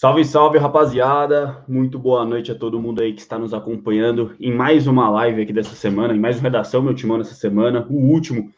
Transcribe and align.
Salve, 0.00 0.24
salve, 0.24 0.56
rapaziada! 0.56 1.62
Muito 1.68 1.98
boa 1.98 2.24
noite 2.24 2.50
a 2.50 2.54
todo 2.54 2.80
mundo 2.80 3.02
aí 3.02 3.12
que 3.12 3.20
está 3.20 3.38
nos 3.38 3.52
acompanhando 3.52 4.34
em 4.40 4.50
mais 4.50 4.86
uma 4.86 5.10
live 5.10 5.42
aqui 5.42 5.52
dessa 5.52 5.74
semana, 5.74 6.14
em 6.14 6.18
mais 6.18 6.38
uma 6.38 6.44
redação, 6.44 6.80
meu 6.80 6.94
timão, 6.94 7.18
nessa 7.18 7.34
semana, 7.34 7.86
o 7.90 7.96
último, 7.96 8.50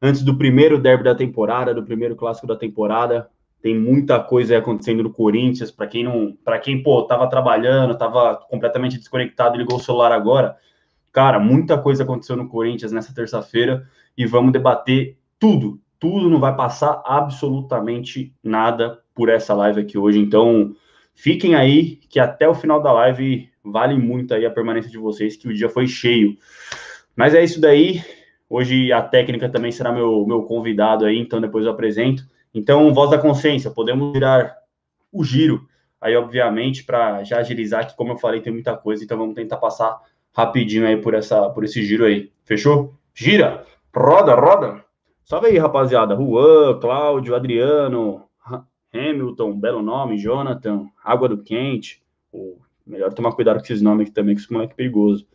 antes 0.00 0.22
do 0.22 0.38
primeiro 0.38 0.78
derby 0.78 1.04
da 1.04 1.14
temporada, 1.14 1.74
do 1.74 1.82
primeiro 1.82 2.16
clássico 2.16 2.46
da 2.46 2.56
temporada. 2.56 3.28
Tem 3.60 3.78
muita 3.78 4.18
coisa 4.18 4.56
acontecendo 4.56 5.02
no 5.02 5.12
Corinthians, 5.12 5.70
para 5.70 5.86
quem 5.86 6.02
não, 6.02 6.34
para 6.42 6.58
quem, 6.58 6.82
pô, 6.82 7.02
tava 7.02 7.28
trabalhando, 7.28 7.98
tava 7.98 8.34
completamente 8.48 8.96
desconectado 8.96 9.58
ligou 9.58 9.76
o 9.76 9.82
celular 9.82 10.12
agora. 10.12 10.56
Cara, 11.12 11.38
muita 11.38 11.76
coisa 11.76 12.04
aconteceu 12.04 12.38
no 12.38 12.48
Corinthians 12.48 12.90
nessa 12.90 13.14
terça-feira 13.14 13.86
e 14.16 14.24
vamos 14.24 14.50
debater 14.50 15.18
tudo, 15.38 15.78
tudo, 16.00 16.30
não 16.30 16.40
vai 16.40 16.56
passar 16.56 17.02
absolutamente 17.04 18.32
nada 18.42 18.98
por 19.14 19.28
essa 19.28 19.52
live 19.52 19.82
aqui 19.82 19.98
hoje. 19.98 20.18
Então, 20.18 20.74
Fiquem 21.16 21.54
aí, 21.54 21.96
que 22.10 22.20
até 22.20 22.46
o 22.46 22.54
final 22.54 22.80
da 22.80 22.92
live 22.92 23.48
vale 23.64 23.96
muito 23.96 24.34
aí 24.34 24.44
a 24.44 24.50
permanência 24.50 24.90
de 24.90 24.98
vocês, 24.98 25.34
que 25.34 25.48
o 25.48 25.54
dia 25.54 25.68
foi 25.68 25.88
cheio. 25.88 26.36
Mas 27.16 27.34
é 27.34 27.42
isso 27.42 27.58
daí. 27.58 28.02
Hoje 28.48 28.92
a 28.92 29.02
técnica 29.02 29.48
também 29.48 29.72
será 29.72 29.90
meu, 29.90 30.24
meu 30.26 30.42
convidado 30.42 31.06
aí, 31.06 31.18
então 31.18 31.40
depois 31.40 31.64
eu 31.64 31.72
apresento. 31.72 32.22
Então, 32.54 32.92
voz 32.92 33.10
da 33.10 33.18
consciência, 33.18 33.70
podemos 33.70 34.12
virar 34.12 34.56
o 35.10 35.24
giro 35.24 35.66
aí, 36.00 36.14
obviamente, 36.14 36.84
para 36.84 37.24
já 37.24 37.38
agilizar, 37.38 37.88
que 37.88 37.96
como 37.96 38.12
eu 38.12 38.18
falei, 38.18 38.40
tem 38.40 38.52
muita 38.52 38.76
coisa, 38.76 39.02
então 39.02 39.18
vamos 39.18 39.34
tentar 39.34 39.56
passar 39.56 39.98
rapidinho 40.32 40.86
aí 40.86 40.98
por, 40.98 41.14
essa, 41.14 41.48
por 41.48 41.64
esse 41.64 41.82
giro 41.82 42.04
aí. 42.04 42.30
Fechou? 42.44 42.94
Gira! 43.14 43.64
Roda, 43.94 44.34
roda! 44.34 44.84
Salve 45.24 45.48
aí, 45.48 45.58
rapaziada. 45.58 46.14
Juan, 46.14 46.78
Cláudio, 46.78 47.34
Adriano, 47.34 48.25
Hamilton, 48.96 49.58
belo 49.58 49.82
nome, 49.82 50.18
Jonathan, 50.18 50.86
Água 51.04 51.28
do 51.28 51.42
Quente. 51.42 52.02
Pô, 52.30 52.58
melhor 52.86 53.12
tomar 53.12 53.32
cuidado 53.32 53.58
com 53.58 53.64
esses 53.64 53.82
nomes 53.82 54.06
aqui 54.06 54.14
também, 54.14 54.34
que 54.34 54.40
isso 54.40 54.60
é 54.60 54.66
perigoso. 54.66 55.26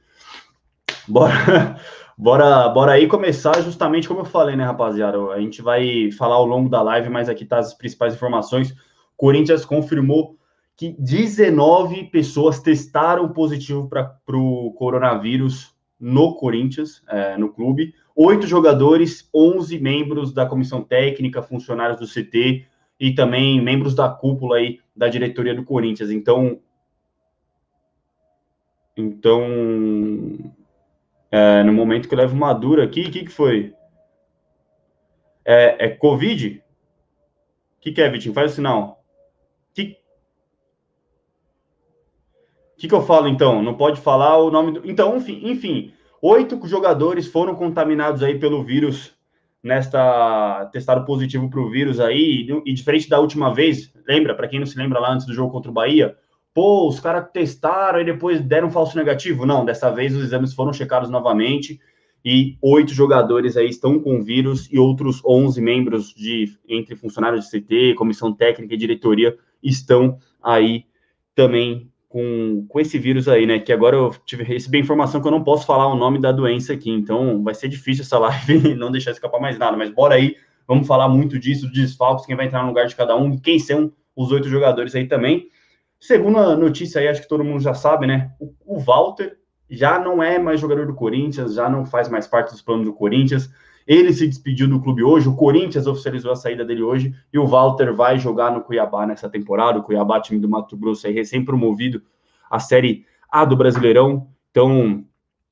Bora, 1.07 1.77
bora, 2.17 2.69
bora 2.69 2.91
aí 2.93 3.07
começar 3.07 3.61
justamente 3.61 4.07
como 4.07 4.21
eu 4.21 4.25
falei, 4.25 4.55
né, 4.55 4.63
rapaziada? 4.63 5.17
A 5.31 5.39
gente 5.39 5.61
vai 5.61 6.11
falar 6.11 6.35
ao 6.35 6.45
longo 6.45 6.69
da 6.69 6.81
live, 6.81 7.09
mas 7.09 7.29
aqui 7.29 7.45
tá 7.45 7.59
as 7.59 7.73
principais 7.73 8.13
informações. 8.13 8.75
Corinthians 9.15 9.65
confirmou 9.65 10.37
que 10.75 10.95
19 10.97 12.05
pessoas 12.05 12.59
testaram 12.59 13.29
positivo 13.29 13.87
para 13.87 14.17
o 14.37 14.73
coronavírus 14.73 15.75
no 15.99 16.33
Corinthians, 16.33 17.03
é, 17.07 17.37
no 17.37 17.49
clube. 17.49 17.93
Oito 18.15 18.47
jogadores, 18.47 19.29
11 19.33 19.77
membros 19.79 20.33
da 20.33 20.45
comissão 20.45 20.81
técnica, 20.81 21.43
funcionários 21.43 21.99
do 21.99 22.07
CT, 22.07 22.65
e 23.02 23.16
também 23.16 23.59
membros 23.59 23.95
da 23.95 24.07
cúpula 24.07 24.57
aí 24.57 24.80
da 24.95 25.07
diretoria 25.09 25.55
do 25.55 25.66
Corinthians. 25.66 26.11
Então, 26.11 26.61
então 28.95 29.41
é, 31.31 31.63
no 31.63 31.73
momento 31.73 32.07
que 32.07 32.13
eu 32.13 32.19
levo 32.19 32.35
uma 32.35 32.53
dura 32.53 32.83
aqui, 32.83 33.02
o 33.02 33.11
que, 33.11 33.25
que 33.25 33.31
foi? 33.31 33.73
É, 35.44 35.88
é 35.88 35.89
Covid? 35.89 36.63
O 37.77 37.81
que, 37.81 37.91
que 37.91 38.02
é, 38.03 38.07
Vitinho? 38.07 38.35
Faz 38.35 38.52
o 38.52 38.55
sinal. 38.55 39.03
O 39.72 39.73
que, 39.73 39.97
que, 42.77 42.88
que 42.88 42.94
eu 42.94 43.02
falo 43.02 43.27
então? 43.27 43.63
Não 43.63 43.73
pode 43.73 43.99
falar 43.99 44.38
o 44.38 44.52
nome 44.52 44.73
do. 44.73 44.88
Então, 44.88 45.17
enfim, 45.17 45.41
enfim, 45.49 45.91
oito 46.22 46.67
jogadores 46.67 47.25
foram 47.25 47.55
contaminados 47.55 48.22
aí 48.22 48.38
pelo 48.38 48.63
vírus 48.63 49.19
nesta 49.63 50.69
testado 50.72 51.05
positivo 51.05 51.49
para 51.49 51.59
o 51.59 51.69
vírus 51.69 51.99
aí, 51.99 52.47
e, 52.66 52.73
diferente 52.73 53.07
da 53.07 53.19
última 53.19 53.53
vez, 53.53 53.94
lembra, 54.07 54.35
para 54.35 54.47
quem 54.47 54.59
não 54.59 54.66
se 54.66 54.77
lembra 54.77 54.99
lá 54.99 55.13
antes 55.13 55.25
do 55.25 55.33
jogo 55.33 55.51
contra 55.51 55.69
o 55.69 55.73
Bahia, 55.73 56.16
pô, 56.53 56.88
os 56.88 56.99
caras 56.99 57.29
testaram 57.31 58.01
e 58.01 58.05
depois 58.05 58.41
deram 58.41 58.67
um 58.67 58.71
falso 58.71 58.97
negativo. 58.97 59.45
Não, 59.45 59.63
dessa 59.63 59.89
vez 59.89 60.16
os 60.16 60.23
exames 60.23 60.53
foram 60.53 60.73
checados 60.73 61.09
novamente 61.09 61.79
e 62.23 62.57
oito 62.61 62.94
jogadores 62.94 63.57
aí 63.57 63.67
estão 63.67 64.00
com 64.00 64.21
vírus 64.21 64.67
e 64.71 64.77
outros 64.77 65.21
11 65.25 65.59
membros 65.61 66.13
de 66.13 66.51
entre 66.67 66.95
funcionários 66.95 67.45
de 67.45 67.59
CT, 67.59 67.95
comissão 67.95 68.33
técnica 68.33 68.73
e 68.73 68.77
diretoria 68.77 69.35
estão 69.61 70.17
aí 70.41 70.85
também 71.35 71.91
com, 72.11 72.66
com 72.67 72.79
esse 72.79 72.99
vírus 72.99 73.29
aí, 73.29 73.45
né? 73.45 73.57
Que 73.57 73.72
agora 73.72 73.95
eu 73.95 74.13
tive, 74.25 74.44
recebi 74.44 74.77
informação 74.77 75.22
que 75.22 75.27
eu 75.27 75.31
não 75.31 75.44
posso 75.44 75.66
falar 75.66 75.88
o 75.88 75.95
nome 75.95 76.19
da 76.19 76.31
doença 76.31 76.73
aqui, 76.73 76.91
então 76.91 77.41
vai 77.41 77.55
ser 77.55 77.69
difícil 77.69 78.03
essa 78.03 78.19
live 78.19 78.75
não 78.75 78.91
deixar 78.91 79.11
escapar 79.11 79.39
mais 79.39 79.57
nada. 79.57 79.77
Mas 79.77 79.89
bora 79.89 80.16
aí, 80.16 80.35
vamos 80.67 80.85
falar 80.85 81.07
muito 81.07 81.39
disso, 81.39 81.66
dos 81.67 81.73
desfalques, 81.73 82.25
quem 82.25 82.35
vai 82.35 82.47
entrar 82.47 82.63
no 82.63 82.67
lugar 82.67 82.85
de 82.85 82.95
cada 82.95 83.16
um, 83.16 83.38
quem 83.38 83.57
são 83.57 83.94
os 84.13 84.29
oito 84.31 84.50
jogadores 84.50 84.94
aí 84.94 85.07
também. 85.07 85.47
Segunda 86.00 86.55
notícia 86.57 87.00
aí, 87.00 87.07
acho 87.07 87.21
que 87.21 87.29
todo 87.29 87.45
mundo 87.45 87.61
já 87.61 87.73
sabe, 87.73 88.05
né? 88.05 88.31
O, 88.39 88.53
o 88.66 88.79
Walter 88.79 89.38
já 89.69 89.97
não 89.97 90.21
é 90.21 90.38
mais 90.38 90.59
jogador 90.59 90.85
do 90.85 90.94
Corinthians, 90.94 91.53
já 91.53 91.69
não 91.69 91.85
faz 91.85 92.09
mais 92.09 92.27
parte 92.27 92.51
dos 92.51 92.61
planos 92.61 92.85
do 92.85 92.94
Corinthians. 92.94 93.50
Ele 93.91 94.13
se 94.13 94.25
despediu 94.25 94.69
do 94.69 94.79
clube 94.79 95.03
hoje, 95.03 95.28
o 95.28 95.35
Corinthians 95.35 95.85
oficializou 95.85 96.31
a 96.31 96.35
saída 96.38 96.63
dele 96.63 96.81
hoje 96.81 97.13
e 97.34 97.38
o 97.38 97.46
Walter 97.46 97.94
vai 97.94 98.18
jogar 98.18 98.50
no 98.50 98.62
Cuiabá 98.62 99.06
nessa 99.06 99.29
temporada. 99.29 99.79
O 99.79 99.84
Cuiabá, 99.84 100.22
time 100.22 100.40
do 100.40 100.47
Mato 100.47 100.78
Grosso, 100.78 101.09
recém-promovido 101.09 102.01
à 102.50 102.57
Série 102.57 103.06
A 103.30 103.44
do 103.44 103.57
Brasileirão. 103.57 104.30
Então, 104.50 105.03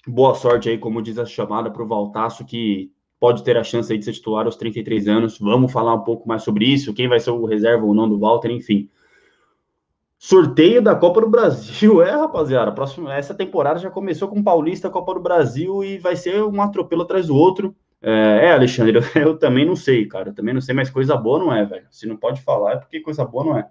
boa 0.08 0.34
sorte 0.36 0.70
aí, 0.70 0.78
como 0.78 1.02
diz 1.02 1.20
a 1.20 1.26
chamada, 1.26 1.70
para 1.70 1.84
o 1.84 1.86
Valtaço, 1.86 2.46
que 2.46 2.94
pode 3.20 3.44
ter 3.44 3.58
a 3.58 3.64
chance 3.66 3.98
de 3.98 4.06
ser 4.06 4.14
titular 4.14 4.46
aos 4.46 4.56
33 4.56 5.10
anos. 5.10 5.38
Vamos 5.38 5.70
falar 5.70 5.94
um 5.94 6.06
pouco 6.06 6.26
mais 6.26 6.42
sobre 6.42 6.64
isso, 6.64 6.94
quem 6.94 7.10
vai 7.10 7.20
ser 7.20 7.32
o 7.32 7.44
reserva 7.44 7.86
ou 7.86 7.94
não 7.94 8.08
do 8.08 8.18
Walter, 8.18 8.52
enfim. 8.52 8.90
Sorteio 10.18 10.82
da 10.82 10.96
Copa 10.96 11.20
do 11.20 11.30
Brasil, 11.30 12.00
é, 12.08 12.12
rapaziada. 12.12 12.72
Próximo, 12.72 13.10
essa 13.10 13.34
temporada 13.34 13.80
já 13.80 13.90
começou 13.90 14.30
com 14.30 14.42
Paulista, 14.42 14.90
Copa 14.90 15.14
do 15.14 15.20
Brasil 15.20 15.84
e 15.84 15.98
vai 15.98 16.16
ser 16.16 16.42
um 16.42 16.62
atropelo 16.62 17.02
atrás 17.02 17.28
do 17.28 17.36
outro. 17.36 17.76
É, 18.02 18.46
é, 18.46 18.52
Alexandre, 18.54 18.98
eu, 18.98 19.04
eu, 19.22 19.38
também 19.38 19.66
não 19.66 19.76
sei, 19.76 20.06
cara. 20.06 20.30
Eu 20.30 20.34
também 20.34 20.54
não 20.54 20.62
sei, 20.62 20.74
mas 20.74 20.90
coisa 20.90 21.16
boa 21.16 21.40
não 21.40 21.54
é, 21.54 21.66
velho. 21.66 21.88
Se 21.92 22.08
não 22.08 22.18
pode 22.18 22.42
falar, 22.42 22.74
é 22.74 22.78
porque 22.78 23.00
coisa 23.02 23.26
boa 23.26 23.44
não 23.44 23.58
é. 23.58 23.70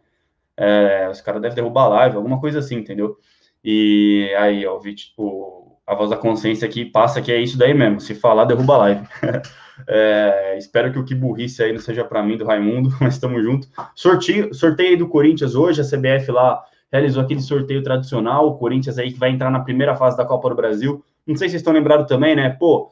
é 0.57 1.09
os 1.09 1.21
caras 1.21 1.41
devem 1.41 1.57
derrubar 1.57 1.85
a 1.85 1.89
live, 1.89 2.17
alguma 2.17 2.41
coisa 2.41 2.59
assim, 2.59 2.77
entendeu? 2.77 3.17
E 3.65 4.33
aí, 4.39 4.67
ó, 4.67 4.81
o, 5.17 5.79
a 5.87 5.95
voz 5.95 6.11
da 6.11 6.17
consciência 6.17 6.69
aqui 6.69 6.85
passa 6.85 7.23
que 7.23 7.33
é 7.33 7.41
isso 7.41 7.59
daí 7.59 7.75
mesmo. 7.75 8.01
Se 8.01 8.15
falar, 8.15 8.45
derruba 8.45 8.75
a 8.75 8.79
live. 8.79 9.07
é, 9.89 10.57
espero 10.59 10.93
que 10.93 10.99
o 10.99 11.05
que 11.05 11.15
burrice 11.15 11.63
aí 11.63 11.73
não 11.73 11.81
seja 11.81 12.05
para 12.05 12.23
mim, 12.23 12.37
do 12.37 12.45
Raimundo, 12.45 12.91
mas 13.01 13.15
estamos 13.15 13.43
juntos. 13.43 13.71
Sorteio, 13.95 14.53
sorteio 14.55 14.99
do 14.99 15.09
Corinthians 15.09 15.55
hoje, 15.55 15.81
a 15.81 15.85
CBF 15.85 16.31
lá 16.31 16.63
realizou 16.93 17.23
aquele 17.23 17.41
sorteio 17.41 17.83
tradicional. 17.83 18.47
O 18.49 18.59
Corinthians 18.59 18.99
aí 18.99 19.13
que 19.13 19.19
vai 19.19 19.31
entrar 19.31 19.51
na 19.51 19.61
primeira 19.61 19.97
fase 19.97 20.17
da 20.17 20.25
Copa 20.25 20.51
do 20.51 20.55
Brasil. 20.55 21.03
Não 21.27 21.37
sei 21.37 21.49
se 21.49 21.53
vocês 21.53 21.61
estão 21.61 21.73
lembrados 21.73 22.07
também, 22.07 22.35
né? 22.35 22.51
Pô, 22.51 22.91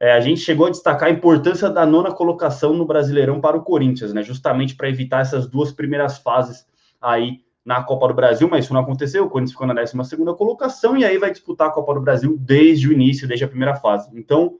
é, 0.00 0.12
a 0.12 0.20
gente 0.20 0.40
chegou 0.40 0.66
a 0.66 0.70
destacar 0.70 1.08
a 1.08 1.12
importância 1.12 1.70
da 1.70 1.86
nona 1.86 2.12
colocação 2.12 2.74
no 2.74 2.84
Brasileirão 2.84 3.40
para 3.40 3.56
o 3.56 3.62
Corinthians, 3.62 4.12
né? 4.12 4.22
Justamente 4.22 4.74
para 4.74 4.88
evitar 4.88 5.20
essas 5.20 5.46
duas 5.46 5.72
primeiras 5.72 6.18
fases 6.18 6.66
aí 7.00 7.40
na 7.64 7.82
Copa 7.82 8.08
do 8.08 8.14
Brasil, 8.14 8.48
mas 8.48 8.64
isso 8.64 8.74
não 8.74 8.80
aconteceu. 8.80 9.24
O 9.24 9.30
Corinthians 9.30 9.52
ficou 9.52 9.66
na 9.66 9.74
12 9.74 10.16
colocação 10.36 10.96
e 10.96 11.04
aí 11.04 11.16
vai 11.16 11.30
disputar 11.30 11.68
a 11.68 11.70
Copa 11.70 11.94
do 11.94 12.00
Brasil 12.00 12.36
desde 12.38 12.88
o 12.88 12.92
início, 12.92 13.26
desde 13.26 13.44
a 13.44 13.48
primeira 13.48 13.74
fase. 13.76 14.10
Então, 14.14 14.58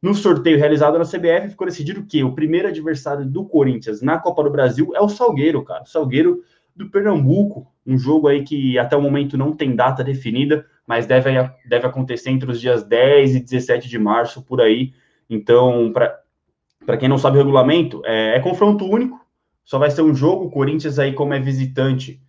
no 0.00 0.14
sorteio 0.14 0.58
realizado 0.58 0.98
na 0.98 1.04
CBF, 1.04 1.48
ficou 1.48 1.66
decidido 1.66 2.04
que 2.04 2.22
o 2.22 2.34
primeiro 2.34 2.68
adversário 2.68 3.24
do 3.24 3.44
Corinthians 3.44 4.02
na 4.02 4.18
Copa 4.18 4.44
do 4.44 4.50
Brasil 4.50 4.92
é 4.94 5.00
o 5.00 5.08
Salgueiro, 5.08 5.64
cara. 5.64 5.82
O 5.82 5.88
Salgueiro 5.88 6.42
do 6.76 6.90
Pernambuco, 6.90 7.66
um 7.86 7.96
jogo 7.96 8.28
aí 8.28 8.44
que 8.44 8.78
até 8.78 8.96
o 8.96 9.00
momento 9.00 9.36
não 9.36 9.52
tem 9.52 9.74
data 9.74 10.04
definida, 10.04 10.66
mas 10.86 11.06
deve, 11.06 11.30
deve 11.66 11.86
acontecer 11.86 12.30
entre 12.30 12.50
os 12.50 12.60
dias 12.60 12.84
10 12.84 13.36
e 13.36 13.40
17 13.40 13.88
de 13.88 13.98
março, 13.98 14.42
por 14.42 14.60
aí. 14.60 14.92
Então, 15.28 15.92
para 15.92 16.96
quem 16.96 17.08
não 17.08 17.18
sabe 17.18 17.36
o 17.36 17.40
regulamento, 17.40 18.02
é, 18.04 18.36
é, 18.36 18.40
confronto 18.40 18.84
único, 18.84 19.24
só 19.64 19.78
vai 19.78 19.90
ser 19.90 20.02
um 20.02 20.14
jogo. 20.14 20.46
O 20.46 20.50
Corinthians, 20.50 20.98
aí, 20.98 21.12
como 21.12 21.32
é 21.32 21.40
visitante, 21.40 22.20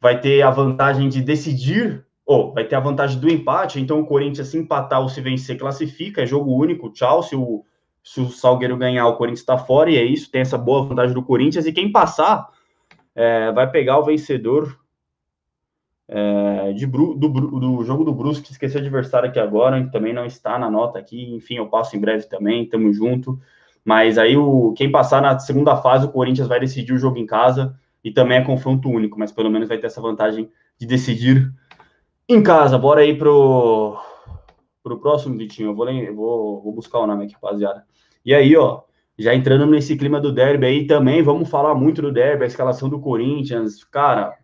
vai 0.00 0.18
ter 0.18 0.42
a 0.42 0.50
vantagem 0.50 1.08
de 1.08 1.20
decidir, 1.20 2.04
ou 2.24 2.54
vai 2.54 2.64
ter 2.64 2.74
a 2.74 2.80
vantagem 2.80 3.20
do 3.20 3.30
empate. 3.30 3.78
Então, 3.78 4.00
o 4.00 4.06
Corinthians, 4.06 4.48
se 4.48 4.56
empatar 4.56 5.02
ou 5.02 5.08
se 5.10 5.20
vencer, 5.20 5.58
classifica, 5.58 6.22
é 6.22 6.26
jogo 6.26 6.56
único. 6.56 6.90
Tchau. 6.90 7.22
Se 7.22 7.36
o, 7.36 7.64
se 8.02 8.18
o 8.20 8.30
Salgueiro 8.30 8.78
ganhar, 8.78 9.06
o 9.06 9.16
Corinthians 9.16 9.40
está 9.40 9.58
fora, 9.58 9.90
e 9.90 9.98
é 9.98 10.04
isso, 10.04 10.30
tem 10.30 10.40
essa 10.40 10.56
boa 10.56 10.86
vantagem 10.86 11.12
do 11.12 11.22
Corinthians. 11.22 11.66
E 11.66 11.72
quem 11.72 11.92
passar 11.92 12.48
é, 13.14 13.52
vai 13.52 13.70
pegar 13.70 13.98
o 13.98 14.04
vencedor 14.04 14.74
é, 16.06 16.72
de, 16.72 16.86
do, 16.86 17.14
do, 17.14 17.84
jogo 17.84 18.04
do 18.04 18.12
Brusque, 18.12 18.52
esqueci 18.52 18.76
o 18.76 18.80
adversário 18.80 19.28
aqui 19.28 19.38
agora, 19.38 19.88
também 19.90 20.12
não 20.12 20.26
está 20.26 20.58
na 20.58 20.70
nota 20.70 20.98
aqui, 20.98 21.34
enfim, 21.34 21.56
eu 21.56 21.66
passo 21.66 21.96
em 21.96 22.00
breve 22.00 22.24
também, 22.24 22.68
tamo 22.68 22.92
junto. 22.92 23.38
Mas 23.84 24.16
aí 24.18 24.36
o 24.36 24.72
quem 24.72 24.90
passar 24.90 25.20
na 25.20 25.38
segunda 25.38 25.76
fase, 25.76 26.06
o 26.06 26.10
Corinthians 26.10 26.48
vai 26.48 26.60
decidir 26.60 26.92
o 26.92 26.98
jogo 26.98 27.18
em 27.18 27.26
casa 27.26 27.78
e 28.02 28.10
também 28.10 28.38
é 28.38 28.44
confronto 28.44 28.88
único, 28.88 29.18
mas 29.18 29.32
pelo 29.32 29.50
menos 29.50 29.68
vai 29.68 29.78
ter 29.78 29.86
essa 29.86 30.00
vantagem 30.00 30.50
de 30.78 30.86
decidir 30.86 31.52
em 32.28 32.42
casa. 32.42 32.78
Bora 32.78 33.02
aí 33.02 33.16
pro, 33.16 33.98
pro 34.82 34.98
próximo, 35.00 35.36
Vitinho. 35.36 35.70
Eu 35.70 35.74
vou, 35.74 35.88
eu 35.88 36.14
vou, 36.14 36.62
vou 36.62 36.72
buscar 36.72 36.98
o 36.98 37.06
nome 37.06 37.24
aqui, 37.24 37.34
rapaziada. 37.34 37.84
E 38.24 38.34
aí, 38.34 38.56
ó, 38.56 38.82
já 39.18 39.34
entrando 39.34 39.66
nesse 39.66 39.96
clima 39.96 40.20
do 40.20 40.32
derby 40.32 40.66
aí 40.66 40.86
também, 40.86 41.22
vamos 41.22 41.48
falar 41.48 41.74
muito 41.74 42.02
do 42.02 42.12
derby, 42.12 42.44
a 42.44 42.46
escalação 42.46 42.88
do 42.88 43.00
Corinthians. 43.00 43.84
Cara, 43.84 44.34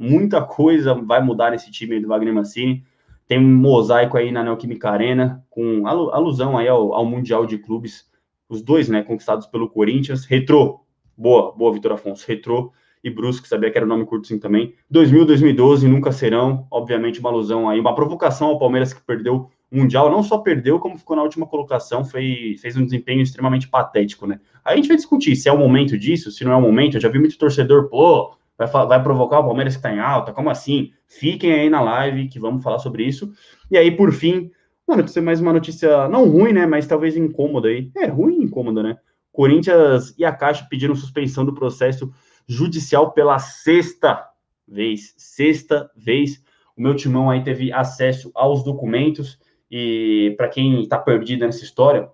muita 0.00 0.40
coisa 0.40 0.94
vai 0.94 1.22
mudar 1.22 1.50
nesse 1.50 1.70
time 1.70 2.00
do 2.00 2.08
Wagner 2.08 2.32
Mancini. 2.32 2.82
Tem 3.28 3.38
um 3.38 3.54
mosaico 3.54 4.16
aí 4.16 4.32
na 4.32 4.42
Neoquímica 4.42 4.88
Arena, 4.88 5.44
com 5.50 5.86
alusão 5.86 6.56
aí 6.56 6.66
ao, 6.66 6.94
ao 6.94 7.04
Mundial 7.04 7.44
de 7.44 7.58
Clubes, 7.58 8.08
os 8.48 8.62
dois, 8.62 8.88
né, 8.88 9.02
conquistados 9.02 9.46
pelo 9.46 9.68
Corinthians. 9.68 10.24
Retrô, 10.24 10.80
boa, 11.16 11.52
boa, 11.52 11.72
Vitor 11.72 11.92
Afonso. 11.92 12.24
Retrô 12.26 12.72
e 13.04 13.10
Brusque, 13.10 13.46
sabia 13.46 13.70
que 13.70 13.76
era 13.76 13.84
o 13.84 13.88
nome 13.88 14.06
curto 14.06 14.26
sim 14.26 14.38
também. 14.38 14.74
2000, 14.90 15.26
2012 15.26 15.86
nunca 15.86 16.10
serão, 16.12 16.66
obviamente 16.70 17.20
uma 17.20 17.30
alusão 17.30 17.68
aí, 17.68 17.78
uma 17.78 17.94
provocação 17.94 18.48
ao 18.48 18.58
Palmeiras 18.58 18.92
que 18.92 19.02
perdeu 19.02 19.50
o 19.70 19.76
Mundial, 19.76 20.10
não 20.10 20.22
só 20.22 20.38
perdeu, 20.38 20.80
como 20.80 20.98
ficou 20.98 21.14
na 21.14 21.22
última 21.22 21.46
colocação, 21.46 22.04
foi, 22.04 22.56
fez 22.60 22.76
um 22.76 22.84
desempenho 22.84 23.20
extremamente 23.20 23.68
patético, 23.68 24.26
né? 24.26 24.40
Aí 24.64 24.74
a 24.74 24.76
gente 24.76 24.88
vai 24.88 24.96
discutir 24.96 25.36
se 25.36 25.48
é 25.48 25.52
o 25.52 25.58
momento 25.58 25.96
disso, 25.96 26.30
se 26.30 26.44
não 26.44 26.52
é 26.52 26.56
o 26.56 26.60
momento, 26.60 26.96
eu 26.96 27.00
já 27.00 27.08
vi 27.08 27.18
muito 27.18 27.38
torcedor, 27.38 27.88
pô, 27.88 28.34
vai, 28.66 28.86
vai 28.86 29.02
provocar 29.02 29.40
o 29.40 29.44
Palmeiras 29.44 29.76
que 29.76 29.82
tá 29.82 29.92
em 29.92 29.98
alta, 29.98 30.32
como 30.32 30.50
assim? 30.50 30.92
Fiquem 31.06 31.52
aí 31.52 31.70
na 31.70 31.80
live 31.80 32.28
que 32.28 32.38
vamos 32.38 32.62
falar 32.62 32.78
sobre 32.78 33.04
isso. 33.04 33.32
E 33.70 33.78
aí, 33.78 33.90
por 33.90 34.12
fim, 34.12 34.50
uma 34.86 34.96
notícia, 34.96 35.22
mais 35.22 35.40
uma 35.40 35.52
notícia 35.52 36.08
não 36.08 36.28
ruim, 36.28 36.52
né, 36.52 36.66
mas 36.66 36.86
talvez 36.86 37.16
incômoda 37.16 37.68
aí. 37.68 37.90
É, 37.96 38.06
ruim 38.06 38.40
e 38.40 38.44
incômoda, 38.44 38.82
né? 38.82 38.96
Corinthians 39.32 40.14
e 40.18 40.24
a 40.24 40.32
Caixa 40.32 40.66
pediram 40.68 40.94
suspensão 40.94 41.44
do 41.44 41.54
processo 41.54 42.12
judicial 42.46 43.12
pela 43.12 43.38
sexta 43.38 44.26
vez. 44.66 45.14
Sexta 45.16 45.90
vez. 45.96 46.42
O 46.76 46.82
meu 46.82 46.94
timão 46.94 47.30
aí 47.30 47.42
teve 47.42 47.72
acesso 47.72 48.30
aos 48.34 48.64
documentos 48.64 49.38
e 49.70 50.34
para 50.36 50.48
quem 50.48 50.82
está 50.82 50.98
perdido 50.98 51.46
nessa 51.46 51.62
história, 51.62 52.08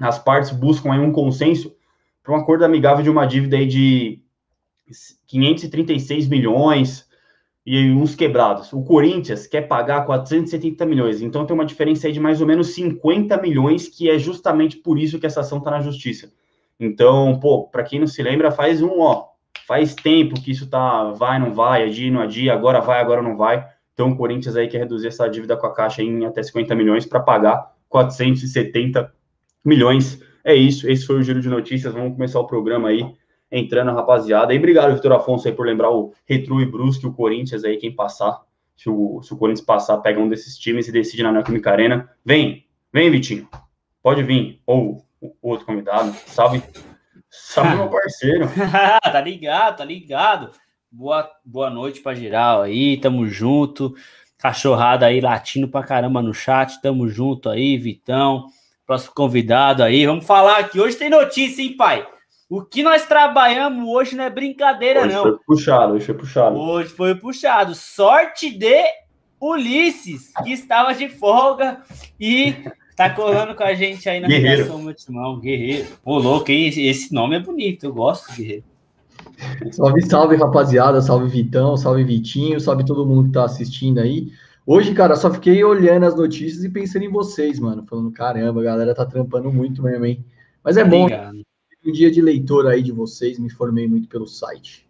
as 0.00 0.18
partes 0.18 0.50
buscam 0.50 0.92
aí 0.92 0.98
um 0.98 1.12
consenso 1.12 1.74
para 2.22 2.32
um 2.32 2.36
acordo 2.36 2.64
amigável 2.64 3.02
de 3.02 3.10
uma 3.10 3.26
dívida 3.26 3.56
aí 3.56 3.66
de 3.66 4.20
536 5.26 6.28
milhões 6.28 7.06
e 7.64 7.90
uns 7.90 8.14
quebrados. 8.14 8.72
O 8.72 8.82
Corinthians 8.82 9.46
quer 9.46 9.62
pagar 9.62 10.06
470 10.06 10.86
milhões, 10.86 11.20
então 11.20 11.44
tem 11.44 11.54
uma 11.54 11.66
diferença 11.66 12.06
aí 12.06 12.12
de 12.12 12.20
mais 12.20 12.40
ou 12.40 12.46
menos 12.46 12.74
50 12.74 13.40
milhões, 13.40 13.88
que 13.88 14.08
é 14.08 14.18
justamente 14.18 14.76
por 14.76 14.98
isso 14.98 15.18
que 15.18 15.26
essa 15.26 15.40
ação 15.40 15.58
está 15.58 15.70
na 15.70 15.80
justiça. 15.80 16.32
Então, 16.80 17.38
pô, 17.40 17.64
para 17.68 17.82
quem 17.82 17.98
não 17.98 18.06
se 18.06 18.22
lembra, 18.22 18.50
faz 18.50 18.80
um, 18.80 19.00
ó, 19.00 19.28
Faz 19.68 19.94
tempo 19.94 20.40
que 20.40 20.50
isso 20.50 20.66
tá, 20.66 21.12
vai, 21.12 21.38
não 21.38 21.52
vai, 21.52 21.84
adia, 21.84 22.10
não 22.10 22.22
adia, 22.22 22.54
agora 22.54 22.80
vai, 22.80 23.00
agora 23.00 23.20
não 23.20 23.36
vai. 23.36 23.68
Então 23.92 24.10
o 24.10 24.16
Corinthians 24.16 24.56
aí 24.56 24.66
quer 24.66 24.78
reduzir 24.78 25.08
essa 25.08 25.28
dívida 25.28 25.58
com 25.58 25.66
a 25.66 25.74
Caixa 25.74 26.02
em 26.02 26.24
até 26.24 26.42
50 26.42 26.74
milhões 26.74 27.04
para 27.04 27.20
pagar 27.20 27.74
470 27.90 29.12
milhões. 29.62 30.22
É 30.42 30.54
isso, 30.54 30.88
esse 30.88 31.04
foi 31.04 31.16
o 31.16 31.22
giro 31.22 31.42
de 31.42 31.50
notícias. 31.50 31.92
Vamos 31.92 32.14
começar 32.14 32.40
o 32.40 32.46
programa 32.46 32.88
aí, 32.88 33.04
entrando, 33.50 33.92
rapaziada. 33.92 34.54
E 34.54 34.58
obrigado, 34.58 34.94
Vitor 34.94 35.12
Afonso, 35.12 35.48
aí 35.48 35.54
por 35.54 35.66
lembrar 35.66 35.90
o 35.90 36.12
Retro 36.26 36.60
e 36.60 36.66
Brusque, 36.66 37.06
o 37.06 37.12
Corinthians 37.12 37.64
aí, 37.64 37.76
quem 37.76 37.94
passar. 37.94 38.42
Se 38.76 38.88
o, 38.88 39.20
se 39.22 39.32
o 39.32 39.36
Corinthians 39.36 39.66
passar, 39.66 39.98
pega 39.98 40.20
um 40.20 40.28
desses 40.28 40.56
times 40.56 40.86
e 40.88 40.92
decide 40.92 41.22
na 41.22 41.32
Neoquímica 41.32 41.70
Arena. 41.70 42.08
Vem, 42.24 42.64
vem, 42.92 43.10
Vitinho. 43.10 43.48
Pode 44.02 44.22
vir. 44.22 44.60
Ou 44.66 45.04
o 45.20 45.34
outro 45.42 45.66
convidado. 45.66 46.14
Salve 46.26 46.62
Salve, 47.30 47.76
meu 47.76 47.88
parceiro. 47.88 48.48
tá 49.02 49.20
ligado, 49.20 49.78
tá 49.78 49.84
ligado. 49.84 50.50
Boa, 50.90 51.30
boa 51.44 51.68
noite 51.68 52.00
pra 52.00 52.14
geral 52.14 52.62
aí, 52.62 52.96
tamo 52.96 53.26
junto. 53.26 53.94
Cachorrada 54.38 55.06
aí 55.06 55.20
latindo 55.20 55.68
pra 55.68 55.82
caramba 55.82 56.22
no 56.22 56.32
chat, 56.32 56.80
tamo 56.80 57.08
junto 57.08 57.50
aí, 57.50 57.76
Vitão. 57.76 58.46
Próximo 58.86 59.14
convidado 59.14 59.82
aí, 59.82 60.06
vamos 60.06 60.24
falar 60.24 60.58
aqui. 60.58 60.80
Hoje 60.80 60.96
tem 60.96 61.10
notícia, 61.10 61.60
hein, 61.60 61.76
pai? 61.76 62.06
O 62.48 62.62
que 62.62 62.82
nós 62.82 63.06
trabalhamos 63.06 63.88
hoje 63.88 64.16
não 64.16 64.24
é 64.24 64.30
brincadeira, 64.30 65.00
hoje 65.00 65.14
não. 65.14 65.22
Foi 65.22 65.38
puxado, 65.46 65.94
hoje 65.94 66.06
foi 66.06 66.14
puxado. 66.14 66.56
Hoje 66.56 66.88
foi 66.88 67.14
puxado. 67.14 67.74
Sorte 67.74 68.50
de 68.50 68.84
Ulisses, 69.40 70.32
que 70.42 70.52
estava 70.52 70.94
de 70.94 71.08
folga 71.08 71.82
e 72.18 72.54
Tá 72.98 73.08
colando 73.08 73.54
com 73.54 73.62
a 73.62 73.74
gente 73.74 74.08
aí 74.08 74.18
na 74.18 74.26
Guerreiro. 74.26 74.76
Multimão, 74.76 75.38
Guerreiro. 75.38 75.86
Pô, 76.02 76.18
louco, 76.18 76.50
hein? 76.50 76.66
Esse 76.66 77.14
nome 77.14 77.36
é 77.36 77.38
bonito, 77.38 77.86
eu 77.86 77.92
gosto, 77.94 78.34
Guerreiro. 78.34 78.64
Salve, 79.70 80.02
salve, 80.02 80.34
rapaziada. 80.34 81.00
Salve, 81.00 81.28
Vitão. 81.28 81.76
Salve, 81.76 82.02
Vitinho. 82.02 82.58
Salve 82.58 82.84
todo 82.84 83.06
mundo 83.06 83.28
que 83.28 83.34
tá 83.34 83.44
assistindo 83.44 84.00
aí. 84.00 84.32
Hoje, 84.66 84.92
cara, 84.94 85.14
só 85.14 85.32
fiquei 85.32 85.62
olhando 85.62 86.06
as 86.06 86.16
notícias 86.16 86.64
e 86.64 86.68
pensando 86.68 87.04
em 87.04 87.08
vocês, 87.08 87.60
mano. 87.60 87.86
Falando, 87.88 88.10
caramba, 88.10 88.60
a 88.60 88.64
galera 88.64 88.92
tá 88.92 89.06
trampando 89.06 89.52
muito 89.52 89.80
mesmo, 89.80 90.04
hein? 90.04 90.24
Mas 90.64 90.76
é 90.76 90.82
bom. 90.82 91.06
Um 91.88 91.92
dia 91.92 92.10
de 92.10 92.20
leitor 92.20 92.66
aí 92.66 92.82
de 92.82 92.92
vocês, 92.92 93.38
me 93.38 93.46
informei 93.46 93.88
muito 93.88 94.08
pelo 94.08 94.26
site. 94.26 94.86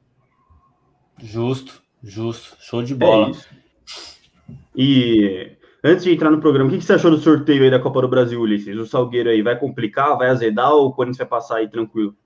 Justo, 1.23 1.81
justo. 2.03 2.57
Show 2.61 2.83
de 2.83 2.95
bola. 2.95 3.31
É 3.31 4.53
e 4.75 5.59
Antes 5.83 6.03
de 6.03 6.13
entrar 6.13 6.31
no 6.31 6.41
programa, 6.41 6.69
o 6.69 6.73
que 6.73 6.85
você 6.85 6.95
achou 6.95 7.11
do 7.11 7.19
sorteio 7.19 7.63
aí 7.63 7.71
da 7.71 7.79
Copa 7.79 8.03
do 8.03 8.09
Brasil, 8.09 8.41
Ulisses? 8.41 8.77
O 8.77 8.85
Salgueiro 8.85 9.31
aí 9.31 9.43
vai 9.43 9.57
complicar, 9.57 10.19
vai 10.19 10.29
azedar 10.29 10.73
ou 10.73 10.89
o 10.89 10.93
Corinthians 10.93 11.19
vai 11.19 11.27
passar 11.29 11.57
aí 11.59 11.69
tranquilo? 11.69 12.17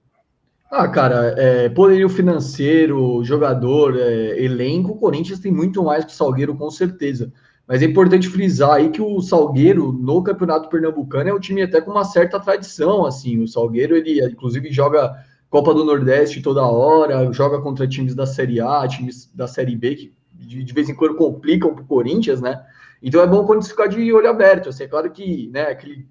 Ah, 0.70 0.88
cara, 0.88 1.34
é, 1.36 1.68
poderio 1.68 2.08
financeiro, 2.08 3.22
jogador, 3.22 3.94
é, 3.94 4.42
elenco, 4.42 4.92
o 4.92 4.96
Corinthians 4.96 5.38
tem 5.38 5.52
muito 5.52 5.84
mais 5.84 6.02
que 6.02 6.12
o 6.12 6.14
Salgueiro, 6.14 6.56
com 6.56 6.70
certeza. 6.70 7.30
Mas 7.66 7.82
é 7.82 7.86
importante 7.86 8.28
frisar 8.28 8.74
aí 8.74 8.90
que 8.90 9.00
o 9.00 9.20
Salgueiro, 9.20 9.92
no 9.92 10.22
Campeonato 10.22 10.68
Pernambucano, 10.68 11.30
é 11.30 11.34
um 11.34 11.40
time 11.40 11.62
até 11.62 11.80
com 11.80 11.90
uma 11.90 12.04
certa 12.04 12.38
tradição, 12.40 13.06
assim. 13.06 13.38
O 13.40 13.48
Salgueiro, 13.48 13.96
ele 13.96 14.24
inclusive 14.24 14.70
joga 14.72 15.14
Copa 15.48 15.72
do 15.74 15.84
Nordeste 15.84 16.42
toda 16.42 16.66
hora, 16.66 17.32
joga 17.32 17.60
contra 17.60 17.86
times 17.86 18.14
da 18.14 18.26
Série 18.26 18.60
A, 18.60 18.86
times 18.88 19.30
da 19.34 19.46
Série 19.46 19.76
B, 19.76 19.94
que 19.94 20.12
de, 20.32 20.72
vez 20.72 20.88
em 20.88 20.94
quando 20.94 21.14
complicam 21.14 21.74
para 21.74 21.82
o 21.82 21.86
Corinthians, 21.86 22.40
né? 22.40 22.62
Então 23.02 23.20
é 23.20 23.26
bom 23.26 23.44
quando 23.44 23.66
ficar 23.66 23.86
de 23.86 24.12
olho 24.12 24.28
aberto. 24.28 24.68
Assim, 24.68 24.84
é 24.84 24.88
claro 24.88 25.10
que 25.10 25.48
né, 25.52 25.62
aquele 25.62 26.06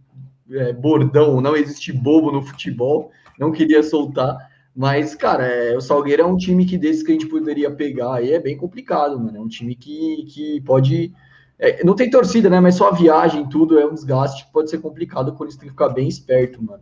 é, 0.51 0.73
bordão, 0.73 1.39
não 1.41 1.55
existe 1.55 1.91
bobo 1.91 2.31
no 2.31 2.41
futebol, 2.41 3.11
não 3.39 3.51
queria 3.51 3.81
soltar. 3.81 4.37
Mas, 4.75 5.15
cara, 5.15 5.45
é, 5.45 5.75
o 5.75 5.81
Salgueiro 5.81 6.21
é 6.21 6.25
um 6.25 6.37
time 6.37 6.65
que 6.65 6.77
desses 6.77 7.03
que 7.03 7.11
a 7.11 7.13
gente 7.13 7.27
poderia 7.27 7.69
pegar 7.71 8.15
aí 8.15 8.31
é 8.31 8.39
bem 8.39 8.57
complicado, 8.57 9.19
mano. 9.19 9.37
É 9.37 9.41
um 9.41 9.47
time 9.47 9.75
que, 9.75 10.25
que 10.29 10.61
pode. 10.61 11.13
É, 11.61 11.83
não 11.83 11.95
tem 11.95 12.09
torcida, 12.09 12.49
né? 12.49 12.59
Mas 12.59 12.73
só 12.73 12.89
a 12.89 12.95
viagem, 12.95 13.47
tudo 13.47 13.79
é 13.79 13.85
um 13.85 13.93
desgaste 13.93 14.45
que 14.45 14.51
pode 14.51 14.71
ser 14.71 14.79
complicado, 14.79 15.33
por 15.33 15.47
isso 15.47 15.59
tem 15.59 15.67
que 15.67 15.73
ficar 15.73 15.89
bem 15.89 16.07
esperto, 16.07 16.61
mano. 16.61 16.81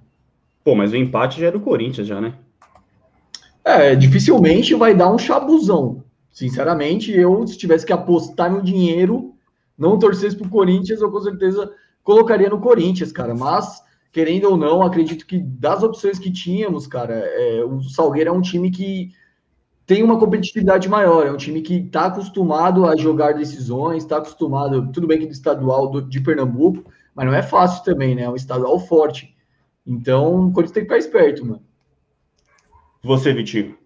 Pô, 0.63 0.74
mas 0.74 0.94
o 0.94 0.96
empate 0.96 1.42
já 1.42 1.48
é 1.48 1.51
do 1.51 1.60
Corinthians, 1.60 2.08
já, 2.08 2.22
né? 2.22 2.34
É, 3.62 3.94
dificilmente 3.94 4.74
vai 4.74 4.96
dar 4.96 5.12
um 5.12 5.18
chabuzão. 5.18 6.01
Sinceramente, 6.32 7.12
eu, 7.12 7.46
se 7.46 7.58
tivesse 7.58 7.86
que 7.86 7.92
apostar 7.92 8.50
meu 8.50 8.62
dinheiro, 8.62 9.34
não 9.77 10.00
torcesse 10.00 10.38
para 10.38 10.48
o 10.48 10.50
Corinthians, 10.50 11.01
eu 11.01 11.12
com 11.12 11.20
certeza 11.20 11.70
colocaria 12.01 12.50
no 12.50 12.62
Corinthians, 12.62 13.12
cara. 13.12 13.36
Mas, 13.36 13.82
querendo 14.13 14.46
ou 14.46 14.56
não, 14.56 14.82
acredito 14.82 15.25
que 15.25 15.39
das 15.39 15.84
opções 15.84 16.18
que 16.18 16.32
tínhamos, 16.32 16.88
cara, 16.88 17.15
é, 17.15 17.65
o 17.65 17.82
Salgueiro 17.84 18.30
é 18.30 18.34
um 18.34 18.42
time 18.42 18.72
que 18.72 19.12
tem 19.89 20.03
uma 20.03 20.19
competitividade 20.19 20.88
maior, 20.88 21.25
é 21.25 21.31
um 21.31 21.36
time 21.36 21.63
que 21.63 21.77
está 21.77 22.05
acostumado 22.05 22.86
a 22.86 22.96
jogar 22.96 23.34
decisões, 23.34 24.03
está 24.03 24.17
acostumado, 24.17 24.91
tudo 24.91 25.08
bem 25.08 25.17
que 25.17 25.25
do 25.25 25.31
estadual 25.31 25.89
do, 25.89 26.00
de 26.00 26.22
Pernambuco, 26.22 26.93
mas 27.15 27.25
não 27.25 27.34
é 27.34 27.41
fácil 27.41 27.84
também, 27.84 28.13
né? 28.13 28.22
É 28.22 28.29
um 28.29 28.36
estadual 28.36 28.79
forte. 28.79 29.36
Então, 29.84 30.46
o 30.46 30.51
Corinthians 30.51 30.74
tem 30.74 30.84
que 30.84 30.89
ficar 30.89 31.00
esperto, 31.00 31.43
mano. 31.43 31.63
Você, 33.01 33.34
Vitinho. 33.34 33.79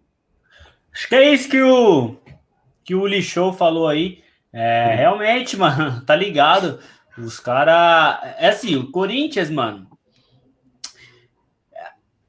Acho 0.93 1.07
que 1.07 1.15
é 1.15 1.33
isso 1.33 1.47
que 1.47 1.61
o, 1.61 2.17
que 2.83 2.93
o 2.93 3.07
Lixou 3.07 3.53
falou 3.53 3.87
aí. 3.87 4.21
É, 4.51 4.95
realmente, 4.95 5.55
mano, 5.55 6.01
tá 6.01 6.17
ligado? 6.17 6.79
Os 7.17 7.39
caras. 7.39 8.35
É 8.37 8.49
assim, 8.49 8.75
o 8.75 8.91
Corinthians, 8.91 9.49
mano. 9.49 9.87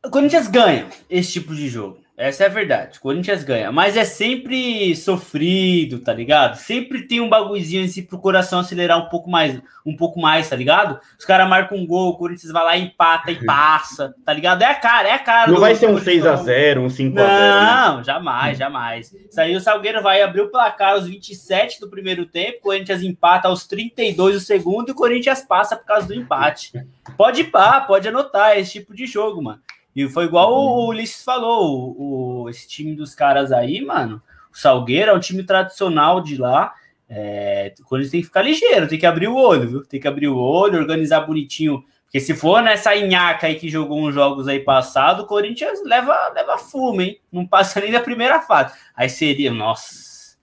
O 0.06 0.10
Corinthians 0.10 0.46
ganha 0.46 0.86
esse 1.10 1.32
tipo 1.32 1.52
de 1.56 1.68
jogo. 1.68 2.03
Essa 2.16 2.44
é 2.44 2.46
a 2.46 2.50
verdade. 2.50 3.00
Corinthians 3.00 3.42
ganha, 3.42 3.72
mas 3.72 3.96
é 3.96 4.04
sempre 4.04 4.94
sofrido, 4.94 5.98
tá 5.98 6.12
ligado? 6.12 6.54
Sempre 6.54 7.08
tem 7.08 7.20
um 7.20 7.28
bagulhozinho 7.28 7.84
assim 7.84 8.04
pro 8.04 8.20
coração 8.20 8.60
acelerar 8.60 8.98
um 8.98 9.08
pouco 9.08 9.28
mais, 9.28 9.60
um 9.84 9.96
pouco 9.96 10.20
mais, 10.20 10.48
tá 10.48 10.54
ligado? 10.54 11.00
Os 11.18 11.24
caras 11.24 11.48
marcam 11.48 11.76
um 11.76 11.84
gol, 11.84 12.10
o 12.10 12.16
Corinthians 12.16 12.52
vai 12.52 12.64
lá, 12.64 12.76
empata 12.76 13.32
e 13.32 13.42
passa, 13.44 14.14
tá 14.24 14.32
ligado? 14.32 14.62
É 14.62 14.66
a 14.66 14.74
cara, 14.76 15.08
é 15.08 15.12
a 15.12 15.18
cara. 15.18 15.50
Não 15.50 15.58
vai 15.58 15.74
ser 15.74 15.88
um 15.88 15.96
6x0, 15.96 16.78
um 16.78 16.86
5x0. 16.86 17.14
Né? 17.14 17.60
Não, 17.64 17.96
né? 17.96 18.04
jamais, 18.04 18.58
jamais. 18.58 19.12
Isso 19.12 19.40
aí 19.40 19.56
o 19.56 19.60
Salgueiro 19.60 20.00
vai 20.00 20.22
abrir 20.22 20.42
o 20.42 20.50
placar 20.50 20.92
aos 20.92 21.08
27 21.08 21.80
do 21.80 21.90
primeiro 21.90 22.26
tempo, 22.26 22.58
o 22.58 22.62
Corinthians 22.62 23.02
empata 23.02 23.48
aos 23.48 23.66
32 23.66 24.36
do 24.36 24.40
segundo 24.40 24.90
e 24.90 24.92
o 24.92 24.96
Corinthians 24.96 25.42
passa 25.42 25.74
por 25.74 25.84
causa 25.84 26.06
do 26.06 26.14
empate. 26.14 26.72
Pode 27.16 27.40
ir 27.40 27.50
pá, 27.50 27.80
pode 27.80 28.06
anotar 28.06 28.56
esse 28.56 28.72
tipo 28.72 28.94
de 28.94 29.04
jogo, 29.04 29.42
mano. 29.42 29.60
E 29.94 30.08
foi 30.08 30.24
igual 30.24 30.52
o 30.52 30.88
Ulisses 30.88 31.24
falou, 31.24 31.94
o, 31.96 32.42
o, 32.42 32.50
esse 32.50 32.68
time 32.68 32.94
dos 32.94 33.14
caras 33.14 33.52
aí, 33.52 33.80
mano, 33.84 34.20
o 34.52 34.56
Salgueiro 34.56 35.10
é 35.10 35.14
um 35.14 35.20
time 35.20 35.42
tradicional 35.44 36.20
de 36.20 36.36
lá, 36.36 36.74
é, 37.08 37.72
o 37.80 37.84
Corinthians 37.84 38.10
tem 38.10 38.20
que 38.20 38.26
ficar 38.26 38.42
ligeiro, 38.42 38.88
tem 38.88 38.98
que 38.98 39.06
abrir 39.06 39.28
o 39.28 39.36
olho, 39.36 39.68
viu? 39.68 39.84
Tem 39.84 40.00
que 40.00 40.08
abrir 40.08 40.28
o 40.28 40.36
olho, 40.36 40.78
organizar 40.78 41.20
bonitinho, 41.20 41.84
porque 42.14 42.20
se 42.24 42.32
for 42.32 42.62
nessa 42.62 42.94
inhaca 42.94 43.48
aí 43.48 43.56
que 43.56 43.68
jogou 43.68 44.00
uns 44.00 44.14
jogos 44.14 44.46
aí 44.46 44.60
passado, 44.60 45.24
o 45.24 45.26
Corinthians 45.26 45.82
leva, 45.84 46.28
leva 46.32 46.56
fumo, 46.56 47.02
hein? 47.02 47.20
Não 47.30 47.44
passa 47.44 47.80
nem 47.80 47.90
da 47.90 47.98
primeira 47.98 48.40
fase. 48.40 48.72
Aí 48.94 49.08
seria, 49.08 49.50
nossa, 49.52 50.36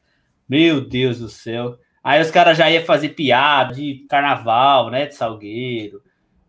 Meu 0.50 0.82
Deus 0.82 1.20
do 1.20 1.30
céu. 1.30 1.80
Aí 2.04 2.22
os 2.22 2.30
caras 2.30 2.58
já 2.58 2.70
iam 2.70 2.84
fazer 2.84 3.10
piada 3.10 3.74
de 3.74 4.06
carnaval, 4.10 4.90
né? 4.90 5.06
De 5.06 5.16
Salgueiro. 5.16 6.04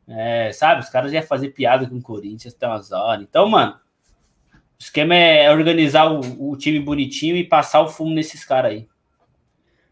É, 0.08 0.50
sabe? 0.52 0.80
Os 0.80 0.90
caras 0.90 1.12
iam 1.12 1.22
fazer 1.22 1.50
piada 1.50 1.88
com 1.88 1.96
o 1.96 2.02
Corinthians 2.02 2.54
até 2.54 2.66
umas 2.66 2.90
horas. 2.92 3.22
Então, 3.22 3.48
mano, 3.48 3.72
o 4.52 4.58
esquema 4.78 5.14
é 5.14 5.50
organizar 5.50 6.12
o, 6.12 6.50
o 6.50 6.56
time 6.56 6.80
bonitinho 6.80 7.36
e 7.36 7.44
passar 7.44 7.80
o 7.80 7.88
fumo 7.88 8.14
nesses 8.14 8.44
caras 8.44 8.72
aí. 8.72 8.88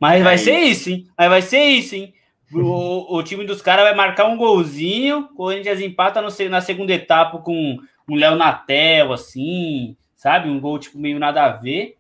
Mas 0.01 0.21
é 0.21 0.25
vai 0.25 0.35
isso. 0.35 0.45
ser 0.45 0.59
isso, 0.59 0.91
hein? 0.91 1.07
Mas 1.17 1.29
vai 1.29 1.43
ser 1.43 1.65
isso, 1.65 1.95
hein? 1.95 2.15
O, 2.53 3.17
o 3.17 3.23
time 3.23 3.45
dos 3.45 3.63
caras 3.63 3.85
vai 3.85 3.95
marcar 3.95 4.27
um 4.27 4.37
golzinho, 4.37 5.29
o 5.33 5.35
Corinthians 5.37 5.81
empata 5.81 6.21
no, 6.21 6.29
na 6.49 6.61
segunda 6.61 6.93
etapa 6.93 7.39
com 7.39 7.79
um 8.09 8.17
Léo 8.17 8.35
Natel, 8.35 9.13
assim, 9.13 9.97
sabe? 10.17 10.49
Um 10.49 10.59
gol, 10.59 10.79
tipo, 10.79 10.99
meio 10.99 11.19
nada 11.21 11.45
a 11.45 11.53
ver. 11.53 11.97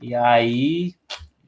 E 0.00 0.14
aí, 0.14 0.94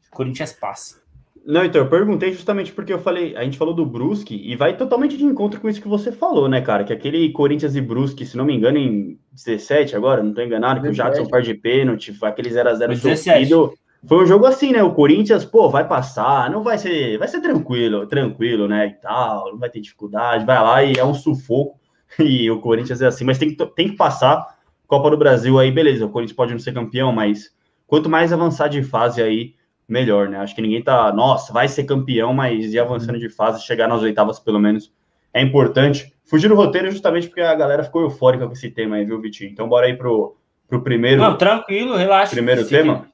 o 0.09 0.16
Corinthians 0.16 0.52
passa. 0.52 1.01
Não, 1.44 1.64
então, 1.64 1.80
eu 1.80 1.88
perguntei 1.88 2.32
justamente 2.32 2.72
porque 2.72 2.92
eu 2.92 3.00
falei, 3.00 3.37
a 3.37 3.42
gente 3.42 3.58
falou 3.58 3.75
do 3.75 3.84
Brusque 3.84 4.40
e 4.44 4.54
vai 4.54 4.76
totalmente 4.76 5.16
de 5.16 5.25
encontro 5.25 5.61
com 5.61 5.68
isso 5.68 5.82
que 5.82 5.88
você 5.88 6.12
falou, 6.12 6.49
né, 6.49 6.61
cara? 6.61 6.84
Que 6.84 6.92
aquele 6.92 7.30
Corinthians 7.32 7.75
e 7.75 7.80
Brusque, 7.80 8.25
se 8.25 8.37
não 8.37 8.44
me 8.44 8.54
engano, 8.54 8.78
em 8.78 9.18
17 9.32 9.96
agora, 9.96 10.22
não 10.22 10.32
tô 10.32 10.40
enganado, 10.40 10.80
que 10.80 10.88
o 10.88 10.94
Jadson 10.94 11.26
par 11.26 11.42
de 11.42 11.54
pênalti, 11.54 12.16
aquele 12.22 12.49
0x0 12.49 12.96
sofrido. 12.96 13.72
Foi 14.06 14.22
um 14.22 14.26
jogo 14.26 14.46
assim, 14.46 14.72
né? 14.72 14.82
O 14.82 14.94
Corinthians, 14.94 15.44
pô, 15.44 15.68
vai 15.68 15.87
passar, 15.87 16.50
não 16.50 16.62
vai 16.62 16.78
ser, 16.78 17.18
vai 17.18 17.28
ser 17.28 17.40
tranquilo, 17.40 18.06
tranquilo, 18.06 18.68
né? 18.68 18.87
E 18.87 19.00
tal, 19.00 19.52
não 19.52 19.58
vai 19.58 19.70
ter 19.70 19.80
dificuldade, 19.80 20.44
vai 20.44 20.61
lá 20.61 20.84
e 20.84 20.94
é 20.94 21.04
um 21.04 21.14
sufoco. 21.14 21.80
E 22.18 22.50
o 22.50 22.61
Corinthians 22.61 23.00
é 23.00 23.06
assim, 23.06 23.25
mas 23.25 23.38
tem 23.38 23.54
que, 23.54 23.66
tem 23.75 23.88
que 23.88 23.96
passar. 23.96 24.46
Copa 24.87 25.08
do 25.08 25.16
Brasil 25.16 25.58
aí, 25.58 25.72
beleza, 25.72 26.04
o 26.04 26.11
Corinthians 26.11 26.37
pode 26.37 26.52
não 26.52 26.58
ser 26.58 26.75
campeão, 26.75 27.11
mas 27.11 27.50
quanto 27.87 28.11
mais 28.11 28.34
avançar 28.34 28.68
de 28.68 28.82
fase 28.82 29.22
aí, 29.22 29.54
melhor, 29.92 30.28
né? 30.28 30.38
Acho 30.38 30.54
que 30.54 30.62
ninguém 30.62 30.82
tá, 30.82 31.12
nossa, 31.12 31.52
vai 31.52 31.68
ser 31.68 31.84
campeão, 31.84 32.32
mas 32.32 32.72
ir 32.72 32.78
avançando 32.78 33.18
de 33.18 33.28
fase, 33.28 33.64
chegar 33.64 33.87
nas 33.87 34.02
oitavas 34.02 34.40
pelo 34.40 34.58
menos, 34.58 34.92
é 35.32 35.40
importante. 35.42 36.12
Fugir 36.25 36.49
do 36.49 36.54
roteiro 36.54 36.90
justamente 36.90 37.28
porque 37.28 37.42
a 37.42 37.54
galera 37.54 37.84
ficou 37.84 38.02
eufórica 38.02 38.46
com 38.46 38.52
esse 38.52 38.70
tema 38.70 38.96
aí, 38.96 39.04
viu, 39.04 39.20
Vitinho? 39.20 39.50
Então 39.50 39.68
bora 39.68 39.87
aí 39.87 39.94
pro, 39.94 40.37
pro 40.66 40.82
primeiro. 40.82 41.20
Não, 41.20 41.37
tranquilo, 41.37 41.96
relaxa. 41.96 42.32
Primeiro 42.32 42.66
tema. 42.66 43.06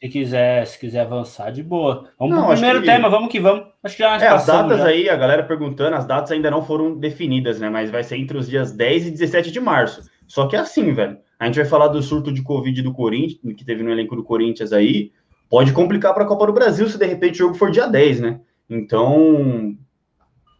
Se 0.00 0.08
quiser, 0.10 0.66
se 0.66 0.78
quiser 0.78 1.00
avançar, 1.00 1.50
de 1.50 1.62
boa. 1.62 2.10
Vamos 2.18 2.36
não, 2.36 2.44
pro 2.44 2.52
primeiro 2.52 2.80
que... 2.80 2.86
tema, 2.86 3.08
vamos 3.08 3.30
que 3.30 3.40
vamos. 3.40 3.66
Acho 3.82 3.96
que 3.96 4.02
já 4.02 4.18
é, 4.18 4.28
as 4.28 4.44
datas 4.44 4.78
já. 4.78 4.86
aí, 4.86 5.08
a 5.08 5.16
galera 5.16 5.42
perguntando, 5.42 5.96
as 5.96 6.06
datas 6.06 6.30
ainda 6.32 6.50
não 6.50 6.62
foram 6.62 6.94
definidas, 6.94 7.58
né? 7.58 7.70
Mas 7.70 7.90
vai 7.90 8.04
ser 8.04 8.18
entre 8.18 8.36
os 8.36 8.46
dias 8.46 8.72
10 8.72 9.06
e 9.06 9.10
17 9.10 9.50
de 9.50 9.58
março. 9.58 10.02
Só 10.26 10.46
que 10.46 10.54
é 10.54 10.58
assim, 10.58 10.92
velho. 10.92 11.16
A 11.38 11.46
gente 11.46 11.56
vai 11.56 11.64
falar 11.64 11.88
do 11.88 12.02
surto 12.02 12.30
de 12.30 12.42
Covid 12.42 12.82
do 12.82 12.92
Corinthians, 12.92 13.56
que 13.56 13.64
teve 13.64 13.82
no 13.82 13.90
elenco 13.90 14.16
do 14.16 14.24
Corinthians 14.24 14.72
aí. 14.72 15.12
Pode 15.48 15.72
complicar 15.72 16.12
para 16.12 16.24
a 16.24 16.26
Copa 16.26 16.46
do 16.46 16.52
Brasil 16.52 16.88
se 16.88 16.98
de 16.98 17.06
repente 17.06 17.34
o 17.34 17.46
jogo 17.46 17.54
for 17.54 17.70
dia 17.70 17.86
10, 17.86 18.20
né? 18.20 18.40
Então, 18.68 19.76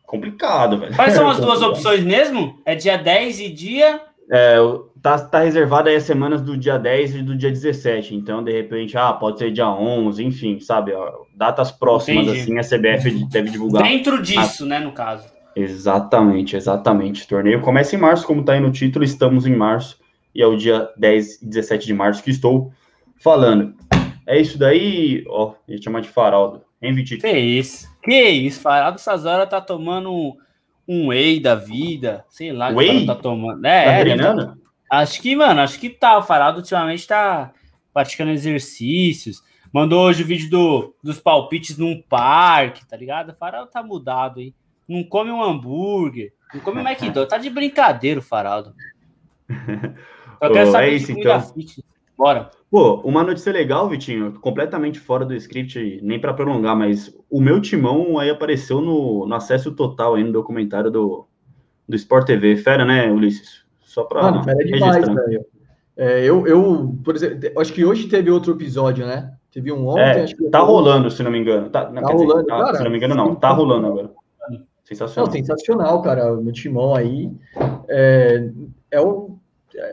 complicado, 0.04 0.78
velho. 0.78 0.94
Quais 0.94 1.14
são 1.14 1.28
as 1.28 1.38
duas 1.38 1.60
opções 1.62 2.04
mesmo? 2.04 2.58
É 2.64 2.74
dia 2.74 2.96
10 2.96 3.40
e 3.40 3.48
dia 3.50 4.00
é, 4.30 4.56
tá, 5.00 5.18
tá 5.18 5.40
reservado 5.40 5.88
aí 5.88 5.96
as 5.96 6.02
semanas 6.02 6.42
do 6.42 6.56
dia 6.56 6.78
10 6.78 7.16
e 7.16 7.22
do 7.22 7.36
dia 7.36 7.50
17. 7.50 8.14
Então, 8.14 8.42
de 8.42 8.52
repente, 8.52 8.96
ah, 8.98 9.12
pode 9.12 9.38
ser 9.38 9.52
dia 9.52 9.68
11, 9.68 10.24
enfim, 10.24 10.58
sabe? 10.60 10.92
Ó, 10.92 11.12
datas 11.34 11.70
próximas, 11.70 12.26
Entendi. 12.26 12.40
assim, 12.40 12.58
a 12.58 12.78
CBF 12.78 13.24
deve 13.26 13.50
divulgar. 13.50 13.82
Dentro 13.82 14.20
disso, 14.20 14.64
ah, 14.64 14.66
né, 14.66 14.78
no 14.80 14.92
caso. 14.92 15.28
Exatamente, 15.54 16.56
exatamente. 16.56 17.24
O 17.24 17.28
torneio 17.28 17.60
começa 17.60 17.94
em 17.94 17.98
março, 17.98 18.26
como 18.26 18.44
tá 18.44 18.52
aí 18.52 18.60
no 18.60 18.70
título, 18.70 19.04
estamos 19.04 19.46
em 19.46 19.54
março. 19.54 19.98
E 20.34 20.42
é 20.42 20.46
o 20.46 20.56
dia 20.56 20.88
10 20.98 21.42
e 21.42 21.46
17 21.46 21.86
de 21.86 21.94
março 21.94 22.22
que 22.22 22.30
estou 22.30 22.72
falando. 23.22 23.74
É 24.26 24.40
isso 24.40 24.58
daí, 24.58 25.24
ó, 25.28 25.54
ia 25.68 25.80
chamar 25.80 26.00
de 26.00 26.08
Faraldo. 26.08 26.62
Hein, 26.82 26.94
Vitinho? 26.94 27.20
Que 27.20 27.30
isso? 27.30 27.88
Que 28.02 28.28
isso? 28.28 28.60
Faraldo 28.60 28.98
Sazora 28.98 29.46
tá 29.46 29.60
tomando 29.60 30.36
um 30.86 31.08
whey 31.08 31.40
da 31.40 31.54
vida, 31.54 32.24
sei 32.28 32.52
lá, 32.52 32.68
whey? 32.68 33.06
tá 33.06 33.14
tomando. 33.14 33.64
É, 33.64 33.84
tá 33.84 33.90
é 33.92 34.00
treinando? 34.00 34.46
Tá... 34.46 34.56
Acho 34.90 35.20
que, 35.20 35.34
mano, 35.34 35.60
acho 35.60 35.78
que 35.78 35.90
tá. 35.90 36.18
O 36.18 36.22
Farado 36.22 36.58
ultimamente 36.58 37.06
tá 37.06 37.52
praticando 37.92 38.30
exercícios. 38.30 39.42
Mandou 39.72 40.04
hoje 40.04 40.22
o 40.22 40.26
vídeo 40.26 40.48
do, 40.48 40.94
dos 41.02 41.20
palpites 41.20 41.76
num 41.76 42.00
parque, 42.00 42.86
tá 42.86 42.96
ligado? 42.96 43.30
O 43.30 43.36
Faraldo 43.36 43.70
tá 43.70 43.82
mudado 43.82 44.40
aí. 44.40 44.54
Não 44.88 45.02
come 45.02 45.30
um 45.30 45.42
hambúrguer, 45.42 46.32
não 46.54 46.60
come 46.60 46.80
um 46.80 46.86
McDonald's. 46.86 47.28
Tá 47.28 47.38
de 47.38 47.50
brincadeira 47.50 48.20
o 48.20 48.22
Faraldo. 48.22 48.74
Eu 50.40 50.52
quero 50.52 50.70
saber 50.70 50.90
é 50.90 50.94
isso, 50.94 51.12
então. 51.12 51.40
Fit. 51.40 51.84
Bora. 52.16 52.50
Pô, 52.70 52.96
uma 53.04 53.22
notícia 53.22 53.52
legal, 53.52 53.88
Vitinho, 53.88 54.32
completamente 54.40 54.98
fora 54.98 55.24
do 55.24 55.34
script, 55.34 56.00
nem 56.02 56.20
para 56.20 56.34
prolongar, 56.34 56.76
mas 56.76 57.16
o 57.30 57.40
meu 57.40 57.60
timão 57.60 58.18
aí 58.18 58.28
apareceu 58.28 58.80
no, 58.80 59.26
no 59.26 59.34
acesso 59.34 59.72
total 59.72 60.14
aí 60.14 60.24
no 60.24 60.32
documentário 60.32 60.90
do, 60.90 61.26
do 61.88 61.94
Sport 61.94 62.26
TV. 62.26 62.56
Fera, 62.56 62.84
né, 62.84 63.10
Ulisses? 63.10 63.64
Só 63.80 64.02
para 64.04 64.22
Mano, 64.22 64.42
fera 64.42 64.64
demais, 64.64 65.06
velho. 65.06 65.46
É, 65.96 66.24
eu, 66.24 66.46
eu, 66.46 66.94
por 67.02 67.14
exemplo, 67.14 67.58
acho 67.58 67.72
que 67.72 67.84
hoje 67.84 68.08
teve 68.08 68.30
outro 68.30 68.52
episódio, 68.52 69.06
né? 69.06 69.32
Teve 69.50 69.72
um 69.72 69.88
ontem, 69.88 70.02
é, 70.02 70.22
acho 70.24 70.36
que 70.36 70.50
tá 70.50 70.58
rolando, 70.58 71.10
se 71.10 71.22
não 71.22 71.30
me 71.30 71.38
engano. 71.38 71.70
Tá, 71.70 71.88
não, 71.88 72.02
tá 72.02 72.12
rolando, 72.12 72.42
dizer, 72.42 72.46
tá, 72.46 72.58
cara, 72.58 72.76
Se 72.76 72.84
não 72.84 72.90
me 72.90 72.96
engano, 72.98 73.14
não. 73.14 73.34
Tá 73.34 73.50
rolando 73.50 73.86
agora. 73.86 74.10
Sensacional. 74.84 75.26
Não, 75.26 75.32
sensacional, 75.32 76.02
cara. 76.02 76.34
O 76.34 76.42
meu 76.42 76.52
timão 76.52 76.94
aí 76.94 77.32
é, 77.88 78.50
é 78.90 79.00
um 79.00 79.35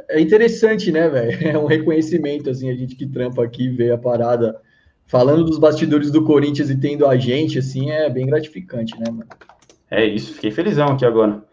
é 0.10 0.20
interessante, 0.20 0.92
né, 0.92 1.10
velho? 1.10 1.38
É 1.48 1.58
um 1.58 1.66
reconhecimento, 1.66 2.50
assim, 2.50 2.70
a 2.70 2.76
gente 2.76 2.96
que 2.96 3.06
trampa 3.06 3.44
aqui, 3.44 3.70
vê 3.70 3.92
a 3.92 3.98
parada 3.98 4.60
falando 5.06 5.44
dos 5.44 5.60
bastidores 5.60 6.12
do 6.12 6.24
Corinthians 6.24 6.70
e 6.70 6.80
tendo 6.80 7.06
a 7.06 7.16
gente, 7.18 7.60
assim, 7.60 7.92
é 7.92 8.10
bem 8.10 8.26
gratificante, 8.26 8.98
né, 9.00 9.06
mano? 9.10 9.28
É 9.90 10.06
isso, 10.06 10.34
fiquei 10.34 10.52
felizão 10.52 10.88
aqui 10.88 11.06
agora. 11.06 11.44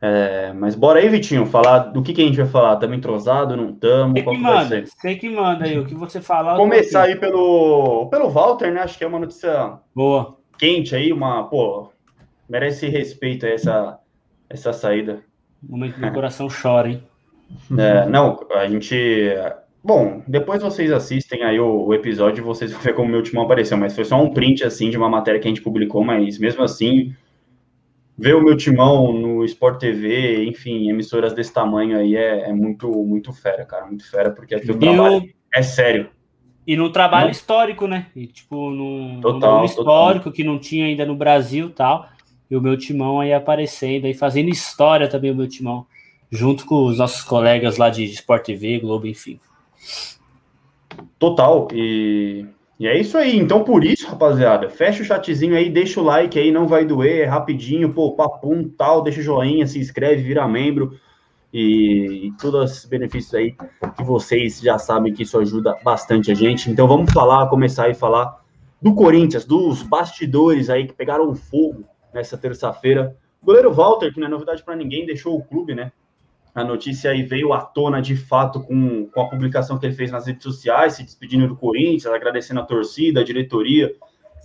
É, 0.00 0.52
mas 0.52 0.76
bora 0.76 1.00
aí, 1.00 1.08
Vitinho, 1.08 1.44
falar 1.44 1.78
do 1.78 2.02
que, 2.02 2.12
que 2.12 2.22
a 2.22 2.24
gente 2.24 2.36
vai 2.36 2.46
falar. 2.46 2.74
Estamos 2.74 2.96
entrosados, 2.96 3.56
não 3.56 3.70
estamos? 3.70 4.22
Você 4.22 4.30
que 4.30 4.38
manda, 4.38 4.84
você 4.84 5.14
que 5.16 5.28
manda 5.28 5.64
aí, 5.64 5.78
o 5.78 5.84
que 5.84 5.94
você 5.94 6.20
falar. 6.20 6.56
Começar 6.56 7.04
aí 7.04 7.16
pelo, 7.16 8.06
pelo 8.06 8.28
Walter, 8.28 8.72
né? 8.72 8.82
Acho 8.82 8.96
que 8.96 9.02
é 9.02 9.08
uma 9.08 9.18
notícia 9.18 9.78
boa, 9.94 10.36
quente 10.56 10.94
aí, 10.94 11.12
uma, 11.12 11.44
pô, 11.44 11.90
merece 12.48 12.88
respeito 12.88 13.44
essa, 13.44 13.98
essa 14.48 14.72
saída. 14.72 15.20
O 15.68 15.72
momento 15.72 15.94
que 15.94 16.00
meu 16.00 16.12
coração 16.12 16.46
chora, 16.48 16.90
hein? 16.90 17.02
É, 17.76 18.06
não, 18.06 18.38
a 18.54 18.68
gente. 18.68 18.96
Bom, 19.82 20.22
depois 20.26 20.62
vocês 20.62 20.90
assistem 20.90 21.42
aí 21.44 21.58
o, 21.58 21.86
o 21.86 21.94
episódio 21.94 22.42
e 22.42 22.44
vocês 22.44 22.72
vão 22.72 22.80
ver 22.80 22.94
como 22.94 23.08
o 23.08 23.10
meu 23.12 23.22
timão 23.22 23.44
apareceu, 23.44 23.76
mas 23.76 23.94
foi 23.94 24.04
só 24.04 24.20
um 24.20 24.32
print 24.32 24.64
assim 24.64 24.90
de 24.90 24.96
uma 24.96 25.08
matéria 25.08 25.40
que 25.40 25.46
a 25.46 25.50
gente 25.50 25.62
publicou, 25.62 26.04
mas 26.04 26.38
mesmo 26.38 26.62
assim, 26.62 27.14
ver 28.16 28.34
o 28.34 28.42
meu 28.42 28.56
timão 28.56 29.12
no 29.12 29.44
Sport 29.44 29.78
TV, 29.78 30.44
enfim, 30.44 30.90
emissoras 30.90 31.32
desse 31.32 31.52
tamanho 31.52 31.96
aí 31.96 32.16
é, 32.16 32.50
é 32.50 32.52
muito, 32.52 32.90
muito 32.90 33.32
fera, 33.32 33.64
cara, 33.64 33.86
muito 33.86 34.08
fera, 34.10 34.30
porque 34.30 34.56
é 34.56 34.58
teu 34.58 34.78
trabalho 34.78 35.28
é 35.54 35.62
sério. 35.62 36.10
E 36.66 36.76
no 36.76 36.90
trabalho 36.90 37.26
não. 37.26 37.32
histórico, 37.32 37.86
né? 37.86 38.08
E, 38.14 38.26
tipo, 38.26 38.70
no, 38.70 39.20
total, 39.22 39.60
no 39.60 39.64
histórico 39.64 40.24
total. 40.24 40.32
que 40.32 40.44
não 40.44 40.58
tinha 40.58 40.84
ainda 40.84 41.06
no 41.06 41.16
Brasil 41.16 41.70
tal. 41.70 42.06
E 42.50 42.56
o 42.56 42.60
meu 42.60 42.76
timão 42.76 43.20
aí 43.20 43.32
aparecendo 43.32 44.04
aí, 44.04 44.12
fazendo 44.12 44.50
história 44.50 45.08
também 45.08 45.30
o 45.30 45.34
meu 45.34 45.48
timão 45.48 45.86
junto 46.30 46.66
com 46.66 46.86
os 46.86 46.98
nossos 46.98 47.22
colegas 47.22 47.76
lá 47.76 47.90
de 47.90 48.04
Sport 48.04 48.44
TV, 48.44 48.78
Globo, 48.80 49.06
enfim. 49.06 49.40
Total, 51.18 51.68
e, 51.72 52.46
e 52.78 52.86
é 52.86 52.98
isso 52.98 53.16
aí. 53.16 53.36
Então, 53.36 53.64
por 53.64 53.84
isso, 53.84 54.06
rapaziada, 54.06 54.68
fecha 54.68 55.02
o 55.02 55.06
chatzinho 55.06 55.56
aí, 55.56 55.70
deixa 55.70 56.00
o 56.00 56.04
like 56.04 56.38
aí, 56.38 56.50
não 56.50 56.66
vai 56.66 56.84
doer, 56.84 57.22
é 57.22 57.24
rapidinho, 57.24 57.92
pô, 57.92 58.12
papum, 58.12 58.68
tal, 58.68 59.02
deixa 59.02 59.20
o 59.20 59.22
joinha, 59.22 59.66
se 59.66 59.78
inscreve, 59.78 60.22
vira 60.22 60.46
membro 60.46 60.98
e, 61.52 62.26
e 62.26 62.32
todos 62.32 62.78
os 62.78 62.84
benefícios 62.84 63.34
aí 63.34 63.56
que 63.96 64.04
vocês 64.04 64.60
já 64.60 64.78
sabem 64.78 65.12
que 65.12 65.22
isso 65.22 65.38
ajuda 65.38 65.76
bastante 65.82 66.30
a 66.30 66.34
gente. 66.34 66.70
Então, 66.70 66.86
vamos 66.86 67.12
falar, 67.12 67.48
começar 67.48 67.84
aí 67.84 67.92
a 67.92 67.94
falar 67.94 68.42
do 68.80 68.94
Corinthians, 68.94 69.44
dos 69.44 69.82
bastidores 69.82 70.70
aí 70.70 70.86
que 70.86 70.92
pegaram 70.92 71.34
fogo 71.34 71.84
nessa 72.12 72.36
terça-feira. 72.36 73.16
O 73.42 73.46
goleiro 73.46 73.72
Walter, 73.72 74.12
que 74.12 74.20
não 74.20 74.26
é 74.26 74.30
novidade 74.30 74.62
para 74.62 74.76
ninguém, 74.76 75.06
deixou 75.06 75.36
o 75.36 75.42
clube, 75.42 75.74
né? 75.74 75.90
A 76.54 76.64
notícia 76.64 77.10
aí 77.10 77.22
veio 77.22 77.52
à 77.52 77.60
tona 77.60 78.00
de 78.00 78.16
fato 78.16 78.60
com, 78.60 79.06
com 79.06 79.20
a 79.20 79.28
publicação 79.28 79.78
que 79.78 79.86
ele 79.86 79.94
fez 79.94 80.10
nas 80.10 80.26
redes 80.26 80.42
sociais, 80.42 80.94
se 80.94 81.04
despedindo 81.04 81.46
do 81.46 81.56
Corinthians, 81.56 82.06
agradecendo 82.06 82.60
a 82.60 82.64
torcida, 82.64 83.20
a 83.20 83.24
diretoria, 83.24 83.94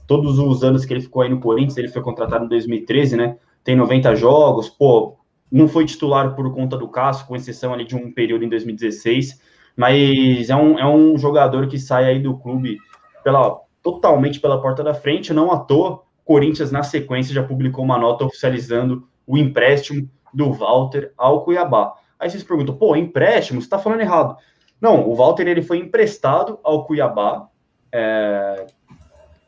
todos 0.07 0.37
os 0.37 0.63
anos 0.63 0.85
que 0.85 0.93
ele 0.93 1.01
ficou 1.01 1.21
aí 1.21 1.29
no 1.29 1.39
Corinthians, 1.39 1.77
ele 1.77 1.87
foi 1.87 2.01
contratado 2.01 2.45
em 2.45 2.49
2013, 2.49 3.15
né? 3.15 3.37
Tem 3.63 3.75
90 3.75 4.15
jogos, 4.15 4.69
pô, 4.69 5.17
não 5.51 5.67
foi 5.67 5.85
titular 5.85 6.35
por 6.35 6.53
conta 6.53 6.77
do 6.77 6.87
Cássio, 6.87 7.27
com 7.27 7.35
exceção 7.35 7.73
ali 7.73 7.85
de 7.85 7.95
um 7.95 8.11
período 8.11 8.43
em 8.43 8.49
2016, 8.49 9.39
mas 9.75 10.49
é 10.49 10.55
um, 10.55 10.79
é 10.79 10.87
um 10.87 11.17
jogador 11.17 11.67
que 11.67 11.79
sai 11.79 12.05
aí 12.05 12.19
do 12.19 12.37
clube 12.37 12.77
pela, 13.23 13.59
totalmente 13.81 14.39
pela 14.39 14.61
porta 14.61 14.83
da 14.83 14.93
frente, 14.93 15.33
não 15.33 15.51
à 15.51 15.57
toa, 15.57 16.01
Corinthians 16.25 16.71
na 16.71 16.83
sequência 16.83 17.33
já 17.33 17.43
publicou 17.43 17.83
uma 17.83 17.97
nota 17.97 18.25
oficializando 18.25 19.07
o 19.27 19.37
empréstimo 19.37 20.09
do 20.33 20.51
Walter 20.51 21.13
ao 21.17 21.43
Cuiabá. 21.43 21.93
Aí 22.19 22.29
vocês 22.29 22.43
perguntam, 22.43 22.75
pô, 22.75 22.95
empréstimo, 22.95 23.61
você 23.61 23.65
está 23.65 23.77
falando 23.77 24.01
errado. 24.01 24.37
Não, 24.79 25.07
o 25.07 25.15
Walter 25.15 25.47
ele 25.47 25.61
foi 25.61 25.77
emprestado 25.77 26.59
ao 26.63 26.85
Cuiabá, 26.85 27.47
é, 27.91 28.65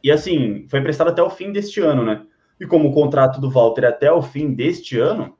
E 0.04 0.12
assim, 0.12 0.68
foi 0.70 0.80
emprestado 0.80 1.10
até 1.10 1.24
o 1.24 1.30
fim 1.30 1.51
deste 1.51 1.82
ano, 1.82 2.06
né? 2.06 2.22
E 2.60 2.65
como 2.65 2.89
o 2.89 2.94
contrato 2.94 3.42
do 3.42 3.50
Walter 3.50 3.86
é 3.86 3.88
até 3.88 4.12
o 4.12 4.22
fim 4.22 4.54
deste 4.54 5.00
ano, 5.00 5.36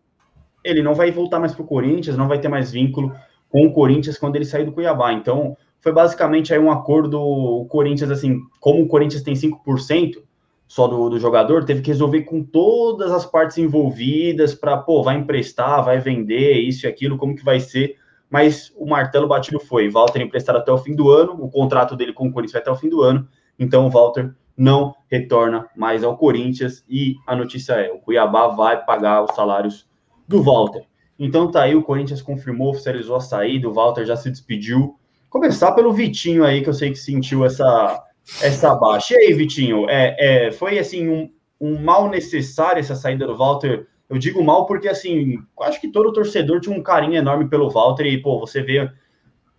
ele 0.64 0.82
não 0.82 0.96
vai 0.96 1.12
voltar 1.12 1.40
mais 1.40 1.54
para 1.54 1.64
o 1.64 1.68
Corinthians, 1.68 2.18
não 2.18 2.28
vai 2.28 2.40
ter 2.40 2.48
mais 2.48 2.72
vínculo 2.72 3.16
com 3.48 3.66
o 3.66 3.72
Corinthians 3.72 4.18
quando 4.18 4.36
ele 4.36 4.46
sair 4.46 4.66
do 4.66 4.72
Cuiabá. 4.72 5.14
Então, 5.14 5.56
foi 5.80 5.94
basicamente 5.94 6.52
aí 6.52 6.60
um 6.60 6.72
acordo, 6.72 7.22
o 7.22 7.66
Corinthians, 7.68 8.10
assim, 8.10 8.40
como 8.60 8.82
o 8.82 8.88
Corinthians 8.88 9.22
tem 9.22 9.36
5% 9.36 10.24
só 10.68 10.88
do, 10.88 11.10
do 11.10 11.20
jogador, 11.20 11.64
teve 11.64 11.82
que 11.82 11.90
resolver 11.90 12.22
com 12.24 12.44
todas 12.44 13.12
as 13.12 13.26
partes 13.26 13.58
envolvidas 13.58 14.54
para, 14.54 14.78
pô, 14.78 15.04
vai 15.04 15.18
emprestar, 15.18 15.84
vai 15.84 16.00
vender, 16.00 16.60
isso 16.60 16.86
e 16.86 16.90
aquilo, 16.90 17.18
como 17.18 17.36
que 17.36 17.44
vai 17.44 17.60
ser. 17.60 17.98
Mas 18.30 18.74
o 18.76 18.86
martelo 18.86 19.28
batido 19.28 19.60
foi, 19.60 19.90
Walter 19.90 20.22
emprestado 20.22 20.58
até 20.58 20.72
o 20.72 20.78
fim 20.78 20.96
do 20.96 21.12
ano, 21.12 21.38
o 21.40 21.50
contrato 21.50 21.96
dele 21.96 22.14
com 22.14 22.28
o 22.28 22.32
Corinthians 22.32 22.54
vai 22.54 22.62
até 22.62 22.72
o 22.72 22.76
fim 22.76 22.90
do 22.90 23.02
ano, 23.02 23.28
então 23.58 23.86
o 23.86 23.90
Walter 23.90 24.34
não 24.58 24.96
retorna 25.10 25.68
mais 25.76 26.04
ao 26.04 26.18
Corinthians 26.18 26.84
e 26.90 27.16
a 27.28 27.36
notícia 27.36 27.74
é, 27.74 27.92
o 27.92 28.00
Cuiabá 28.00 28.48
vai 28.48 28.84
pagar 28.84 29.24
os 29.24 29.36
salários 29.36 29.88
do 30.28 30.42
Walter. 30.42 30.86
Então 31.20 31.50
tá 31.50 31.64
aí, 31.64 31.76
o 31.76 31.84
Corinthians 31.84 32.22
confirmou, 32.22 32.72
oficializou 32.72 33.16
a 33.16 33.22
saída, 33.22 33.70
o 33.70 33.74
Walter 33.74 34.06
já 34.06 34.16
se 34.16 34.30
despediu. 34.30 34.98
Começar 35.30 35.72
pelo 35.74 35.94
Vitinho 35.94 36.44
aí, 36.44 36.62
que 36.62 36.70
eu 36.70 36.74
sei 36.74 36.92
que 36.92 36.98
sentiu 36.98 37.46
essa, 37.46 38.04
essa 38.42 38.76
baixa. 38.76 39.14
E 39.16 39.18
aí, 39.18 39.34
Vitinho, 39.34 39.90
é, 39.90 40.16
é, 40.48 40.52
foi 40.52 40.80
assim 40.80 41.08
um, 41.08 41.32
um 41.60 41.80
mal 41.80 42.10
necessário 42.10 42.80
essa 42.80 42.96
saída 42.96 43.28
do 43.28 43.38
Walter? 43.38 43.88
Eu 44.10 44.18
digo 44.18 44.44
mal 44.44 44.66
porque, 44.66 44.88
assim, 44.88 45.40
acho 45.62 45.82
que 45.82 45.88
todo 45.88 46.14
torcedor 46.14 46.60
tinha 46.60 46.76
um 46.76 46.84
carinho 46.84 47.16
enorme 47.16 47.50
pelo 47.50 47.70
Walter 47.70 48.06
e, 48.06 48.22
pô, 48.22 48.40
você 48.40 48.62
vê, 48.62 48.90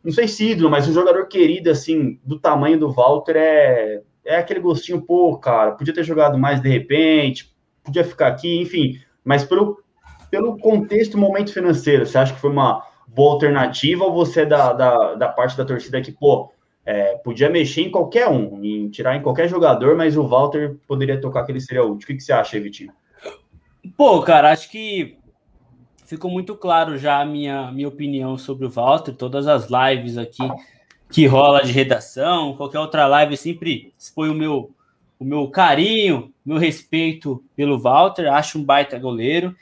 não 0.05 0.13
sei 0.13 0.29
se 0.29 0.53
ídolo, 0.53 0.71
mas 0.71 0.89
um 0.89 0.93
jogador 0.93 1.27
querido, 1.27 1.71
assim, 1.71 2.21
do 2.25 2.39
tamanho 2.39 2.79
do 2.79 2.93
Walter 2.93 3.37
é, 3.37 4.03
é 4.25 4.37
aquele 4.37 4.61
gostinho, 4.61 5.03
pô, 5.03 5.37
cara, 5.37 5.73
podia 5.73 5.95
ter 5.95 6.05
jogado 6.05 6.39
mais 6.39 6.61
de 6.61 6.69
repente, 6.69 7.53
podia 7.83 8.05
ficar 8.05 8.29
aqui, 8.29 8.61
enfim, 8.61 9.01
mas 9.25 9.45
pelo, 9.45 9.83
pelo 10.31 10.57
contexto, 10.59 11.19
momento 11.19 11.53
financeiro, 11.53 12.07
você 12.07 12.19
acha 12.19 12.33
que 12.33 12.41
foi 12.41 12.51
uma 12.51 12.85
boa 13.09 13.35
alternativa 13.35 14.05
ou 14.05 14.13
você 14.13 14.43
é 14.43 14.47
da, 14.47 14.73
da, 14.73 15.15
da 15.15 15.29
parte 15.29 15.57
da 15.57 15.65
torcida 15.65 16.01
que, 16.01 16.13
pô, 16.13 16.53
é, 16.87 17.17
podia 17.17 17.51
mexer 17.51 17.83
em 17.83 17.91
qualquer 17.91 18.29
um, 18.29 18.65
em 18.65 18.89
tirar 18.89 19.17
em 19.17 19.23
qualquer 19.23 19.49
jogador, 19.49 19.97
mas 19.97 20.17
o 20.17 20.27
Walter 20.27 20.77
poderia 20.87 21.21
tocar 21.21 21.45
que 21.45 21.51
ele 21.51 21.61
seria 21.61 21.83
útil. 21.83 22.05
O 22.05 22.07
que, 22.07 22.15
que 22.15 22.23
você 22.23 22.33
acha, 22.33 22.61
Vitinho? 22.61 22.93
Pô, 23.97 24.23
cara, 24.23 24.53
acho 24.53 24.71
que 24.71 25.19
ficou 26.07 26.31
muito 26.31 26.55
claro 26.55 26.97
já 26.97 27.21
a 27.21 27.27
minha, 27.27 27.73
minha 27.73 27.89
opinião 27.89 28.39
sobre 28.39 28.67
o 28.67 28.71
Walter, 28.71 29.13
todas 29.13 29.49
as 29.49 29.69
lives 29.69 30.17
aqui 30.17 30.49
que 31.11 31.27
rola 31.27 31.63
de 31.63 31.73
redação, 31.73 32.57
qualquer 32.57 32.79
outra 32.79 33.07
live, 33.07 33.37
sempre 33.37 33.93
expõe 33.99 34.29
o 34.29 34.35
meu, 34.35 34.71
o 35.19 35.25
meu 35.25 35.49
carinho, 35.49 36.33
meu 36.45 36.59
respeito 36.59 37.43
pelo 37.57 37.79
Walter, 37.79 38.33
acho 38.33 38.59
um 38.59 38.65
baita 38.65 38.99
goleiro. 38.99 39.55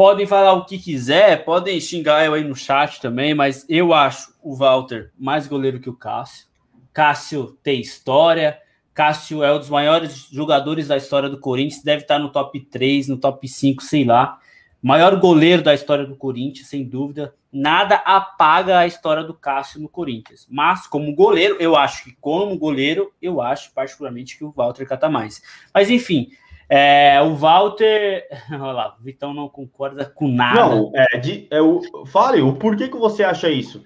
Podem 0.00 0.26
falar 0.26 0.54
o 0.54 0.64
que 0.64 0.78
quiser, 0.78 1.44
podem 1.44 1.78
xingar 1.78 2.24
eu 2.24 2.32
aí 2.32 2.42
no 2.42 2.56
chat 2.56 3.02
também, 3.02 3.34
mas 3.34 3.66
eu 3.68 3.92
acho 3.92 4.34
o 4.42 4.56
Walter 4.56 5.10
mais 5.18 5.46
goleiro 5.46 5.78
que 5.78 5.90
o 5.90 5.94
Cássio. 5.94 6.46
Cássio 6.90 7.58
tem 7.62 7.82
história. 7.82 8.58
Cássio 8.94 9.44
é 9.44 9.52
um 9.52 9.58
dos 9.58 9.68
maiores 9.68 10.26
jogadores 10.32 10.88
da 10.88 10.96
história 10.96 11.28
do 11.28 11.38
Corinthians, 11.38 11.82
deve 11.82 12.00
estar 12.04 12.18
no 12.18 12.32
top 12.32 12.58
3, 12.58 13.08
no 13.08 13.18
top 13.18 13.46
5, 13.46 13.82
sei 13.82 14.06
lá. 14.06 14.38
Maior 14.82 15.20
goleiro 15.20 15.60
da 15.60 15.74
história 15.74 16.06
do 16.06 16.16
Corinthians, 16.16 16.68
sem 16.68 16.82
dúvida. 16.82 17.34
Nada 17.52 17.96
apaga 17.96 18.78
a 18.78 18.86
história 18.86 19.22
do 19.22 19.34
Cássio 19.34 19.82
no 19.82 19.88
Corinthians. 19.90 20.46
Mas, 20.48 20.86
como 20.86 21.14
goleiro, 21.14 21.56
eu 21.60 21.76
acho 21.76 22.04
que, 22.04 22.16
como 22.22 22.56
goleiro, 22.56 23.12
eu 23.20 23.42
acho 23.42 23.70
particularmente 23.74 24.38
que 24.38 24.44
o 24.44 24.50
Walter 24.50 24.86
cata 24.86 25.10
mais. 25.10 25.42
Mas, 25.74 25.90
enfim, 25.90 26.30
é, 26.70 27.20
o 27.20 27.34
Walter. 27.34 28.28
Olha 28.52 28.72
lá, 28.72 28.96
o 28.98 29.02
Vitão 29.02 29.34
não 29.34 29.48
concorda 29.48 30.04
com 30.04 30.28
nada. 30.28 30.60
Não, 30.60 30.92
é, 30.94 31.18
de, 31.18 31.48
é 31.50 31.60
o, 31.60 31.80
fale, 32.06 32.40
o 32.40 32.54
porquê 32.54 32.88
que 32.88 32.96
você 32.96 33.24
acha 33.24 33.50
isso? 33.50 33.82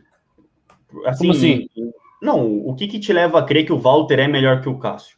Assim, 1.06 1.18
Como 1.18 1.32
assim? 1.32 1.66
Não, 2.20 2.58
o 2.66 2.74
que, 2.74 2.86
que 2.86 3.00
te 3.00 3.12
leva 3.12 3.38
a 3.38 3.42
crer 3.42 3.64
que 3.64 3.72
o 3.72 3.78
Walter 3.78 4.18
é 4.18 4.28
melhor 4.28 4.60
que 4.60 4.68
o 4.68 4.78
Cássio? 4.78 5.16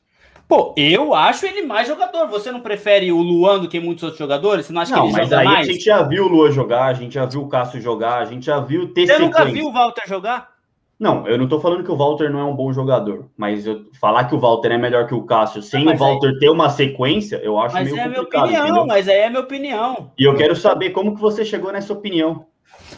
Pô, 0.49 0.73
eu 0.77 1.13
acho 1.13 1.45
ele 1.45 1.63
mais 1.63 1.89
jogador. 1.89 2.29
Você 2.29 2.53
não 2.53 2.61
prefere 2.61 3.11
o 3.11 3.21
Luan 3.21 3.59
do 3.59 3.69
que 3.69 3.81
muitos 3.81 4.05
outros 4.05 4.19
jogadores? 4.19 4.67
Você 4.67 4.73
não 4.73 4.83
acha 4.83 4.95
não, 4.95 5.03
que 5.03 5.09
ele 5.09 5.13
mas 5.17 5.29
joga 5.29 5.41
aí 5.41 5.47
mais? 5.47 5.69
a 5.69 5.73
gente 5.73 5.85
já 5.85 6.03
viu 6.03 6.25
o 6.25 6.29
Luan 6.29 6.53
jogar, 6.53 6.85
a 6.85 6.95
gente 6.95 7.15
já 7.15 7.27
viu 7.27 7.43
o 7.43 7.49
Cássio 7.49 7.81
jogar, 7.81 8.19
a 8.19 8.25
gente 8.25 8.47
já 8.47 8.61
viu 8.61 8.93
ter 8.93 9.09
Você 9.09 9.19
nunca 9.19 9.45
viu 9.45 9.67
o 9.67 9.73
Walter 9.73 10.07
jogar? 10.07 10.56
Não, 10.99 11.27
eu 11.29 11.37
não 11.37 11.47
tô 11.47 11.61
falando 11.61 11.85
que 11.85 11.91
o 11.91 11.97
Walter 11.97 12.31
não 12.31 12.41
é 12.41 12.45
um 12.45 12.57
bom 12.57 12.73
jogador, 12.73 13.27
mas 13.37 13.67
eu 13.67 13.85
falar 14.01 14.25
que 14.25 14.35
o 14.35 14.39
Walter 14.39 14.73
é 14.73 14.79
melhor 14.79 15.07
que 15.07 15.15
o 15.15 15.25
Cássio 15.25 15.61
sem 15.61 15.85
Mas 15.85 16.01
o 16.01 16.05
Walter 16.05 16.39
ter 16.39 16.49
uma 16.49 16.71
sequência, 16.71 17.37
eu 17.43 17.59
acho 17.59 17.75
Mas 17.75 17.85
meio 17.85 17.99
é 17.99 18.03
a 18.03 18.09
minha 18.09 18.21
complicado, 18.21 18.45
opinião, 18.45 18.65
entendeu? 18.65 18.87
mas 18.87 19.09
aí 19.09 19.17
é 19.17 19.27
a 19.27 19.31
minha 19.31 19.43
opinião. 19.43 20.11
E 20.19 20.25
eu 20.25 20.35
quero 20.35 20.57
saber 20.57 20.91
como 20.91 21.15
que 21.15 21.21
você 21.21 21.45
chegou 21.45 21.71
nessa 21.71 21.93
opinião. 21.93 22.47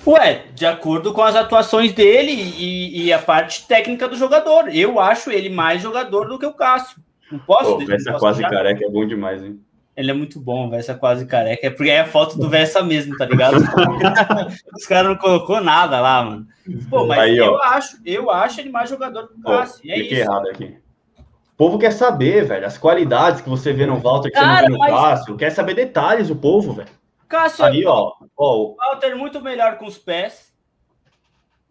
Ué, 0.06 0.44
de 0.54 0.64
acordo 0.64 1.12
com 1.12 1.22
as 1.22 1.34
atuações 1.34 1.92
dele 1.92 2.30
e, 2.30 3.06
e 3.06 3.12
a 3.12 3.18
parte 3.18 3.66
técnica 3.66 4.06
do 4.06 4.16
jogador. 4.16 4.68
Eu 4.68 5.00
acho 5.00 5.30
ele 5.30 5.48
mais 5.48 5.82
jogador 5.82 6.28
do 6.28 6.38
que 6.38 6.46
o 6.46 6.54
Cássio. 6.54 6.98
Não 7.32 7.38
posso? 7.40 7.76
Pô, 7.76 7.82
não 7.82 7.94
essa 7.94 8.12
posso 8.12 8.24
quase 8.24 8.42
negar. 8.42 8.62
careca 8.62 8.84
é 8.86 8.90
bom 8.90 9.06
demais, 9.06 9.42
hein? 9.42 9.58
Ele 9.98 10.12
é 10.12 10.14
muito 10.14 10.38
bom, 10.38 10.70
Versa 10.70 10.94
quase 10.94 11.26
careca. 11.26 11.66
É 11.66 11.70
porque 11.70 11.90
é 11.90 12.00
a 12.00 12.06
foto 12.06 12.38
do 12.38 12.48
Versa 12.48 12.82
mesmo, 12.84 13.16
tá 13.16 13.26
ligado? 13.26 13.56
Os 14.78 14.86
caras 14.86 15.08
não 15.10 15.16
colocou 15.16 15.60
nada 15.60 16.00
lá, 16.00 16.22
mano. 16.22 16.46
Pô, 16.88 17.04
mas 17.04 17.18
Aí, 17.18 17.40
ó. 17.40 17.46
eu 17.46 17.62
acho, 17.64 17.98
eu 18.06 18.30
acho 18.30 18.60
ele 18.60 18.70
mais 18.70 18.88
jogador 18.88 19.26
que 19.26 19.34
o 19.34 19.42
Pô, 19.42 19.50
Cássio. 19.50 19.80
E 19.84 19.90
é 19.90 19.98
isso. 19.98 20.14
errado 20.14 20.46
aqui. 20.50 20.76
O 21.18 21.56
povo 21.56 21.78
quer 21.80 21.90
saber, 21.90 22.44
velho, 22.44 22.64
as 22.64 22.78
qualidades 22.78 23.40
que 23.40 23.48
você 23.48 23.72
vê 23.72 23.86
no 23.86 23.98
Walter 23.98 24.28
que 24.30 24.34
Cara, 24.38 24.60
você 24.60 24.62
não 24.62 24.66
vê 24.68 24.72
no 24.72 24.78
mas- 24.78 24.92
Cássio. 25.18 25.36
Quer 25.36 25.50
saber 25.50 25.74
detalhes, 25.74 26.30
o 26.30 26.36
povo, 26.36 26.72
velho. 26.74 26.88
Cássio 27.28 27.64
Aí, 27.64 27.84
ó, 27.84 28.12
ó, 28.36 28.56
O 28.56 28.76
Walter 28.76 29.08
é 29.08 29.14
muito 29.16 29.40
melhor 29.40 29.78
com 29.78 29.86
os 29.86 29.98
pés. 29.98 30.52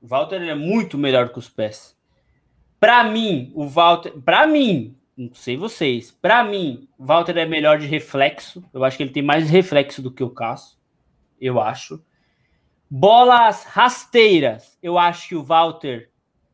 O 0.01 0.07
Walter 0.07 0.35
ele 0.35 0.51
é 0.51 0.55
muito 0.55 0.97
melhor 0.97 1.29
com 1.29 1.39
os 1.39 1.47
pés. 1.49 1.95
Pra 2.77 3.05
mim, 3.05 3.51
o 3.55 3.65
Walter. 3.65 4.11
Pra 4.25 4.45
mim, 4.45 4.95
não 5.17 5.33
sei 5.33 5.57
vocês. 5.57 6.11
Pra 6.11 6.43
mim, 6.43 6.87
o 6.97 7.05
Walter 7.05 7.37
é 7.37 7.45
melhor 7.45 7.79
de 7.79 7.87
reflexo. 7.87 8.63
Eu 8.73 8.83
acho 8.83 8.95
que 8.95 9.03
ele 9.03 9.11
tem 9.11 9.23
mais 9.23 9.49
reflexo 9.49 10.01
do 10.01 10.11
que 10.11 10.23
o 10.23 10.29
Cássio. 10.29 10.77
Eu 11.41 11.59
acho. 11.59 12.03
Bolas 12.89 13.63
rasteiras. 13.63 14.77
Eu 14.81 14.97
acho 14.97 15.29
que 15.29 15.35
o 15.35 15.43
Walter 15.43 16.11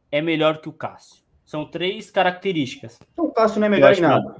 é 0.09 0.21
melhor 0.21 0.59
que 0.59 0.69
o 0.69 0.73
Cássio. 0.73 1.21
São 1.45 1.65
três 1.65 2.09
características. 2.09 2.99
o 3.17 3.29
Cássio 3.29 3.59
não 3.59 3.67
é 3.67 3.69
melhor 3.69 3.93
em 3.93 4.01
nada. 4.01 4.37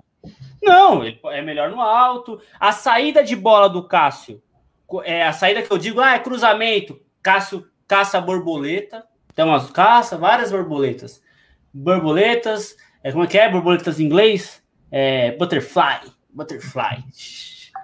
Não, 0.61 1.03
ele 1.03 1.19
é 1.25 1.41
melhor 1.41 1.69
no 1.69 1.81
alto. 1.81 2.41
A 2.57 2.71
saída 2.71 3.21
de 3.23 3.35
bola 3.35 3.69
do 3.69 3.85
Cássio, 3.85 4.41
é 5.03 5.23
a 5.23 5.33
saída 5.33 5.61
que 5.61 5.71
eu 5.71 5.77
digo, 5.77 5.99
ah, 5.99 6.13
é 6.13 6.19
cruzamento. 6.19 6.99
Cássio 7.21 7.67
caça 7.87 8.21
borboleta. 8.21 9.05
Tem 9.35 9.43
umas 9.43 9.69
caça, 9.69 10.17
várias 10.17 10.51
borboletas. 10.51 11.21
Borboletas, 11.73 12.75
é, 13.03 13.11
como 13.11 13.23
é 13.25 13.27
que 13.27 13.37
é? 13.37 13.49
Borboletas 13.49 13.99
em 13.99 14.05
inglês? 14.05 14.63
É, 14.89 15.31
butterfly. 15.31 16.09
Butterfly. 16.33 17.03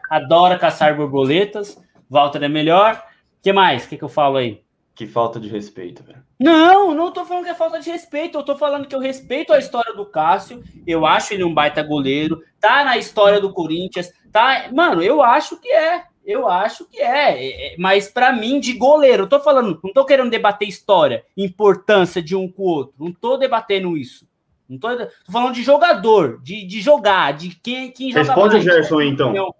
Adora 0.09 0.57
caçar 0.57 0.95
borboletas. 0.95 1.77
Walter 2.09 2.43
é 2.43 2.47
melhor. 2.47 2.95
O 3.39 3.41
que 3.41 3.51
mais? 3.51 3.85
O 3.85 3.89
que, 3.89 3.97
que 3.97 4.03
eu 4.03 4.09
falo 4.09 4.37
aí? 4.37 4.63
Que 4.95 5.05
falta 5.05 5.39
de 5.39 5.47
respeito, 5.47 6.03
velho. 6.03 6.23
Não, 6.39 6.93
não 6.93 7.11
tô 7.11 7.25
falando 7.25 7.43
que 7.43 7.49
é 7.49 7.55
falta 7.55 7.79
de 7.79 7.89
respeito. 7.89 8.37
Eu 8.37 8.43
tô 8.43 8.55
falando 8.55 8.87
que 8.87 8.95
eu 8.95 8.99
respeito 8.99 9.53
a 9.53 9.59
história 9.59 9.93
do 9.93 10.05
Cássio. 10.05 10.63
Eu 10.85 11.05
acho 11.05 11.33
ele 11.33 11.43
um 11.43 11.53
baita 11.53 11.83
goleiro. 11.83 12.41
Tá 12.59 12.83
na 12.83 12.97
história 12.97 13.39
do 13.39 13.53
Corinthians. 13.53 14.11
Tá, 14.31 14.69
mano, 14.73 15.01
eu 15.01 15.21
acho 15.21 15.59
que 15.59 15.69
é. 15.69 16.03
Eu 16.25 16.47
acho 16.47 16.85
que 16.85 17.01
é. 17.01 17.43
É, 17.43 17.73
é, 17.73 17.75
Mas 17.77 18.07
pra 18.07 18.31
mim, 18.31 18.59
de 18.59 18.73
goleiro, 18.73 19.23
eu 19.23 19.27
tô 19.27 19.39
falando, 19.39 19.79
não 19.83 19.91
tô 19.91 20.05
querendo 20.05 20.29
debater 20.29 20.67
história, 20.67 21.25
importância 21.35 22.21
de 22.21 22.35
um 22.35 22.47
com 22.47 22.61
o 22.61 22.67
outro. 22.67 22.93
Não 22.99 23.11
tô 23.11 23.35
debatendo 23.35 23.97
isso. 23.97 24.28
Não 24.69 24.77
tô, 24.77 24.95
tô 24.97 25.31
falando 25.31 25.53
de 25.55 25.63
jogador, 25.63 26.39
de, 26.43 26.63
de 26.65 26.79
jogar, 26.81 27.33
de 27.33 27.55
quem, 27.55 27.91
quem 27.91 28.11
joga 28.11 28.25
Responde 28.25 28.49
o 28.49 28.51
mais. 28.59 28.63
Gerson 28.63 29.01
então. 29.01 29.53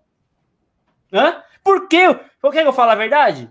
Hã? 1.12 1.41
Por 1.63 1.88
quê? 1.88 2.15
Por 2.41 2.52
que 2.52 2.60
eu 2.60 2.72
falo 2.74 2.91
a 2.91 2.95
verdade? 2.95 3.50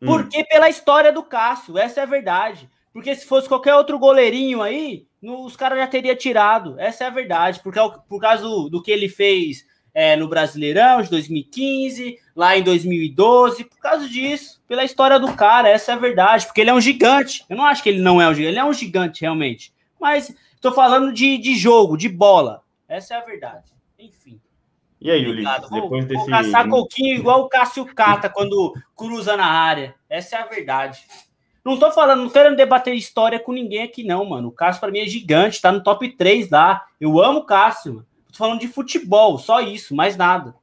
Hum. 0.00 0.06
Porque 0.06 0.44
pela 0.44 0.68
história 0.68 1.12
do 1.12 1.22
Cássio, 1.22 1.78
essa 1.78 2.00
é 2.00 2.02
a 2.02 2.06
verdade. 2.06 2.68
Porque 2.92 3.14
se 3.14 3.26
fosse 3.26 3.48
qualquer 3.48 3.74
outro 3.74 3.98
goleirinho 3.98 4.60
aí, 4.60 5.06
no- 5.20 5.44
os 5.46 5.56
caras 5.56 5.78
já 5.78 5.86
teriam 5.86 6.14
tirado. 6.14 6.78
Essa 6.78 7.04
é 7.04 7.06
a 7.06 7.10
verdade. 7.10 7.60
Por, 7.60 7.72
cau- 7.72 8.04
por 8.08 8.20
causa 8.20 8.42
do, 8.42 8.68
do 8.68 8.82
que 8.82 8.90
ele 8.90 9.08
fez 9.08 9.64
é, 9.94 10.14
no 10.16 10.28
Brasileirão 10.28 11.00
de 11.02 11.08
2015, 11.08 12.18
lá 12.36 12.56
em 12.56 12.62
2012, 12.62 13.64
por 13.64 13.78
causa 13.78 14.06
disso, 14.08 14.62
pela 14.68 14.84
história 14.84 15.18
do 15.18 15.32
cara, 15.34 15.68
essa 15.68 15.92
é 15.92 15.94
a 15.94 15.98
verdade. 15.98 16.44
Porque 16.46 16.60
ele 16.60 16.70
é 16.70 16.74
um 16.74 16.80
gigante. 16.80 17.44
Eu 17.48 17.56
não 17.56 17.64
acho 17.64 17.82
que 17.82 17.88
ele 17.88 18.00
não 18.02 18.20
é 18.20 18.28
um 18.28 18.34
gigante, 18.34 18.48
ele 18.52 18.58
é 18.58 18.64
um 18.64 18.72
gigante 18.72 19.20
realmente. 19.22 19.72
Mas 19.98 20.34
tô 20.62 20.72
falando 20.72 21.12
de, 21.12 21.36
de 21.36 21.56
jogo, 21.56 21.96
de 21.98 22.08
bola. 22.08 22.62
Essa 22.88 23.14
é 23.14 23.16
a 23.18 23.20
verdade. 23.20 23.72
Enfim. 23.98 24.40
E 25.00 25.10
aí, 25.10 25.26
Obrigado. 25.28 25.64
Ulisses, 25.64 25.70
Vou, 25.70 25.82
depois 25.82 26.06
vou 26.06 26.16
desse. 26.16 26.30
caçar 26.30 26.68
coquinho 26.68 27.16
igual 27.16 27.42
o 27.42 27.48
Cássio 27.48 27.84
Cata 27.94 28.28
quando 28.30 28.72
cruza 28.96 29.36
na 29.36 29.46
área. 29.46 29.94
Essa 30.08 30.36
é 30.36 30.42
a 30.42 30.46
verdade. 30.46 31.04
Não 31.64 31.76
tô 31.78 31.90
falando, 31.90 32.22
não 32.22 32.30
quero 32.30 32.56
debater 32.56 32.94
história 32.94 33.38
com 33.38 33.52
ninguém 33.52 33.82
aqui, 33.82 34.04
não, 34.04 34.24
mano. 34.24 34.48
O 34.48 34.52
Cássio, 34.52 34.80
pra 34.80 34.90
mim, 34.90 35.00
é 35.00 35.06
gigante, 35.06 35.60
tá 35.60 35.70
no 35.72 35.82
top 35.82 36.08
3 36.16 36.48
lá. 36.50 36.86
Eu 37.00 37.20
amo 37.20 37.40
o 37.40 37.44
Cássio, 37.44 37.94
mano. 37.94 38.06
Tô 38.30 38.38
falando 38.38 38.60
de 38.60 38.68
futebol, 38.68 39.38
só 39.38 39.60
isso, 39.60 39.94
mais 39.94 40.16
nada. 40.16 40.54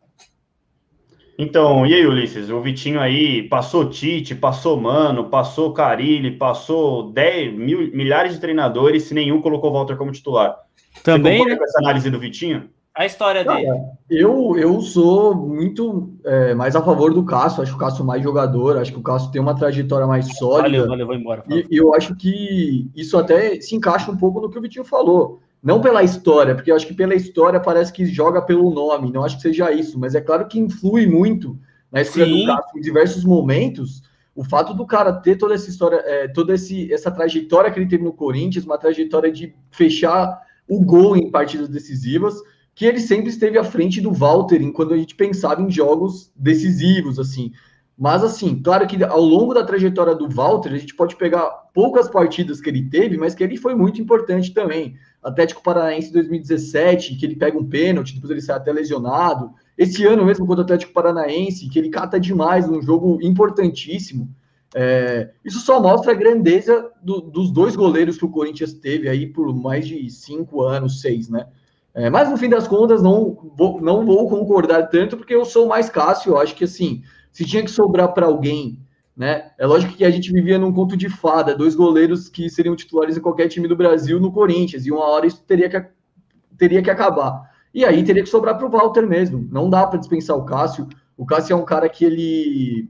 Então, 1.41 1.88
e 1.88 1.93
aí, 1.93 2.06
Ulisses? 2.06 2.49
O 2.49 2.60
Vitinho 2.60 2.99
aí 2.99 3.43
passou 3.43 3.89
Tite, 3.89 4.36
passou 4.36 4.75
Mano, 4.75 5.30
passou 5.30 5.71
Carilli, 5.71 6.32
passou 6.32 7.13
10 7.13 7.58
mil, 7.58 7.80
milhares 7.93 8.34
de 8.34 8.41
treinadores, 8.41 9.10
e 9.10 9.13
nenhum 9.13 9.41
colocou 9.41 9.69
o 9.69 9.73
Walter 9.73 9.95
como 9.95 10.12
titular. 10.12 10.58
Também, 11.02 11.45
né? 11.45 11.56
com 11.56 11.63
essa 11.63 11.80
análise 11.80 12.10
do 12.10 12.19
Vitinho? 12.19 12.69
A 12.93 13.06
história 13.06 13.45
dele. 13.45 13.69
eu, 14.10 14.58
eu 14.58 14.82
sou 14.82 15.34
muito 15.34 16.10
é, 16.25 16.54
mais 16.54 16.75
a 16.75 16.82
favor 16.82 17.13
do 17.13 17.23
Cássio, 17.23 17.63
acho 17.63 17.71
que 17.71 17.78
o 17.78 17.80
Cássio 17.80 18.04
mais 18.04 18.21
jogador, 18.21 18.78
acho 18.78 18.91
que 18.91 18.99
o 18.99 19.04
Cássio 19.04 19.32
tem 19.32 19.41
uma 19.41 19.56
trajetória 19.56 20.06
mais 20.06 20.38
sólida. 20.38 20.80
Valeu, 20.80 20.88
valeu, 20.89 21.08
vou 21.08 21.15
embora. 21.15 21.45
E, 21.47 21.65
e 21.71 21.78
eu 21.78 21.95
acho 21.95 22.13
que 22.17 22.91
isso 22.93 23.17
até 23.17 23.62
se 23.62 23.78
encaixa 23.78 24.12
um 24.12 24.17
pouco 24.17 24.41
no 24.41 24.49
que 24.49 24.60
o 24.60 24.62
Vitinho 24.62 24.84
falou. 24.84 25.39
Não 25.62 25.82
pela 25.82 26.04
história, 26.04 26.56
porque 26.56 26.72
eu 26.72 26.76
acho 26.76 26.88
que 26.88 26.93
pela 26.93 27.13
história 27.13 27.60
parece 27.60 27.91
que 27.91 28.06
joga 28.06 28.41
pelo 28.41 28.69
nome, 28.72 29.12
não 29.12 29.26
acho 29.26 29.36
que 29.36 29.41
seja 29.41 29.72
isso, 29.72 30.00
mas 30.00 30.15
é 30.15 30.22
claro 30.22 30.48
que 30.48 30.60
influi 30.60 31.06
muito 31.06 31.60
na 31.91 32.02
escolha 32.02 32.26
Sim. 32.26 32.45
do 32.45 32.56
Cássio 32.56 32.78
em 32.78 32.82
diversos 32.82 33.24
momentos. 33.26 34.02
O 34.34 34.43
fato 34.43 34.74
do 34.74 34.86
cara 34.86 35.12
ter 35.12 35.38
toda 35.38 35.54
essa 35.54 35.69
história, 35.69 35.98
é, 36.06 36.28
toda 36.30 36.54
esse, 36.54 36.91
essa 36.93 37.12
trajetória 37.12 37.69
que 37.69 37.78
ele 37.78 37.89
teve 37.89 38.04
no 38.04 38.13
Corinthians, 38.13 38.63
uma 38.63 38.78
trajetória 38.78 39.32
de 39.32 39.54
fechar 39.69 40.41
o 40.67 40.80
gol 40.80 41.17
em 41.17 41.30
partidas 41.30 41.67
decisivas, 41.67 42.36
que 42.74 42.86
ele 42.86 43.02
sempre 43.02 43.30
esteve 43.30 43.58
à 43.58 43.63
frente 43.63 44.00
do 44.00 44.13
Walter 44.13 44.60
quando 44.72 44.93
a 44.93 44.98
gente 44.98 45.15
pensava 45.15 45.62
em 45.62 45.69
jogos 45.69 46.32
decisivos, 46.36 47.19
assim. 47.19 47.52
Mas, 47.99 48.23
assim, 48.23 48.62
claro 48.63 48.88
que 48.88 49.03
ao 49.03 49.19
longo 49.19 49.53
da 49.53 49.65
trajetória 49.65 50.15
do 50.15 50.29
Walter, 50.29 50.69
a 50.71 50.77
gente 50.77 50.95
pode 50.95 51.17
pegar 51.17 51.49
poucas 51.73 52.07
partidas 52.07 52.62
que 52.62 52.69
ele 52.69 52.89
teve, 52.89 53.17
mas 53.17 53.35
que 53.35 53.43
ele 53.43 53.57
foi 53.57 53.75
muito 53.75 54.01
importante 54.01 54.53
também. 54.53 54.95
Atlético 55.21 55.62
Paranaense 55.62 56.13
2017, 56.13 57.17
que 57.17 57.25
ele 57.25 57.35
pega 57.35 57.57
um 57.57 57.65
pênalti, 57.65 58.13
depois 58.13 58.31
ele 58.31 58.39
sai 58.39 58.55
até 58.55 58.71
lesionado. 58.71 59.51
Esse 59.77 60.05
ano 60.05 60.25
mesmo 60.25 60.47
contra 60.47 60.62
o 60.62 60.63
Atlético 60.63 60.93
Paranaense, 60.93 61.67
que 61.67 61.77
ele 61.77 61.89
cata 61.89 62.17
demais 62.17 62.69
num 62.69 62.81
jogo 62.81 63.19
importantíssimo. 63.21 64.33
É, 64.73 65.31
isso 65.43 65.59
só 65.59 65.81
mostra 65.81 66.13
a 66.13 66.15
grandeza 66.15 66.89
do, 67.03 67.19
dos 67.19 67.51
dois 67.51 67.75
goleiros 67.75 68.17
que 68.17 68.23
o 68.23 68.29
Corinthians 68.29 68.71
teve 68.71 69.09
aí 69.09 69.27
por 69.27 69.53
mais 69.53 69.85
de 69.85 70.09
cinco 70.09 70.62
anos, 70.62 71.01
seis, 71.01 71.27
né? 71.27 71.47
É, 71.93 72.09
mas 72.09 72.29
no 72.29 72.38
fim 72.38 72.47
das 72.47 72.65
contas, 72.65 73.01
não 73.01 73.51
vou, 73.57 73.81
não 73.81 74.05
vou 74.05 74.29
concordar 74.29 74.83
tanto, 74.83 75.17
porque 75.17 75.35
eu 75.35 75.43
sou 75.43 75.67
mais 75.67 75.89
Cássio. 75.89 76.31
Eu 76.31 76.38
acho 76.38 76.55
que 76.55 76.63
assim, 76.63 77.01
se 77.32 77.46
tinha 77.46 77.63
que 77.63 77.72
sobrar 77.72 78.13
para 78.13 78.26
alguém, 78.26 78.80
né? 79.15 79.52
É 79.58 79.65
lógico 79.65 79.94
que 79.94 80.06
a 80.06 80.10
gente 80.10 80.32
vivia 80.32 80.58
num 80.58 80.74
conto 80.74 80.96
de 80.96 81.10
fada, 81.10 81.56
dois 81.56 81.76
goleiros 81.76 82.30
que 82.30 82.50
seriam 82.50 82.76
titulares 82.76 83.18
em 83.18 83.22
qualquer 83.22 83.48
time 83.48 83.68
do 83.68 83.76
Brasil 83.76 84.20
no 84.20 84.32
Corinthians, 84.32 84.86
e 84.86 84.92
uma 84.92 85.06
hora 85.06 85.28
isso 85.28 85.44
teria 85.46 85.70
que, 85.70 85.86
teria 86.58 86.82
que 86.82 86.89
acabar. 86.89 87.50
E 87.74 87.86
aí 87.86 88.04
teria 88.04 88.24
que 88.24 88.30
sobrar 88.30 88.58
para 88.58 88.65
o 88.65 88.70
Walter 88.70 89.06
mesmo. 89.06 89.48
Não 89.52 89.70
dá 89.70 89.86
para 89.86 90.00
dispensar 90.00 90.36
o 90.36 90.46
Cássio. 90.46 90.88
O 91.15 91.26
Cássio 91.26 91.54
é 91.54 91.56
um 91.56 91.65
cara 91.65 91.88
que 91.88 92.04
ele 92.04 92.89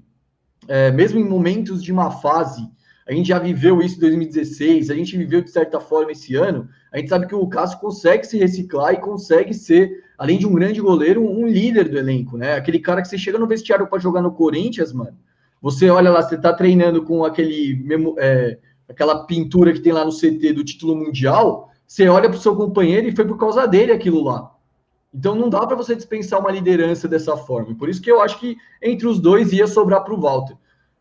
é, 0.67 0.91
mesmo 0.91 1.19
em 1.19 1.27
momentos 1.27 1.83
de 1.83 1.91
má 1.91 2.11
fase, 2.11 2.69
a 3.07 3.11
gente 3.11 3.27
já 3.27 3.39
viveu 3.39 3.81
isso 3.81 3.97
em 3.97 4.01
2016, 4.01 4.91
a 4.91 4.95
gente 4.95 5.17
viveu 5.17 5.41
de 5.41 5.49
certa 5.49 5.79
forma 5.79 6.11
esse 6.11 6.35
ano, 6.35 6.69
a 6.93 6.99
gente 6.99 7.09
sabe 7.09 7.25
que 7.25 7.33
o 7.33 7.47
Cássio 7.47 7.79
consegue 7.79 8.25
se 8.25 8.37
reciclar 8.37 8.93
e 8.93 9.01
consegue 9.01 9.51
ser, 9.51 10.03
além 10.19 10.37
de 10.37 10.45
um 10.45 10.53
grande 10.53 10.81
goleiro, 10.81 11.25
um 11.25 11.47
líder 11.47 11.87
do 11.87 11.97
elenco, 11.97 12.37
né? 12.37 12.53
Aquele 12.55 12.79
cara 12.79 13.01
que 13.01 13.07
você 13.07 13.17
chega 13.17 13.39
no 13.39 13.47
vestiário 13.47 13.87
para 13.87 13.99
jogar 13.99 14.21
no 14.21 14.33
Corinthians, 14.33 14.91
mano, 14.91 15.17
você 15.61 15.89
olha 15.89 16.11
lá, 16.11 16.21
você 16.21 16.37
tá 16.37 16.51
treinando 16.51 17.03
com 17.03 17.23
aquele 17.23 17.85
é, 18.17 18.57
aquela 18.87 19.25
pintura 19.25 19.71
que 19.71 19.79
tem 19.79 19.93
lá 19.93 20.03
no 20.03 20.11
CT 20.11 20.51
do 20.53 20.63
título 20.63 20.93
mundial, 20.93 21.71
você 21.87 22.09
olha 22.09 22.29
para 22.29 22.37
o 22.37 22.41
seu 22.41 22.53
companheiro 22.53 23.07
e 23.07 23.15
foi 23.15 23.25
por 23.25 23.37
causa 23.37 23.65
dele 23.65 23.93
aquilo 23.93 24.21
lá. 24.21 24.51
Então 25.13 25.33
não 25.33 25.49
dá 25.49 25.65
para 25.65 25.75
você 25.75 25.95
dispensar 25.95 26.39
uma 26.39 26.51
liderança 26.51 27.07
dessa 27.07 27.37
forma. 27.37 27.73
Por 27.75 27.87
isso 27.87 28.01
que 28.01 28.11
eu 28.11 28.21
acho 28.21 28.39
que 28.39 28.57
entre 28.81 29.07
os 29.07 29.19
dois 29.19 29.53
ia 29.53 29.67
sobrar 29.67 30.03
para 30.03 30.13
o 30.13 30.19
Walter. 30.19 30.55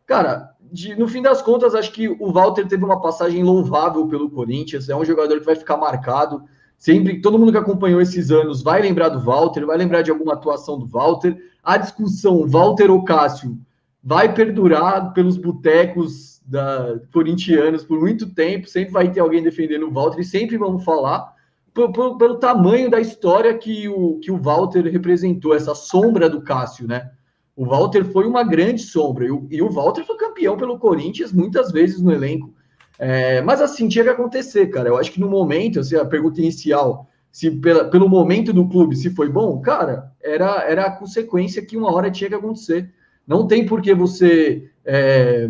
Cara, 0.07 0.55
de, 0.71 0.95
no 0.95 1.07
fim 1.07 1.21
das 1.21 1.41
contas, 1.41 1.75
acho 1.75 1.91
que 1.91 2.07
o 2.07 2.31
Walter 2.31 2.67
teve 2.67 2.83
uma 2.85 3.01
passagem 3.01 3.43
louvável 3.43 4.07
pelo 4.07 4.29
Corinthians. 4.29 4.89
É 4.89 4.95
um 4.95 5.05
jogador 5.05 5.39
que 5.39 5.45
vai 5.45 5.55
ficar 5.55 5.77
marcado. 5.77 6.43
Sempre, 6.79 7.21
todo 7.21 7.37
mundo 7.37 7.51
que 7.51 7.57
acompanhou 7.57 7.99
esses 7.99 8.31
anos 8.31 8.63
vai 8.63 8.81
lembrar 8.81 9.09
do 9.09 9.19
Walter, 9.19 9.65
vai 9.65 9.77
lembrar 9.77 10.01
de 10.01 10.11
alguma 10.11 10.33
atuação 10.33 10.79
do 10.79 10.87
Walter. 10.87 11.37
A 11.61 11.75
discussão 11.75 12.47
Walter 12.47 12.89
ou 12.89 13.03
Cássio 13.03 13.59
vai 14.01 14.33
perdurar 14.33 15.13
pelos 15.13 15.35
botecos 15.35 16.41
da 16.45 16.97
corintianos 17.11 17.83
por 17.83 17.99
muito 17.99 18.33
tempo. 18.33 18.69
Sempre 18.69 18.93
vai 18.93 19.11
ter 19.11 19.19
alguém 19.19 19.43
defendendo 19.43 19.87
o 19.87 19.91
Walter 19.91 20.21
e 20.21 20.23
sempre 20.23 20.55
vamos 20.57 20.85
falar 20.85 21.37
pelo 21.73 22.35
tamanho 22.37 22.89
da 22.89 22.99
história 22.99 23.57
que 23.57 23.87
o, 23.89 24.17
que 24.19 24.31
o 24.31 24.37
Walter 24.37 24.81
representou, 24.83 25.53
essa 25.53 25.75
sombra 25.75 26.29
do 26.29 26.41
Cássio, 26.41 26.87
né? 26.87 27.11
O 27.55 27.65
Walter 27.65 28.05
foi 28.05 28.25
uma 28.25 28.43
grande 28.43 28.81
sombra, 28.81 29.25
e 29.25 29.31
o, 29.31 29.47
e 29.51 29.61
o 29.61 29.69
Walter 29.69 30.03
foi 30.05 30.17
campeão 30.17 30.57
pelo 30.57 30.79
Corinthians 30.79 31.31
muitas 31.31 31.71
vezes 31.71 32.01
no 32.01 32.11
elenco. 32.11 32.53
É, 32.99 33.41
mas 33.41 33.61
assim, 33.61 33.87
tinha 33.87 34.03
que 34.03 34.09
acontecer, 34.09 34.67
cara. 34.67 34.89
Eu 34.89 34.97
acho 34.97 35.11
que 35.11 35.19
no 35.19 35.29
momento, 35.29 35.79
assim, 35.79 35.95
a 35.95 36.05
pergunta 36.05 36.39
inicial, 36.39 37.07
se 37.31 37.49
pela, 37.49 37.85
pelo 37.85 38.09
momento 38.09 38.51
do 38.53 38.67
clube, 38.67 38.95
se 38.95 39.09
foi 39.09 39.29
bom, 39.29 39.59
cara, 39.61 40.11
era, 40.21 40.63
era 40.69 40.85
a 40.85 40.91
consequência 40.91 41.65
que 41.65 41.77
uma 41.77 41.91
hora 41.93 42.11
tinha 42.11 42.29
que 42.29 42.35
acontecer. 42.35 42.93
Não 43.25 43.47
tem 43.47 43.65
por 43.65 43.81
que 43.81 43.93
você, 43.93 44.69
é, 44.83 45.49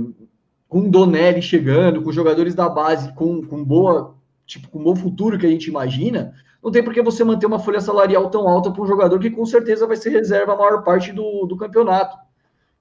com 0.67 0.89
Donelli 0.89 1.41
chegando, 1.41 2.03
com 2.03 2.11
jogadores 2.11 2.53
da 2.53 2.69
base 2.69 3.11
com, 3.13 3.41
com 3.43 3.63
boa 3.63 4.15
tipo, 4.49 4.67
com 4.67 4.83
bom 4.83 4.95
futuro 4.95 5.37
que 5.37 5.45
a 5.45 5.49
gente 5.49 5.67
imagina, 5.67 6.33
não 6.61 6.71
tem 6.71 6.83
por 6.83 6.91
que 6.91 7.03
você 7.03 7.23
manter 7.23 7.45
uma 7.45 7.59
folha 7.59 7.79
salarial 7.79 8.29
tão 8.31 8.49
alta 8.49 8.71
para 8.71 8.81
um 8.81 8.87
jogador 8.87 9.19
que 9.19 9.29
com 9.29 9.45
certeza 9.45 9.85
vai 9.85 9.95
ser 9.95 10.09
reserva 10.09 10.53
a 10.53 10.57
maior 10.57 10.83
parte 10.83 11.13
do, 11.13 11.45
do 11.45 11.55
campeonato. 11.55 12.17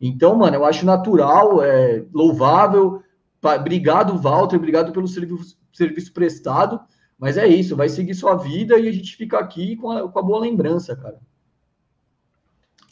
Então, 0.00 0.34
mano, 0.34 0.56
eu 0.56 0.64
acho 0.64 0.86
natural, 0.86 1.62
é, 1.62 2.02
louvável. 2.12 3.02
Obrigado, 3.42 4.18
Walter, 4.18 4.56
obrigado 4.56 4.92
pelo 4.92 5.06
serviço, 5.06 5.56
serviço 5.72 6.12
prestado. 6.12 6.80
Mas 7.18 7.36
é 7.36 7.46
isso, 7.46 7.76
vai 7.76 7.88
seguir 7.88 8.14
sua 8.14 8.36
vida 8.36 8.78
e 8.78 8.88
a 8.88 8.92
gente 8.92 9.16
fica 9.16 9.38
aqui 9.38 9.76
com 9.76 9.90
a, 9.90 10.08
com 10.08 10.18
a 10.18 10.22
boa 10.22 10.40
lembrança, 10.40 10.96
cara. 10.96 11.18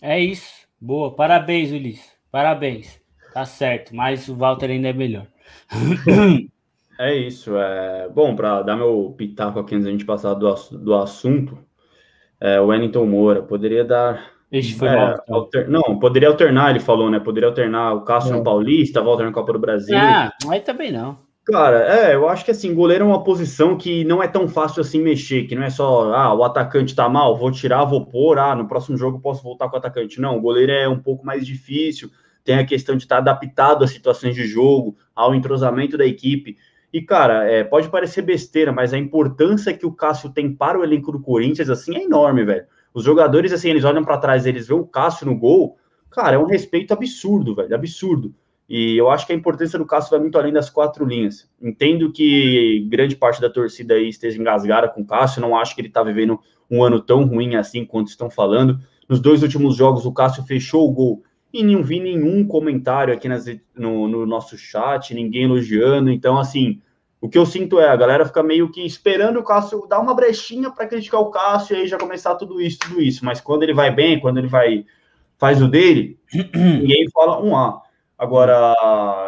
É 0.03 0.19
isso. 0.19 0.67
Boa. 0.81 1.15
Parabéns, 1.15 1.71
Ulisses. 1.71 2.13
Parabéns. 2.31 3.01
Tá 3.33 3.45
certo, 3.45 3.95
mas 3.95 4.29
o 4.29 4.35
Walter 4.35 4.71
ainda 4.71 4.89
é 4.89 4.93
melhor. 4.93 5.27
É 6.99 7.15
isso. 7.15 7.55
É... 7.59 8.09
Bom, 8.09 8.35
para 8.35 8.63
dar 8.63 8.75
meu 8.75 9.15
pitaco 9.19 9.59
aqui 9.59 9.75
antes 9.75 9.85
da 9.85 9.91
gente 9.91 10.07
passar 10.07 10.33
do, 10.33 10.55
do 10.79 10.95
assunto, 10.95 11.59
é, 12.41 12.59
o 12.61 12.69
Wellington 12.69 13.05
Moura 13.05 13.43
poderia 13.43 13.85
dar. 13.85 14.36
Esse 14.51 14.75
foi 14.75 14.89
é, 14.89 14.97
mal, 14.97 15.25
alter... 15.29 15.69
Não, 15.69 15.99
poderia 15.99 16.29
alternar, 16.29 16.71
ele 16.71 16.81
falou, 16.81 17.11
né? 17.11 17.19
Poderia 17.19 17.49
alternar 17.49 17.95
o 17.95 18.03
Cássio 18.03 18.33
no 18.35 18.45
Paulista, 18.45 19.03
Walter 19.03 19.25
na 19.25 19.33
Copa 19.33 19.53
do 19.53 19.59
Brasil. 19.59 19.97
Ah, 19.97 20.33
aí 20.49 20.61
também 20.61 20.93
não. 20.93 21.19
Cara, 21.45 21.79
é, 21.95 22.15
eu 22.17 22.29
acho 22.29 22.45
que 22.45 22.51
assim, 22.51 22.75
goleiro 22.75 23.05
é 23.05 23.07
uma 23.07 23.23
posição 23.23 23.77
que 23.77 24.05
não 24.05 24.21
é 24.21 24.27
tão 24.27 24.49
fácil 24.49 24.81
assim 24.81 25.01
mexer, 25.01 25.45
que 25.45 25.55
não 25.55 25.63
é 25.63 25.71
só, 25.71 26.13
ah, 26.13 26.35
o 26.35 26.43
atacante 26.43 26.93
tá 26.93 27.09
mal, 27.09 27.37
vou 27.37 27.53
tirar, 27.53 27.85
vou 27.85 28.05
pôr, 28.05 28.37
ah, 28.37 28.55
no 28.57 28.67
próximo 28.67 28.97
jogo 28.97 29.21
posso 29.21 29.45
voltar 29.45 29.69
com 29.69 29.77
o 29.77 29.79
atacante. 29.79 30.21
Não, 30.21 30.37
o 30.37 30.41
goleiro 30.41 30.73
é 30.73 30.89
um 30.89 30.99
pouco 30.99 31.25
mais 31.25 31.47
difícil, 31.47 32.11
tem 32.45 32.59
a 32.59 32.67
questão 32.67 32.97
de 32.97 33.05
estar 33.05 33.19
adaptado 33.19 33.85
às 33.85 33.93
situações 33.93 34.35
de 34.35 34.45
jogo, 34.45 34.97
ao 35.15 35.37
entrosamento 35.37 35.97
da 35.97 36.05
equipe. 36.05 36.57
E, 36.93 37.01
cara, 37.01 37.45
é, 37.45 37.63
pode 37.63 37.89
parecer 37.91 38.23
besteira, 38.23 38.73
mas 38.73 38.93
a 38.93 38.99
importância 38.99 39.73
que 39.73 39.87
o 39.87 39.93
Cássio 39.93 40.31
tem 40.31 40.53
para 40.53 40.79
o 40.79 40.83
elenco 40.83 41.13
do 41.13 41.21
Corinthians, 41.21 41.71
assim, 41.71 41.97
é 41.97 42.03
enorme, 42.03 42.45
velho. 42.45 42.65
Os 42.97 43.05
jogadores, 43.05 43.53
assim, 43.53 43.69
eles 43.69 43.85
olham 43.85 44.03
para 44.03 44.17
trás, 44.17 44.47
eles 44.47 44.67
veem 44.67 44.81
o 44.81 44.87
Cássio 44.87 45.27
no 45.27 45.37
gol, 45.37 45.77
cara, 46.11 46.37
é 46.37 46.39
um 46.39 46.47
respeito 46.47 46.95
absurdo, 46.95 47.55
velho, 47.55 47.75
absurdo. 47.75 48.35
E 48.67 48.97
eu 48.97 49.11
acho 49.11 49.27
que 49.27 49.35
a 49.35 49.37
importância 49.37 49.79
do 49.79 49.85
Cássio 49.85 50.13
vai 50.13 50.21
muito 50.21 50.39
além 50.39 50.51
das 50.51 50.71
quatro 50.71 51.05
linhas. 51.05 51.47
Entendo 51.61 52.11
que 52.11 52.89
grande 52.89 53.15
parte 53.15 53.39
da 53.39 53.51
torcida 53.51 53.93
aí 53.93 54.09
esteja 54.09 54.41
engasgada 54.41 54.89
com 54.89 55.03
o 55.03 55.07
Cássio, 55.07 55.43
não 55.43 55.55
acho 55.55 55.75
que 55.75 55.83
ele 55.83 55.91
tá 55.91 56.03
vivendo 56.03 56.41
um 56.71 56.83
ano 56.83 56.99
tão 56.99 57.27
ruim 57.27 57.55
assim 57.57 57.85
quanto 57.85 58.09
estão 58.09 58.31
falando. 58.31 58.81
Nos 59.07 59.21
dois 59.21 59.43
últimos 59.43 59.77
jogos, 59.77 60.07
o 60.07 60.13
Cássio 60.13 60.43
fechou 60.45 60.89
o 60.89 60.91
gol 60.91 61.23
e 61.53 61.63
não 61.63 61.83
vi 61.83 62.01
nenhum 62.01 62.47
comentário 62.47 63.13
aqui 63.13 63.29
nas, 63.29 63.45
no, 63.77 64.09
no 64.09 64.25
nosso 64.25 64.57
chat, 64.57 65.13
ninguém 65.13 65.43
elogiando. 65.43 66.11
Então, 66.11 66.39
assim, 66.39 66.81
o 67.27 67.29
que 67.29 67.37
eu 67.37 67.45
sinto 67.45 67.81
é 67.81 67.89
a 67.89 67.97
galera 67.97 68.25
fica 68.25 68.41
meio 68.41 68.71
que 68.71 68.87
esperando 68.87 69.41
o 69.41 69.43
Cássio 69.43 69.85
dar 69.89 69.99
uma 69.99 70.15
brechinha 70.15 70.71
para 70.71 70.87
criticar 70.87 71.21
o 71.21 71.31
Cássio 71.31 71.77
e 71.77 71.81
aí 71.81 71.89
já 71.89 71.99
começar 71.99 72.37
tudo 72.37 72.61
isso, 72.61 72.79
tudo 72.79 73.03
isso. 73.03 73.25
Mas 73.25 73.41
quando 73.41 73.65
ele 73.65 73.75
vai 73.75 73.91
bem, 73.93 74.21
quando 74.21 74.39
ele 74.39 74.47
vai 74.47 74.87
faz 75.37 75.61
o 75.61 75.67
dele, 75.67 76.21
ninguém 76.55 77.11
fala 77.13 77.43
um 77.43 77.57
A. 77.57 77.83
Agora, 78.17 78.75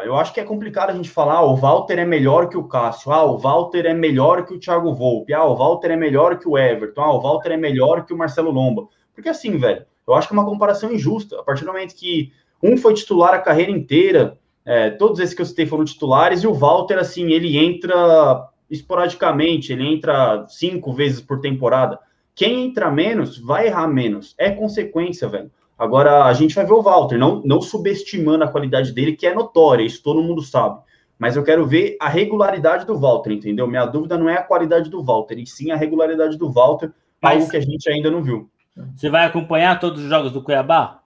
eu 0.05 0.17
acho 0.17 0.33
que 0.33 0.39
é 0.39 0.45
complicado 0.45 0.91
a 0.91 0.95
gente 0.95 1.11
falar, 1.11 1.35
ah, 1.35 1.45
o 1.45 1.57
Walter 1.57 1.99
é 1.99 2.05
melhor 2.05 2.49
que 2.49 2.57
o 2.57 2.69
Cássio, 2.69 3.11
ah, 3.11 3.25
o 3.25 3.37
Walter 3.37 3.85
é 3.85 3.93
melhor 3.93 4.47
que 4.47 4.55
o 4.55 4.61
Thiago 4.61 4.95
Volpe, 4.95 5.35
ah, 5.35 5.45
o 5.45 5.57
Walter 5.57 5.91
é 5.91 5.97
melhor 5.97 6.39
que 6.39 6.49
o 6.49 6.57
Everton, 6.57 7.03
ah, 7.03 7.13
o 7.13 7.21
Walter 7.21 7.51
é 7.51 7.57
melhor 7.57 8.07
que 8.07 8.15
o 8.15 8.17
Marcelo 8.17 8.53
Lomba. 8.53 8.87
Porque 9.13 9.29
assim, 9.29 9.59
velho, 9.59 9.85
eu 10.07 10.15
acho 10.15 10.29
que 10.29 10.35
é 10.35 10.39
uma 10.39 10.47
comparação 10.47 10.93
injusta. 10.93 11.41
A 11.41 11.43
partir 11.43 11.65
do 11.65 11.73
momento 11.73 11.97
que 11.97 12.33
um 12.63 12.77
foi 12.79 12.95
titular 12.95 13.35
a 13.35 13.41
carreira 13.41 13.73
inteira, 13.73 14.39
é, 14.69 14.91
todos 14.91 15.19
esses 15.19 15.35
que 15.35 15.41
eu 15.41 15.47
citei 15.47 15.65
foram 15.65 15.83
titulares, 15.83 16.43
e 16.43 16.47
o 16.47 16.53
Walter, 16.53 16.99
assim, 16.99 17.33
ele 17.33 17.57
entra 17.57 18.47
esporadicamente, 18.71 19.73
ele 19.73 19.87
entra 19.87 20.45
cinco 20.47 20.93
vezes 20.93 21.23
por 21.23 21.41
temporada. 21.41 21.99
quem 22.35 22.67
entra 22.67 22.91
menos 22.91 23.39
vai 23.39 23.67
errar 23.67 23.89
menos. 23.89 24.35
É 24.37 24.51
consequência, 24.51 25.27
velho. 25.27 25.51
Agora, 25.79 26.27
a 26.27 26.33
gente 26.35 26.55
vai 26.55 26.67
ver 26.67 26.75
o 26.75 26.83
Walter, 26.83 27.17
não, 27.17 27.41
não 27.47 27.63
subestimando 27.63 28.45
a 28.45 28.49
qualidade 28.49 28.93
dele, 28.93 29.17
que 29.17 29.27
é 29.27 29.33
notória, 29.33 29.83
isso 29.83 30.03
todo 30.03 30.23
mundo 30.23 30.43
sabe. 30.43 30.79
Mas 31.19 31.35
eu 31.35 31.43
quero 31.43 31.67
ver 31.67 31.97
a 31.99 32.09
regularidade 32.09 32.85
do 32.85 32.99
Walter, 32.99 33.33
entendeu? 33.33 33.67
Minha 33.67 33.87
dúvida 33.87 34.19
não 34.19 34.29
é 34.29 34.35
a 34.35 34.43
qualidade 34.43 34.91
do 34.91 35.03
Walter, 35.03 35.39
e 35.39 35.47
sim 35.47 35.71
a 35.71 35.77
regularidade 35.77 36.37
do 36.37 36.53
Walter, 36.53 36.93
Mas 37.23 37.39
algo 37.39 37.51
que 37.51 37.57
a 37.57 37.61
gente 37.61 37.89
ainda 37.91 38.11
não 38.11 38.23
viu. 38.23 38.51
Você 38.95 39.09
vai 39.09 39.25
acompanhar 39.25 39.81
todos 39.81 40.03
os 40.03 40.11
jogos 40.11 40.31
do 40.31 40.43
Cuiabá? 40.43 40.98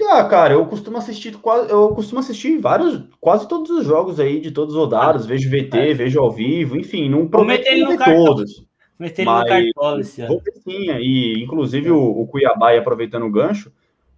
Ah, 0.00 0.24
cara, 0.24 0.54
eu 0.54 0.64
costumo 0.66 0.96
assistir 0.96 1.36
quase, 1.36 1.70
eu 1.70 1.88
costumo 1.90 2.20
assistir 2.20 2.58
vários, 2.58 3.02
quase 3.20 3.48
todos 3.48 3.70
os 3.70 3.84
jogos 3.84 4.20
aí 4.20 4.40
de 4.40 4.50
todos 4.50 4.74
os 4.74 4.80
rodados, 4.80 5.24
ah, 5.24 5.28
vejo 5.28 5.50
VT, 5.50 5.78
é. 5.78 5.94
vejo 5.94 6.20
ao 6.20 6.30
vivo, 6.30 6.76
enfim, 6.76 7.08
não 7.08 7.26
prometo 7.26 7.64
ver 7.64 7.98
todos. 7.98 8.68
Meter 8.98 9.22
ele 9.22 9.30
no 9.30 9.46
cartola 9.46 10.00
esse 10.00 10.22
ano. 10.22 10.40
Sim, 10.64 10.90
e 10.98 11.42
inclusive 11.42 11.90
o, 11.90 12.00
o 12.00 12.26
Cuiabá, 12.26 12.76
aproveitando 12.76 13.26
o 13.26 13.30
gancho, 13.30 13.72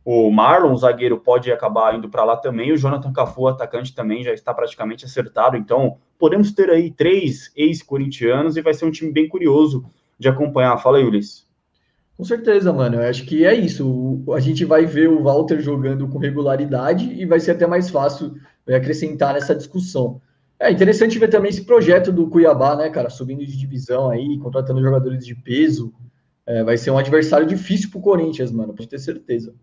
o 0.05 0.31
Marlon, 0.31 0.73
o 0.73 0.77
zagueiro, 0.77 1.21
pode 1.21 1.53
acabar 1.53 1.95
indo 1.95 2.09
para 2.09 2.25
lá 2.25 2.37
também. 2.37 2.73
O 2.73 2.77
Jonathan 2.77 3.13
Cafu, 3.13 3.47
atacante, 3.47 3.95
também 3.95 4.25
já 4.25 4.33
está 4.33 4.55
praticamente 4.55 5.05
acertado. 5.05 5.57
Então, 5.57 5.99
podemos 6.19 6.53
ter 6.53 6.71
aí 6.71 6.91
três 6.91 7.53
ex-corintianos 7.55 8.57
e 8.57 8.63
vai 8.63 8.73
ser 8.73 8.87
um 8.87 8.91
time 8.91 9.13
bem 9.13 9.29
curioso 9.29 9.85
de 10.19 10.29
acompanhar. 10.29 10.79
Fala 10.79 10.97
aí, 10.97 11.05
Ulisses. 11.05 11.47
Com 12.21 12.25
certeza, 12.25 12.71
mano. 12.71 12.97
Eu 12.97 13.09
acho 13.09 13.25
que 13.25 13.47
é 13.47 13.55
isso. 13.55 14.23
A 14.35 14.41
gente 14.41 14.63
vai 14.63 14.85
ver 14.85 15.09
o 15.09 15.23
Walter 15.23 15.59
jogando 15.59 16.07
com 16.07 16.19
regularidade 16.19 17.11
e 17.11 17.25
vai 17.25 17.41
ser 17.41 17.53
até 17.53 17.67
mais 17.67 17.89
fácil 17.89 18.35
acrescentar 18.69 19.33
nessa 19.33 19.55
discussão. 19.55 20.21
É 20.59 20.71
interessante 20.71 21.19
ver 21.19 21.29
também 21.29 21.49
esse 21.49 21.65
projeto 21.65 22.13
do 22.13 22.29
Cuiabá, 22.29 22.77
né, 22.77 22.91
cara, 22.91 23.09
subindo 23.09 23.39
de 23.39 23.57
divisão 23.57 24.11
aí, 24.11 24.39
contratando 24.39 24.83
jogadores 24.83 25.25
de 25.25 25.35
peso. 25.35 25.95
É, 26.45 26.63
vai 26.63 26.77
ser 26.77 26.91
um 26.91 26.99
adversário 26.99 27.47
difícil 27.47 27.89
pro 27.89 28.03
Corinthians, 28.03 28.53
mano, 28.53 28.75
pode 28.75 28.91
ter 28.91 28.99
certeza. 28.99 29.55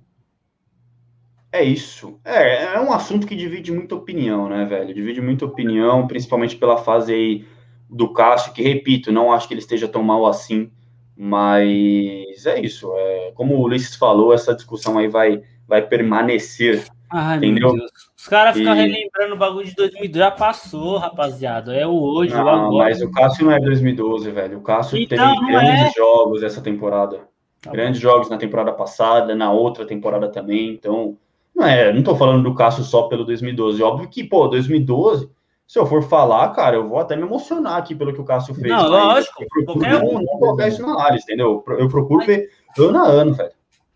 É 1.51 1.63
isso. 1.63 2.19
É, 2.25 2.73
é 2.73 2.81
um 2.81 2.91
assunto 2.91 3.27
que 3.27 3.35
divide 3.35 3.71
muita 3.71 3.93
opinião, 3.93 4.49
né, 4.49 4.65
velho? 4.65 4.95
Divide 4.95 5.21
muita 5.21 5.45
opinião, 5.45 6.07
principalmente 6.07 6.55
pela 6.55 6.77
fase 6.77 7.13
aí 7.13 7.45
do 7.87 8.11
Cássio, 8.11 8.51
que, 8.51 8.63
repito, 8.63 9.11
não 9.11 9.31
acho 9.31 9.47
que 9.47 9.53
ele 9.53 9.61
esteja 9.61 9.87
tão 9.87 10.01
mal 10.01 10.25
assim, 10.25 10.71
mas 11.17 12.45
é 12.45 12.59
isso. 12.61 12.93
É, 12.95 13.31
como 13.33 13.55
o 13.55 13.61
Ulisses 13.61 13.95
falou, 13.95 14.33
essa 14.33 14.53
discussão 14.53 14.97
aí 14.97 15.07
vai, 15.07 15.41
vai 15.67 15.81
permanecer 15.81 16.85
Ai, 17.09 17.37
entendeu? 17.37 17.73
Os 18.17 18.27
caras 18.27 18.55
ficam 18.55 18.75
e... 18.75 18.79
relembrando 18.79 19.35
o 19.35 19.37
bagulho 19.37 19.65
de 19.65 19.75
2012. 19.75 20.19
Já 20.19 20.31
passou, 20.31 20.97
rapaziada. 20.97 21.73
É 21.73 21.87
o 21.87 21.93
hoje, 21.93 22.33
não, 22.33 22.43
o 22.43 22.49
agora. 22.49 22.89
Mas 22.89 23.01
o 23.01 23.09
Cássio 23.09 23.45
não 23.45 23.53
é 23.53 23.59
2012, 23.59 24.29
velho. 24.31 24.57
O 24.57 24.61
Cássio 24.61 24.97
então, 24.97 25.35
teve 25.35 25.51
grandes 25.51 25.83
é... 25.83 25.91
jogos 25.95 26.43
essa 26.43 26.61
temporada. 26.61 27.21
Tá 27.61 27.71
grandes 27.71 28.01
bom. 28.01 28.09
jogos 28.09 28.29
na 28.29 28.37
temporada 28.37 28.73
passada, 28.73 29.33
na 29.33 29.51
outra 29.51 29.85
temporada 29.85 30.27
também. 30.27 30.69
Então, 30.69 31.17
não 31.55 31.65
é. 31.65 31.93
Não 31.93 32.03
tô 32.03 32.15
falando 32.15 32.43
do 32.43 32.53
Cássio 32.53 32.83
só 32.83 33.03
pelo 33.03 33.23
2012. 33.23 33.81
Óbvio 33.81 34.09
que, 34.09 34.23
pô, 34.23 34.47
2012. 34.47 35.29
Se 35.67 35.77
eu 35.77 35.85
for 35.85 36.01
falar, 36.01 36.49
cara, 36.53 36.77
eu 36.77 36.87
vou 36.87 36.97
até 36.97 37.15
me 37.15 37.23
emocionar 37.23 37.75
aqui 37.75 37.93
pelo 37.93 38.13
que 38.13 38.21
o 38.21 38.25
Cássio 38.25 38.55
fez. 38.55 38.67
Não, 38.67 38.87
lógico. 38.87 39.43
Eu 39.43 39.65
procuro 39.65 39.89
não, 39.89 40.13
não 40.13 40.39
colocar 40.39 40.67
isso 40.69 40.81
na 40.81 40.93
análise, 40.93 41.23
entendeu? 41.23 41.63
Eu 41.67 41.89
procuro 41.89 42.19
mas... 42.19 42.27
ver 42.27 42.49
ano 42.79 42.97
a 42.97 43.05
ano, 43.05 43.33
velho. 43.33 43.51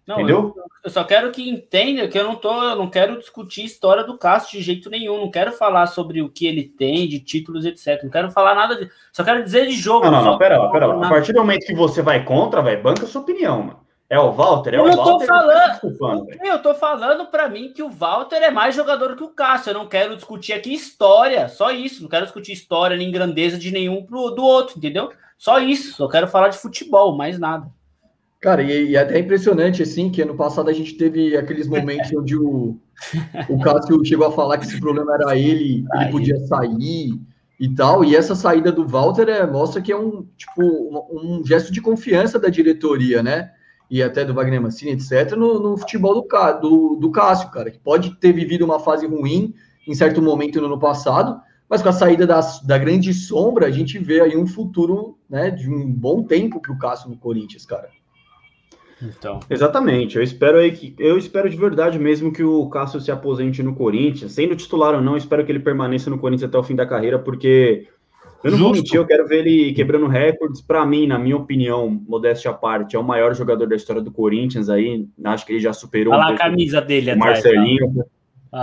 Não, 0.06 0.18
Entendeu? 0.18 0.54
Eu, 0.58 0.64
eu, 0.84 0.90
só 0.90 1.04
quero 1.04 1.32
que 1.32 1.48
entenda 1.48 2.08
que 2.08 2.18
eu 2.18 2.24
não 2.24 2.36
tô, 2.36 2.52
eu 2.52 2.76
não 2.76 2.90
quero 2.90 3.18
discutir 3.20 3.64
história 3.64 4.04
do 4.04 4.18
Cássio 4.18 4.58
de 4.60 4.66
jeito 4.66 4.90
nenhum. 4.90 5.18
Não 5.18 5.32
quero 5.32 5.52
falar 5.54 5.88
sobre 5.88 6.22
o 6.22 6.30
que 6.30 6.46
ele 6.46 6.64
tem 6.64 7.08
de 7.08 7.20
títulos, 7.20 7.66
etc. 7.66 8.04
Não 8.04 8.10
quero 8.10 8.32
falar 8.32 8.56
nada 8.56 8.76
de. 8.76 8.92
Só 9.14 9.24
quero 9.24 9.44
dizer 9.44 9.68
de 9.68 9.76
jogo. 9.76 10.06
Não, 10.06 10.12
não, 10.12 10.24
não, 10.24 10.38
pera 10.38 10.58
lá, 10.58 10.70
pera 10.72 10.88
lá. 10.88 11.06
A 11.06 11.10
partir 11.10 11.32
do 11.32 11.40
momento 11.40 11.66
que 11.66 11.76
você 11.76 12.02
vai 12.02 12.26
contra, 12.26 12.62
vai, 12.62 12.76
banca 12.76 13.06
sua 13.06 13.22
opinião, 13.22 13.62
mano. 13.62 13.80
É 14.12 14.20
o 14.20 14.30
Walter, 14.30 14.74
é 14.74 14.78
eu 14.78 14.84
o 14.84 14.94
Walter. 14.94 15.26
Tô 15.26 15.26
falando, 15.26 16.30
eu 16.44 16.62
tô 16.62 16.74
falando 16.74 17.26
para 17.28 17.48
mim 17.48 17.72
que 17.74 17.82
o 17.82 17.88
Walter 17.88 18.36
é 18.36 18.52
mais 18.52 18.76
jogador 18.76 19.16
que 19.16 19.24
o 19.24 19.30
Cássio. 19.30 19.70
Eu 19.70 19.76
não 19.76 19.88
quero 19.88 20.18
discutir 20.18 20.52
aqui 20.52 20.74
história, 20.74 21.48
só 21.48 21.72
isso. 21.72 22.02
Não 22.02 22.10
quero 22.10 22.26
discutir 22.26 22.52
história 22.52 22.98
nem 22.98 23.10
grandeza 23.10 23.58
de 23.58 23.72
nenhum 23.72 24.04
pro, 24.06 24.32
do 24.32 24.44
outro, 24.44 24.78
entendeu? 24.78 25.12
Só 25.38 25.60
isso. 25.60 25.96
Só 25.96 26.10
quero 26.10 26.28
falar 26.28 26.50
de 26.50 26.58
futebol, 26.58 27.16
mais 27.16 27.40
nada. 27.40 27.72
Cara, 28.42 28.62
e, 28.62 28.90
e 28.90 28.96
é 28.98 29.00
até 29.00 29.18
impressionante, 29.18 29.82
assim, 29.82 30.10
que 30.10 30.22
ano 30.22 30.36
passado 30.36 30.70
a 30.70 30.74
gente 30.74 30.98
teve 30.98 31.38
aqueles 31.38 31.70
momentos 31.70 32.12
onde 32.18 32.36
o, 32.36 32.78
o 33.48 33.60
Cássio 33.62 34.04
chegou 34.04 34.28
a 34.28 34.32
falar 34.34 34.58
que 34.58 34.66
esse 34.66 34.78
problema 34.82 35.14
era 35.14 35.38
ele, 35.38 35.86
ele 35.94 36.12
podia 36.12 36.38
sair 36.48 37.18
e 37.58 37.70
tal, 37.70 38.04
e 38.04 38.14
essa 38.14 38.36
saída 38.36 38.74
do 38.74 38.86
Walter 38.86 39.30
é, 39.30 39.48
mostra 39.48 39.82
que 39.82 39.92
é 39.92 39.96
um, 39.96 40.28
tipo, 40.36 40.62
um, 40.62 41.38
um, 41.38 41.46
gesto 41.46 41.72
de 41.72 41.80
confiança 41.80 42.38
da 42.38 42.50
diretoria, 42.50 43.24
né? 43.24 43.52
E 43.92 44.02
até 44.02 44.24
do 44.24 44.34
Wagner 44.34 44.62
Mancini, 44.62 44.92
etc., 44.92 45.36
no, 45.36 45.60
no 45.60 45.78
futebol 45.78 46.14
do, 46.14 46.28
do, 46.62 46.96
do 46.96 47.12
Cássio, 47.12 47.52
cara, 47.52 47.70
que 47.70 47.78
pode 47.78 48.16
ter 48.16 48.32
vivido 48.32 48.64
uma 48.64 48.80
fase 48.80 49.06
ruim 49.06 49.54
em 49.86 49.94
certo 49.94 50.22
momento 50.22 50.62
no 50.62 50.68
ano 50.68 50.80
passado, 50.80 51.42
mas 51.70 51.82
com 51.82 51.90
a 51.90 51.94
saída 51.94 52.26
da, 52.26 52.40
da 52.64 52.78
grande 52.78 53.14
sombra, 53.14 53.68
a 53.68 53.72
gente 53.72 54.00
vê 54.00 54.22
aí 54.22 54.38
um 54.38 54.48
futuro 54.48 55.18
né, 55.30 55.52
de 55.52 55.70
um 55.70 55.92
bom 55.92 56.24
tempo 56.24 56.62
para 56.62 56.72
o 56.72 56.80
Cássio 56.80 57.10
no 57.10 57.18
Corinthians, 57.18 57.66
cara. 57.66 57.90
Então. 59.02 59.40
Exatamente. 59.50 60.16
Eu 60.16 60.24
espero 60.24 60.60
aí 60.60 60.72
que 60.72 60.96
eu 60.98 61.18
espero 61.18 61.50
de 61.50 61.58
verdade 61.58 61.98
mesmo 61.98 62.32
que 62.32 62.44
o 62.44 62.70
Cássio 62.70 63.02
se 63.02 63.12
aposente 63.12 63.64
no 63.64 63.76
Corinthians, 63.76 64.32
sendo 64.32 64.56
titular 64.56 64.94
ou 64.94 65.02
não, 65.02 65.18
espero 65.18 65.44
que 65.46 65.52
ele 65.52 65.60
permaneça 65.60 66.10
no 66.10 66.20
Corinthians 66.20 66.50
até 66.50 66.58
o 66.58 66.64
fim 66.64 66.76
da 66.76 66.86
carreira, 66.86 67.20
porque 67.20 67.88
eu 68.44 68.52
não 68.52 68.58
Justo. 68.58 68.64
vou 68.64 68.74
mentir, 68.74 68.96
eu 68.96 69.06
quero 69.06 69.28
ver 69.28 69.46
ele 69.46 69.74
quebrando 69.74 70.08
recordes. 70.08 70.62
Para 70.62 70.86
mim, 70.86 71.08
na 71.08 71.20
minha 71.20 71.38
opinião, 71.38 71.90
modéstia 72.08 72.52
à 72.52 72.54
parte, 72.54 72.96
é 72.96 73.00
o 73.00 73.04
maior 73.04 73.34
jogador 73.36 73.68
da 73.68 73.76
história 73.76 74.02
do 74.02 74.12
Corinthians 74.12 74.70
aí. 74.70 75.08
Acho 75.24 75.46
que 75.46 75.54
ele 75.54 75.60
já 75.60 75.74
superou 75.74 76.14
Olha 76.14 76.32
um 76.32 76.36
a 76.36 76.38
camisa 76.38 76.82
dele, 76.82 77.14
o 77.14 77.18
Marcelinho. 77.18 78.06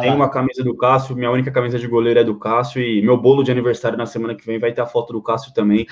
Tem 0.01 0.13
uma 0.13 0.29
camisa 0.29 0.63
do 0.63 0.77
Cássio, 0.77 1.17
minha 1.17 1.31
única 1.31 1.51
camisa 1.51 1.79
de 1.79 1.87
goleiro 1.87 2.21
é 2.21 2.25
do 2.25 2.39
Cássio, 2.39 2.83
e 2.83 3.01
meu 3.01 3.17
bolo 3.17 3.43
de 3.43 3.51
aniversário 3.51 3.97
na 3.97 4.05
semana 4.05 4.35
que 4.35 4.45
vem 4.45 4.59
vai 4.59 4.71
ter 4.71 4.83
a 4.83 4.87
foto 4.87 5.15
do 5.15 5.23
Cássio 5.23 5.55
também. 5.55 5.87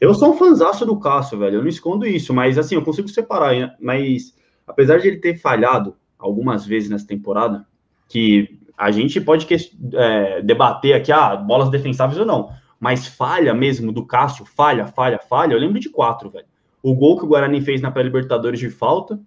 Eu 0.00 0.14
sou 0.14 0.32
um 0.32 0.36
fanzaço 0.36 0.86
do 0.86 0.98
Cássio, 0.98 1.38
velho. 1.38 1.56
Eu 1.56 1.60
não 1.60 1.68
escondo 1.68 2.06
isso, 2.06 2.32
mas 2.32 2.56
assim, 2.56 2.76
eu 2.76 2.82
consigo 2.82 3.08
separar. 3.08 3.76
Mas 3.78 4.34
apesar 4.66 4.98
de 4.98 5.08
ele 5.08 5.18
ter 5.18 5.36
falhado 5.36 5.94
algumas 6.18 6.64
vezes 6.64 6.88
nessa 6.88 7.06
temporada, 7.06 7.66
que 8.08 8.58
a 8.76 8.90
gente 8.90 9.20
pode 9.20 9.46
é, 9.94 10.42
debater 10.42 10.94
aqui, 10.94 11.12
ah, 11.12 11.36
bolas 11.36 11.70
defensáveis 11.70 12.18
ou 12.18 12.26
não, 12.26 12.50
mas 12.82 13.06
falha 13.06 13.54
mesmo 13.54 13.92
do 13.92 14.04
Cássio, 14.04 14.44
falha, 14.44 14.88
falha, 14.88 15.16
falha. 15.16 15.54
Eu 15.54 15.58
lembro 15.60 15.78
de 15.78 15.88
quatro, 15.88 16.28
velho. 16.28 16.46
O 16.82 16.96
gol 16.96 17.16
que 17.16 17.24
o 17.24 17.28
Guarani 17.28 17.60
fez 17.60 17.80
na 17.80 17.92
pré-Libertadores 17.92 18.58
de 18.58 18.68
falta, 18.70 19.20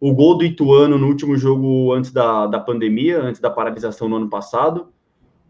o 0.00 0.14
gol 0.14 0.38
do 0.38 0.44
Ituano 0.44 0.96
no 0.96 1.08
último 1.08 1.36
jogo 1.36 1.92
antes 1.92 2.10
da, 2.10 2.46
da 2.46 2.58
pandemia, 2.58 3.20
antes 3.20 3.42
da 3.42 3.50
paralisação 3.50 4.08
no 4.08 4.16
ano 4.16 4.30
passado, 4.30 4.88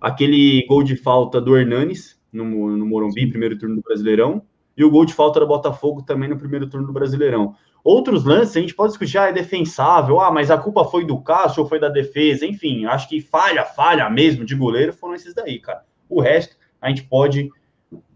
aquele 0.01 0.67
gol 0.67 0.83
de 0.83 0.97
falta 0.97 1.41
do 1.41 1.57
Hernanes 1.57 2.21
no, 2.33 2.77
no 2.77 2.85
Morumbi, 2.85 3.29
primeiro 3.29 3.57
turno 3.57 3.77
do 3.77 3.83
Brasileirão, 3.83 4.43
e 4.77 4.83
o 4.83 4.91
gol 4.91 5.05
de 5.05 5.15
falta 5.15 5.39
do 5.39 5.47
Botafogo 5.47 6.03
também 6.03 6.29
no 6.29 6.37
primeiro 6.37 6.69
turno 6.69 6.89
do 6.89 6.93
Brasileirão. 6.93 7.55
Outros 7.85 8.25
lances 8.25 8.57
a 8.57 8.61
gente 8.61 8.75
pode 8.75 8.95
discutir, 8.95 9.19
ah, 9.19 9.29
é 9.29 9.33
defensável, 9.33 10.19
ah, 10.19 10.33
mas 10.33 10.51
a 10.51 10.59
culpa 10.59 10.85
foi 10.87 11.05
do 11.05 11.21
Cássio 11.21 11.63
ou 11.63 11.69
foi 11.69 11.79
da 11.79 11.89
defesa, 11.89 12.45
enfim, 12.45 12.85
acho 12.85 13.09
que 13.09 13.21
falha, 13.21 13.65
falha 13.65 14.11
mesmo 14.11 14.45
de 14.45 14.57
goleiro 14.57 14.93
foram 14.93 15.15
esses 15.15 15.33
daí, 15.33 15.61
cara. 15.61 15.85
O 16.09 16.21
resto 16.21 16.64
a 16.85 16.89
gente 16.91 17.05
pode 17.05 17.49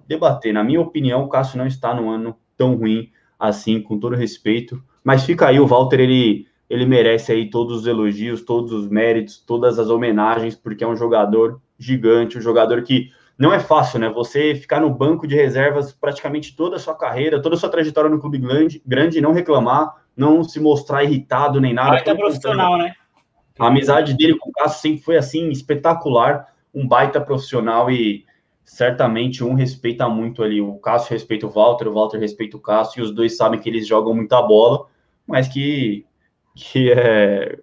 debater. 0.07 0.52
Na 0.52 0.62
minha 0.62 0.81
opinião, 0.81 1.24
o 1.24 1.28
Cássio 1.28 1.57
não 1.57 1.66
está 1.66 1.94
num 1.94 2.11
ano 2.11 2.37
tão 2.57 2.76
ruim 2.76 3.11
assim, 3.38 3.81
com 3.81 3.98
todo 3.98 4.14
respeito, 4.14 4.83
mas 5.02 5.24
fica 5.24 5.46
aí, 5.46 5.59
o 5.59 5.66
Walter, 5.66 6.00
ele, 6.00 6.46
ele 6.68 6.85
merece 6.85 7.33
aí 7.33 7.48
todos 7.48 7.81
os 7.81 7.87
elogios, 7.87 8.42
todos 8.42 8.72
os 8.72 8.88
méritos, 8.88 9.38
todas 9.38 9.78
as 9.78 9.88
homenagens, 9.88 10.54
porque 10.54 10.85
é 10.85 10.87
um 10.87 10.96
jogador 10.96 11.61
gigante, 11.78 12.37
um 12.37 12.42
jogador 12.42 12.83
que 12.83 13.11
não 13.38 13.52
é 13.52 13.61
fácil, 13.61 14.00
né? 14.00 14.11
Você 14.11 14.54
ficar 14.54 14.81
no 14.81 14.90
banco 14.90 15.26
de 15.26 15.37
reservas 15.37 15.92
praticamente 15.92 16.54
toda 16.57 16.76
a 16.76 16.78
sua 16.78 16.94
carreira, 16.94 17.40
toda 17.40 17.54
a 17.54 17.59
sua 17.59 17.70
trajetória 17.70 18.11
no 18.11 18.18
clube 18.18 18.37
grande, 18.37 18.83
grande 18.85 19.20
não 19.20 19.33
reclamar, 19.33 19.94
não 20.16 20.42
se 20.42 20.61
mostrar 20.61 21.04
irritado 21.04 21.61
nem 21.61 21.72
nada. 21.72 21.90
Baita 21.90 22.16
profissional, 22.16 22.76
né? 22.76 22.94
A 23.59 23.68
amizade 23.68 24.14
dele 24.14 24.37
com 24.37 24.50
o 24.50 24.52
Cássio 24.52 24.83
sempre 24.83 25.02
foi 25.02 25.16
assim, 25.16 25.48
espetacular, 25.50 26.48
um 26.74 26.87
baita 26.87 27.20
profissional 27.20 27.90
e 27.90 28.24
certamente 28.68 29.42
um 29.42 29.54
respeita 29.54 30.09
muito 30.11 30.42
ali. 30.42 30.61
O 30.61 30.74
Cássio 30.74 31.12
respeita 31.12 31.46
o 31.46 31.50
Walter, 31.50 31.88
o 31.88 31.94
Walter 31.94 32.18
respeita 32.18 32.57
o 32.57 32.61
Cássio, 32.61 33.00
e 33.00 33.02
os 33.02 33.14
dois 33.14 33.35
sabem 33.35 33.59
que 33.59 33.68
eles 33.68 33.87
jogam 33.87 34.14
muita 34.14 34.42
bola, 34.42 34.87
mas 35.26 35.48
que, 35.48 36.04
que, 36.54 36.92
é, 36.92 37.59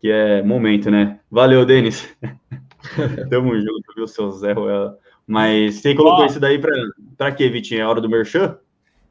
que 0.00 0.08
é 0.08 0.42
momento, 0.42 0.92
né? 0.92 1.18
Valeu, 1.28 1.66
Denis. 1.66 2.08
Tamo 3.28 3.58
junto, 3.58 3.94
viu, 3.96 4.06
seu 4.06 4.30
Zé 4.30 4.52
Ruela. 4.52 4.96
Mas 5.26 5.76
você 5.76 5.92
colocou 5.92 6.22
Ó, 6.22 6.26
isso 6.26 6.38
daí 6.38 6.60
para 7.18 7.32
quê, 7.32 7.48
Vitinho? 7.48 7.80
É 7.80 7.86
hora 7.86 8.00
do 8.00 8.08
Merchan? 8.08 8.56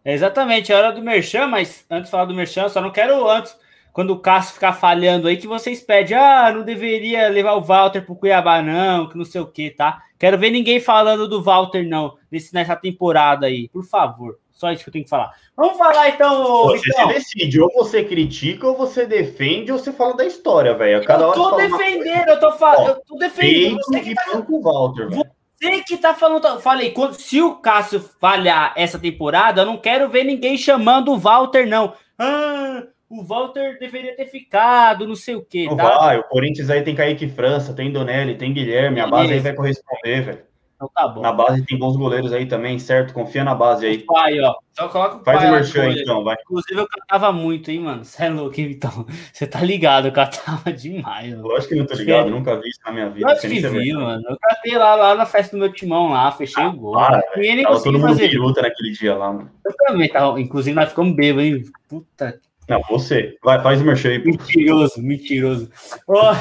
É 0.06 0.14
exatamente, 0.14 0.72
é 0.72 0.76
hora 0.76 0.94
do 0.94 1.02
Merchan, 1.02 1.48
mas 1.48 1.86
antes 1.90 2.06
de 2.06 2.12
falar 2.12 2.26
do 2.26 2.34
Merchan, 2.34 2.70
só 2.70 2.80
não 2.80 2.92
quero 2.92 3.30
antes, 3.30 3.56
quando 3.94 4.10
o 4.10 4.20
Cássio 4.20 4.56
ficar 4.56 4.74
falhando 4.74 5.28
aí, 5.28 5.38
que 5.38 5.48
vocês 5.48 5.80
pedem, 5.80 6.18
ah, 6.18 6.52
não 6.52 6.64
deveria 6.64 7.30
levar 7.30 7.54
o 7.54 7.62
Walter 7.62 8.02
pro 8.02 8.16
Cuiabá, 8.16 8.60
não, 8.60 9.08
que 9.08 9.16
não 9.16 9.24
sei 9.24 9.40
o 9.40 9.46
que, 9.46 9.70
tá? 9.70 10.02
Quero 10.18 10.38
ver 10.38 10.50
ninguém 10.50 10.80
falando 10.80 11.28
do 11.28 11.44
Walter, 11.44 11.88
não, 11.88 12.16
nesse, 12.32 12.52
nessa 12.54 12.76
temporada 12.76 13.46
aí, 13.46 13.70
por 13.70 13.86
favor. 13.86 14.40
Só 14.52 14.72
isso 14.72 14.84
que 14.84 14.90
eu 14.90 14.94
tenho 14.94 15.04
que 15.04 15.10
falar. 15.10 15.32
Vamos 15.56 15.78
falar 15.78 16.10
então, 16.10 16.68
Você 16.68 16.92
se 16.92 17.08
decide, 17.08 17.62
ou 17.62 17.72
você 17.74 18.04
critica, 18.04 18.68
ou 18.68 18.78
você 18.78 19.06
defende, 19.06 19.72
ou 19.72 19.78
você 19.78 19.92
fala 19.92 20.16
da 20.16 20.26
história, 20.26 20.74
velho. 20.74 21.04
Cada 21.06 21.26
eu 21.26 21.32
tô 21.34 21.56
defendendo, 21.56 22.30
eu 22.30 22.40
tô 22.40 22.52
falando, 22.54 22.90
eu 22.90 23.02
tô 23.06 23.16
defendendo. 23.18 23.78
Você 23.78 24.00
que, 24.00 24.16
tá... 24.16 24.46
Walter, 24.62 25.10
você 25.10 25.84
que 25.84 25.98
tá 25.98 26.14
falando. 26.14 26.62
Falei, 26.62 26.92
quando, 26.92 27.14
se 27.16 27.42
o 27.42 27.56
Cássio 27.56 28.00
falhar 28.20 28.74
essa 28.76 28.98
temporada, 28.98 29.62
eu 29.62 29.66
não 29.66 29.78
quero 29.78 30.10
ver 30.10 30.24
ninguém 30.24 30.58
chamando 30.58 31.12
o 31.12 31.18
Walter, 31.18 31.68
não. 31.68 31.94
Ah, 32.18 32.84
o 33.14 33.24
Walter 33.24 33.78
deveria 33.80 34.16
ter 34.16 34.26
ficado, 34.26 35.08
não 35.08 35.16
sei 35.16 35.36
o 35.36 35.46
quê. 35.46 35.66
Não 35.66 35.78
tá? 35.78 35.98
vai, 35.98 36.18
o 36.18 36.24
Corinthians 36.24 36.70
aí 36.70 36.82
tem 36.82 36.96
Kaique 36.96 37.28
França, 37.30 37.74
tem 37.74 37.92
Donelli, 37.92 38.36
tem 38.36 38.54
Guilherme, 38.54 39.00
a 39.00 39.08
base 39.08 39.34
aí 39.34 39.40
vai 39.40 39.54
corresponder, 39.54 40.22
velho. 40.22 40.54
Então 40.76 40.90
tá 40.94 41.08
bom. 41.08 41.22
Na 41.22 41.32
base 41.32 41.64
tem 41.66 41.78
bons 41.78 41.96
goleiros 41.96 42.34
aí 42.34 42.46
também, 42.46 42.78
certo? 42.78 43.14
Confia 43.14 43.44
na 43.44 43.56
base 43.56 43.86
aí. 43.86 43.98
O 43.98 44.06
pai, 44.06 44.40
ó. 44.42 44.54
Só 44.74 44.90
coloca 44.90 45.18
o 45.18 45.24
Faz 45.24 45.40
pai 45.40 45.48
o 45.48 45.52
merchan 45.52 45.92
então, 45.92 46.24
vai. 46.24 46.36
Inclusive, 46.42 46.82
eu 46.82 46.88
catava 46.88 47.32
muito, 47.32 47.72
hein, 47.72 47.80
mano. 47.80 48.04
Você 48.04 48.24
é 48.24 48.30
louco, 48.30 48.60
então. 48.60 49.06
Você 49.32 49.46
tá 49.48 49.62
ligado, 49.62 50.08
eu 50.08 50.12
catava 50.12 50.72
demais, 50.74 51.30
mano. 51.30 51.48
Lógico 51.48 51.70
que 51.70 51.80
não 51.80 51.86
tô 51.86 51.94
ligado, 51.94 52.30
nunca 52.30 52.60
vi 52.60 52.70
isso 52.70 52.80
na 52.86 52.92
minha 52.92 53.10
vida. 53.10 53.28
Lógico 53.28 53.48
que 53.48 53.68
vi, 53.70 53.94
mano. 53.94 54.24
Eu 54.28 54.38
catei 54.42 54.78
lá, 54.78 54.96
lá 54.96 55.16
na 55.16 55.26
festa 55.26 55.56
do 55.56 55.60
meu 55.60 55.72
timão 55.72 56.10
lá, 56.10 56.32
fechei 56.32 56.64
ah, 56.64 56.70
o 56.70 56.74
gol. 56.74 56.94
Para, 56.94 57.24
e 57.38 57.56
nem 57.56 57.64
tava 57.64 57.82
todo 57.82 58.00
mundo 58.00 58.08
fazer. 58.10 58.62
naquele 58.62 58.92
dia 58.92 59.16
lá, 59.16 59.32
mano. 59.32 59.52
Eu 59.66 59.74
também 59.78 60.10
tava, 60.10 60.42
inclusive 60.42 60.76
nós 60.76 60.90
ficamos 60.90 61.16
bêbados, 61.16 61.46
hein. 61.46 61.64
Puta 61.88 62.40
não, 62.68 62.82
você. 62.90 63.38
Vai, 63.44 63.62
faz 63.62 63.82
o 63.82 63.86
merchan 63.86 64.10
aí. 64.10 64.24
Mentiroso, 64.24 65.02
mentiroso. 65.02 65.70
Oh, 66.08 66.32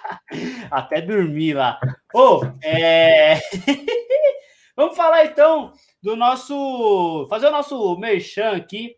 até 0.70 1.00
dormir 1.00 1.54
lá. 1.54 1.78
Ô, 2.14 2.40
oh, 2.40 2.46
é... 2.62 3.40
Vamos 4.76 4.96
falar 4.96 5.26
então 5.26 5.72
do 6.02 6.16
nosso. 6.16 7.26
Fazer 7.28 7.46
o 7.48 7.52
nosso 7.52 7.96
merchan 7.98 8.52
aqui, 8.52 8.96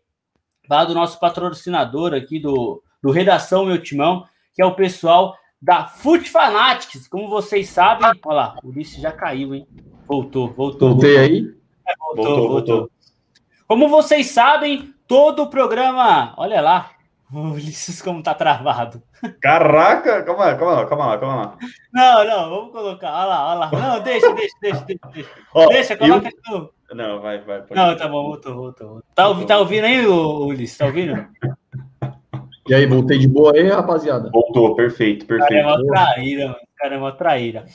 falar 0.67 0.85
do 0.85 0.95
nosso 0.95 1.19
patrocinador 1.19 2.13
aqui 2.13 2.39
do, 2.39 2.81
do 3.03 3.11
Redação 3.11 3.65
Meu 3.65 3.81
Timão, 3.81 4.25
que 4.53 4.61
é 4.61 4.65
o 4.65 4.75
pessoal 4.75 5.37
da 5.61 5.85
Foot 5.85 6.29
Fanatics. 6.29 7.07
Como 7.07 7.29
vocês 7.29 7.69
sabem, 7.69 8.07
olha 8.25 8.35
lá, 8.35 8.55
o 8.63 8.69
Ulisses 8.69 9.01
já 9.01 9.11
caiu, 9.11 9.53
hein? 9.53 9.67
Voltou, 10.07 10.51
voltou. 10.53 10.91
Voltei 10.91 11.17
voltou. 11.17 11.35
aí? 11.35 11.55
É, 11.87 11.93
voltou, 11.99 12.25
voltou, 12.25 12.49
voltou. 12.49 12.91
Como 13.67 13.89
vocês 13.89 14.27
sabem, 14.27 14.94
todo 15.07 15.43
o 15.43 15.49
programa. 15.49 16.33
Olha 16.37 16.61
lá, 16.61 16.91
o 17.31 17.39
Ulisses 17.39 18.01
como 18.01 18.21
tá 18.21 18.33
travado. 18.33 19.01
Caraca, 19.41 20.23
calma 20.23 20.45
lá, 20.45 20.55
calma 20.55 20.73
lá, 20.73 20.85
calma 20.85 21.05
lá, 21.07 21.17
calma 21.17 21.35
lá. 21.35 21.57
Não, 21.91 22.25
não, 22.25 22.49
vamos 22.49 22.71
colocar. 22.71 23.11
Olha 23.11 23.25
lá, 23.25 23.49
olha 23.49 23.59
lá. 23.59 23.71
Não, 23.71 23.99
deixa, 24.01 24.33
deixa, 24.33 24.55
deixa, 24.61 24.85
deixa. 24.85 25.01
Deixa, 25.13 25.29
oh, 25.53 25.67
deixa 25.67 25.97
coloca 25.97 26.29
eu... 26.51 26.73
Não, 26.93 27.19
vai, 27.19 27.39
vai. 27.39 27.61
Pode 27.63 27.75
não, 27.75 27.97
tá 27.97 28.07
bom, 28.07 28.23
voltou, 28.23 28.53
voltou. 28.53 29.03
Tá, 29.15 29.27
ouvindo, 29.27 29.47
tá 29.47 29.57
ouvindo 29.57 29.85
aí, 29.85 30.05
Ulisses? 30.05 30.77
Tá 30.77 30.85
ouvindo? 30.85 31.27
E 32.67 32.73
aí, 32.73 32.85
voltei 32.85 33.17
de 33.17 33.27
boa 33.27 33.53
aí, 33.55 33.67
rapaziada? 33.67 34.29
Voltou, 34.31 34.75
perfeito, 34.75 35.25
perfeito. 35.25 35.51
Cara, 35.51 35.61
é 35.61 35.65
uma 35.65 35.85
traíra, 35.85 36.47
mano. 36.47 36.59
Cara, 36.77 36.95
é 36.95 36.97
uma 36.97 37.11
traíra. 37.11 37.65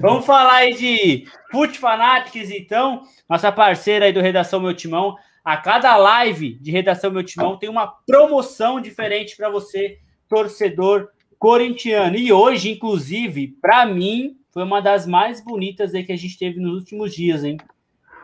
Vamos 0.00 0.24
falar 0.24 0.54
aí 0.54 0.74
de 0.74 1.24
Foot 1.50 1.78
Fanatics, 1.78 2.50
então. 2.50 3.02
Nossa 3.28 3.50
parceira 3.50 4.06
aí 4.06 4.12
do 4.12 4.20
Redação 4.20 4.60
Meu 4.60 4.74
Timão. 4.74 5.16
A 5.50 5.56
cada 5.56 5.96
live 5.96 6.54
de 6.60 6.70
Redação 6.70 7.10
Meu 7.10 7.24
Timão 7.24 7.56
tem 7.56 7.68
uma 7.68 7.84
promoção 8.06 8.80
diferente 8.80 9.36
para 9.36 9.50
você, 9.50 9.98
torcedor 10.28 11.08
corintiano. 11.40 12.14
E 12.14 12.32
hoje, 12.32 12.70
inclusive, 12.70 13.48
para 13.60 13.84
mim, 13.84 14.36
foi 14.52 14.62
uma 14.62 14.80
das 14.80 15.08
mais 15.08 15.44
bonitas 15.44 15.92
aí 15.92 16.04
que 16.04 16.12
a 16.12 16.16
gente 16.16 16.38
teve 16.38 16.60
nos 16.60 16.74
últimos 16.74 17.12
dias, 17.12 17.42
hein? 17.42 17.56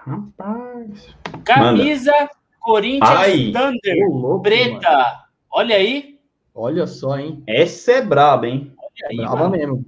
Rapaz. 0.05 1.17
Camisa 1.45 2.12
Manda. 2.12 2.31
Corinthians 2.61 3.11
Ai, 3.11 3.51
Thunder 3.53 4.09
louco, 4.09 4.43
preta. 4.43 4.89
Mano. 4.89 5.17
Olha 5.51 5.75
aí. 5.75 6.21
Olha 6.55 6.87
só, 6.87 7.19
hein? 7.19 7.43
Essa 7.45 7.91
é 7.91 8.03
braba, 8.03 8.47
hein? 8.47 8.73
Olha 8.79 9.11
aí, 9.11 9.17
braba 9.17 9.37
mano. 9.37 9.51
mesmo. 9.51 9.85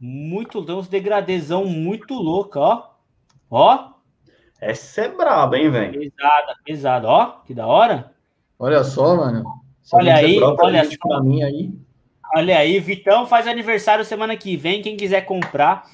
Muito, 0.00 0.64
tem 0.64 0.74
uns 0.74 0.88
degradezão 0.88 1.66
muito 1.66 2.14
louca, 2.14 2.58
ó. 2.58 2.90
Ó. 3.50 3.95
Essa 4.60 5.02
é 5.02 5.08
braba, 5.08 5.58
hein, 5.58 5.70
velho? 5.70 5.98
Pesada, 5.98 6.56
pesada. 6.64 7.08
Ó, 7.08 7.26
que 7.46 7.54
da 7.54 7.66
hora. 7.66 8.12
Olha 8.58 8.82
só, 8.82 9.16
mano. 9.16 9.44
Essa 9.84 9.96
olha 9.96 10.16
aí, 10.16 10.40
olha 10.40 10.84
só. 10.84 11.22
Mim 11.22 11.42
aí. 11.42 11.70
Olha 12.34 12.58
aí, 12.58 12.80
Vitão 12.80 13.26
faz 13.26 13.46
aniversário 13.46 14.04
semana 14.04 14.36
que 14.36 14.56
vem. 14.56 14.82
Quem 14.82 14.96
quiser 14.96 15.22
comprar. 15.22 15.84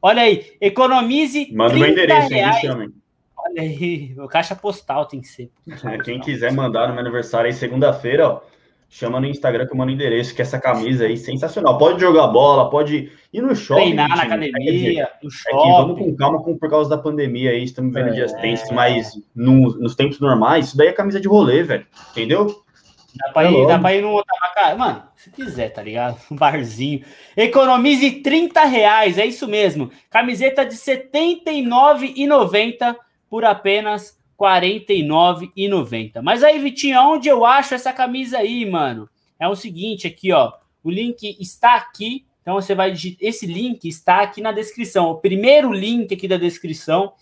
Olha 0.00 0.22
aí, 0.22 0.52
economize. 0.60 1.52
Manda 1.52 1.74
o 1.74 1.78
meu 1.78 1.90
endereço, 1.90 2.28
reais. 2.28 2.62
Hein, 2.64 2.92
Olha 3.36 3.62
aí, 3.62 4.14
o 4.18 4.28
caixa 4.28 4.54
postal 4.54 5.06
tem 5.06 5.20
que 5.20 5.28
ser. 5.28 5.50
É, 5.84 5.98
quem 6.04 6.20
quiser 6.20 6.52
mandar 6.52 6.88
no 6.88 6.94
meu 6.94 7.00
aniversário 7.00 7.46
aí, 7.46 7.52
segunda-feira, 7.52 8.28
ó 8.28 8.49
chama 8.90 9.20
no 9.20 9.26
Instagram 9.26 9.66
que 9.66 9.72
eu 9.72 9.76
mando 9.76 9.92
o 9.92 9.94
endereço, 9.94 10.34
que 10.34 10.42
essa 10.42 10.58
camisa 10.58 11.04
aí 11.04 11.16
sensacional. 11.16 11.78
Pode 11.78 12.00
jogar 12.00 12.26
bola, 12.26 12.68
pode 12.68 13.12
ir 13.32 13.40
no 13.40 13.54
shopping. 13.54 13.82
Treinar 13.82 14.08
na 14.08 14.24
academia, 14.24 15.08
no 15.22 15.30
shopping. 15.30 15.68
É 15.68 15.72
vamos 15.72 15.98
com 15.98 16.16
calma 16.16 16.42
com, 16.42 16.58
por 16.58 16.68
causa 16.68 16.90
da 16.90 16.98
pandemia 16.98 17.52
aí, 17.52 17.62
estamos 17.62 17.94
vendo 17.94 18.08
é, 18.08 18.12
dias 18.14 18.32
tensos, 18.34 18.68
mas 18.72 19.12
no, 19.34 19.78
nos 19.78 19.94
tempos 19.94 20.18
normais, 20.18 20.66
isso 20.66 20.76
daí 20.76 20.88
é 20.88 20.92
camisa 20.92 21.20
de 21.20 21.28
rolê, 21.28 21.62
velho. 21.62 21.86
Entendeu? 22.10 22.62
Dá 23.14 23.32
pra, 23.32 23.50
ir, 23.50 23.66
dá 23.66 23.78
pra 23.78 23.94
ir 23.94 24.02
no 24.02 24.22
Mano, 24.76 25.02
se 25.16 25.30
quiser, 25.30 25.70
tá 25.70 25.82
ligado? 25.82 26.18
Um 26.30 26.36
barzinho. 26.36 27.02
Economize 27.36 28.10
30 28.22 28.64
reais, 28.64 29.18
é 29.18 29.26
isso 29.26 29.46
mesmo. 29.46 29.90
Camiseta 30.10 30.66
de 30.66 30.74
R$ 30.74 31.08
79,90 31.12 32.96
por 33.28 33.44
apenas 33.44 34.19
49,90. 34.40 36.22
Mas 36.22 36.42
aí, 36.42 36.58
Vitinho, 36.58 36.98
onde 37.00 37.28
eu 37.28 37.44
acho 37.44 37.74
essa 37.74 37.92
camisa 37.92 38.38
aí, 38.38 38.64
mano? 38.64 39.06
É 39.38 39.46
o 39.46 39.54
seguinte 39.54 40.06
aqui, 40.06 40.32
ó. 40.32 40.52
O 40.82 40.90
link 40.90 41.36
está 41.38 41.74
aqui. 41.74 42.24
Então 42.40 42.54
você 42.54 42.74
vai 42.74 42.90
digitar. 42.90 43.28
Esse 43.28 43.44
link 43.46 43.86
está 43.86 44.22
aqui 44.22 44.40
na 44.40 44.50
descrição. 44.50 45.10
O 45.10 45.16
primeiro 45.16 45.70
link 45.72 46.14
aqui 46.14 46.26
da 46.26 46.38
descrição. 46.38 47.12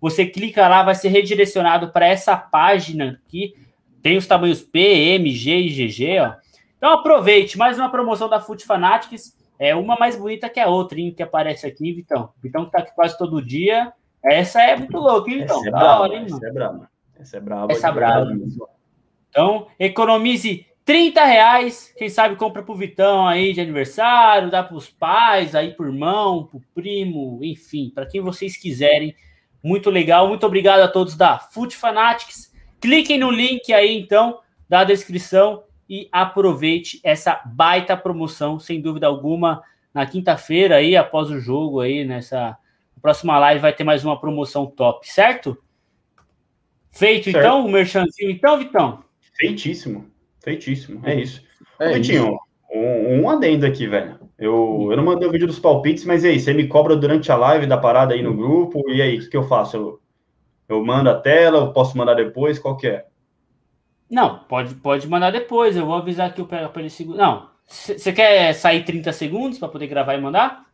Você 0.00 0.26
clica 0.26 0.68
lá, 0.68 0.82
vai 0.82 0.94
ser 0.94 1.08
redirecionado 1.08 1.90
para 1.90 2.06
essa 2.06 2.36
página 2.36 3.18
aqui. 3.26 3.54
Tem 4.02 4.18
os 4.18 4.26
tamanhos 4.26 4.60
P, 4.60 4.78
M, 4.78 5.30
G 5.30 5.56
e 5.56 5.68
GG, 5.70 6.20
ó. 6.20 6.34
Então 6.76 6.92
aproveite, 6.92 7.56
mais 7.56 7.78
uma 7.78 7.88
promoção 7.88 8.28
da 8.28 8.38
Foot 8.38 8.66
Fanatics. 8.66 9.34
É 9.58 9.74
uma 9.74 9.96
mais 9.96 10.14
bonita 10.14 10.50
que 10.50 10.60
a 10.60 10.68
outra, 10.68 11.00
hein, 11.00 11.14
que 11.16 11.22
aparece 11.22 11.66
aqui, 11.66 11.90
Vitão. 11.94 12.28
Vitão 12.42 12.66
que 12.66 12.72
tá 12.72 12.80
aqui 12.80 12.94
quase 12.94 13.16
todo 13.16 13.42
dia. 13.42 13.90
Essa 14.26 14.62
é 14.62 14.76
muito 14.76 14.98
louca, 14.98 15.30
então. 15.30 15.58
Essa 15.58 15.68
é 15.68 15.70
brava, 15.70 16.00
hora, 16.02 16.14
hein, 16.16 16.26
essa 16.26 16.46
é 16.46 16.52
brava. 16.52 16.90
Essa 17.18 17.36
é 17.36 17.40
brava. 17.40 17.72
Essa 17.72 17.88
é 17.88 17.92
brava. 17.92 18.30
Então, 19.30 19.66
economize 19.78 20.66
30 20.84 21.24
reais. 21.24 21.92
Quem 21.96 22.08
sabe 22.08 22.36
compra 22.36 22.62
pro 22.62 22.74
Vitão 22.74 23.26
aí 23.26 23.52
de 23.52 23.60
aniversário, 23.60 24.50
dá 24.50 24.62
pros 24.62 24.88
pais, 24.88 25.54
aí 25.54 25.72
pro 25.72 25.86
irmão, 25.86 26.46
pro 26.46 26.60
primo, 26.74 27.40
enfim, 27.42 27.90
para 27.94 28.06
quem 28.06 28.20
vocês 28.20 28.56
quiserem. 28.56 29.14
Muito 29.62 29.90
legal. 29.90 30.28
Muito 30.28 30.46
obrigado 30.46 30.80
a 30.80 30.88
todos 30.88 31.16
da 31.16 31.38
Foot 31.38 31.76
Fanatics. 31.76 32.52
Cliquem 32.80 33.18
no 33.18 33.30
link 33.30 33.72
aí, 33.72 33.98
então, 33.98 34.40
da 34.68 34.84
descrição 34.84 35.64
e 35.88 36.08
aproveite 36.10 37.00
essa 37.02 37.40
baita 37.44 37.96
promoção, 37.96 38.58
sem 38.58 38.80
dúvida 38.80 39.06
alguma, 39.06 39.62
na 39.94 40.04
quinta-feira 40.04 40.76
aí, 40.76 40.96
após 40.96 41.30
o 41.30 41.40
jogo 41.40 41.80
aí, 41.80 42.04
nessa 42.04 42.56
próxima 43.06 43.38
live 43.38 43.60
vai 43.60 43.72
ter 43.72 43.84
mais 43.84 44.04
uma 44.04 44.18
promoção 44.18 44.66
top, 44.66 45.08
certo? 45.08 45.56
Feito 46.90 47.30
certo. 47.30 47.38
então 47.38 47.64
o 47.64 47.70
merchanzinho, 47.70 48.32
então, 48.32 48.58
Vitão? 48.58 49.04
Feitíssimo, 49.36 50.10
feitíssimo, 50.42 51.00
é 51.06 51.14
isso. 51.14 51.40
É 51.78 51.92
Vitinho, 51.92 52.36
um, 52.68 53.20
um, 53.20 53.30
adendo 53.30 53.64
aqui, 53.64 53.86
velho. 53.86 54.18
Eu, 54.36 54.88
eu 54.90 54.96
não 54.96 55.04
mandei 55.04 55.28
o 55.28 55.30
vídeo 55.30 55.46
dos 55.46 55.60
palpites, 55.60 56.04
mas 56.04 56.24
e 56.24 56.30
aí, 56.30 56.40
você 56.40 56.52
me 56.52 56.66
cobra 56.66 56.96
durante 56.96 57.30
a 57.30 57.36
live 57.36 57.68
da 57.68 57.78
parada 57.78 58.12
aí 58.12 58.24
no 58.24 58.34
grupo, 58.34 58.82
e 58.90 59.00
aí, 59.00 59.18
o 59.18 59.20
que, 59.20 59.28
que 59.28 59.36
eu 59.36 59.46
faço? 59.46 59.76
Eu, 59.76 60.00
eu 60.68 60.84
mando 60.84 61.08
a 61.08 61.14
tela, 61.14 61.58
eu 61.58 61.72
posso 61.72 61.96
mandar 61.96 62.14
depois, 62.14 62.58
qual 62.58 62.76
que 62.76 62.88
é? 62.88 63.06
Não, 64.10 64.40
pode, 64.40 64.74
pode 64.74 65.06
mandar 65.06 65.30
depois, 65.30 65.76
eu 65.76 65.86
vou 65.86 65.94
avisar 65.94 66.28
aqui 66.28 66.42
para 66.42 66.72
ele 66.74 66.90
segurar. 66.90 67.24
Não, 67.24 67.50
você 67.68 68.12
quer 68.12 68.52
sair 68.52 68.82
30 68.82 69.12
segundos 69.12 69.60
para 69.60 69.68
poder 69.68 69.86
gravar 69.86 70.14
e 70.14 70.20
mandar? 70.20 70.65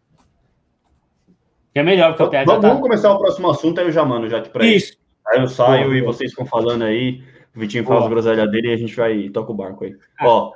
Que 1.73 1.79
é 1.79 1.83
melhor, 1.83 2.11
porque 2.11 2.23
o 2.23 2.31
PH 2.31 2.45
Vamos 2.45 2.77
tá... 2.77 2.83
começar 2.83 3.13
o 3.13 3.19
próximo 3.19 3.51
assunto, 3.51 3.81
aí 3.81 3.87
eu 3.87 3.93
já 3.93 4.05
mando 4.05 4.29
já 4.29 4.39
aqui 4.39 4.51
para 4.51 4.67
Isso. 4.67 4.97
Aí 5.27 5.41
eu 5.41 5.49
saio 5.49 5.85
boa, 5.85 5.97
e 5.97 6.03
vocês 6.03 6.31
ficam 6.31 6.45
falando 6.45 6.83
aí, 6.83 7.23
o 7.57 7.61
Vitinho 7.61 7.85
fala 7.85 8.03
as 8.03 8.09
groselhas 8.09 8.51
dele 8.51 8.69
e 8.69 8.73
a 8.73 8.77
gente 8.77 8.95
vai 8.95 9.29
toca 9.31 9.53
o 9.53 9.55
barco 9.55 9.85
aí. 9.85 9.95
Ah. 10.19 10.29
Ó. 10.29 10.53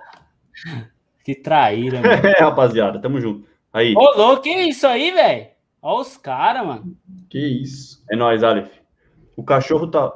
Que 1.24 1.34
traíra, 1.34 2.00
mano. 2.00 2.12
é, 2.24 2.40
rapaziada, 2.40 3.00
tamo 3.00 3.20
junto. 3.20 3.48
Aí. 3.72 3.94
Ô, 3.96 4.16
louco, 4.16 4.42
que 4.42 4.48
isso 4.48 4.86
aí, 4.86 5.10
velho? 5.10 5.48
Ó 5.82 6.00
os 6.00 6.16
caras, 6.16 6.64
mano. 6.64 6.96
Que 7.28 7.38
isso. 7.38 8.00
É 8.08 8.14
nóis, 8.14 8.44
Aleph. 8.44 8.70
O 9.36 9.42
cachorro 9.42 9.88
tá... 9.88 10.12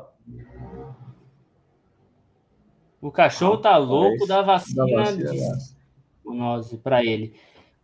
O 3.01 3.11
cachorro 3.11 3.57
tá 3.57 3.77
louco 3.77 4.25
da 4.25 4.41
vacina, 4.43 4.87
da 4.87 5.03
vacina 5.03 5.33
de... 6.61 6.77
para 6.77 7.05
ele. 7.05 7.35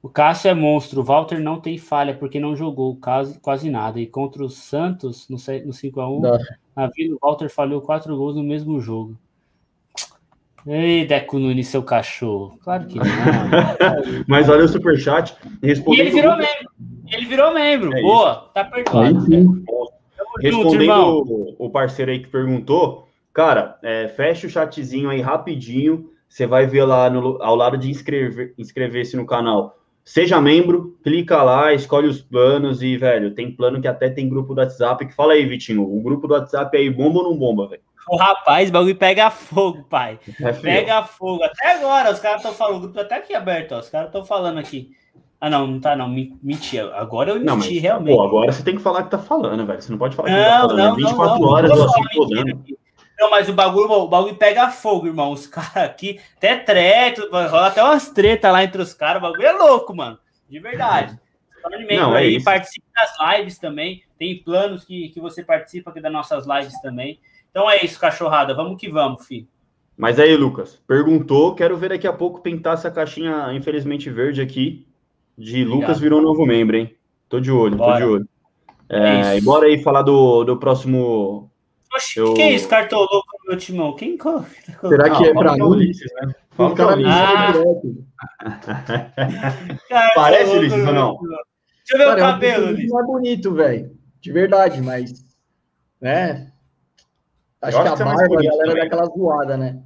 O 0.02 0.08
Cássio 0.08 0.48
é 0.48 0.54
monstro. 0.54 1.00
O 1.00 1.04
Walter 1.04 1.40
não 1.40 1.60
tem 1.60 1.78
falha 1.78 2.14
porque 2.14 2.38
não 2.38 2.54
jogou 2.54 2.96
quase, 2.96 3.38
quase 3.40 3.70
nada. 3.70 3.98
E 4.00 4.06
contra 4.06 4.44
o 4.44 4.48
Santos, 4.48 5.28
no, 5.28 5.36
no 5.36 5.72
5x1, 5.72 6.38
na 6.76 6.86
vida, 6.88 7.14
o 7.14 7.18
Walter 7.20 7.48
falhou 7.48 7.80
quatro 7.80 8.16
gols 8.16 8.36
no 8.36 8.42
mesmo 8.42 8.80
jogo. 8.80 9.16
Ei, 10.66 11.06
Deco 11.06 11.38
Nunes, 11.38 11.68
seu 11.68 11.82
cachorro. 11.82 12.58
Claro 12.62 12.86
que 12.86 12.98
não. 12.98 13.04
Mas 14.26 14.48
olha 14.48 14.64
o 14.64 14.68
superchat. 14.68 15.36
E 15.62 15.70
ele 15.70 16.10
virou 16.10 16.36
membro. 16.36 16.70
Ele 17.08 17.26
virou 17.26 17.54
membro. 17.54 17.96
É 17.96 18.02
Boa, 18.02 18.32
isso. 18.32 18.50
tá 18.52 18.64
perdoado. 18.64 19.26
Respondendo 20.40 20.84
junto, 20.84 21.56
o 21.58 21.70
parceiro 21.70 22.10
aí 22.10 22.18
que 22.18 22.28
perguntou, 22.28 23.08
cara, 23.32 23.78
é, 23.82 24.08
fecha 24.08 24.46
o 24.46 24.50
chatzinho 24.50 25.08
aí 25.08 25.20
rapidinho. 25.20 26.10
Você 26.28 26.46
vai 26.46 26.66
ver 26.66 26.84
lá 26.84 27.08
no, 27.08 27.40
ao 27.40 27.54
lado 27.54 27.78
de 27.78 27.88
inscrever, 27.88 28.52
inscrever-se 28.58 29.16
no 29.16 29.24
canal. 29.24 29.78
Seja 30.06 30.40
membro, 30.40 30.96
clica 31.02 31.42
lá, 31.42 31.74
escolhe 31.74 32.06
os 32.06 32.22
planos 32.22 32.80
e, 32.80 32.96
velho, 32.96 33.34
tem 33.34 33.50
plano 33.50 33.80
que 33.80 33.88
até 33.88 34.08
tem 34.08 34.28
grupo 34.28 34.54
do 34.54 34.60
WhatsApp. 34.60 35.04
Que 35.04 35.12
fala 35.12 35.32
aí, 35.32 35.44
Vitinho, 35.44 35.82
o 35.82 36.00
grupo 36.00 36.28
do 36.28 36.34
WhatsApp 36.34 36.76
aí 36.76 36.88
bomba 36.88 37.18
ou 37.18 37.24
não 37.24 37.36
bomba, 37.36 37.66
velho? 37.66 37.82
O 38.08 38.16
rapaz, 38.16 38.68
o 38.68 38.72
bagulho 38.72 38.94
pega 38.94 39.28
fogo, 39.30 39.84
pai. 39.90 40.20
É 40.40 40.52
pega 40.52 41.02
fogo. 41.02 41.42
Até 41.42 41.72
agora, 41.72 42.12
os 42.12 42.20
caras 42.20 42.36
estão 42.36 42.54
falando, 42.54 42.76
o 42.76 42.80
grupo 42.82 42.94
tá 42.94 43.00
até 43.00 43.16
aqui 43.16 43.34
aberto, 43.34 43.72
ó. 43.72 43.80
Os 43.80 43.88
caras 43.88 44.06
estão 44.06 44.24
falando 44.24 44.58
aqui. 44.58 44.92
Ah, 45.40 45.50
não, 45.50 45.66
não 45.66 45.80
tá, 45.80 45.96
não. 45.96 46.08
Mentira. 46.08 46.94
Agora 46.94 47.32
eu 47.32 47.40
não, 47.40 47.56
menti, 47.56 47.76
realmente. 47.80 48.16
Pô, 48.16 48.22
agora 48.22 48.52
você 48.52 48.62
tem 48.62 48.76
que 48.76 48.82
falar 48.82 49.02
que 49.02 49.10
tá 49.10 49.18
falando, 49.18 49.66
velho. 49.66 49.82
Você 49.82 49.90
não 49.90 49.98
pode 49.98 50.14
falar 50.14 50.28
que 50.28 50.34
não, 50.36 50.40
tá 50.40 50.60
falando. 50.60 50.76
Não, 50.76 50.92
é 50.92 50.96
24 50.96 51.16
não, 51.16 51.40
não, 51.40 51.48
horas 51.48 51.70
eu 51.72 51.84
assim, 51.84 52.75
Não, 53.18 53.30
mas 53.30 53.48
o 53.48 53.52
bagulho, 53.52 53.90
o 53.90 54.08
bagulho 54.08 54.36
pega 54.36 54.70
fogo, 54.70 55.06
irmão. 55.06 55.32
Os 55.32 55.46
caras 55.46 55.76
aqui, 55.76 56.20
até 56.36 56.56
treto, 56.56 57.28
rola 57.30 57.68
até 57.68 57.82
umas 57.82 58.10
tretas 58.10 58.52
lá 58.52 58.62
entre 58.62 58.82
os 58.82 58.92
caras. 58.92 59.22
O 59.22 59.26
bagulho 59.26 59.46
é 59.46 59.52
louco, 59.52 59.94
mano. 59.94 60.18
De 60.48 60.58
verdade. 60.58 61.18
Não, 61.90 62.14
é 62.14 62.20
aí, 62.20 62.42
participe 62.42 62.86
das 62.94 63.38
lives 63.38 63.58
também. 63.58 64.02
Tem 64.18 64.38
planos 64.42 64.84
que, 64.84 65.08
que 65.08 65.20
você 65.20 65.42
participa 65.42 65.90
aqui 65.90 66.00
das 66.00 66.12
nossas 66.12 66.46
lives 66.46 66.80
também. 66.80 67.18
Então 67.50 67.68
é 67.70 67.84
isso, 67.84 67.98
cachorrada. 67.98 68.54
Vamos 68.54 68.80
que 68.80 68.88
vamos, 68.88 69.26
filho. 69.26 69.48
Mas 69.96 70.20
aí, 70.20 70.36
Lucas, 70.36 70.80
perguntou. 70.86 71.54
Quero 71.54 71.76
ver 71.76 71.88
daqui 71.88 72.06
a 72.06 72.12
pouco 72.12 72.40
pintar 72.40 72.74
essa 72.74 72.90
caixinha, 72.90 73.52
infelizmente, 73.52 74.10
verde 74.10 74.42
aqui. 74.42 74.86
De 75.36 75.62
Obrigado. 75.62 75.80
Lucas 75.80 76.00
virou 76.00 76.20
novo 76.20 76.44
membro, 76.44 76.76
hein? 76.76 76.94
Tô 77.28 77.40
de 77.40 77.50
olho, 77.50 77.76
bora. 77.76 77.92
tô 77.92 77.98
de 77.98 78.12
olho. 78.12 78.28
É, 78.88 79.34
é 79.34 79.38
e 79.38 79.40
bora 79.40 79.66
aí 79.66 79.82
falar 79.82 80.02
do, 80.02 80.44
do 80.44 80.56
próximo. 80.58 81.50
Oxe, 81.94 82.18
eu... 82.20 82.34
que 82.34 82.42
é 82.42 82.52
isso, 82.52 82.68
cartoloco 82.68 83.26
no 83.44 83.50
meu 83.50 83.58
timão? 83.58 83.94
Quem 83.94 84.18
Será 84.18 85.10
que 85.16 85.24
é 85.24 85.32
pra 85.32 85.54
Ulisses, 85.54 86.10
né? 86.20 86.34
Fala 86.50 86.74
pra 86.74 86.94
Ulisses. 86.94 87.14
Ah. 89.90 90.10
Parece, 90.14 90.56
Ulisses, 90.56 90.86
ou 90.86 90.92
não? 90.92 91.18
Deixa 91.18 91.94
eu 91.94 91.98
ver 91.98 92.04
Cara, 92.04 92.16
o 92.16 92.20
cabelo, 92.20 92.66
Ulisses. 92.68 92.90
Não 92.90 93.00
é 93.00 93.02
bonito, 93.04 93.54
velho. 93.54 93.96
De 94.20 94.32
verdade, 94.32 94.80
mas. 94.82 95.24
Né? 96.00 96.52
Acho, 97.62 97.82
que 97.82 97.88
a 97.88 97.96
barba, 97.96 98.40
a 98.40 98.42
galera 98.42 98.74
dá 98.74 98.82
aquela 98.82 99.06
zoada, 99.06 99.56
né? 99.56 99.82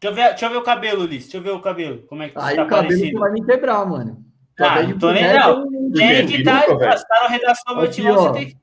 Deixa 0.00 0.12
eu, 0.12 0.14
ver, 0.14 0.28
deixa 0.30 0.46
eu 0.46 0.50
ver 0.50 0.56
o 0.58 0.62
cabelo, 0.62 1.04
Liz. 1.04 1.24
Deixa 1.24 1.38
eu 1.38 1.42
ver 1.42 1.50
o 1.50 1.60
cabelo. 1.60 2.02
Como 2.06 2.22
é 2.22 2.28
que 2.28 2.38
Aí 2.38 2.54
tá 2.54 2.64
o 2.64 2.68
cabelo 2.68 2.88
parecido? 2.88 3.18
vai 3.18 3.32
me 3.32 3.44
quebrar, 3.44 3.84
mano. 3.84 4.24
Ah, 4.60 4.82
não 4.82 4.98
tô 4.98 5.12
nem 5.12 5.32
não. 5.32 5.68
Tem 5.92 6.26
que 6.26 6.42
tá, 6.42 6.62
tá 6.62 7.22
na 7.22 7.28
redação 7.28 7.74
do 7.74 7.80
meu 7.80 7.90
timão, 7.90 8.14
você 8.14 8.32
tem 8.32 8.46
que... 8.48 8.56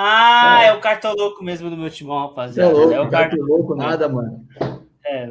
Ah, 0.00 0.60
é. 0.62 0.66
é 0.68 0.72
o 0.74 0.80
cartoloco 0.80 1.42
mesmo 1.42 1.68
do 1.68 1.76
meu 1.76 1.90
timão, 1.90 2.28
rapaziada. 2.28 2.70
É, 2.70 2.72
louco, 2.72 2.92
é 2.92 3.00
o 3.00 3.10
cartoloco 3.10 3.74
nada, 3.74 4.08
mano. 4.08 4.46
É, 5.04 5.30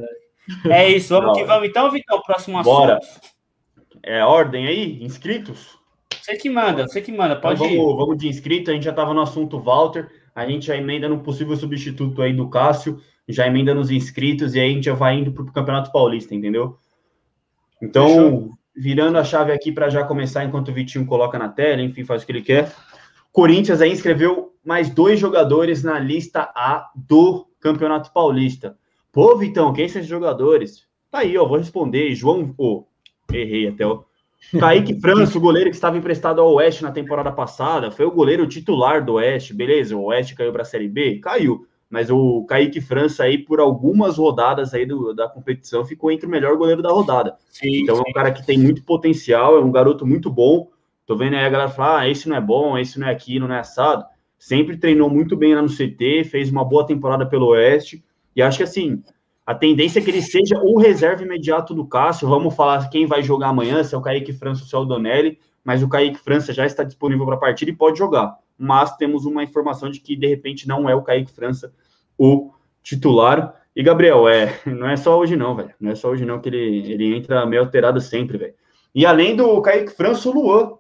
é 0.70 0.90
isso, 0.90 1.14
vamos 1.14 1.38
que 1.38 1.46
vamos. 1.46 1.70
Então, 1.70 1.90
Vitão, 1.90 2.22
próximo 2.22 2.60
assunto. 2.60 2.74
Bora. 2.74 3.00
É 4.04 4.24
ordem 4.24 4.68
aí? 4.68 5.04
Inscritos? 5.04 5.78
Você 6.22 6.36
que 6.36 6.50
manda, 6.50 6.88
você 6.88 7.02
que 7.02 7.12
manda, 7.12 7.36
então 7.36 7.42
pode 7.42 7.64
então, 7.64 7.78
vamos, 7.78 7.94
ir. 7.94 7.98
Vamos 7.98 8.18
de 8.18 8.28
inscrito, 8.28 8.70
a 8.70 8.74
gente 8.74 8.84
já 8.84 8.94
tava 8.94 9.14
no 9.14 9.22
assunto 9.22 9.60
Walter 9.60 10.10
a 10.38 10.46
gente 10.46 10.68
já 10.68 10.78
emenda 10.78 11.10
no 11.10 11.22
possível 11.22 11.58
substituto 11.58 12.22
aí 12.22 12.32
do 12.32 12.48
Cássio, 12.48 13.02
já 13.28 13.48
emenda 13.48 13.74
nos 13.74 13.90
inscritos 13.90 14.54
e 14.54 14.60
aí 14.60 14.70
a 14.70 14.72
gente 14.72 14.84
já 14.84 14.94
vai 14.94 15.16
indo 15.18 15.32
para 15.32 15.42
o 15.42 15.52
Campeonato 15.52 15.92
Paulista, 15.92 16.36
entendeu? 16.36 16.78
Então, 17.82 18.08
Fechou. 18.08 18.52
virando 18.76 19.18
a 19.18 19.24
chave 19.24 19.52
aqui 19.52 19.72
para 19.72 19.90
já 19.90 20.04
começar, 20.04 20.46
enquanto 20.46 20.68
o 20.68 20.74
Vitinho 20.74 21.08
coloca 21.08 21.40
na 21.40 21.50
tela, 21.50 21.82
enfim, 21.82 22.06
faz 22.06 22.22
o 22.22 22.26
que 22.28 22.32
ele 22.32 22.44
quer. 22.44 22.72
Corinthians 23.32 23.82
aí 23.82 23.92
inscreveu 23.92 24.54
mais 24.68 24.90
dois 24.90 25.18
jogadores 25.18 25.82
na 25.82 25.98
lista 25.98 26.52
A 26.54 26.92
do 26.94 27.48
Campeonato 27.58 28.12
Paulista. 28.12 28.78
Pô, 29.14 29.38
Vitão, 29.38 29.72
quem 29.72 29.88
são 29.88 30.02
esses 30.02 30.10
jogadores? 30.10 30.86
Tá 31.10 31.20
aí, 31.20 31.38
ó, 31.38 31.46
vou 31.46 31.58
responder. 31.58 32.14
João. 32.14 32.54
Oh, 32.58 32.84
errei 33.32 33.70
até, 33.70 33.88
ó. 33.88 34.02
Kaique 34.60 34.94
França, 35.00 35.38
o 35.38 35.42
goleiro 35.42 35.70
que 35.70 35.76
estava 35.78 35.98
emprestado 35.98 36.42
ao 36.42 36.54
Oeste 36.56 36.84
na 36.84 36.92
temporada 36.92 37.32
passada, 37.32 37.92
foi 37.92 38.06
o 38.06 38.12
goleiro 38.12 38.46
titular 38.46 39.06
do 39.06 39.14
Oeste, 39.14 39.54
beleza? 39.54 39.96
O 39.96 40.08
Oeste 40.08 40.36
caiu 40.36 40.52
para 40.52 40.64
a 40.64 40.66
Série 40.66 40.90
B? 40.90 41.20
Caiu. 41.20 41.66
Mas 41.90 42.10
o 42.12 42.44
Kaique 42.44 42.82
França 42.82 43.24
aí, 43.24 43.38
por 43.38 43.62
algumas 43.62 44.18
rodadas 44.18 44.74
aí 44.74 44.86
do, 44.86 45.14
da 45.14 45.30
competição, 45.30 45.86
ficou 45.86 46.12
entre 46.12 46.28
o 46.28 46.30
melhor 46.30 46.58
goleiro 46.58 46.82
da 46.82 46.92
rodada. 46.92 47.38
Sim, 47.50 47.84
então 47.84 47.96
sim. 47.96 48.04
é 48.06 48.10
um 48.10 48.14
cara 48.14 48.34
que 48.34 48.46
tem 48.46 48.58
muito 48.58 48.84
potencial, 48.84 49.56
é 49.56 49.62
um 49.62 49.72
garoto 49.72 50.06
muito 50.06 50.30
bom. 50.30 50.70
Tô 51.06 51.16
vendo 51.16 51.36
aí 51.36 51.46
a 51.46 51.50
galera 51.50 51.70
falar, 51.70 52.02
ah, 52.02 52.10
esse 52.10 52.28
não 52.28 52.36
é 52.36 52.42
bom, 52.42 52.78
esse 52.78 53.00
não 53.00 53.08
é 53.08 53.12
aquilo, 53.12 53.48
não 53.48 53.56
é 53.56 53.60
assado. 53.60 54.04
Sempre 54.38 54.78
treinou 54.78 55.10
muito 55.10 55.36
bem 55.36 55.56
lá 55.56 55.62
no 55.62 55.70
CT, 55.70 56.26
fez 56.26 56.52
uma 56.52 56.64
boa 56.64 56.86
temporada 56.86 57.26
pelo 57.26 57.48
Oeste. 57.48 58.04
E 58.36 58.42
acho 58.42 58.58
que 58.58 58.64
assim, 58.64 59.04
a 59.48 59.56
tendência 59.56 60.00
é 60.00 60.02
que 60.04 60.12
ele 60.12 60.22
seja 60.22 60.60
o 60.62 60.78
reserva 60.78 61.24
imediato 61.24 61.74
do 61.74 61.86
Cássio. 61.86 62.28
Vamos 62.28 62.54
falar 62.54 62.90
quem 62.90 63.06
vai 63.06 63.24
jogar 63.24 63.48
amanhã, 63.48 63.84
se 63.84 63.96
é 63.96 63.98
o 63.98 64.02
Kaique 64.02 64.34
França 64.34 64.62
ou 64.62 64.68
se 64.68 64.76
é 64.76 64.78
o 64.78 64.86
Donelli, 64.86 65.40
mas 65.64 65.82
o 65.82 65.88
Kaique 65.88 66.20
França 66.20 66.54
já 66.54 66.66
está 66.66 66.84
disponível 66.84 67.26
para 67.26 67.36
a 67.36 67.40
partida 67.40 67.72
e 67.72 67.76
pode 67.76 67.98
jogar. 67.98 68.38
Mas 68.58 68.96
temos 68.98 69.26
uma 69.26 69.44
informação 69.44 69.90
de 69.90 70.02
que, 70.02 70.16
de 70.16 70.28
repente, 70.28 70.68
não 70.68 70.90
é 70.90 70.94
o 70.94 71.02
Kaique 71.02 71.32
França 71.32 71.74
o 72.18 72.52
titular. 72.84 73.56
E, 73.76 73.82
Gabriel, 73.82 74.28
é, 74.28 74.60
não 74.68 74.90
é 74.90 74.98
só 74.98 75.18
hoje 75.18 75.38
não, 75.38 75.56
velho. 75.56 75.74
Não 75.80 75.92
é 75.92 75.96
só 75.96 76.10
hoje 76.10 76.26
não 76.26 76.42
que 76.42 76.50
ele, 76.50 76.92
ele 76.92 77.16
entra 77.16 77.46
meio 77.46 77.64
alterado 77.64 78.02
sempre, 78.02 78.38
velho. 78.38 78.54
E 78.94 79.06
além 79.06 79.36
do 79.36 79.62
Kaique 79.62 79.92
França, 79.94 80.30
o 80.30 80.34
Luan. 80.34 80.74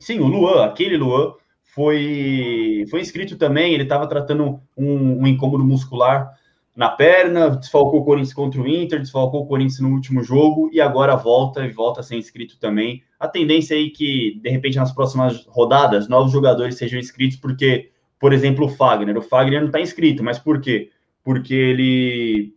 Sim, 0.00 0.18
o 0.18 0.26
Luan, 0.26 0.64
aquele 0.64 0.96
Luan, 0.96 1.34
foi, 1.74 2.84
foi 2.90 3.00
inscrito 3.00 3.36
também. 3.36 3.74
Ele 3.74 3.84
estava 3.84 4.06
tratando 4.06 4.60
um, 4.76 5.22
um 5.22 5.26
incômodo 5.26 5.64
muscular 5.64 6.32
na 6.74 6.88
perna, 6.88 7.50
desfalcou 7.50 8.00
o 8.00 8.04
Corinthians 8.04 8.32
contra 8.32 8.60
o 8.60 8.66
Inter, 8.66 9.00
desfalcou 9.00 9.42
o 9.42 9.46
Corinthians 9.46 9.80
no 9.80 9.90
último 9.90 10.22
jogo 10.22 10.70
e 10.72 10.80
agora 10.80 11.16
volta 11.16 11.64
e 11.64 11.70
volta 11.70 12.00
a 12.00 12.02
ser 12.02 12.16
inscrito 12.16 12.58
também. 12.58 13.02
A 13.18 13.28
tendência 13.28 13.76
aí 13.76 13.90
que, 13.90 14.40
de 14.42 14.48
repente, 14.48 14.78
nas 14.78 14.92
próximas 14.92 15.44
rodadas, 15.46 16.08
novos 16.08 16.32
jogadores 16.32 16.76
sejam 16.76 16.98
inscritos, 16.98 17.36
porque, 17.36 17.90
por 18.18 18.32
exemplo, 18.32 18.66
o 18.66 18.68
Fagner. 18.68 19.18
O 19.18 19.22
Fagner 19.22 19.60
não 19.60 19.66
está 19.66 19.80
inscrito, 19.80 20.24
mas 20.24 20.38
por 20.38 20.60
quê? 20.60 20.90
Porque 21.22 21.54
ele 21.54 22.54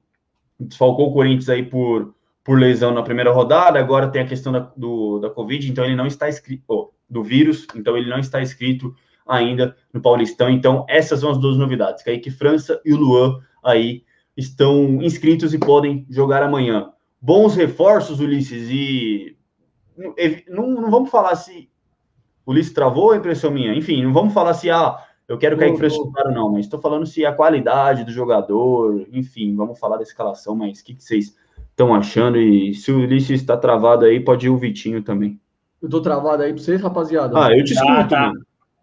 desfalcou 0.59 1.09
o 1.09 1.13
Corinthians 1.13 1.49
aí 1.49 1.63
por, 1.63 2.15
por 2.43 2.57
lesão 2.57 2.93
na 2.93 3.03
primeira 3.03 3.31
rodada, 3.31 3.77
agora 3.77 4.07
tem 4.07 4.21
a 4.21 4.27
questão 4.27 4.53
da, 4.53 4.59
do, 4.59 5.19
da 5.19 5.29
Covid, 5.29 5.69
então 5.69 5.83
ele 5.83 5.95
não 5.95 6.07
está 6.07 6.29
inscrito, 6.29 6.63
oh, 6.67 6.92
do 7.09 7.23
vírus, 7.23 7.67
então 7.75 7.97
ele 7.97 8.09
não 8.09 8.19
está 8.19 8.41
inscrito 8.41 8.93
ainda 9.25 9.75
no 9.93 10.01
Paulistão. 10.01 10.49
Então, 10.49 10.85
essas 10.87 11.19
são 11.19 11.31
as 11.31 11.37
duas 11.37 11.57
novidades, 11.57 12.03
Kaique 12.03 12.31
França 12.31 12.81
e 12.85 12.93
o 12.93 12.97
Luan 12.97 13.39
aí 13.63 14.03
estão 14.35 15.01
inscritos 15.01 15.53
e 15.53 15.59
podem 15.59 16.05
jogar 16.09 16.43
amanhã. 16.43 16.91
Bons 17.21 17.55
reforços, 17.55 18.19
Ulisses, 18.19 18.69
e 18.69 19.37
não, 20.49 20.69
não 20.69 20.91
vamos 20.91 21.09
falar 21.09 21.35
se 21.35 21.69
Ulisses 22.45 22.73
travou 22.73 23.11
a 23.11 23.17
impressão 23.17 23.51
minha. 23.51 23.73
Enfim, 23.73 24.03
não 24.03 24.11
vamos 24.11 24.33
falar 24.33 24.53
se 24.53 24.69
ah, 24.69 24.97
eu 25.27 25.37
quero 25.37 25.57
cair 25.57 25.77
França 25.77 25.95
titular 25.95 26.33
não, 26.33 26.51
mas 26.51 26.65
estou 26.65 26.81
falando 26.81 27.05
se 27.05 27.25
a 27.25 27.31
qualidade 27.31 28.03
do 28.03 28.11
jogador, 28.11 29.07
enfim, 29.11 29.55
vamos 29.55 29.79
falar 29.79 29.97
da 29.97 30.03
escalação, 30.03 30.55
mas 30.55 30.79
o 30.79 30.83
que, 30.83 30.95
que 30.95 31.03
vocês 31.03 31.35
estão 31.69 31.93
achando? 31.93 32.37
E 32.37 32.73
se 32.73 32.91
o 32.91 32.99
Ulisses 32.99 33.41
está 33.41 33.55
travado 33.55 34.05
aí, 34.05 34.19
pode 34.19 34.47
ir 34.47 34.49
o 34.49 34.57
Vitinho 34.57 35.01
também. 35.01 35.39
Eu 35.83 35.89
tô 35.89 36.01
travado 36.01 36.41
aí 36.41 36.53
para 36.53 36.63
vocês, 36.63 36.81
rapaziada. 36.81 37.37
Ah, 37.37 37.51
eu 37.51 37.61
te 37.61 37.73
escuto, 37.73 37.91
ah, 37.91 38.03
tá. 38.05 38.31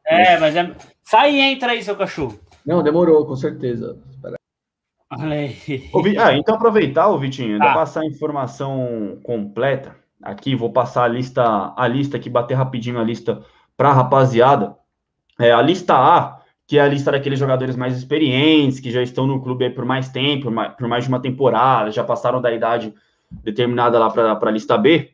É, 0.04 0.38
mas 0.38 0.54
é... 0.54 0.70
sai 1.02 1.34
e 1.34 1.40
entra 1.40 1.72
aí, 1.72 1.82
seu 1.82 1.96
cachorro. 1.96 2.38
Não, 2.64 2.82
demorou, 2.82 3.24
com 3.24 3.34
certeza. 3.34 3.96
Espera 4.10 4.36
ah, 5.10 6.34
então 6.34 6.54
aproveitar, 6.54 7.08
o 7.08 7.18
Vitinho, 7.18 7.54
ainda 7.54 7.72
ah. 7.72 7.74
passar 7.74 8.02
a 8.02 8.06
informação 8.06 9.18
completa 9.24 9.96
aqui, 10.22 10.54
vou 10.54 10.70
passar 10.70 11.04
a 11.04 11.08
lista, 11.08 11.72
a 11.74 11.88
lista 11.88 12.18
aqui, 12.18 12.28
bater 12.28 12.54
rapidinho 12.54 13.00
a 13.00 13.02
lista 13.02 13.42
para 13.76 13.88
a 13.88 13.94
rapaziada. 13.94 14.76
É, 15.38 15.52
a 15.52 15.62
lista 15.62 15.94
A, 15.96 16.40
que 16.66 16.78
é 16.78 16.82
a 16.82 16.86
lista 16.86 17.10
daqueles 17.10 17.38
jogadores 17.38 17.76
mais 17.76 17.96
experientes, 17.96 18.78
que 18.78 18.90
já 18.90 19.02
estão 19.02 19.26
no 19.26 19.42
clube 19.42 19.70
por 19.70 19.86
mais 19.86 20.10
tempo, 20.10 20.44
por 20.44 20.52
mais, 20.52 20.74
por 20.74 20.86
mais 20.86 21.04
de 21.04 21.08
uma 21.08 21.20
temporada, 21.20 21.90
já 21.90 22.04
passaram 22.04 22.42
da 22.42 22.52
idade 22.52 22.94
determinada 23.42 23.98
lá 23.98 24.10
para 24.10 24.48
a 24.48 24.52
lista 24.52 24.76
B. 24.76 25.10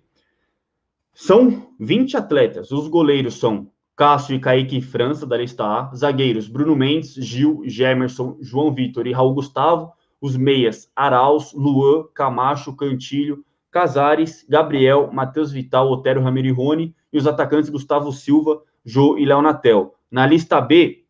São 1.18 1.72
20 1.80 2.14
atletas. 2.18 2.70
Os 2.70 2.88
goleiros 2.88 3.38
são 3.38 3.70
Cássio 3.96 4.36
e 4.36 4.38
Kaique 4.38 4.82
França, 4.82 5.26
da 5.26 5.38
lista 5.38 5.64
A. 5.64 5.90
Zagueiros, 5.96 6.46
Bruno 6.46 6.76
Mendes, 6.76 7.14
Gil, 7.14 7.62
Gemerson, 7.64 8.36
João 8.42 8.70
Vitor 8.70 9.06
e 9.06 9.12
Raul 9.12 9.32
Gustavo. 9.32 9.90
Os 10.20 10.36
meias, 10.36 10.90
Arauz, 10.94 11.54
Luan, 11.54 12.04
Camacho, 12.12 12.76
Cantilho, 12.76 13.42
Casares, 13.70 14.44
Gabriel, 14.46 15.10
Matheus 15.10 15.50
Vital, 15.50 15.90
Otero 15.90 16.20
Ramiro 16.20 16.48
e 16.48 16.50
Rony, 16.50 16.94
e 17.10 17.16
os 17.16 17.26
atacantes 17.26 17.70
Gustavo 17.70 18.12
Silva, 18.12 18.60
Jô 18.84 19.16
e 19.16 19.24
Léo 19.24 19.40
Natel. 19.40 19.94
Na 20.10 20.26
lista 20.26 20.60
B, 20.60 21.06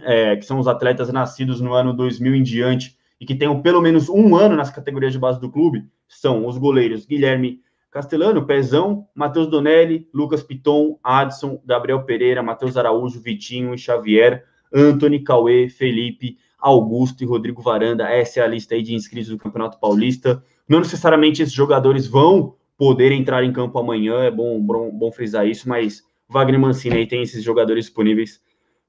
é, 0.00 0.36
que 0.36 0.44
são 0.44 0.58
os 0.58 0.68
atletas 0.68 1.10
nascidos 1.10 1.62
no 1.62 1.72
ano 1.72 1.94
2000 1.94 2.34
em 2.34 2.42
diante 2.42 2.98
e 3.18 3.24
que 3.24 3.34
tenham 3.34 3.62
pelo 3.62 3.80
menos 3.80 4.10
um 4.10 4.36
ano 4.36 4.54
nas 4.54 4.68
categorias 4.68 5.14
de 5.14 5.18
base 5.18 5.40
do 5.40 5.50
clube, 5.50 5.86
são 6.06 6.46
os 6.46 6.58
goleiros 6.58 7.06
Guilherme 7.06 7.62
Castelano, 7.96 8.44
Pezão, 8.44 9.08
Matheus 9.14 9.46
Donelli, 9.46 10.06
Lucas 10.12 10.42
Piton, 10.42 10.98
Adson, 11.02 11.58
Gabriel 11.64 12.02
Pereira, 12.02 12.42
Matheus 12.42 12.76
Araújo, 12.76 13.22
Vitinho 13.22 13.72
e 13.72 13.78
Xavier, 13.78 14.44
Anthony, 14.70 15.20
Cauê, 15.20 15.70
Felipe, 15.70 16.36
Augusto 16.58 17.24
e 17.24 17.26
Rodrigo 17.26 17.62
Varanda. 17.62 18.06
Essa 18.06 18.40
é 18.40 18.42
a 18.42 18.46
lista 18.46 18.74
aí 18.74 18.82
de 18.82 18.94
inscritos 18.94 19.30
do 19.30 19.38
Campeonato 19.38 19.80
Paulista. 19.80 20.44
Não 20.68 20.80
necessariamente 20.80 21.40
esses 21.40 21.54
jogadores 21.54 22.06
vão 22.06 22.54
poder 22.76 23.12
entrar 23.12 23.42
em 23.42 23.50
campo 23.50 23.78
amanhã, 23.78 24.24
é 24.24 24.30
bom, 24.30 24.60
bom, 24.60 24.90
bom 24.90 25.10
frisar 25.10 25.46
isso, 25.48 25.66
mas 25.66 26.02
Wagner 26.28 26.60
Mancini 26.60 26.96
aí 26.96 27.06
tem 27.06 27.22
esses 27.22 27.42
jogadores 27.42 27.86
disponíveis 27.86 28.42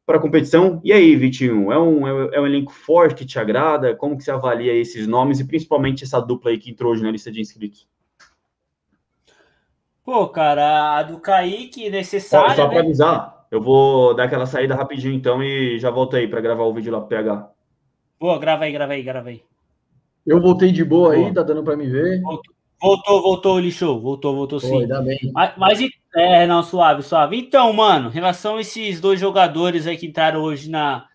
para 0.06 0.18
a 0.18 0.22
competição. 0.22 0.82
E 0.84 0.92
aí, 0.92 1.16
Vitinho, 1.16 1.72
é 1.72 1.80
um, 1.80 2.06
é 2.06 2.42
um 2.42 2.46
elenco 2.46 2.74
forte 2.74 3.16
que 3.16 3.26
te 3.26 3.40
agrada? 3.40 3.96
Como 3.96 4.18
que 4.18 4.26
você 4.26 4.32
avalia 4.32 4.74
esses 4.74 5.08
nomes 5.08 5.40
e 5.40 5.48
principalmente 5.48 6.04
essa 6.04 6.20
dupla 6.20 6.52
aí 6.52 6.58
que 6.58 6.72
entrou 6.72 6.92
hoje 6.92 7.04
na 7.04 7.12
lista 7.12 7.32
de 7.32 7.40
inscritos? 7.40 7.88
Pô, 10.08 10.26
cara, 10.30 11.00
a 11.00 11.04
do 11.04 11.20
Kaique 11.20 11.90
necessária. 11.90 12.52
Só, 12.52 12.62
só 12.62 12.68
para 12.68 12.76
né? 12.76 12.80
avisar, 12.80 13.46
eu 13.52 13.62
vou 13.62 14.16
dar 14.16 14.24
aquela 14.24 14.46
saída 14.46 14.74
rapidinho 14.74 15.14
então 15.14 15.44
e 15.44 15.78
já 15.80 15.92
volto 15.92 16.16
aí 16.16 16.30
para 16.30 16.40
gravar 16.40 16.64
o 16.64 16.74
vídeo 16.74 16.94
lá 16.94 17.00
pro 17.02 17.10
PH. 17.10 17.52
Boa, 18.18 18.40
grava 18.40 18.64
aí, 18.64 18.72
grava 18.72 18.94
aí, 18.94 19.04
grava 19.04 19.28
aí. 19.28 19.44
Eu 20.26 20.40
voltei 20.40 20.72
de 20.72 20.86
boa, 20.86 21.14
boa. 21.14 21.28
aí, 21.28 21.34
tá 21.34 21.44
dando 21.44 21.62
para 21.62 21.76
me 21.76 21.88
ver. 21.88 22.22
Voltou, 22.22 22.54
voltou, 22.80 23.22
voltou, 23.22 23.60
lixo. 23.60 24.00
Voltou, 24.00 24.34
voltou 24.34 24.62
sim. 24.62 24.84
ainda 24.84 25.02
bem. 25.02 25.20
Mas, 25.34 25.54
mas, 25.58 25.80
é, 26.16 26.48
não, 26.48 26.64
suave, 26.64 27.04
suave. 27.04 27.38
Então, 27.38 27.74
mano, 27.74 28.08
em 28.08 28.14
relação 28.14 28.56
a 28.56 28.62
esses 28.62 29.02
dois 29.02 29.20
jogadores 29.20 29.86
aí 29.88 29.98
que 29.98 30.08
entraram 30.08 30.42
hoje 30.42 30.70
na, 30.70 31.06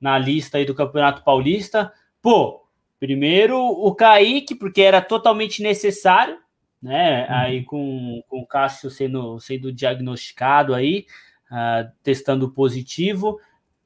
na 0.00 0.18
lista 0.18 0.56
aí 0.56 0.64
do 0.64 0.74
Campeonato 0.74 1.22
Paulista, 1.22 1.92
pô, 2.22 2.62
primeiro 2.98 3.58
o 3.58 3.94
Kaique, 3.94 4.54
porque 4.54 4.80
era 4.80 5.02
totalmente 5.02 5.62
necessário, 5.62 6.38
né? 6.82 7.22
Uhum. 7.22 7.34
Aí 7.34 7.64
com, 7.64 8.22
com 8.28 8.40
o 8.40 8.46
Cássio 8.46 8.90
sendo, 8.90 9.38
sendo 9.40 9.72
diagnosticado 9.72 10.74
aí, 10.74 11.06
uh, 11.50 11.90
testando 12.02 12.50
positivo. 12.50 13.38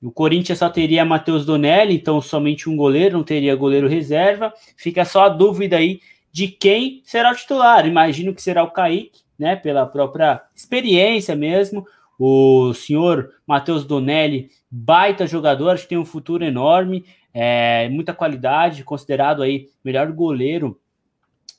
O 0.02 0.10
Corinthians 0.10 0.58
só 0.58 0.68
teria 0.68 1.04
Matheus 1.04 1.46
Donelli, 1.46 1.94
então 1.94 2.20
somente 2.20 2.68
um 2.68 2.76
goleiro, 2.76 3.16
não 3.16 3.24
teria 3.24 3.54
goleiro 3.54 3.88
reserva. 3.88 4.52
Fica 4.76 5.04
só 5.04 5.24
a 5.24 5.28
dúvida 5.28 5.76
aí 5.76 6.00
de 6.30 6.48
quem 6.48 7.02
será 7.04 7.30
o 7.30 7.36
titular. 7.36 7.86
Imagino 7.86 8.34
que 8.34 8.42
será 8.42 8.64
o 8.64 8.70
Kaique, 8.70 9.20
né? 9.38 9.54
Pela 9.54 9.86
própria 9.86 10.42
experiência 10.54 11.36
mesmo. 11.36 11.86
O 12.18 12.72
senhor 12.74 13.32
Matheus 13.46 13.84
Donelli, 13.84 14.48
baita 14.70 15.26
jogador, 15.26 15.70
acho 15.70 15.84
que 15.84 15.90
tem 15.90 15.98
um 15.98 16.04
futuro 16.04 16.44
enorme, 16.44 17.04
é, 17.34 17.88
muita 17.88 18.12
qualidade, 18.12 18.84
considerado 18.84 19.42
aí 19.42 19.68
melhor 19.84 20.10
goleiro 20.12 20.78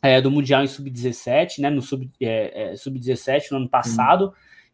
é, 0.04 0.20
do 0.20 0.30
Mundial 0.30 0.62
em 0.62 0.68
Sub-17, 0.68 1.60
né? 1.60 1.70
No 1.70 1.82
Sub-17 1.82 2.12
é, 2.20 2.74
é 2.74 2.76
Sub 2.76 3.00
no 3.52 3.58
ano 3.58 3.70
passado. 3.70 4.28
Hum. 4.28 4.32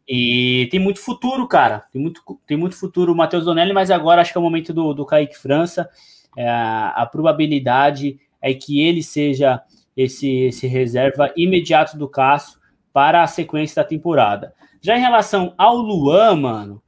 E 0.08 0.68
tem 0.72 0.80
muito 0.80 1.00
futuro, 1.00 1.48
cara. 1.48 1.86
Tem 1.94 2.02
muito, 2.02 2.24
tem 2.48 2.58
muito 2.58 2.76
futuro 2.76 3.14
o 3.14 3.16
Matheus 3.16 3.46
Donelli, 3.46 3.72
mas 3.72 3.92
agora 3.92 4.22
acho 4.22 4.32
que 4.32 4.38
é 4.40 4.42
o 4.42 4.44
momento 4.44 4.74
do, 4.74 4.92
do 4.92 5.06
Kaique 5.06 5.38
França. 5.38 5.88
É, 6.36 6.50
a 6.50 7.08
probabilidade 7.12 8.20
é 8.42 8.56
que 8.56 8.82
ele 8.82 9.04
seja 9.04 9.62
esse, 9.96 10.46
esse 10.46 10.66
reserva 10.66 11.32
imediato 11.38 11.96
do 11.96 12.10
Cássio 12.10 12.60
para 12.92 13.22
a 13.22 13.28
sequência 13.28 13.84
da 13.84 13.88
temporada. 13.88 14.56
Já 14.82 14.98
em 14.98 15.02
relação 15.02 15.54
ao 15.56 15.76
Luan, 15.76 16.38
mano, 16.38 16.82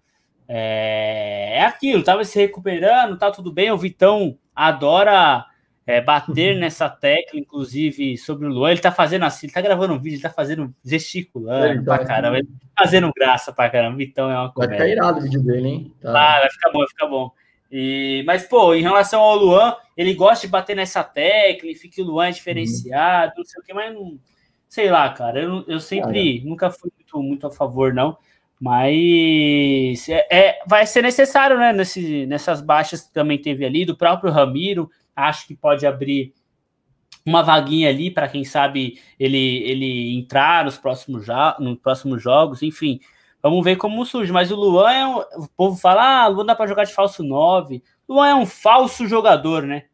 é, 0.48 1.60
é 1.60 1.66
aquilo, 1.66 2.04
tava 2.04 2.26
se 2.26 2.40
recuperando, 2.40 3.20
tá 3.20 3.30
tudo 3.30 3.52
bem. 3.52 3.70
O 3.70 3.78
Vitão 3.78 4.36
adora 4.56 5.46
é, 5.92 6.02
bater 6.02 6.58
nessa 6.58 6.90
tecla, 6.90 7.40
inclusive, 7.40 8.18
sobre 8.18 8.48
o 8.48 8.50
Luan. 8.50 8.72
Ele 8.72 8.80
tá 8.80 8.92
fazendo 8.92 9.26
assim, 9.26 9.48
ele 9.48 9.54
tá 9.54 9.62
gravando 9.62 9.94
um 9.94 10.00
vídeo, 10.00 10.16
ele 10.16 10.24
tá 10.24 10.30
fazendo 10.30 10.74
gesticulando 10.84 11.84
pra 11.84 12.06
caramba, 12.06 12.38
ele 12.38 12.48
tá 12.48 12.84
fazendo 12.84 13.12
graça 13.14 13.52
pra 13.52 13.70
caramba, 13.70 14.02
então 14.02 14.32
é 14.32 14.38
uma 14.38 14.52
coisa. 14.52 14.70
Vai 14.70 14.78
ficar 14.78 14.90
irado 14.90 15.20
o 15.20 15.22
vídeo 15.22 15.44
dele, 15.44 15.68
hein? 15.68 15.94
Tá. 16.02 16.10
Ah, 16.12 16.40
vai 16.40 16.50
ficar 16.50 16.72
bom, 16.72 16.80
vai 16.80 16.88
ficar 16.88 17.08
bom. 17.08 17.32
E, 17.72 18.24
mas, 18.26 18.44
pô, 18.44 18.74
em 18.74 18.82
relação 18.82 19.22
ao 19.22 19.36
Luan, 19.36 19.76
ele 19.96 20.14
gosta 20.14 20.46
de 20.46 20.52
bater 20.52 20.76
nessa 20.76 21.04
tecla 21.04 21.74
fica 21.76 22.02
o 22.02 22.06
Luan 22.06 22.28
é 22.28 22.32
diferenciado, 22.32 23.34
não 23.38 23.46
sei 23.46 23.62
o 23.62 23.66
que, 23.66 23.74
mas 23.74 23.94
não. 23.94 24.20
Sei 24.68 24.90
lá, 24.90 25.10
cara. 25.10 25.42
Eu, 25.42 25.66
eu 25.68 25.80
sempre 25.82 26.42
nunca 26.46 26.70
fui 26.72 26.90
muito, 26.98 27.22
muito 27.22 27.48
a 27.48 27.52
favor, 27.52 27.94
não. 27.94 28.18
Mas 28.60 30.08
é, 30.08 30.28
é, 30.30 30.60
vai 30.68 30.86
ser 30.86 31.02
necessário, 31.02 31.58
né? 31.58 31.74
Nesse, 31.74 32.26
nessas 32.26 32.62
baixas 32.62 33.02
que 33.02 33.14
também 33.14 33.38
teve 33.38 33.66
ali, 33.66 33.84
do 33.84 33.98
próprio 33.98 34.32
Ramiro 34.32 34.90
acho 35.16 35.48
que 35.48 35.56
pode 35.56 35.86
abrir 35.86 36.34
uma 37.26 37.44
vaguinha 37.44 37.90
ali 37.90 38.10
para 38.10 38.28
quem 38.28 38.44
sabe 38.44 39.00
ele, 39.20 39.64
ele 39.64 40.18
entrar 40.18 40.66
nos 40.66 40.78
próximos, 40.78 41.28
nos 41.60 41.78
próximos 41.80 42.22
jogos, 42.22 42.62
enfim. 42.64 43.00
Vamos 43.42 43.64
ver 43.64 43.76
como 43.76 44.06
surge. 44.06 44.32
Mas 44.32 44.52
o 44.52 44.56
Luan 44.56 44.92
é 44.92 45.06
um, 45.06 45.20
O 45.20 45.48
povo 45.56 45.78
fala: 45.78 46.24
ah, 46.24 46.28
Luan 46.28 46.46
dá 46.46 46.56
para 46.56 46.68
jogar 46.68 46.84
de 46.84 46.94
falso 46.94 47.24
9. 47.24 47.84
Luan 48.08 48.28
é 48.28 48.36
um 48.36 48.46
falso 48.46 49.08
jogador, 49.08 49.64
né? 49.64 49.86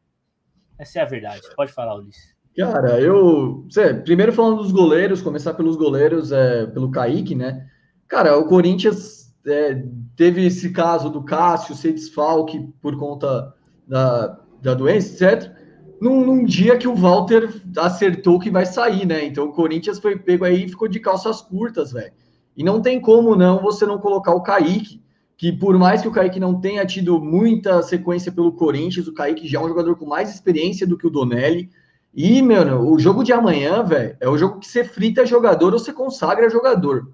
Essa 0.78 1.00
é 1.00 1.02
a 1.02 1.06
verdade. 1.06 1.42
Pode 1.56 1.72
falar, 1.72 1.96
Ulisses. 1.96 2.36
Cara, 2.56 3.00
eu. 3.00 3.66
Cê, 3.70 3.94
primeiro 3.94 4.34
falando 4.34 4.58
dos 4.58 4.72
goleiros, 4.72 5.22
começar 5.22 5.54
pelos 5.54 5.76
goleiros, 5.76 6.32
é, 6.32 6.66
pelo 6.68 6.92
Kaique, 6.92 7.36
né? 7.36 7.68
Cara, 8.08 8.38
o 8.38 8.48
Corinthians 8.48 9.36
é, 9.46 9.84
teve 10.16 10.46
esse 10.46 10.72
caso 10.72 11.10
do 11.10 11.24
Cássio 11.24 11.76
ser 11.76 11.94
desfalque 11.94 12.68
por 12.82 12.98
conta 12.98 13.54
da, 13.88 14.40
da 14.62 14.74
doença, 14.74 15.26
etc. 15.26 15.52
Num, 16.00 16.26
num, 16.26 16.46
dia 16.46 16.78
que 16.78 16.88
o 16.88 16.96
Walter 16.96 17.50
acertou 17.78 18.40
que 18.40 18.52
vai 18.52 18.66
sair, 18.66 19.06
né? 19.06 19.26
Então 19.26 19.46
o 19.46 19.54
Corinthians 19.54 20.00
foi 20.00 20.18
pego 20.18 20.46
aí 20.46 20.66
e 20.66 20.70
ficou 20.70 20.88
de 20.88 21.00
calças 21.00 21.42
curtas, 21.42 21.92
velho. 21.92 22.12
E 22.56 22.64
não 22.64 22.82
tem 22.82 23.00
como 23.00 23.36
não 23.36 23.62
você 23.62 23.86
não 23.86 23.98
colocar 23.98 24.34
o 24.34 24.42
Kaique, 24.42 25.02
que 25.38 25.52
por 25.52 25.78
mais 25.78 26.02
que 26.02 26.08
o 26.08 26.12
Kaique 26.12 26.40
não 26.40 26.60
tenha 26.60 26.86
tido 26.86 27.20
muita 27.20 27.82
sequência 27.84 28.32
pelo 28.32 28.52
Corinthians, 28.52 29.08
o 29.08 29.14
Kaique 29.14 29.48
já 29.48 29.60
é 29.60 29.64
um 29.64 29.68
jogador 29.68 29.96
com 29.96 30.06
mais 30.06 30.34
experiência 30.34 30.86
do 30.86 30.98
que 30.98 31.06
o 31.06 31.12
Donelli. 31.12 31.70
E, 32.14 32.42
mano, 32.42 32.92
o 32.92 32.98
jogo 32.98 33.24
de 33.24 33.32
amanhã, 33.32 33.84
velho, 33.84 34.18
é 34.20 34.28
o 34.28 34.38
jogo 34.38 34.60
que 34.60 34.68
você 34.68 34.84
frita 34.84 35.26
jogador 35.26 35.74
ou 35.74 35.80
você 35.80 35.94
consagra 35.94 36.50
jogador. 36.50 37.12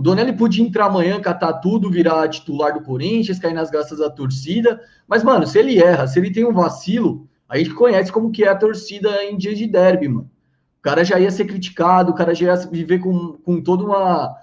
O 0.00 0.02
Donelli 0.02 0.32
podia 0.32 0.64
entrar 0.64 0.86
amanhã, 0.86 1.20
catar 1.20 1.52
tudo, 1.58 1.90
virar 1.90 2.26
titular 2.26 2.72
do 2.72 2.80
Corinthians, 2.80 3.38
cair 3.38 3.52
nas 3.52 3.70
graças 3.70 3.98
da 3.98 4.08
torcida. 4.08 4.80
Mas, 5.06 5.22
mano, 5.22 5.46
se 5.46 5.58
ele 5.58 5.78
erra, 5.78 6.06
se 6.06 6.18
ele 6.18 6.32
tem 6.32 6.42
um 6.42 6.54
vacilo, 6.54 7.28
a 7.46 7.58
gente 7.58 7.74
conhece 7.74 8.10
como 8.10 8.30
que 8.32 8.42
é 8.42 8.48
a 8.48 8.56
torcida 8.56 9.22
em 9.24 9.36
dia 9.36 9.54
de 9.54 9.66
derby, 9.66 10.08
mano. 10.08 10.30
O 10.78 10.80
cara 10.80 11.04
já 11.04 11.20
ia 11.20 11.30
ser 11.30 11.44
criticado, 11.44 12.12
o 12.12 12.14
cara 12.14 12.34
já 12.34 12.46
ia 12.46 12.56
viver 12.70 13.00
com, 13.00 13.34
com 13.44 13.62
toda 13.62 13.84
uma 13.84 14.34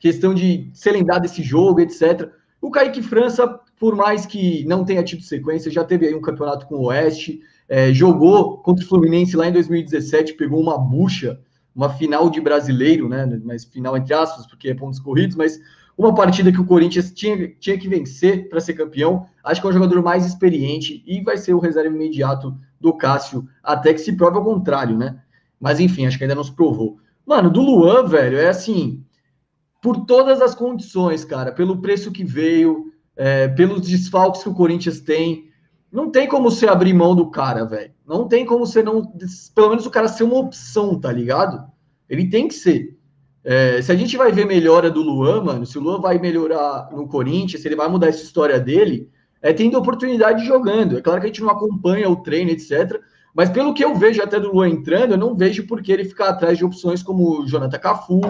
questão 0.00 0.34
de 0.34 0.68
ser 0.74 0.90
lembrado 0.90 1.22
desse 1.22 1.40
jogo, 1.40 1.78
etc. 1.78 2.28
O 2.60 2.68
Kaique 2.68 3.00
França, 3.00 3.46
por 3.78 3.94
mais 3.94 4.26
que 4.26 4.64
não 4.64 4.84
tenha 4.84 5.04
tido 5.04 5.22
sequência, 5.22 5.70
já 5.70 5.84
teve 5.84 6.08
aí 6.08 6.16
um 6.16 6.20
campeonato 6.20 6.66
com 6.66 6.74
o 6.74 6.86
Oeste, 6.86 7.40
é, 7.68 7.92
jogou 7.92 8.58
contra 8.58 8.84
o 8.84 8.88
Fluminense 8.88 9.36
lá 9.36 9.46
em 9.46 9.52
2017, 9.52 10.32
pegou 10.32 10.60
uma 10.60 10.76
bucha 10.76 11.38
uma 11.74 11.90
final 11.90 12.28
de 12.30 12.40
brasileiro, 12.40 13.08
né? 13.08 13.26
Mas 13.44 13.64
final 13.64 13.96
entre 13.96 14.14
aspas, 14.14 14.46
porque 14.46 14.68
é 14.68 14.74
pontos 14.74 14.98
corridos, 14.98 15.36
mas 15.36 15.58
uma 15.96 16.14
partida 16.14 16.50
que 16.50 16.60
o 16.60 16.64
Corinthians 16.64 17.12
tinha, 17.12 17.48
tinha 17.58 17.78
que 17.78 17.88
vencer 17.88 18.48
para 18.48 18.60
ser 18.60 18.74
campeão. 18.74 19.26
Acho 19.44 19.60
que 19.60 19.66
é 19.66 19.70
um 19.70 19.74
jogador 19.74 20.02
mais 20.02 20.24
experiente 20.24 21.02
e 21.06 21.22
vai 21.22 21.36
ser 21.36 21.52
o 21.52 21.58
reserva 21.58 21.94
imediato 21.94 22.56
do 22.80 22.94
Cássio, 22.94 23.46
até 23.62 23.92
que 23.92 24.00
se 24.00 24.16
prove 24.16 24.38
ao 24.38 24.44
contrário, 24.44 24.96
né? 24.96 25.20
Mas 25.60 25.78
enfim, 25.78 26.06
acho 26.06 26.16
que 26.16 26.24
ainda 26.24 26.34
não 26.34 26.44
se 26.44 26.52
provou. 26.52 26.98
Mano, 27.26 27.50
do 27.50 27.60
Luan, 27.60 28.06
velho, 28.06 28.38
é 28.38 28.48
assim, 28.48 29.04
por 29.82 30.06
todas 30.06 30.40
as 30.40 30.54
condições, 30.54 31.24
cara, 31.24 31.52
pelo 31.52 31.82
preço 31.82 32.10
que 32.10 32.24
veio, 32.24 32.92
é, 33.14 33.48
pelos 33.48 33.82
desfalques 33.82 34.42
que 34.42 34.48
o 34.48 34.54
Corinthians 34.54 35.00
tem, 35.00 35.49
não 35.92 36.10
tem 36.10 36.28
como 36.28 36.50
você 36.50 36.68
abrir 36.68 36.94
mão 36.94 37.16
do 37.16 37.30
cara, 37.30 37.64
velho. 37.64 37.92
Não 38.06 38.28
tem 38.28 38.46
como 38.46 38.64
você 38.66 38.82
não. 38.82 39.02
Pelo 39.54 39.70
menos 39.70 39.86
o 39.86 39.90
cara 39.90 40.08
ser 40.08 40.24
uma 40.24 40.38
opção, 40.38 40.98
tá 40.98 41.10
ligado? 41.10 41.64
Ele 42.08 42.28
tem 42.28 42.46
que 42.46 42.54
ser. 42.54 42.96
É, 43.42 43.80
se 43.80 43.90
a 43.90 43.96
gente 43.96 44.16
vai 44.16 44.30
ver 44.30 44.46
melhora 44.46 44.90
do 44.90 45.02
Luan, 45.02 45.42
mano, 45.42 45.66
se 45.66 45.78
o 45.78 45.80
Luan 45.80 46.00
vai 46.00 46.18
melhorar 46.18 46.90
no 46.92 47.08
Corinthians, 47.08 47.62
se 47.62 47.68
ele 47.68 47.76
vai 47.76 47.88
mudar 47.88 48.08
essa 48.08 48.22
história 48.22 48.60
dele, 48.60 49.08
é 49.42 49.52
tendo 49.52 49.78
oportunidade 49.78 50.44
jogando. 50.44 50.98
É 50.98 51.00
claro 51.00 51.20
que 51.20 51.26
a 51.26 51.28
gente 51.28 51.40
não 51.40 51.50
acompanha 51.50 52.08
o 52.08 52.16
treino, 52.16 52.50
etc. 52.50 53.00
Mas 53.34 53.48
pelo 53.48 53.72
que 53.72 53.84
eu 53.84 53.94
vejo 53.94 54.22
até 54.22 54.38
do 54.38 54.52
Luan 54.52 54.68
entrando, 54.68 55.12
eu 55.12 55.18
não 55.18 55.36
vejo 55.36 55.66
por 55.66 55.82
que 55.82 55.92
ele 55.92 56.04
ficar 56.04 56.28
atrás 56.28 56.58
de 56.58 56.64
opções 56.64 57.02
como 57.02 57.40
o 57.40 57.46
Jonathan 57.46 57.78
Cafu, 57.78 58.20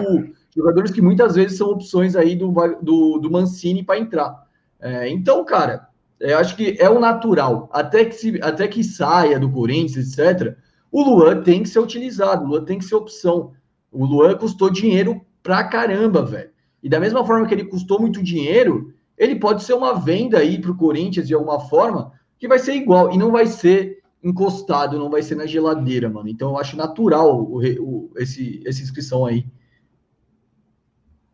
jogadores 0.55 0.91
que 0.91 1.01
muitas 1.01 1.35
vezes 1.35 1.57
são 1.57 1.69
opções 1.69 2.15
aí 2.15 2.35
do, 2.35 2.51
do, 2.81 3.17
do 3.17 3.31
Mancini 3.31 3.83
para 3.83 3.99
entrar. 3.99 4.47
É, 4.79 5.09
então, 5.09 5.43
cara, 5.43 5.87
eu 6.21 6.37
acho 6.37 6.55
que 6.55 6.77
é 6.79 6.89
o 6.89 6.99
natural. 6.99 7.69
Até 7.73 8.05
que, 8.05 8.15
se, 8.15 8.39
até 8.41 8.67
que 8.67 8.83
saia 8.83 9.39
do 9.39 9.51
Corinthians, 9.51 10.17
etc., 10.17 10.55
o 10.91 11.01
Luan 11.01 11.41
tem 11.41 11.63
que 11.63 11.69
ser 11.69 11.79
utilizado, 11.79 12.45
o 12.45 12.47
Luan 12.47 12.63
tem 12.63 12.77
que 12.77 12.85
ser 12.85 12.95
opção. 12.95 13.53
O 13.91 14.05
Luan 14.05 14.37
custou 14.37 14.69
dinheiro 14.69 15.21
pra 15.41 15.63
caramba, 15.63 16.23
velho. 16.23 16.51
E 16.83 16.89
da 16.89 16.99
mesma 16.99 17.25
forma 17.25 17.47
que 17.47 17.53
ele 17.53 17.65
custou 17.65 17.99
muito 17.99 18.21
dinheiro, 18.21 18.93
ele 19.17 19.35
pode 19.35 19.63
ser 19.63 19.73
uma 19.73 19.93
venda 19.93 20.39
aí 20.39 20.59
para 20.59 20.71
o 20.71 20.77
Corinthians 20.77 21.27
de 21.27 21.33
alguma 21.33 21.59
forma, 21.59 22.11
que 22.37 22.47
vai 22.47 22.59
ser 22.59 22.75
igual, 22.75 23.11
e 23.11 23.17
não 23.17 23.31
vai 23.31 23.45
ser 23.45 24.01
encostado, 24.23 24.99
não 24.99 25.09
vai 25.09 25.23
ser 25.23 25.35
na 25.35 25.45
geladeira, 25.45 26.09
mano. 26.09 26.29
Então 26.29 26.51
eu 26.51 26.57
acho 26.57 26.77
natural 26.77 27.41
o, 27.41 27.59
o, 27.59 28.11
esse, 28.17 28.61
essa 28.65 28.81
inscrição 28.81 29.25
aí. 29.25 29.45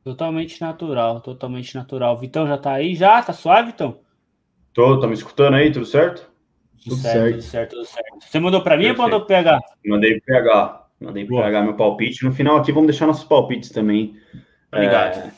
Totalmente 0.03 0.61
natural, 0.61 1.19
totalmente 1.19 1.75
natural. 1.75 2.17
Vitão 2.17 2.47
já 2.47 2.57
tá 2.57 2.73
aí? 2.73 2.95
Já? 2.95 3.21
Tá 3.21 3.33
suave, 3.33 3.71
Vitão? 3.71 3.99
Tô, 4.78 4.99
tá 4.99 5.07
me 5.07 5.15
escutando 5.15 5.55
aí? 5.55 5.71
Tudo 5.71 5.88
certo? 5.88 6.30
Tudo, 6.84 6.97
certo, 6.97 7.17
certo, 7.17 7.32
tudo 7.32 7.41
certo, 7.41 7.69
tudo 7.71 7.86
certo. 7.86 8.30
Você 8.30 8.39
mandou 8.39 8.61
para 8.61 8.78
mim 8.78 8.84
Perfeito. 8.84 8.99
ou 8.99 9.05
mandou 9.05 9.19
pro 9.21 9.28
PH? 9.30 9.59
Mandei 9.84 10.11
pro 10.11 10.25
PH. 10.25 10.88
Mandei 11.01 11.25
pro 11.25 11.38
PH 11.38 11.61
meu 11.63 11.73
palpite. 11.73 12.23
No 12.23 12.32
final 12.32 12.57
aqui 12.57 12.71
vamos 12.71 12.86
deixar 12.86 13.07
nossos 13.07 13.23
palpites 13.23 13.71
também. 13.71 14.15
Obrigado. 14.71 15.17
É... 15.17 15.32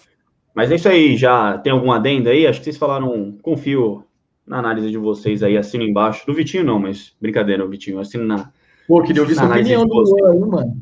Mas 0.54 0.70
é 0.74 0.76
isso 0.76 0.90
aí, 0.90 1.16
já 1.16 1.58
tem 1.58 1.72
algum 1.72 1.90
adendo 1.90 2.28
aí? 2.28 2.46
Acho 2.46 2.60
que 2.60 2.66
vocês 2.66 2.76
falaram, 2.76 3.38
confio 3.42 4.04
na 4.46 4.60
análise 4.60 4.92
de 4.92 4.98
vocês 4.98 5.42
aí, 5.42 5.56
assino 5.56 5.86
embaixo. 5.86 6.28
Do 6.28 6.34
Vitinho 6.34 6.66
não, 6.66 6.78
mas 6.78 7.16
brincadeira, 7.22 7.64
o 7.64 7.70
Vitinho, 7.70 7.98
assino 7.98 8.26
na. 8.26 8.52
Pô, 8.90 9.02
queria 9.04 9.22
ouvir 9.22 9.36
sua 9.36 9.46
opinião 9.46 9.88
do 9.88 9.94
Luan 9.94 10.32
aí, 10.34 10.40
mano. 10.40 10.82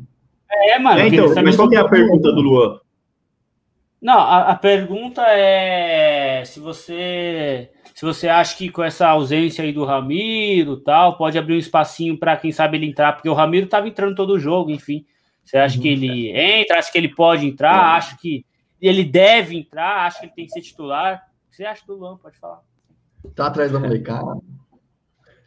É, 0.50 0.80
mano. 0.80 1.00
É, 1.00 1.08
então, 1.10 1.32
mas 1.44 1.56
qual 1.56 1.70
que 1.70 1.76
é 1.76 1.80
a 1.80 1.88
pergunta 1.88 2.32
do 2.32 2.42
Luan? 2.42 2.80
Não, 4.02 4.18
a, 4.18 4.50
a, 4.50 4.56
pergunta 4.56 5.22
é 5.28 6.44
se 6.46 6.60
você 6.60 7.70
se 7.98 8.06
você 8.06 8.28
acha 8.28 8.56
que 8.56 8.70
com 8.70 8.84
essa 8.84 9.08
ausência 9.08 9.64
aí 9.64 9.74
do 9.74 9.84
Ramiro 9.84 10.78
tal, 10.78 11.18
pode 11.18 11.36
abrir 11.36 11.56
um 11.56 11.58
espacinho 11.58 12.16
para 12.16 12.38
quem 12.38 12.52
sabe 12.52 12.78
ele 12.78 12.86
entrar, 12.86 13.14
porque 13.14 13.28
o 13.28 13.34
Ramiro 13.34 13.66
estava 13.66 13.88
entrando 13.88 14.14
todo 14.14 14.34
o 14.34 14.40
jogo, 14.40 14.70
enfim. 14.70 15.04
Você 15.44 15.58
acha 15.58 15.78
uhum, 15.78 15.82
que 15.82 15.88
ele 15.88 16.30
é. 16.30 16.62
entra, 16.62 16.78
acha 16.78 16.92
que 16.92 16.98
ele 17.00 17.10
pode 17.10 17.48
entrar, 17.48 17.74
é. 17.74 17.98
acha 17.98 18.16
que 18.16 18.46
ele 18.80 19.04
deve 19.04 19.58
entrar, 19.58 20.06
acha 20.06 20.20
que 20.20 20.26
ele 20.28 20.34
tem 20.36 20.46
que 20.46 20.52
ser 20.52 20.62
titular? 20.62 21.24
O 21.48 21.50
que 21.50 21.56
você 21.56 21.66
acha 21.66 21.84
do 21.88 21.96
Luan? 21.96 22.18
Pode 22.18 22.38
falar. 22.38 22.62
Tá 23.36 23.48
atrás 23.48 23.72
da 23.72 23.80
molecada? 23.80 24.40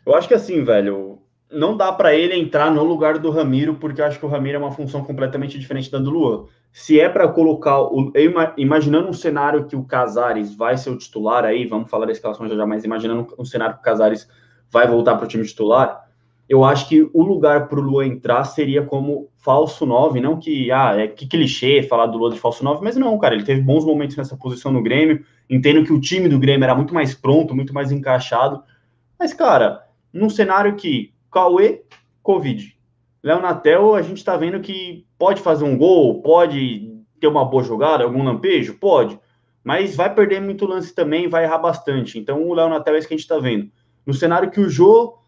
Eu 0.05 0.16
acho 0.16 0.26
que 0.26 0.34
assim, 0.34 0.64
velho, 0.64 1.22
não 1.53 1.76
dá 1.76 1.92
para 1.92 2.16
ele 2.16 2.34
entrar 2.34 2.68
no 2.68 2.82
lugar 2.82 3.16
do 3.18 3.30
Ramiro, 3.30 3.76
porque 3.76 4.01
eu 4.01 4.07
acho 4.07 4.18
que 4.18 4.26
o 4.26 4.28
Ramiro 4.28 4.57
é 4.57 4.59
uma 4.59 4.72
função 4.72 5.05
completamente 5.05 5.57
diferente 5.57 5.88
da 5.88 6.01
do 6.01 6.11
Luan. 6.11 6.46
Se 6.72 7.00
é 7.00 7.08
para 7.08 7.28
colocar, 7.28 7.80
o, 7.80 8.12
imaginando 8.56 9.08
um 9.08 9.12
cenário 9.12 9.66
que 9.66 9.74
o 9.74 9.84
Casares 9.84 10.54
vai 10.54 10.76
ser 10.76 10.90
o 10.90 10.96
titular 10.96 11.44
aí, 11.44 11.66
vamos 11.66 11.90
falar 11.90 12.06
da 12.06 12.12
escalação 12.12 12.48
já 12.48 12.54
já, 12.54 12.66
mas 12.66 12.84
imaginando 12.84 13.26
um 13.38 13.44
cenário 13.44 13.74
que 13.74 13.80
o 13.80 13.84
Casares 13.84 14.28
vai 14.70 14.86
voltar 14.86 15.16
para 15.16 15.24
o 15.24 15.28
time 15.28 15.44
titular, 15.44 16.08
eu 16.48 16.64
acho 16.64 16.88
que 16.88 17.08
o 17.12 17.22
lugar 17.22 17.68
para 17.68 17.78
o 17.78 17.82
Luan 17.82 18.06
entrar 18.06 18.44
seria 18.44 18.84
como 18.84 19.28
falso 19.36 19.86
9, 19.86 20.20
não 20.20 20.38
que, 20.38 20.70
ah, 20.72 20.96
é 20.96 21.06
que 21.06 21.26
clichê 21.26 21.82
falar 21.82 22.06
do 22.06 22.18
Luan 22.18 22.32
de 22.32 22.40
falso 22.40 22.64
9, 22.64 22.82
mas 22.82 22.96
não, 22.96 23.16
cara, 23.18 23.34
ele 23.34 23.44
teve 23.44 23.60
bons 23.60 23.84
momentos 23.84 24.16
nessa 24.16 24.36
posição 24.36 24.72
no 24.72 24.82
Grêmio, 24.82 25.24
entendo 25.48 25.84
que 25.84 25.92
o 25.92 26.00
time 26.00 26.28
do 26.28 26.40
Grêmio 26.40 26.64
era 26.64 26.74
muito 26.74 26.92
mais 26.92 27.14
pronto, 27.14 27.54
muito 27.54 27.72
mais 27.72 27.92
encaixado, 27.92 28.62
mas, 29.18 29.32
cara, 29.32 29.84
num 30.12 30.30
cenário 30.30 30.74
que 30.74 31.12
Cauê, 31.30 31.82
Covid. 32.22 32.76
Léo 33.22 33.40
Natel, 33.40 33.94
a 33.94 34.02
gente 34.02 34.18
está 34.18 34.36
vendo 34.36 34.60
que 34.60 35.06
pode 35.20 35.42
fazer 35.42 35.64
um 35.64 35.76
gol, 35.76 36.22
pode 36.22 36.90
ter 37.20 37.26
uma 37.26 37.44
boa 37.44 37.62
jogada, 37.62 38.02
algum 38.02 38.24
lampejo? 38.24 38.78
Pode. 38.78 39.20
Mas 39.62 39.94
vai 39.94 40.12
perder 40.12 40.40
muito 40.40 40.64
lance 40.64 40.94
também, 40.94 41.28
vai 41.28 41.44
errar 41.44 41.58
bastante. 41.58 42.18
Então 42.18 42.48
o 42.48 42.54
Léo 42.54 42.70
Natel 42.70 42.94
é 42.94 42.98
isso 42.98 43.06
que 43.06 43.12
a 43.12 43.16
gente 43.18 43.24
está 43.24 43.38
vendo. 43.38 43.70
No 44.06 44.14
cenário 44.14 44.50
que 44.50 44.58
o 44.58 44.70
Jô 44.70 45.18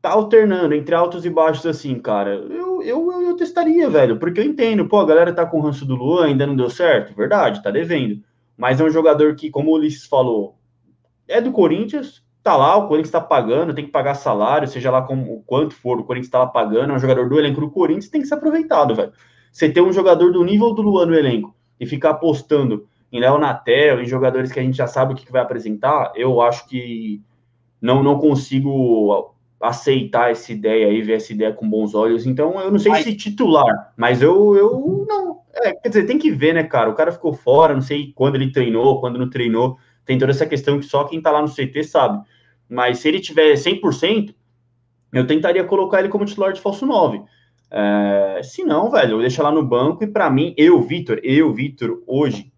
tá 0.00 0.10
alternando 0.10 0.72
entre 0.72 0.94
altos 0.94 1.26
e 1.26 1.30
baixos 1.30 1.66
assim, 1.66 1.98
cara, 1.98 2.36
eu, 2.36 2.80
eu, 2.80 3.10
eu, 3.10 3.22
eu 3.22 3.36
testaria, 3.36 3.90
velho, 3.90 4.16
porque 4.16 4.38
eu 4.38 4.44
entendo, 4.44 4.86
pô, 4.86 5.00
a 5.00 5.04
galera 5.04 5.32
tá 5.32 5.44
com 5.44 5.58
o 5.58 5.60
ranço 5.60 5.84
do 5.84 5.96
Luan, 5.96 6.26
ainda 6.26 6.46
não 6.46 6.54
deu 6.54 6.70
certo, 6.70 7.12
verdade, 7.16 7.60
tá 7.60 7.72
devendo. 7.72 8.22
Mas 8.56 8.80
é 8.80 8.84
um 8.84 8.90
jogador 8.90 9.34
que, 9.34 9.50
como 9.50 9.72
o 9.72 9.74
Ulisses 9.74 10.06
falou, 10.06 10.56
é 11.26 11.40
do 11.40 11.50
Corinthians, 11.50 12.22
tá 12.46 12.56
lá, 12.56 12.76
o 12.76 12.86
Corinthians 12.86 13.08
está 13.08 13.20
pagando, 13.20 13.74
tem 13.74 13.84
que 13.84 13.90
pagar 13.90 14.14
salário, 14.14 14.68
seja 14.68 14.88
lá 14.88 15.02
como, 15.02 15.34
o 15.34 15.42
quanto 15.42 15.74
for, 15.74 15.98
o 15.98 16.04
Corinthians 16.04 16.28
está 16.28 16.38
lá 16.38 16.46
pagando, 16.46 16.92
é 16.92 16.94
um 16.94 16.98
jogador 16.98 17.28
do 17.28 17.36
elenco 17.36 17.60
do 17.60 17.68
Corinthians, 17.68 18.08
tem 18.08 18.20
que 18.20 18.28
ser 18.28 18.34
aproveitado, 18.34 18.94
velho. 18.94 19.12
Você 19.50 19.68
ter 19.68 19.80
um 19.80 19.92
jogador 19.92 20.30
do 20.30 20.44
nível 20.44 20.72
do 20.72 20.80
Luan 20.80 21.06
no 21.06 21.14
elenco 21.14 21.52
e 21.80 21.84
ficar 21.84 22.10
apostando 22.10 22.86
em 23.10 23.18
Léo 23.18 23.36
Natel, 23.38 24.00
em 24.00 24.06
jogadores 24.06 24.52
que 24.52 24.60
a 24.60 24.62
gente 24.62 24.76
já 24.76 24.86
sabe 24.86 25.12
o 25.12 25.16
que, 25.16 25.26
que 25.26 25.32
vai 25.32 25.42
apresentar, 25.42 26.12
eu 26.14 26.40
acho 26.40 26.68
que 26.68 27.20
não, 27.82 28.00
não 28.00 28.16
consigo 28.16 29.34
aceitar 29.60 30.30
essa 30.30 30.52
ideia 30.52 30.86
aí, 30.86 31.02
ver 31.02 31.14
essa 31.14 31.32
ideia 31.32 31.52
com 31.52 31.68
bons 31.68 31.96
olhos. 31.96 32.26
Então, 32.26 32.60
eu 32.60 32.70
não 32.70 32.78
sei 32.78 32.94
se 33.02 33.16
titular, 33.16 33.92
mas 33.96 34.22
eu, 34.22 34.56
eu 34.56 35.04
não. 35.08 35.40
É, 35.52 35.72
quer 35.72 35.88
dizer, 35.88 36.06
tem 36.06 36.18
que 36.18 36.30
ver, 36.30 36.54
né, 36.54 36.62
cara? 36.62 36.90
O 36.90 36.94
cara 36.94 37.10
ficou 37.10 37.32
fora, 37.32 37.74
não 37.74 37.82
sei 37.82 38.12
quando 38.14 38.36
ele 38.36 38.52
treinou, 38.52 39.00
quando 39.00 39.18
não 39.18 39.28
treinou. 39.28 39.78
Tem 40.04 40.16
toda 40.16 40.30
essa 40.30 40.46
questão 40.46 40.78
que 40.78 40.84
só 40.84 41.02
quem 41.04 41.20
tá 41.20 41.32
lá 41.32 41.42
no 41.42 41.48
CT 41.48 41.82
sabe. 41.82 42.24
Mas 42.68 42.98
se 42.98 43.08
ele 43.08 43.20
tiver 43.20 43.54
100%, 43.54 44.34
eu 45.12 45.26
tentaria 45.26 45.64
colocar 45.64 46.00
ele 46.00 46.08
como 46.08 46.24
titular 46.24 46.52
de 46.52 46.60
falso 46.60 46.84
9. 46.84 47.22
É, 47.70 48.40
se 48.42 48.64
não, 48.64 48.90
velho, 48.90 49.12
eu 49.12 49.20
deixo 49.20 49.42
lá 49.42 49.50
no 49.50 49.64
banco 49.64 50.04
e 50.04 50.06
para 50.06 50.30
mim, 50.30 50.54
eu, 50.56 50.80
Vitor, 50.82 51.18
eu, 51.22 51.52
Vitor, 51.52 52.02
hoje, 52.06 52.52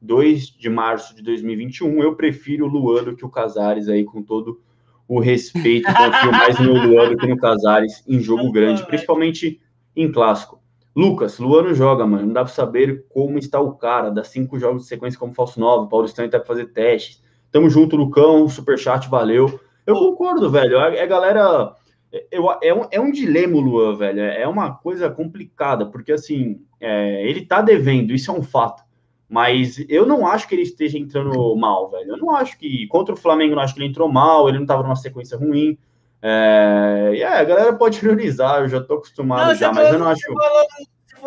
2 0.00 0.46
de 0.46 0.68
março 0.70 1.14
de 1.14 1.22
2021, 1.22 2.02
eu 2.02 2.14
prefiro 2.14 2.66
o 2.66 2.68
Luan 2.68 3.04
do 3.04 3.16
que 3.16 3.24
o 3.24 3.30
Casares 3.30 3.88
aí, 3.88 4.04
com 4.04 4.22
todo 4.22 4.60
o 5.06 5.20
respeito, 5.20 5.86
confio 5.92 6.32
mais 6.32 6.58
no 6.58 6.72
Luan 6.72 7.10
do 7.10 7.16
que 7.16 7.26
no 7.26 7.36
Casares 7.36 8.02
em 8.06 8.20
jogo 8.20 8.50
grande, 8.50 8.86
principalmente 8.86 9.60
em 9.94 10.10
clássico. 10.10 10.62
Lucas, 10.96 11.38
Luan 11.38 11.64
não 11.64 11.74
joga, 11.74 12.06
mano, 12.06 12.26
não 12.26 12.32
dá 12.32 12.44
para 12.44 12.52
saber 12.52 13.04
como 13.08 13.38
está 13.38 13.60
o 13.60 13.74
cara, 13.74 14.10
dá 14.10 14.22
cinco 14.22 14.58
jogos 14.58 14.82
de 14.82 14.88
sequência 14.88 15.18
como 15.18 15.34
falso 15.34 15.58
9, 15.58 15.90
Paulistão 15.90 16.28
tá 16.28 16.38
para 16.38 16.46
fazer 16.46 16.66
testes, 16.66 17.22
Tamo 17.54 17.70
junto, 17.70 17.94
Lucão, 17.94 18.48
superchat, 18.48 19.08
valeu. 19.08 19.60
Eu 19.86 19.94
concordo, 19.94 20.50
velho. 20.50 20.76
A, 20.76 20.86
a 20.88 21.06
galera. 21.06 21.72
Eu, 22.28 22.50
é, 22.60 22.74
um, 22.74 22.88
é 22.90 23.00
um 23.00 23.12
dilema, 23.12 23.56
Luan, 23.60 23.94
velho. 23.94 24.22
É 24.22 24.48
uma 24.48 24.74
coisa 24.74 25.08
complicada, 25.08 25.86
porque 25.86 26.10
assim, 26.10 26.60
é, 26.80 27.24
ele 27.30 27.46
tá 27.46 27.62
devendo, 27.62 28.12
isso 28.12 28.28
é 28.28 28.34
um 28.34 28.42
fato. 28.42 28.82
Mas 29.28 29.84
eu 29.88 30.04
não 30.04 30.26
acho 30.26 30.48
que 30.48 30.56
ele 30.56 30.62
esteja 30.62 30.98
entrando 30.98 31.54
mal, 31.54 31.88
velho. 31.92 32.10
Eu 32.10 32.16
não 32.16 32.34
acho 32.34 32.58
que. 32.58 32.88
Contra 32.88 33.14
o 33.14 33.18
Flamengo, 33.18 33.52
eu 33.52 33.56
não 33.56 33.62
acho 33.62 33.72
que 33.72 33.80
ele 33.80 33.88
entrou 33.88 34.10
mal, 34.10 34.48
ele 34.48 34.58
não 34.58 34.66
tava 34.66 34.82
numa 34.82 34.96
sequência 34.96 35.38
ruim. 35.38 35.78
É, 36.20 37.12
e 37.14 37.22
é, 37.22 37.38
a 37.38 37.44
galera 37.44 37.72
pode 37.74 38.00
priorizar, 38.02 38.62
eu 38.62 38.68
já 38.68 38.80
tô 38.80 38.94
acostumado 38.94 39.50
não, 39.50 39.54
já, 39.54 39.72
mas 39.72 39.92
eu 39.92 39.98
não 40.00 40.08
acho. 40.08 40.26
Falou, 40.26 40.66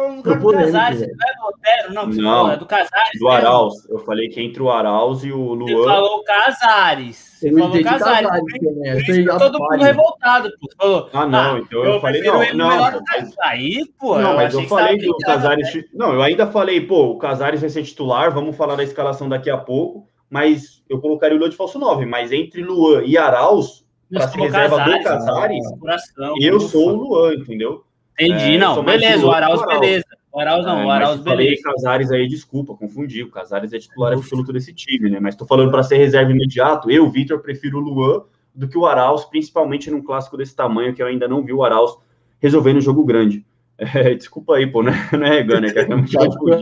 lugar 0.02 0.40
do 0.40 0.52
Casares, 0.52 1.00
você 1.00 1.16
vai 1.16 1.36
no 1.36 1.48
Otero, 1.48 1.94
não, 1.94 2.06
não 2.08 2.24
falou, 2.24 2.52
é 2.52 2.58
do 2.58 2.66
Casares. 2.66 3.20
Do 3.20 3.28
Arauz. 3.30 3.74
Né? 3.76 3.82
Eu 3.90 4.00
falei 4.00 4.30
que 4.30 4.42
entre 4.42 4.62
o 4.62 4.70
Arauz 4.70 5.24
e 5.24 5.32
o 5.32 5.54
Luan. 5.54 5.68
Você 5.68 5.86
falou 5.86 6.24
Casares. 6.24 7.18
Você 7.18 7.50
eu 7.50 7.58
falou 7.58 7.84
Casares. 7.84 8.30
Casares 8.30 9.40
todo 9.40 9.60
mundo 9.60 9.84
revoltado, 9.84 10.50
pô. 10.60 10.70
falou, 10.78 11.10
ah, 11.14 11.26
não, 11.26 11.56
ah, 11.56 11.60
então 11.60 11.84
eu, 11.84 11.94
eu 11.94 12.02
falei, 12.02 12.22
não, 12.22 12.54
não. 12.54 13.04
Mas... 13.08 13.36
Aí, 13.42 13.86
pô. 14.00 14.18
Não, 14.18 14.36
mas 14.36 14.54
eu 14.54 14.64
falei 14.64 14.98
do 14.98 15.18
Casares. 15.18 15.86
Não, 15.94 16.14
eu 16.14 16.22
ainda 16.22 16.48
falei, 16.48 16.82
pô, 16.82 17.12
o 17.12 17.18
Casares 17.18 17.62
vai 17.62 17.70
ser 17.70 17.84
titular, 17.84 18.34
vamos 18.34 18.56
falar 18.56 18.76
da 18.76 18.84
escalação 18.84 19.30
daqui 19.30 19.50
a 19.50 19.58
pouco, 19.58 20.08
mas 20.30 20.84
eu 20.90 21.00
colocaria 21.00 21.36
o 21.36 21.40
Luan 21.40 21.50
de 21.50 21.56
falso 21.56 21.80
9, 21.80 22.06
mas 22.06 22.32
entre 22.32 22.62
Luan 22.62 23.04
e 23.04 23.18
Arauz, 23.18 23.86
para 24.12 24.28
ser 24.28 24.40
reserva 24.40 24.78
Casares, 24.78 25.72
do 25.72 25.80
Casares, 25.80 26.14
eu 26.42 26.60
sou 26.60 26.90
o 26.90 26.96
Luan, 26.96 27.34
entendeu? 27.34 27.84
Entendi, 28.20 28.56
é, 28.56 28.58
não. 28.58 28.84
Beleza, 28.84 29.26
o 29.26 29.32
Arauz, 29.32 29.62
beleza. 29.66 30.06
O 30.32 30.40
Arauz 30.40 30.66
não, 30.66 30.80
é, 30.80 30.86
o 30.86 30.90
Arauz, 30.90 31.20
beleza. 31.22 31.62
Falei 31.62 31.62
Casares 31.62 32.12
aí, 32.12 32.28
desculpa, 32.28 32.76
confundi. 32.76 33.24
O 33.24 33.30
Casares 33.30 33.74
é 33.74 33.80
titular 33.80 34.14
absoluto 34.14 34.52
desse 34.52 34.74
time, 34.74 35.10
né? 35.10 35.20
Mas 35.20 35.36
tô 35.36 35.46
falando 35.46 35.70
para 35.70 35.84
ser 35.84 35.98
reserva 35.98 36.32
imediato. 36.32 36.90
Eu, 36.90 37.10
Vitor, 37.10 37.40
prefiro 37.40 37.78
o 37.78 37.82
Luan 37.82 38.24
do 38.54 38.68
que 38.68 38.78
o 38.78 38.88
Arauz, 38.88 39.24
principalmente 39.26 39.92
num 39.92 40.02
clássico 40.02 40.36
desse 40.36 40.56
tamanho, 40.56 40.94
que 40.94 41.02
eu 41.02 41.06
ainda 41.06 41.28
não 41.28 41.44
vi 41.44 41.54
o 41.54 41.64
Arauz 41.64 41.96
resolvendo 42.40 42.78
um 42.78 42.82
jogo 42.82 43.06
grande. 43.06 43.46
É, 43.80 44.16
desculpa 44.16 44.56
aí, 44.56 44.66
pô, 44.66 44.82
não 44.82 44.92
é, 45.14 45.16
não 45.16 45.28
é 45.28 45.44
Gunner, 45.44 45.72
que 45.72 45.78
é 45.78 45.84
realmente 45.84 46.12
tá 46.12 46.24
loucura. 46.24 46.58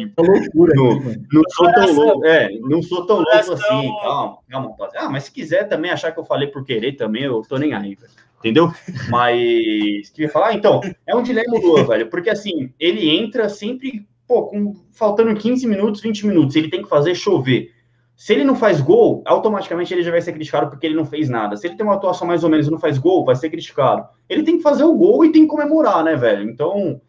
Não, 0.75 0.99
não 1.31 1.43
sou 1.49 1.71
tão 1.71 1.93
louco, 1.93 2.25
é, 2.25 2.49
não 2.59 2.81
sou 2.81 3.07
tão 3.07 3.15
louco 3.19 3.53
assim, 3.53 3.89
calma, 4.03 4.37
calma, 4.49 4.69
rapaziada. 4.71 5.07
Ah, 5.07 5.09
mas 5.09 5.23
se 5.23 5.31
quiser 5.31 5.63
também 5.63 5.91
achar 5.91 6.11
que 6.11 6.19
eu 6.19 6.25
falei 6.25 6.49
por 6.49 6.65
querer 6.65 6.97
também, 6.97 7.23
eu 7.23 7.41
tô 7.47 7.55
nem 7.57 7.73
aí, 7.73 7.95
velho 7.95 8.11
entendeu? 8.45 8.71
Mas, 9.09 10.09
que 10.09 10.21
ia 10.21 10.29
falar? 10.29 10.53
Então, 10.53 10.79
é 11.07 11.15
um 11.15 11.23
dilema 11.23 11.59
do 11.59 11.83
velho, 11.83 12.09
porque 12.09 12.29
assim, 12.29 12.71
ele 12.79 13.09
entra 13.09 13.49
sempre, 13.49 14.07
pô, 14.27 14.43
com, 14.43 14.75
faltando 14.91 15.33
15 15.33 15.67
minutos, 15.67 16.01
20 16.01 16.27
minutos, 16.27 16.55
ele 16.55 16.69
tem 16.69 16.83
que 16.83 16.89
fazer 16.89 17.15
chover. 17.15 17.71
Se 18.15 18.31
ele 18.33 18.45
não 18.45 18.55
faz 18.55 18.79
gol, 18.79 19.23
automaticamente 19.25 19.93
ele 19.93 20.03
já 20.03 20.11
vai 20.11 20.21
ser 20.21 20.31
criticado 20.31 20.69
porque 20.69 20.85
ele 20.85 20.95
não 20.95 21.05
fez 21.05 21.27
nada. 21.27 21.57
Se 21.57 21.67
ele 21.67 21.75
tem 21.75 21.85
uma 21.85 21.95
atuação 21.95 22.25
mais 22.25 22.43
ou 22.45 22.49
menos 22.49 22.67
e 22.67 22.71
não 22.71 22.79
faz 22.79 22.97
gol, 22.97 23.25
vai 23.25 23.35
ser 23.35 23.49
criticado. 23.49 24.07
Ele 24.29 24.43
tem 24.43 24.57
que 24.57 24.63
fazer 24.63 24.83
o 24.83 24.93
gol 24.93 25.25
e 25.25 25.31
tem 25.31 25.41
que 25.41 25.49
comemorar, 25.49 26.01
né, 26.03 26.15
velho? 26.15 26.49
Então, 26.49 27.01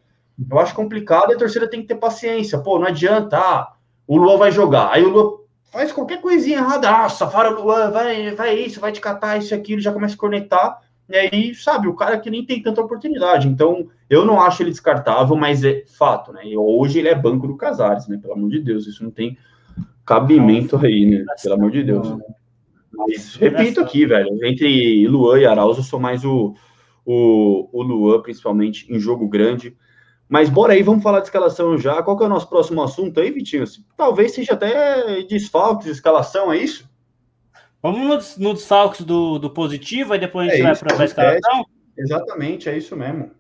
eu 0.51 0.59
acho 0.59 0.74
complicado 0.74 1.30
e 1.30 1.34
a 1.34 1.39
torcida 1.39 1.68
tem 1.68 1.82
que 1.82 1.87
ter 1.87 1.95
paciência. 1.95 2.59
Pô, 2.59 2.78
não 2.78 2.89
adianta, 2.89 3.39
ah, 3.39 3.72
o 4.05 4.16
Luan 4.16 4.37
vai 4.37 4.51
jogar. 4.51 4.91
Aí 4.91 5.05
o 5.05 5.11
Luan 5.11 5.37
faz 5.70 5.93
qualquer 5.93 6.20
coisinha 6.20 6.59
errada, 6.59 6.91
ah, 6.91 7.09
safara 7.09 7.51
o 7.51 7.62
Luan, 7.62 7.91
vai, 7.91 8.34
vai 8.34 8.59
isso, 8.59 8.80
vai 8.80 8.91
te 8.91 9.01
catar, 9.01 9.37
isso, 9.37 9.55
aquilo, 9.55 9.80
já 9.80 9.93
começa 9.93 10.14
a 10.14 10.18
cornetar 10.18 10.86
E 11.09 11.16
aí, 11.16 11.54
sabe, 11.54 11.86
o 11.86 11.94
cara 11.94 12.18
que 12.18 12.30
nem 12.30 12.44
tem 12.44 12.61
tanta 12.61 12.80
oportunidade. 12.80 13.46
Então, 13.46 13.88
eu 14.11 14.24
não 14.24 14.40
acho 14.40 14.62
ele 14.62 14.70
descartável, 14.70 15.36
mas 15.36 15.62
é 15.62 15.84
fato, 15.86 16.32
né? 16.32 16.42
E 16.44 16.57
hoje 16.57 16.98
ele 16.98 17.09
é 17.09 17.14
banco 17.14 17.46
do 17.46 17.57
Casares, 17.57 18.09
né? 18.09 18.18
Pelo 18.20 18.34
amor 18.34 18.50
de 18.50 18.61
Deus, 18.61 18.86
isso 18.86 19.04
não 19.04 19.11
tem 19.11 19.38
cabimento 20.04 20.76
aí, 20.76 21.07
né? 21.07 21.24
Pelo 21.42 21.54
amor 21.54 21.70
de 21.70 21.84
Deus. 21.84 22.09
Mas 22.92 23.36
repito 23.36 23.80
aqui, 23.80 24.07
velho, 24.07 24.44
entre 24.44 25.07
Luan 25.07 25.38
e 25.38 25.46
Arauz, 25.46 25.76
eu 25.76 25.84
sou 25.84 26.00
mais 26.00 26.24
o, 26.24 26.54
o, 27.04 27.68
o 27.72 27.82
Luan, 27.82 28.20
principalmente 28.22 28.92
em 28.92 28.98
jogo 28.98 29.28
grande. 29.28 29.76
Mas 30.28 30.48
bora 30.48 30.72
aí, 30.72 30.82
vamos 30.82 31.04
falar 31.04 31.20
de 31.20 31.26
escalação 31.26 31.78
já. 31.78 32.02
Qual 32.02 32.16
que 32.16 32.24
é 32.24 32.26
o 32.26 32.30
nosso 32.30 32.48
próximo 32.48 32.82
assunto 32.82 33.20
aí, 33.20 33.30
Vitinho? 33.30 33.64
Talvez 33.96 34.32
seja 34.32 34.54
até 34.54 35.22
desfalques, 35.22 35.86
escalação, 35.86 36.52
é 36.52 36.59
isso? 36.59 36.88
Vamos 37.82 38.36
no, 38.36 38.52
no 38.52 39.04
do, 39.04 39.38
do 39.38 39.50
positivo, 39.50 40.12
aí 40.12 40.18
depois 40.18 40.48
a 40.48 40.50
gente 40.50 40.60
é 40.60 40.72
vai 40.72 40.76
para 40.76 41.02
a 41.02 41.04
escalação? 41.04 41.66
Exatamente, 41.96 42.68
é 42.68 42.76
isso 42.76 42.96
mesmo. 42.96 43.30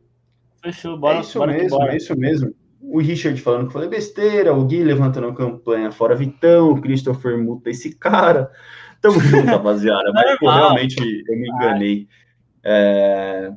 Fechou, 0.62 0.96
bora. 0.96 1.18
É 1.18 1.20
isso 1.20 1.38
bora 1.38 1.52
mesmo, 1.52 1.82
é 1.82 1.96
isso 1.96 2.16
mesmo. 2.16 2.54
O 2.80 3.00
Richard 3.00 3.40
falando 3.40 3.66
que 3.66 3.72
falei 3.72 3.88
besteira, 3.88 4.54
o 4.54 4.64
Gui 4.64 4.82
levantando 4.82 5.28
a 5.28 5.34
campanha 5.34 5.90
fora 5.90 6.14
Vitão, 6.14 6.70
o 6.70 6.80
Christopher 6.80 7.36
Muta, 7.36 7.70
esse 7.70 7.94
cara. 7.94 8.50
Tamo 9.00 9.20
junto, 9.20 9.46
rapaziada. 9.50 10.12
Mas 10.12 10.38
pô, 10.38 10.50
realmente 10.50 10.96
eu 11.00 11.36
me 11.36 11.48
enganei. 11.48 12.08
É... 12.62 13.52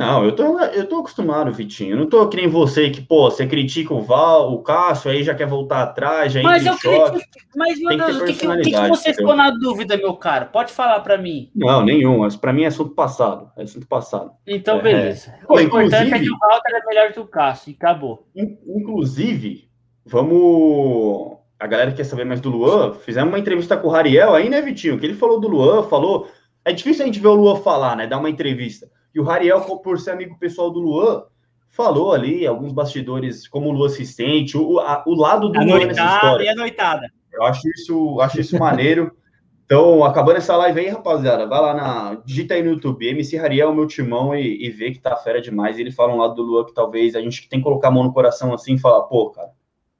Não, 0.00 0.24
eu 0.24 0.32
tô, 0.32 0.58
eu 0.58 0.88
tô 0.88 1.00
acostumado, 1.00 1.52
Vitinho. 1.52 1.90
Eu 1.90 1.98
não 1.98 2.06
tô 2.06 2.26
que 2.26 2.38
nem 2.38 2.48
você 2.48 2.88
que, 2.88 3.02
pô, 3.02 3.30
você 3.30 3.46
critica 3.46 3.92
o 3.92 4.00
Val, 4.00 4.50
o 4.50 4.62
Cássio, 4.62 5.10
aí 5.10 5.22
já 5.22 5.34
quer 5.34 5.46
voltar 5.46 5.82
atrás, 5.82 6.32
já 6.32 6.42
Mas 6.42 6.64
eu 6.64 6.74
critico. 6.74 7.18
Mas, 7.54 7.78
meu 7.78 7.98
Deus, 7.98 8.16
o 8.16 8.24
que, 8.24 8.32
que, 8.32 8.70
que, 8.70 8.88
você 8.88 9.12
ficou 9.12 9.36
na 9.36 9.50
dúvida, 9.50 9.98
meu 9.98 10.14
cara? 10.14 10.46
Pode 10.46 10.72
falar 10.72 11.00
para 11.00 11.18
mim. 11.18 11.50
Não, 11.54 11.84
nenhum. 11.84 12.26
Para 12.38 12.50
mim 12.50 12.62
é 12.62 12.68
assunto 12.68 12.94
passado. 12.94 13.50
É 13.58 13.62
assunto 13.62 13.86
passado. 13.86 14.30
Então, 14.46 14.78
é. 14.78 14.82
beleza. 14.82 15.34
É... 15.38 15.52
O 15.52 15.60
importante 15.60 16.14
é 16.14 16.18
que 16.18 16.30
o 16.30 16.38
Walter 16.38 16.76
é 16.76 16.86
melhor 16.86 17.12
que 17.12 17.20
o 17.20 17.26
Cássio 17.26 17.70
e 17.70 17.74
acabou. 17.74 18.26
Inclusive, 18.34 19.68
vamos. 20.06 21.36
A 21.58 21.66
galera 21.66 21.90
que 21.90 21.98
quer 21.98 22.04
saber 22.04 22.24
mais 22.24 22.40
do 22.40 22.48
Luan, 22.48 22.94
fizemos 22.94 23.30
uma 23.30 23.38
entrevista 23.38 23.76
com 23.76 23.88
o 23.88 23.90
Rariel 23.90 24.34
aí, 24.34 24.48
né, 24.48 24.62
Vitinho? 24.62 24.98
Que 24.98 25.04
ele 25.04 25.14
falou 25.14 25.38
do 25.38 25.48
Luan, 25.48 25.82
falou. 25.82 26.26
É 26.64 26.72
difícil 26.72 27.02
a 27.02 27.06
gente 27.06 27.20
ver 27.20 27.28
o 27.28 27.34
Luan 27.34 27.56
falar, 27.56 27.96
né? 27.96 28.06
Dar 28.06 28.16
uma 28.16 28.30
entrevista. 28.30 28.88
E 29.14 29.20
o 29.20 29.24
Rariel, 29.24 29.60
por 29.60 29.98
ser 29.98 30.12
amigo 30.12 30.38
pessoal 30.38 30.70
do 30.70 30.80
Luan, 30.80 31.24
falou 31.68 32.12
ali 32.12 32.46
alguns 32.46 32.72
bastidores, 32.72 33.48
como 33.48 33.68
o 33.68 33.72
Luan 33.72 33.86
assistente, 33.86 34.56
o, 34.56 34.78
a, 34.78 35.02
o 35.06 35.14
lado 35.14 35.48
do 35.48 35.58
a 35.58 35.64
Luan 35.64 35.86
nessa 35.86 36.14
história. 36.14 36.44
E 36.44 36.48
a 36.48 36.54
noitada. 36.54 37.08
Eu 37.32 37.42
acho 37.44 37.68
isso, 37.68 38.20
acho 38.20 38.40
isso 38.40 38.58
maneiro. 38.58 39.16
Então, 39.64 40.04
acabando 40.04 40.38
essa 40.38 40.56
live 40.56 40.80
aí, 40.80 40.88
rapaziada, 40.88 41.46
vai 41.46 41.60
lá 41.60 41.74
na. 41.74 42.22
Digita 42.24 42.54
aí 42.54 42.62
no 42.62 42.70
YouTube, 42.70 43.06
MC 43.06 43.36
Rariel, 43.36 43.72
meu 43.72 43.86
timão, 43.86 44.34
e, 44.34 44.66
e 44.66 44.68
vê 44.68 44.90
que 44.90 44.98
tá 44.98 45.14
fera 45.14 45.40
demais. 45.40 45.78
E 45.78 45.82
ele 45.82 45.92
fala 45.92 46.12
um 46.12 46.16
lado 46.16 46.34
do 46.34 46.42
Luan 46.42 46.64
que 46.64 46.74
talvez 46.74 47.14
a 47.14 47.20
gente 47.20 47.48
tem 47.48 47.60
que 47.60 47.64
colocar 47.64 47.86
a 47.86 47.90
mão 47.92 48.02
no 48.02 48.12
coração 48.12 48.52
assim 48.52 48.74
e 48.74 48.80
falar, 48.80 49.02
pô, 49.02 49.30
cara. 49.30 49.50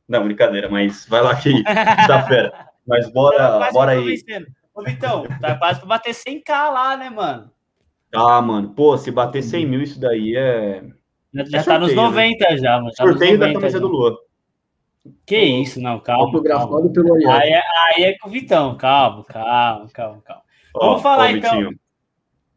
Não, 0.09 0.25
brincadeira, 0.25 0.69
mas 0.69 1.07
vai 1.09 1.23
lá 1.23 1.37
que 1.37 1.63
tá 1.63 2.27
fera. 2.27 2.69
Mas 2.85 3.13
bora, 3.13 3.71
bora 3.73 3.93
aí. 3.93 4.17
Ô, 4.75 4.83
Vitão, 4.83 5.25
tá 5.41 5.57
quase 5.57 5.79
pra 5.79 5.89
bater 5.89 6.15
100k 6.15 6.73
lá, 6.73 6.97
né, 6.97 7.09
mano? 7.09 7.49
Ah, 8.13 8.43
mano, 8.43 8.71
pô, 8.75 8.97
se 8.99 9.11
bater 9.11 9.43
100 9.43 9.67
mil, 9.67 9.83
isso 9.83 10.01
daí 10.01 10.37
é. 10.37 10.83
Já, 11.33 11.45
já 11.45 11.59
é 11.59 11.63
tá 11.63 11.79
nos 11.79 11.95
90 11.95 12.51
né? 12.51 12.57
já, 12.57 12.79
mano. 12.79 12.91
Tá 12.91 13.05
sorteio 13.05 13.39
da 13.39 13.53
camisa 13.53 13.71
já. 13.71 13.79
do 13.79 13.89
Lua. 13.89 14.19
Que 15.25 15.39
isso, 15.39 15.81
não, 15.81 16.01
calma. 16.01 16.25
Autografado 16.25 16.71
calma. 16.71 16.93
pelo 16.93 17.15
Ariel. 17.15 17.31
Aí, 17.33 17.51
é, 17.51 17.63
aí 17.87 18.05
é 18.05 18.19
com 18.19 18.29
o 18.29 18.33
Vitão, 18.33 18.77
calma, 18.77 19.25
calma, 19.25 19.89
calma, 19.93 20.23
calma. 20.23 20.43
Vamos 20.75 21.03
falar 21.03 21.27
ó, 21.27 21.31
então. 21.31 21.71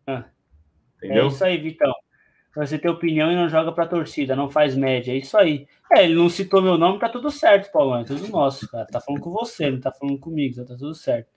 Ah, 0.08 0.26
é 1.02 1.26
isso 1.26 1.44
aí, 1.44 1.58
Vitão. 1.58 1.94
Você 2.56 2.78
tem 2.78 2.90
opinião 2.90 3.32
e 3.32 3.36
não 3.36 3.50
joga 3.50 3.72
pra 3.72 3.88
torcida, 3.88 4.36
não 4.36 4.50
faz 4.50 4.76
média. 4.76 5.12
É 5.12 5.18
isso 5.18 5.36
aí. 5.38 5.66
É, 5.92 6.04
ele 6.04 6.14
não 6.14 6.30
citou 6.30 6.62
meu 6.62 6.78
nome, 6.78 7.00
tá 7.00 7.10
tudo 7.10 7.32
certo, 7.32 7.72
Paulão. 7.72 8.02
É 8.02 8.04
tudo 8.04 8.28
nosso, 8.28 8.70
cara. 8.70 8.86
Tá 8.86 9.00
falando 9.00 9.22
com 9.22 9.32
você, 9.32 9.72
não 9.72 9.80
tá 9.80 9.92
falando 9.92 10.20
comigo, 10.20 10.64
tá 10.64 10.76
tudo 10.76 10.94
certo. 10.94 11.30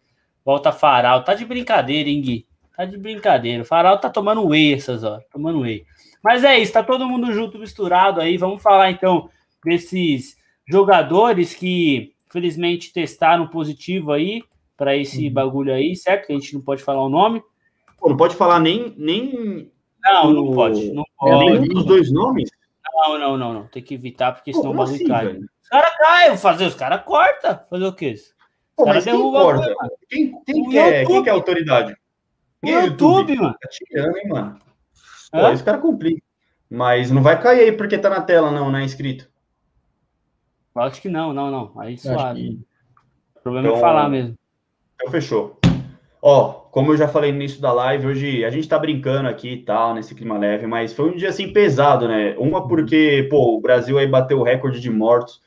Volta 0.44 0.72
Faral. 0.72 1.24
Tá 1.24 1.34
de 1.34 1.44
brincadeira, 1.44 2.08
hein, 2.08 2.20
Gui? 2.20 2.46
Tá 2.76 2.84
de 2.84 2.98
brincadeira. 2.98 3.62
O 3.62 3.66
Farol 3.66 3.98
tá 3.98 4.10
tomando 4.10 4.46
whey 4.46 4.74
essas 4.74 5.02
horas, 5.02 5.24
tomando 5.32 5.60
whey. 5.60 5.84
Mas 6.22 6.44
é 6.44 6.58
isso, 6.58 6.72
tá 6.72 6.82
todo 6.82 7.08
mundo 7.08 7.32
junto, 7.32 7.58
misturado 7.58 8.20
aí. 8.20 8.36
Vamos 8.36 8.62
falar 8.62 8.90
então 8.90 9.30
desses 9.64 10.36
jogadores 10.68 11.54
que 11.54 12.12
felizmente 12.30 12.92
testaram 12.92 13.46
positivo 13.46 14.12
aí 14.12 14.42
para 14.76 14.96
esse 14.96 15.28
uhum. 15.28 15.32
bagulho 15.32 15.72
aí, 15.72 15.96
certo? 15.96 16.26
Que 16.26 16.32
a 16.32 16.36
gente 16.36 16.52
não 16.54 16.60
pode 16.60 16.82
falar 16.82 17.02
o 17.02 17.08
nome. 17.08 17.42
Pô, 17.98 18.10
não 18.10 18.16
pode 18.16 18.36
falar 18.36 18.60
nem. 18.60 18.94
nem 18.98 19.70
não, 20.04 20.30
o... 20.30 20.32
não 20.32 20.52
pode. 20.52 20.92
Não 20.92 21.04
pode. 21.16 21.50
Nenhum 21.50 21.74
dos 21.74 21.84
dois 21.86 22.12
nomes? 22.12 22.50
Não, 22.94 23.18
não, 23.18 23.36
não, 23.38 23.54
não. 23.54 23.66
Tem 23.68 23.82
que 23.82 23.94
evitar, 23.94 24.32
porque 24.32 24.52
senão 24.52 24.72
o 24.72 24.74
bagulho 24.74 24.96
assim, 24.96 25.06
cai. 25.06 25.26
Velho? 25.26 25.46
Os 25.62 25.68
caras 25.68 25.96
caem, 25.98 26.36
fazer, 26.36 26.66
os 26.66 26.74
caras 26.74 27.02
cortam. 27.04 27.60
Fazer 27.70 27.84
o 27.84 27.92
quê? 27.92 28.14
Pô, 28.76 28.86
mas 28.86 29.04
quem 29.04 29.18
corta? 29.18 29.74
Quem, 30.08 30.42
quem, 30.44 30.78
é, 30.78 31.04
quem 31.04 31.22
que 31.22 31.28
é 31.28 31.32
a 31.32 31.36
No 32.72 32.80
YouTube, 32.80 33.32
YouTube, 33.32 33.36
mano. 33.36 33.56
Tá 33.60 33.68
tirando, 33.70 34.16
hein, 34.16 34.28
mano. 34.28 34.58
Pô, 35.30 35.38
é? 35.38 35.52
esse 35.52 35.64
cara 35.64 35.78
complica. 35.78 36.22
Mas 36.68 37.10
não 37.10 37.22
vai 37.22 37.40
cair 37.40 37.60
aí 37.60 37.72
porque 37.72 37.96
tá 37.96 38.10
na 38.10 38.20
tela, 38.20 38.50
não, 38.50 38.70
não 38.70 38.78
é 38.78 38.84
inscrito. 38.84 39.28
Acho 40.74 41.00
que 41.00 41.08
não, 41.08 41.32
não, 41.32 41.50
não. 41.50 41.80
Aí 41.80 41.96
suave. 41.96 42.40
Que... 42.40 42.66
O 43.36 43.40
problema 43.42 43.68
é 43.68 43.70
então, 43.70 43.78
é 43.78 43.80
falar 43.80 44.08
mesmo. 44.08 44.36
Então 44.94 45.10
fechou. 45.10 45.58
Ó, 46.20 46.52
como 46.70 46.92
eu 46.92 46.96
já 46.96 47.06
falei 47.06 47.30
no 47.30 47.38
início 47.38 47.60
da 47.60 47.72
live, 47.72 48.08
hoje 48.08 48.44
a 48.44 48.50
gente 48.50 48.68
tá 48.68 48.78
brincando 48.78 49.28
aqui 49.28 49.52
e 49.52 49.62
tal, 49.62 49.94
nesse 49.94 50.14
clima 50.14 50.36
leve, 50.36 50.66
mas 50.66 50.92
foi 50.92 51.10
um 51.10 51.16
dia 51.16 51.28
assim 51.28 51.52
pesado, 51.52 52.08
né? 52.08 52.34
Uma 52.36 52.66
porque, 52.66 53.26
pô, 53.30 53.56
o 53.56 53.60
Brasil 53.60 53.96
aí 53.96 54.06
bateu 54.06 54.40
o 54.40 54.42
recorde 54.42 54.80
de 54.80 54.90
mortos 54.90 55.40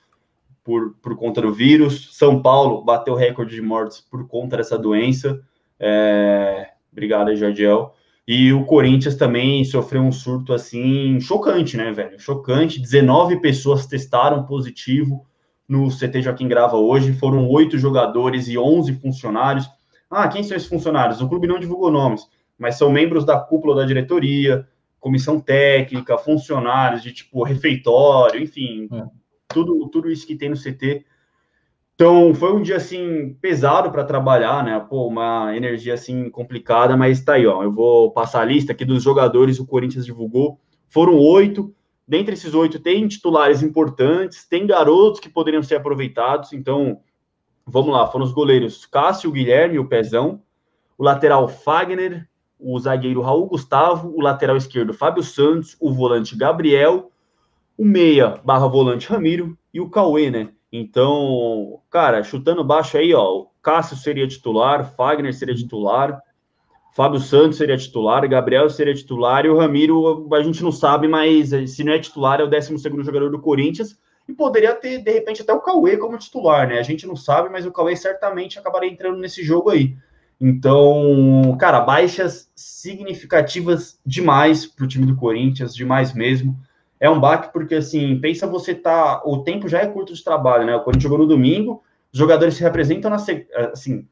por, 0.63 0.95
por 1.01 1.17
conta 1.17 1.41
do 1.41 1.53
vírus. 1.53 2.15
São 2.17 2.41
Paulo 2.41 2.81
bateu 2.83 3.13
o 3.13 3.17
recorde 3.17 3.53
de 3.53 3.61
mortes 3.61 3.99
por 3.99 4.27
conta 4.27 4.57
dessa 4.57 4.77
doença. 4.77 5.41
É, 5.79 6.69
Obrigado, 6.91 7.35
Jadiel. 7.35 7.93
E 8.27 8.53
o 8.53 8.63
Corinthians 8.63 9.15
também 9.15 9.63
sofreu 9.65 10.01
um 10.01 10.11
surto 10.11 10.53
assim 10.53 11.19
chocante, 11.19 11.75
né, 11.75 11.91
velho? 11.91 12.19
Chocante. 12.19 12.79
19 12.79 13.41
pessoas 13.41 13.87
testaram 13.87 14.45
positivo 14.45 15.25
no 15.67 15.89
CT 15.89 16.21
Joaquim 16.21 16.47
Grava 16.47 16.77
hoje. 16.77 17.13
Foram 17.13 17.47
oito 17.49 17.77
jogadores 17.77 18.47
e 18.47 18.57
11 18.57 18.93
funcionários. 18.93 19.67
Ah, 20.09 20.27
quem 20.27 20.43
são 20.43 20.55
esses 20.55 20.69
funcionários? 20.69 21.21
O 21.21 21.27
clube 21.29 21.47
não 21.47 21.59
divulgou 21.59 21.91
nomes, 21.91 22.27
mas 22.57 22.75
são 22.75 22.91
membros 22.91 23.25
da 23.25 23.39
cúpula 23.39 23.75
da 23.75 23.85
diretoria, 23.85 24.67
comissão 24.99 25.39
técnica, 25.39 26.17
funcionários 26.17 27.01
de 27.01 27.13
tipo 27.13 27.41
refeitório, 27.43 28.41
enfim, 28.41 28.87
é. 28.91 29.05
tudo, 29.47 29.87
tudo 29.89 30.09
isso 30.09 30.27
que 30.27 30.35
tem 30.35 30.49
no 30.49 30.55
CT 30.55 31.05
então, 31.99 32.33
foi 32.33 32.53
um 32.53 32.61
dia, 32.61 32.77
assim, 32.77 33.35
pesado 33.41 33.91
para 33.91 34.05
trabalhar, 34.05 34.63
né? 34.63 34.79
Pô, 34.79 35.05
uma 35.05 35.53
energia, 35.53 35.95
assim, 35.95 36.29
complicada, 36.29 36.95
mas 36.95 37.21
tá 37.21 37.33
aí, 37.33 37.45
ó. 37.45 37.61
Eu 37.61 37.73
vou 37.73 38.09
passar 38.11 38.39
a 38.39 38.45
lista 38.45 38.71
aqui 38.71 38.85
dos 38.85 39.03
jogadores 39.03 39.59
o 39.59 39.67
Corinthians 39.67 40.05
divulgou. 40.05 40.61
Foram 40.87 41.17
oito. 41.17 41.75
Dentre 42.07 42.35
esses 42.35 42.53
oito, 42.53 42.79
tem 42.79 43.05
titulares 43.05 43.61
importantes, 43.61 44.47
tem 44.47 44.65
garotos 44.65 45.19
que 45.19 45.27
poderiam 45.27 45.61
ser 45.61 45.75
aproveitados. 45.75 46.53
Então, 46.53 47.01
vamos 47.67 47.91
lá. 47.91 48.07
Foram 48.07 48.23
os 48.23 48.31
goleiros 48.31 48.85
Cássio, 48.85 49.29
Guilherme, 49.29 49.77
o 49.77 49.89
Pezão. 49.89 50.41
O 50.97 51.03
lateral 51.03 51.49
Fagner, 51.49 52.29
o 52.57 52.79
zagueiro 52.79 53.19
Raul 53.19 53.45
Gustavo, 53.45 54.15
o 54.15 54.21
lateral 54.21 54.55
esquerdo 54.55 54.93
Fábio 54.93 55.21
Santos, 55.21 55.75
o 55.81 55.91
volante 55.91 56.33
Gabriel, 56.33 57.11
o 57.77 57.83
meia 57.83 58.35
barra 58.45 58.67
volante 58.67 59.09
Ramiro 59.09 59.57
e 59.73 59.81
o 59.81 59.89
Cauê, 59.89 60.31
né? 60.31 60.53
Então, 60.71 61.81
cara, 61.89 62.23
chutando 62.23 62.63
baixo 62.63 62.97
aí, 62.97 63.13
ó, 63.13 63.45
Cássio 63.61 63.97
seria 63.97 64.27
titular, 64.27 64.93
Fagner 64.95 65.33
seria 65.33 65.55
titular, 65.55 66.21
Fábio 66.95 67.19
Santos 67.19 67.57
seria 67.57 67.77
titular, 67.77 68.27
Gabriel 68.27 68.69
seria 68.69 68.93
titular 68.93 69.45
e 69.45 69.49
o 69.49 69.57
Ramiro, 69.57 70.27
a 70.33 70.43
gente 70.43 70.63
não 70.63 70.71
sabe, 70.71 71.07
mas 71.07 71.49
se 71.71 71.83
não 71.83 71.93
é 71.93 71.99
titular, 71.99 72.39
é 72.39 72.43
o 72.43 72.47
12 72.47 72.77
jogador 73.03 73.31
do 73.31 73.39
Corinthians 73.39 73.97
e 74.27 74.33
poderia 74.33 74.75
ter, 74.75 74.99
de 74.99 75.11
repente, 75.11 75.41
até 75.41 75.51
o 75.51 75.61
Cauê 75.61 75.97
como 75.97 76.17
titular, 76.17 76.67
né? 76.67 76.77
A 76.77 76.83
gente 76.83 77.07
não 77.07 77.15
sabe, 77.15 77.49
mas 77.49 77.65
o 77.65 77.71
Cauê 77.71 77.95
certamente 77.95 78.59
acabaria 78.59 78.89
entrando 78.89 79.17
nesse 79.17 79.43
jogo 79.43 79.71
aí. 79.71 79.95
Então, 80.39 81.57
cara, 81.59 81.81
baixas 81.81 82.49
significativas 82.55 83.99
demais 84.05 84.65
para 84.65 84.85
o 84.85 84.87
time 84.87 85.05
do 85.05 85.15
Corinthians, 85.15 85.75
demais 85.75 86.13
mesmo 86.13 86.55
é 86.99 87.09
um 87.09 87.19
baque 87.19 87.53
porque, 87.53 87.75
assim, 87.75 88.19
pensa 88.19 88.45
você 88.45 88.75
tá... 88.75 89.21
O 89.25 89.39
tempo 89.39 89.67
já 89.67 89.79
é 89.79 89.87
curto 89.87 90.13
de 90.13 90.23
trabalho, 90.23 90.65
né? 90.65 90.75
O 90.75 90.81
Corinthians 90.81 91.03
jogou 91.03 91.17
no 91.19 91.27
domingo, 91.27 91.81
os 92.11 92.19
jogadores 92.19 92.55
se 92.55 92.63
representam 92.63 93.09
na... 93.09 93.17
Assim, 93.71 94.05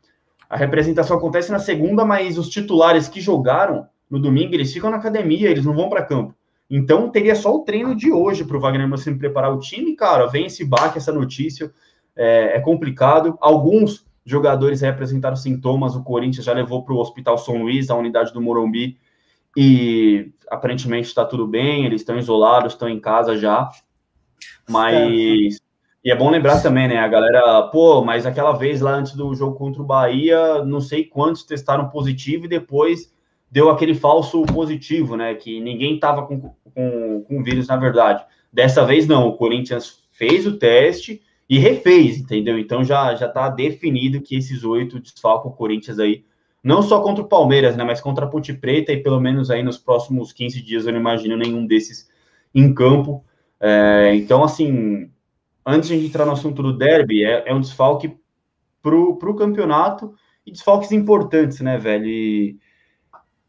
a 0.49 0.55
representação 0.55 1.17
acontece 1.17 1.51
na 1.51 1.59
segunda, 1.59 2.05
mas 2.05 2.37
os 2.37 2.49
titulares 2.49 3.09
que 3.09 3.19
jogaram 3.19 3.87
no 4.09 4.19
domingo, 4.19 4.53
eles 4.53 4.71
ficam 4.71 4.89
na 4.89 4.97
academia, 4.97 5.49
eles 5.49 5.65
não 5.65 5.75
vão 5.75 5.89
para 5.89 6.05
campo. 6.05 6.33
Então, 6.69 7.09
teria 7.09 7.35
só 7.35 7.53
o 7.53 7.63
treino 7.63 7.95
de 7.95 8.11
hoje 8.11 8.45
para 8.45 8.57
o 8.57 8.59
Wagner 8.59 8.87
Mancini 8.87 9.17
preparar 9.17 9.53
o 9.53 9.59
time. 9.59 9.95
Cara, 9.95 10.25
vem 10.27 10.45
esse 10.45 10.63
baque, 10.65 10.97
essa 10.97 11.11
notícia, 11.11 11.71
é, 12.15 12.57
é 12.57 12.59
complicado. 12.59 13.37
Alguns 13.41 14.05
jogadores 14.25 14.81
representaram 14.81 15.35
sintomas, 15.35 15.95
o 15.95 16.03
Corinthians 16.03 16.45
já 16.45 16.53
levou 16.53 16.83
para 16.83 16.93
o 16.93 16.99
Hospital 16.99 17.37
São 17.37 17.57
Luís, 17.61 17.89
a 17.89 17.95
unidade 17.95 18.33
do 18.33 18.41
Morumbi, 18.41 18.97
e 19.59 20.33
aparentemente 20.51 21.07
está 21.07 21.25
tudo 21.25 21.47
bem, 21.47 21.83
eles 21.83 22.01
estão 22.01 22.15
isolados, 22.15 22.73
estão 22.73 22.87
em 22.87 22.99
casa 22.99 23.35
já. 23.35 23.67
Mas. 24.69 25.59
E 26.05 26.11
é 26.11 26.15
bom 26.15 26.29
lembrar 26.29 26.61
também, 26.61 26.87
né? 26.87 26.99
A 26.99 27.07
galera, 27.07 27.63
pô, 27.63 28.03
mas 28.03 28.27
aquela 28.27 28.51
vez 28.51 28.81
lá 28.81 28.93
antes 28.93 29.15
do 29.15 29.33
jogo 29.33 29.57
contra 29.57 29.81
o 29.81 29.85
Bahia, 29.85 30.63
não 30.63 30.79
sei 30.79 31.03
quantos 31.03 31.43
testaram 31.43 31.89
positivo 31.89 32.45
e 32.45 32.47
depois 32.47 33.11
deu 33.51 33.71
aquele 33.71 33.95
falso 33.95 34.43
positivo, 34.43 35.17
né? 35.17 35.33
Que 35.33 35.59
ninguém 35.59 35.99
tava 35.99 36.27
com, 36.27 36.53
com, 36.73 37.25
com 37.27 37.43
vírus, 37.43 37.67
na 37.67 37.77
verdade. 37.77 38.23
Dessa 38.53 38.85
vez 38.85 39.07
não, 39.07 39.27
o 39.27 39.37
Corinthians 39.37 40.03
fez 40.11 40.45
o 40.45 40.57
teste 40.57 41.19
e 41.49 41.57
refez, 41.57 42.19
entendeu? 42.19 42.59
Então 42.59 42.83
já 42.83 43.15
já 43.15 43.27
tá 43.27 43.49
definido 43.49 44.21
que 44.21 44.35
esses 44.35 44.63
oito 44.63 44.99
desfalcam 44.99 45.49
o 45.49 45.55
Corinthians 45.55 45.97
aí, 45.97 46.23
não 46.63 46.81
só 46.81 47.01
contra 47.01 47.23
o 47.23 47.27
Palmeiras, 47.27 47.75
né? 47.77 47.83
Mas 47.83 48.01
contra 48.01 48.25
a 48.25 48.29
Ponte 48.29 48.53
Preta 48.53 48.91
e 48.91 49.01
pelo 49.01 49.19
menos 49.19 49.49
aí 49.49 49.63
nos 49.63 49.77
próximos 49.77 50.31
15 50.33 50.61
dias 50.61 50.85
eu 50.85 50.93
não 50.93 50.99
imagino 50.99 51.37
nenhum 51.37 51.65
desses 51.65 52.09
em 52.53 52.73
campo. 52.73 53.23
É, 53.59 54.13
então, 54.15 54.43
assim, 54.43 55.09
antes 55.65 55.89
de 55.89 55.95
entrar 55.95 56.25
no 56.25 56.31
assunto 56.31 56.61
do 56.61 56.77
derby, 56.77 57.23
é, 57.23 57.43
é 57.47 57.53
um 57.53 57.61
desfalque 57.61 58.17
para 58.81 58.95
o 58.95 59.35
campeonato 59.35 60.13
e 60.45 60.51
desfalques 60.51 60.91
importantes, 60.91 61.59
né, 61.59 61.77
velho? 61.77 62.05
E 62.05 62.57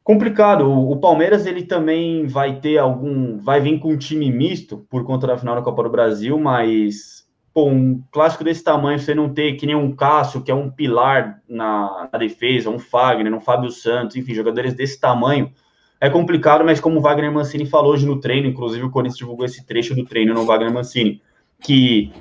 complicado. 0.03 0.63
O, 0.63 0.93
o, 0.93 1.01
Palmeiras 1.01 1.47
ele 1.47 1.65
também 1.65 2.27
vai 2.27 2.61
ter 2.61 2.79
algum, 2.79 3.39
vai 3.39 3.61
vir 3.61 3.79
com 3.79 3.93
um 3.93 3.99
time 3.99 4.31
misto 4.33 4.79
por 4.91 5.05
conta 5.05 5.27
da 5.27 5.39
final 5.39 5.55
da 5.55 5.63
Copa 5.63 5.83
do 5.83 5.91
Brasil, 5.91 6.39
mas 6.39 7.18
pô, 7.59 7.69
um 7.69 8.01
clássico 8.13 8.45
desse 8.45 8.63
tamanho, 8.63 9.01
você 9.01 9.13
não 9.17 9.35
ter 9.35 9.55
que 9.55 9.67
nem 9.67 9.75
um 9.75 9.91
Cássio, 9.91 10.43
que 10.43 10.51
é 10.53 10.55
um 10.55 10.71
pilar 10.71 11.43
na, 11.49 12.09
na 12.13 12.17
defesa, 12.17 12.71
um 12.71 12.79
Fagner, 12.79 13.35
um 13.35 13.41
Fábio 13.41 13.69
Santos, 13.69 14.15
enfim, 14.15 14.33
jogadores 14.33 14.75
desse 14.75 15.01
tamanho, 15.01 15.53
é 16.01 16.09
complicado, 16.09 16.65
mas 16.65 16.79
como 16.79 17.01
o 17.01 17.03
Wagner 17.03 17.33
Mancini 17.33 17.67
falou 17.67 17.95
hoje 17.95 18.07
no 18.07 18.21
treino, 18.21 18.47
inclusive 18.47 18.85
o 18.85 18.91
Corinthians 18.93 19.19
divulgou 19.19 19.45
esse 19.45 19.67
trecho 19.67 19.93
do 19.93 20.05
treino 20.05 20.33
no 20.35 20.45
Wagner 20.45 20.73
Mancini 20.73 21.21
que 21.61 22.13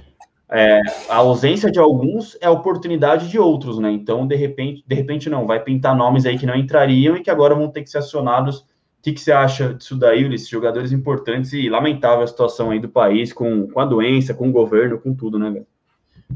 é, 0.50 0.82
a 1.08 1.18
ausência 1.18 1.70
de 1.70 1.78
alguns 1.78 2.36
é 2.42 2.48
a 2.48 2.52
oportunidade 2.52 3.30
de 3.30 3.38
outros, 3.38 3.78
né? 3.78 3.92
Então, 3.92 4.26
de 4.26 4.36
repente, 4.36 4.84
de 4.88 4.96
repente 4.96 5.30
não, 5.30 5.46
vai 5.46 5.60
pintar 5.60 5.96
nomes 5.96 6.26
aí 6.26 6.36
que 6.36 6.48
não 6.48 6.56
entrariam 6.56 7.16
e 7.16 7.22
que 7.22 7.30
agora 7.30 7.54
vão 7.54 7.70
ter 7.70 7.84
que 7.84 7.92
ser 7.92 8.00
acionados. 8.00 8.66
O 9.00 9.04
que, 9.04 9.14
que 9.14 9.22
você 9.22 9.32
acha 9.32 9.74
disso 9.74 9.96
daí, 9.96 10.26
Ulisses? 10.26 10.50
Jogadores 10.50 10.92
importantes 10.92 11.54
e 11.54 11.70
lamentável 11.70 12.24
a 12.24 12.28
situação 12.28 12.72
aí 12.72 12.80
do 12.80 12.90
país 12.90 13.32
com, 13.32 13.68
com 13.68 13.80
a 13.80 13.86
doença, 13.86 14.34
com 14.34 14.50
o 14.50 14.52
governo, 14.52 15.00
com 15.00 15.14
tudo, 15.14 15.40
né, 15.40 15.50
velho? 15.50 15.68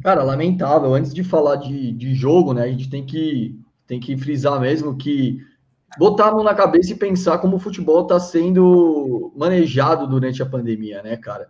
Cara, 0.02 0.24
lamentável. 0.24 0.94
Antes 0.94 1.14
de 1.14 1.24
falar 1.24 1.58
de, 1.58 1.92
de 1.92 2.14
jogo, 2.14 2.54
né, 2.54 2.64
a 2.64 2.68
gente 2.68 2.90
tem 2.90 3.06
que, 3.06 3.60
tem 3.86 4.00
que 4.00 4.16
frisar 4.16 4.60
mesmo 4.60 4.96
que 4.96 5.40
botar 5.98 6.30
a 6.30 6.32
mão 6.32 6.44
na 6.44 6.54
cabeça 6.54 6.94
e 6.94 6.96
pensar 6.96 7.40
como 7.40 7.58
o 7.58 7.60
futebol 7.60 8.04
está 8.04 8.20
sendo 8.20 9.34
manejado 9.36 10.08
durante 10.08 10.42
a 10.42 10.46
pandemia, 10.46 11.02
né, 11.02 11.18
cara? 11.18 11.48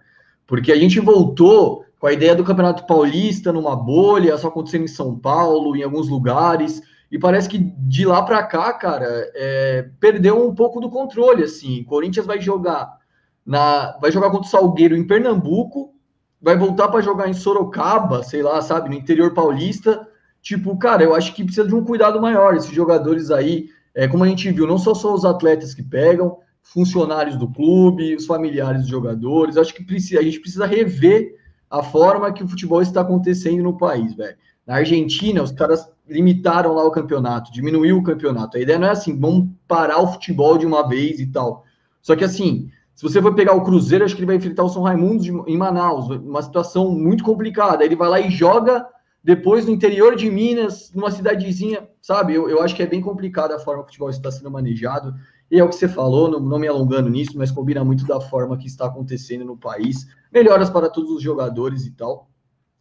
Porque 0.47 0.72
a 0.72 0.76
gente 0.76 0.99
voltou 0.99 1.86
com 1.99 2.07
a 2.07 2.14
ideia 2.14 2.36
do 2.36 2.43
Campeonato 2.43 2.88
Paulista 2.88 3.53
numa 3.53 3.76
bolha, 3.76 4.38
só 4.38 4.47
acontecendo 4.47 4.86
em 4.86 4.88
São 4.88 5.18
Paulo, 5.18 5.76
em 5.76 5.84
alguns 5.84 6.09
lugares, 6.09 6.82
e 7.12 7.20
parece 7.20 7.49
que 7.49 7.57
de 7.57 8.05
lá 8.05 8.24
para 8.24 8.41
cá, 8.41 8.72
cara, 8.72 9.30
é, 9.36 9.89
perdeu 9.99 10.47
um 10.47 10.55
pouco 10.55 10.80
do 10.80 10.89
controle, 10.89 11.43
assim. 11.43 11.84
Corinthians 11.84 12.26
vai 12.26 12.39
jogar 12.39 12.97
na, 13.45 13.97
vai 13.99 14.12
jogar 14.12 14.30
contra 14.30 14.47
o 14.47 14.49
Salgueiro 14.49 14.95
em 14.95 15.05
Pernambuco, 15.05 15.93
vai 16.41 16.57
voltar 16.57 16.88
para 16.88 17.01
jogar 17.01 17.28
em 17.28 17.34
Sorocaba, 17.34 18.24
sei 18.24 18.41
lá, 18.41 18.62
sabe, 18.62 18.89
no 18.89 18.95
interior 18.95 19.34
paulista. 19.34 20.07
Tipo, 20.41 20.78
cara, 20.78 21.03
eu 21.03 21.14
acho 21.14 21.36
que 21.36 21.43
precisa 21.43 21.68
de 21.68 21.76
um 21.76 21.84
cuidado 21.84 22.22
maior. 22.22 22.55
Esses 22.55 22.72
jogadores 22.72 23.30
aí, 23.30 23.68
é, 23.93 24.07
como 24.07 24.24
a 24.24 24.28
gente 24.28 24.49
viu, 24.49 24.66
não 24.66 24.78
só 24.78 24.93
só 24.93 25.14
os 25.14 25.26
atletas 25.26 25.74
que 25.74 25.84
pegam, 25.84 26.38
funcionários 26.64 27.36
do 27.36 27.51
clube, 27.51 28.16
os 28.16 28.26
familiares 28.26 28.84
dos 28.84 28.89
jogadores. 28.89 29.57
Acho 29.57 29.74
que 29.74 29.84
precisa, 29.84 30.22
a 30.22 30.24
gente 30.24 30.39
precisa 30.39 30.66
rever 30.66 31.36
a 31.70 31.84
forma 31.84 32.32
que 32.32 32.43
o 32.43 32.47
futebol 32.47 32.82
está 32.82 33.01
acontecendo 33.01 33.64
no 33.64 33.78
país, 33.78 34.16
velho. 34.16 34.38
Na 34.66 34.76
Argentina, 34.76 35.41
os 35.41 35.51
caras 35.51 35.89
limitaram 36.07 36.74
lá 36.74 36.84
o 36.86 36.91
campeonato, 36.91 37.51
diminuiu 37.51 37.97
o 37.97 38.03
campeonato. 38.03 38.57
A 38.57 38.59
ideia 38.59 38.78
não 38.78 38.88
é 38.88 38.91
assim, 38.91 39.18
vamos 39.18 39.49
parar 39.68 40.01
o 40.01 40.07
futebol 40.07 40.57
de 40.57 40.66
uma 40.66 40.88
vez 40.88 41.20
e 41.20 41.28
tal. 41.28 41.66
Só 42.01 42.16
que 42.16 42.24
assim, 42.24 42.70
se 42.95 43.03
você 43.03 43.22
for 43.22 43.34
pegar 43.34 43.53
o 43.53 43.64
Cruzeiro, 43.64 44.05
acho 44.05 44.14
que 44.14 44.20
ele 44.20 44.28
vai 44.28 44.36
enfrentar 44.36 44.64
o 44.64 44.70
São 44.70 44.84
Raimundo 44.84 45.24
de, 45.24 45.32
em 45.32 45.57
Manaus, 45.57 46.09
uma 46.09 46.41
situação 46.41 46.91
muito 46.91 47.24
complicada. 47.24 47.84
Ele 47.84 47.95
vai 47.95 48.09
lá 48.09 48.20
e 48.20 48.30
joga 48.30 48.86
depois 49.24 49.66
no 49.66 49.72
interior 49.72 50.16
de 50.16 50.30
Minas, 50.30 50.91
numa 50.93 51.12
cidadezinha, 51.12 51.88
sabe? 52.01 52.36
Eu, 52.36 52.49
eu 52.49 52.62
acho 52.62 52.76
que 52.76 52.84
é 52.84 52.88
bem 52.88 53.01
complicada 53.01 53.55
a 53.55 53.59
forma 53.59 53.84
que 53.84 53.86
o 53.86 53.88
futebol 53.88 54.09
está 54.09 54.32
sendo 54.32 54.51
manejado. 54.51 55.14
E 55.49 55.59
é 55.59 55.64
o 55.64 55.70
que 55.70 55.76
você 55.76 55.88
falou, 55.88 56.30
não, 56.30 56.39
não 56.39 56.59
me 56.59 56.68
alongando 56.68 57.09
nisso, 57.09 57.38
mas 57.38 57.51
combina 57.51 57.84
muito 57.84 58.05
da 58.05 58.20
forma 58.20 58.57
que 58.57 58.68
está 58.68 58.86
acontecendo 58.86 59.45
no 59.45 59.57
país. 59.57 60.07
Melhoras 60.32 60.70
para 60.70 60.89
todos 60.89 61.12
os 61.12 61.22
jogadores 61.22 61.86
e 61.86 61.91
tal. 61.91 62.30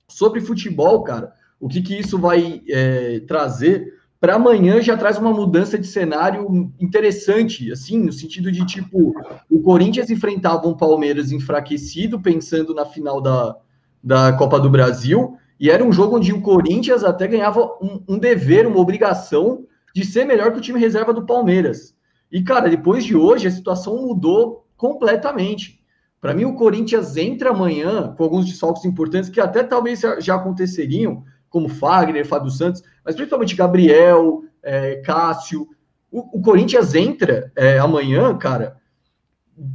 Sobre 0.08 0.40
futebol, 0.40 1.02
cara, 1.02 1.32
o 1.60 1.68
que, 1.68 1.82
que 1.82 1.94
isso 1.94 2.18
vai 2.18 2.62
é, 2.68 3.20
trazer? 3.20 4.00
Para 4.18 4.34
amanhã 4.34 4.82
já 4.82 4.96
traz 4.96 5.18
uma 5.18 5.32
mudança 5.32 5.78
de 5.78 5.86
cenário 5.86 6.72
interessante, 6.80 7.70
assim, 7.70 7.98
no 7.98 8.12
sentido 8.12 8.50
de 8.50 8.64
tipo, 8.66 9.14
o 9.50 9.62
Corinthians 9.62 10.10
enfrentava 10.10 10.66
um 10.66 10.76
Palmeiras 10.76 11.30
enfraquecido, 11.30 12.20
pensando 12.20 12.74
na 12.74 12.84
final 12.84 13.20
da, 13.20 13.56
da 14.02 14.32
Copa 14.32 14.58
do 14.58 14.68
Brasil, 14.68 15.36
e 15.58 15.70
era 15.70 15.84
um 15.84 15.92
jogo 15.92 16.16
onde 16.16 16.32
o 16.32 16.40
Corinthians 16.40 17.04
até 17.04 17.26
ganhava 17.26 17.62
um, 17.80 18.02
um 18.08 18.18
dever, 18.18 18.66
uma 18.66 18.80
obrigação 18.80 19.64
de 19.94 20.04
ser 20.04 20.24
melhor 20.24 20.52
que 20.52 20.58
o 20.58 20.62
time 20.62 20.80
reserva 20.80 21.12
do 21.12 21.26
Palmeiras. 21.26 21.94
E, 22.32 22.42
cara, 22.42 22.68
depois 22.68 23.04
de 23.04 23.16
hoje, 23.16 23.46
a 23.46 23.50
situação 23.50 23.96
mudou 23.96 24.66
completamente. 24.76 25.80
Para 26.20 26.34
mim, 26.34 26.44
o 26.44 26.54
Corinthians 26.54 27.16
entra 27.16 27.50
amanhã 27.50 28.14
com 28.16 28.22
alguns 28.22 28.46
desfalques 28.46 28.84
importantes 28.84 29.30
que 29.30 29.40
até 29.40 29.62
talvez 29.62 30.00
já 30.20 30.34
aconteceriam, 30.34 31.24
como 31.50 31.68
Fagner, 31.68 32.26
Fábio 32.26 32.50
Santos, 32.50 32.82
mas 33.04 33.14
principalmente 33.14 33.56
Gabriel, 33.56 34.44
é, 34.62 34.96
Cássio. 34.96 35.68
O, 36.10 36.38
o, 36.38 36.42
Corinthians 36.42 36.94
entra 36.94 37.52
é, 37.54 37.78
amanhã, 37.78 38.36
cara, 38.38 38.76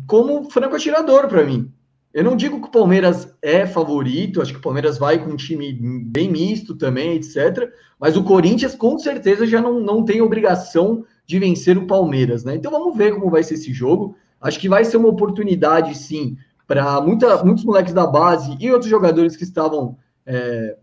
como 0.07 0.49
franco 0.49 0.75
atirador 0.75 1.27
para 1.27 1.43
mim. 1.43 1.71
Eu 2.13 2.23
não 2.23 2.35
digo 2.35 2.61
que 2.61 2.67
o 2.67 2.71
Palmeiras 2.71 3.35
é 3.41 3.65
favorito, 3.67 4.41
acho 4.41 4.53
que 4.53 4.59
o 4.59 4.61
Palmeiras 4.61 4.97
vai 4.97 5.21
com 5.21 5.31
um 5.31 5.35
time 5.35 5.73
bem 5.73 6.31
misto 6.31 6.73
também, 6.75 7.15
etc. 7.15 7.69
Mas 7.99 8.15
o 8.15 8.23
Corinthians, 8.23 8.73
com 8.73 8.97
certeza, 8.97 9.45
já 9.45 9.61
não, 9.61 9.81
não 9.81 10.03
tem 10.03 10.21
obrigação 10.21 11.03
de 11.25 11.39
vencer 11.39 11.77
o 11.77 11.87
Palmeiras, 11.87 12.45
né? 12.45 12.55
Então 12.55 12.71
vamos 12.71 12.95
ver 12.95 13.13
como 13.13 13.29
vai 13.29 13.43
ser 13.43 13.55
esse 13.55 13.73
jogo. 13.73 14.15
Acho 14.39 14.59
que 14.59 14.69
vai 14.69 14.85
ser 14.85 14.95
uma 14.95 15.09
oportunidade, 15.09 15.93
sim, 15.97 16.37
para 16.65 17.01
muitos 17.01 17.65
moleques 17.65 17.93
da 17.93 18.07
base 18.07 18.55
e 18.59 18.71
outros 18.71 18.89
jogadores 18.89 19.35
que 19.35 19.43
estavam 19.43 19.97
é, 20.25 20.77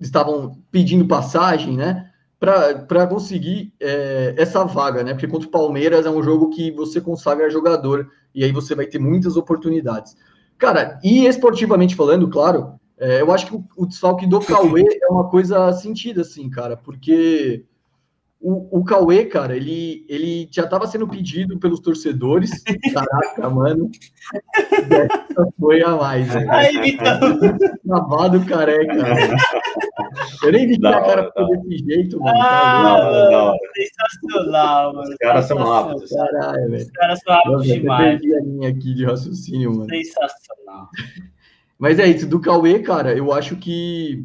estavam 0.00 0.58
pedindo 0.70 1.06
passagem, 1.06 1.76
né? 1.76 2.10
Para 2.38 3.06
conseguir 3.06 3.72
é, 3.80 4.34
essa 4.36 4.64
vaga, 4.64 5.02
né? 5.02 5.12
Porque 5.12 5.26
contra 5.26 5.48
o 5.48 5.50
Palmeiras 5.50 6.06
é 6.06 6.10
um 6.10 6.22
jogo 6.22 6.50
que 6.50 6.70
você 6.70 7.00
consagra 7.00 7.50
jogador 7.50 8.08
e 8.34 8.44
aí 8.44 8.52
você 8.52 8.74
vai 8.74 8.86
ter 8.86 8.98
muitas 8.98 9.36
oportunidades. 9.36 10.16
Cara, 10.56 10.98
e 11.02 11.26
esportivamente 11.26 11.96
falando, 11.96 12.28
claro, 12.28 12.78
é, 12.96 13.20
eu 13.20 13.32
acho 13.32 13.46
que 13.46 13.54
o, 13.54 13.64
o 13.76 13.86
desfalque 13.86 14.26
do 14.26 14.40
Cauê 14.40 14.84
é 15.02 15.06
uma 15.08 15.28
coisa 15.28 15.72
sentida, 15.72 16.22
assim, 16.22 16.48
cara, 16.50 16.76
porque 16.76 17.64
o, 18.40 18.78
o 18.78 18.84
Cauê, 18.84 19.24
cara, 19.24 19.56
ele, 19.56 20.06
ele 20.08 20.48
já 20.50 20.62
estava 20.62 20.86
sendo 20.86 21.08
pedido 21.08 21.58
pelos 21.58 21.80
torcedores. 21.80 22.62
Caraca, 22.94 23.50
mano. 23.50 23.90
Essa 24.32 25.52
foi 25.58 25.82
a 25.82 25.96
mais. 25.96 26.32
Né? 26.32 26.46
Aí, 26.48 26.80
Vitão. 26.80 27.18
Lavado 27.84 28.44
careca. 28.46 28.94
Mano. 28.94 29.36
Eu 30.44 30.52
nem 30.52 30.68
vi 30.68 30.78
que 30.78 30.86
a 30.86 31.00
cara 31.00 31.24
ficou 31.24 31.48
desse 31.48 31.84
jeito, 31.84 32.20
mano. 32.20 32.38
Ah, 32.40 33.10
não, 33.10 33.30
não. 33.30 33.56
Sensacional, 33.74 34.94
mano. 34.94 35.08
Os 35.08 35.16
caras 35.16 35.44
são 35.46 35.58
rápidos. 35.58 36.10
Caralho, 36.10 36.70
velho. 36.70 36.82
Os 36.84 36.90
caras 36.92 37.20
são 37.20 37.34
rápidos 37.34 37.64
demais. 37.64 38.14
Eu 38.14 38.20
perdi 38.20 38.36
a 38.36 38.40
linha 38.40 38.68
aqui 38.68 38.94
de 38.94 39.04
raciocínio, 39.04 39.70
mano. 39.72 39.88
Sensacional. 39.90 40.88
Mas 41.76 41.98
é 41.98 42.06
isso, 42.06 42.26
do 42.26 42.40
Cauê, 42.40 42.78
cara, 42.80 43.16
eu 43.16 43.32
acho 43.32 43.56
que 43.56 44.24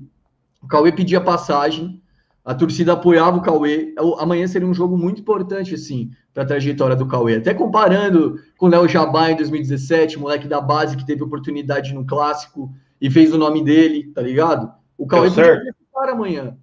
o 0.61 0.68
Cauê 0.68 0.91
pedia 0.91 1.20
passagem 1.20 2.03
a 2.45 2.53
torcida 2.53 2.93
apoiava 2.93 3.37
o 3.37 3.41
Cauê. 3.41 3.93
Amanhã 4.19 4.45
seria 4.47 4.67
um 4.67 4.73
jogo 4.73 4.97
muito 4.97 5.21
importante, 5.21 5.73
assim, 5.75 6.11
para 6.33 6.43
a 6.43 6.45
trajetória 6.45 6.95
do 6.95 7.07
Cauê. 7.07 7.37
Até 7.37 7.53
comparando 7.53 8.37
com 8.57 8.65
o 8.65 8.69
Léo 8.69 8.87
Jabá 8.87 9.31
em 9.31 9.37
2017, 9.37 10.19
moleque 10.19 10.47
da 10.47 10.59
base 10.59 10.97
que 10.97 11.05
teve 11.05 11.23
oportunidade 11.23 11.93
no 11.93 12.05
clássico 12.05 12.73
e 12.99 13.09
fez 13.09 13.33
o 13.33 13.37
nome 13.37 13.63
dele, 13.63 14.11
tá 14.13 14.21
ligado? 14.21 14.71
O 14.97 15.07
Cauê 15.07 15.29
vai 15.29 15.57
para 15.93 16.11
amanhã. 16.11 16.57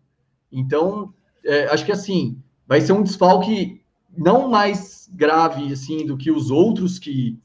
Então, 0.53 1.15
é, 1.45 1.65
acho 1.69 1.85
que 1.87 1.93
assim, 1.93 2.39
vai 2.67 2.81
ser 2.81 2.93
um 2.93 3.03
desfalque 3.03 3.81
não 4.17 4.51
mais 4.51 5.09
grave 5.13 5.73
assim 5.73 6.05
do 6.05 6.17
que 6.17 6.31
os 6.31 6.51
outros 6.51 6.99
que, 6.99 7.39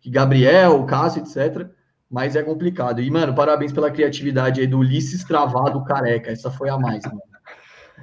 que 0.00 0.10
Gabriel, 0.10 0.84
Cássio, 0.84 1.22
etc. 1.22 1.68
Mas 2.08 2.36
é 2.36 2.42
complicado. 2.42 3.00
E, 3.00 3.10
mano, 3.10 3.34
parabéns 3.34 3.72
pela 3.72 3.90
criatividade 3.90 4.60
aí 4.60 4.66
do 4.66 4.78
Ulisses 4.78 5.24
Travado 5.24 5.82
Careca. 5.84 6.30
Essa 6.30 6.50
foi 6.50 6.68
a 6.68 6.78
mais, 6.78 7.04
mano. 7.04 7.29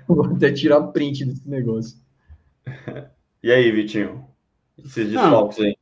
Vou 0.16 0.26
até 0.26 0.52
tirar 0.52 0.82
print 0.88 1.26
desse 1.26 1.48
negócio. 1.50 1.98
E 3.44 3.52
aí, 3.52 3.72
Vitinho? 3.72 4.28
Esses 4.78 5.10
desfalques 5.10 5.60
aí. 5.60 5.78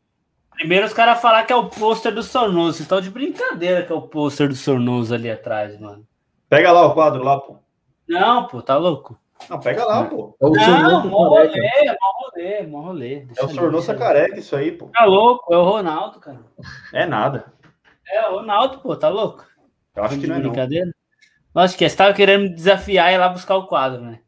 Primeiro 0.52 0.86
os 0.86 0.94
caras 0.94 1.22
falaram 1.22 1.46
que 1.46 1.54
é 1.54 1.56
o 1.56 1.70
pôster 1.70 2.14
do 2.14 2.24
Sornoso. 2.24 2.74
Vocês 2.74 2.82
estão 2.82 3.02
de 3.02 3.10
brincadeira 3.10 3.86
que 3.86 3.92
é 3.92 3.96
o 3.96 4.02
pôster 4.02 4.48
do 4.48 4.56
Sornoso 4.56 5.14
ali 5.14 5.30
atrás, 5.30 5.80
mano. 5.80 6.08
Pega 6.50 6.72
lá 6.72 6.86
o 6.86 6.94
quadro 6.94 7.24
lá, 7.24 7.40
pô. 7.40 7.58
Não, 8.08 8.48
pô, 8.48 8.62
tá 8.62 8.78
louco. 8.78 9.20
Não, 9.50 9.60
pega 9.60 9.84
lá, 9.84 10.06
pô. 10.06 10.36
É 10.42 10.46
o 10.46 10.52
Não, 10.52 11.08
mó 11.10 11.28
rolê, 11.28 11.86
mó 11.88 12.12
rolê, 12.22 12.68
mó 12.68 12.82
rolê. 12.82 13.20
Deixa 13.26 13.42
É 13.42 13.46
o 13.46 13.80
ali. 13.92 13.98
careca 14.00 14.40
isso 14.40 14.56
aí, 14.56 14.72
pô. 14.72 14.88
Tá 14.88 15.06
louco, 15.06 15.54
é 15.54 15.58
o 15.58 15.64
Ronaldo, 15.64 16.20
cara. 16.20 16.40
É 16.94 17.06
nada. 17.06 17.54
É 18.08 18.30
o 18.30 18.36
Ronaldo, 18.38 18.80
pô, 18.80 18.96
tá 18.96 19.10
louco? 19.10 19.46
Eu 19.96 20.04
acho 20.04 20.20
que 20.20 20.28
não 20.28 20.36
é 20.36 20.40
não. 20.40 20.54
Lógico 21.56 21.80
que 21.80 21.90
você 21.90 21.96
tava 21.96 22.14
querendo 22.14 22.44
me 22.44 22.50
desafiar 22.54 23.12
e 23.12 23.16
ir 23.16 23.18
lá 23.18 23.30
buscar 23.30 23.56
o 23.56 23.66
quadro, 23.66 24.02
né? 24.02 24.20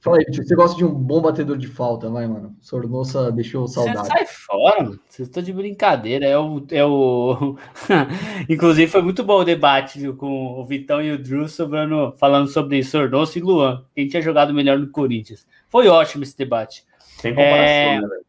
Fala 0.00 0.18
aí, 0.18 0.24
você 0.34 0.54
gosta 0.54 0.76
de 0.76 0.84
um 0.84 0.88
bom 0.92 1.20
batedor 1.20 1.56
de 1.58 1.66
falta, 1.66 2.08
vai, 2.08 2.26
mano. 2.26 2.56
Sornosa 2.60 3.30
deixou 3.30 3.66
Você 3.68 3.74
saudade. 3.74 4.06
sai 4.08 4.24
fora, 4.26 4.82
mano. 4.84 5.00
Vocês 5.08 5.28
estão 5.28 5.42
de 5.42 5.52
brincadeira. 5.52 6.26
É 6.26 6.38
o. 6.38 6.64
É 6.70 6.84
o... 6.84 7.56
Inclusive, 8.48 8.90
foi 8.90 9.02
muito 9.02 9.22
bom 9.22 9.40
o 9.40 9.44
debate 9.44 9.98
viu, 9.98 10.16
com 10.16 10.58
o 10.58 10.64
Vitão 10.64 11.02
e 11.02 11.12
o 11.12 11.22
Drew 11.22 11.46
sobrando, 11.48 12.14
falando 12.16 12.48
sobre 12.48 12.82
Sornoso 12.82 13.38
e 13.38 13.42
Luan. 13.42 13.84
Quem 13.94 14.08
tinha 14.08 14.22
jogado 14.22 14.54
melhor 14.54 14.78
no 14.78 14.88
Corinthians. 14.88 15.46
Foi 15.68 15.88
ótimo 15.88 16.22
esse 16.22 16.36
debate. 16.38 16.84
Sem 16.98 17.34
comparação, 17.34 17.64
É. 17.66 18.00
né, 18.00 18.06
velho? 18.08 18.24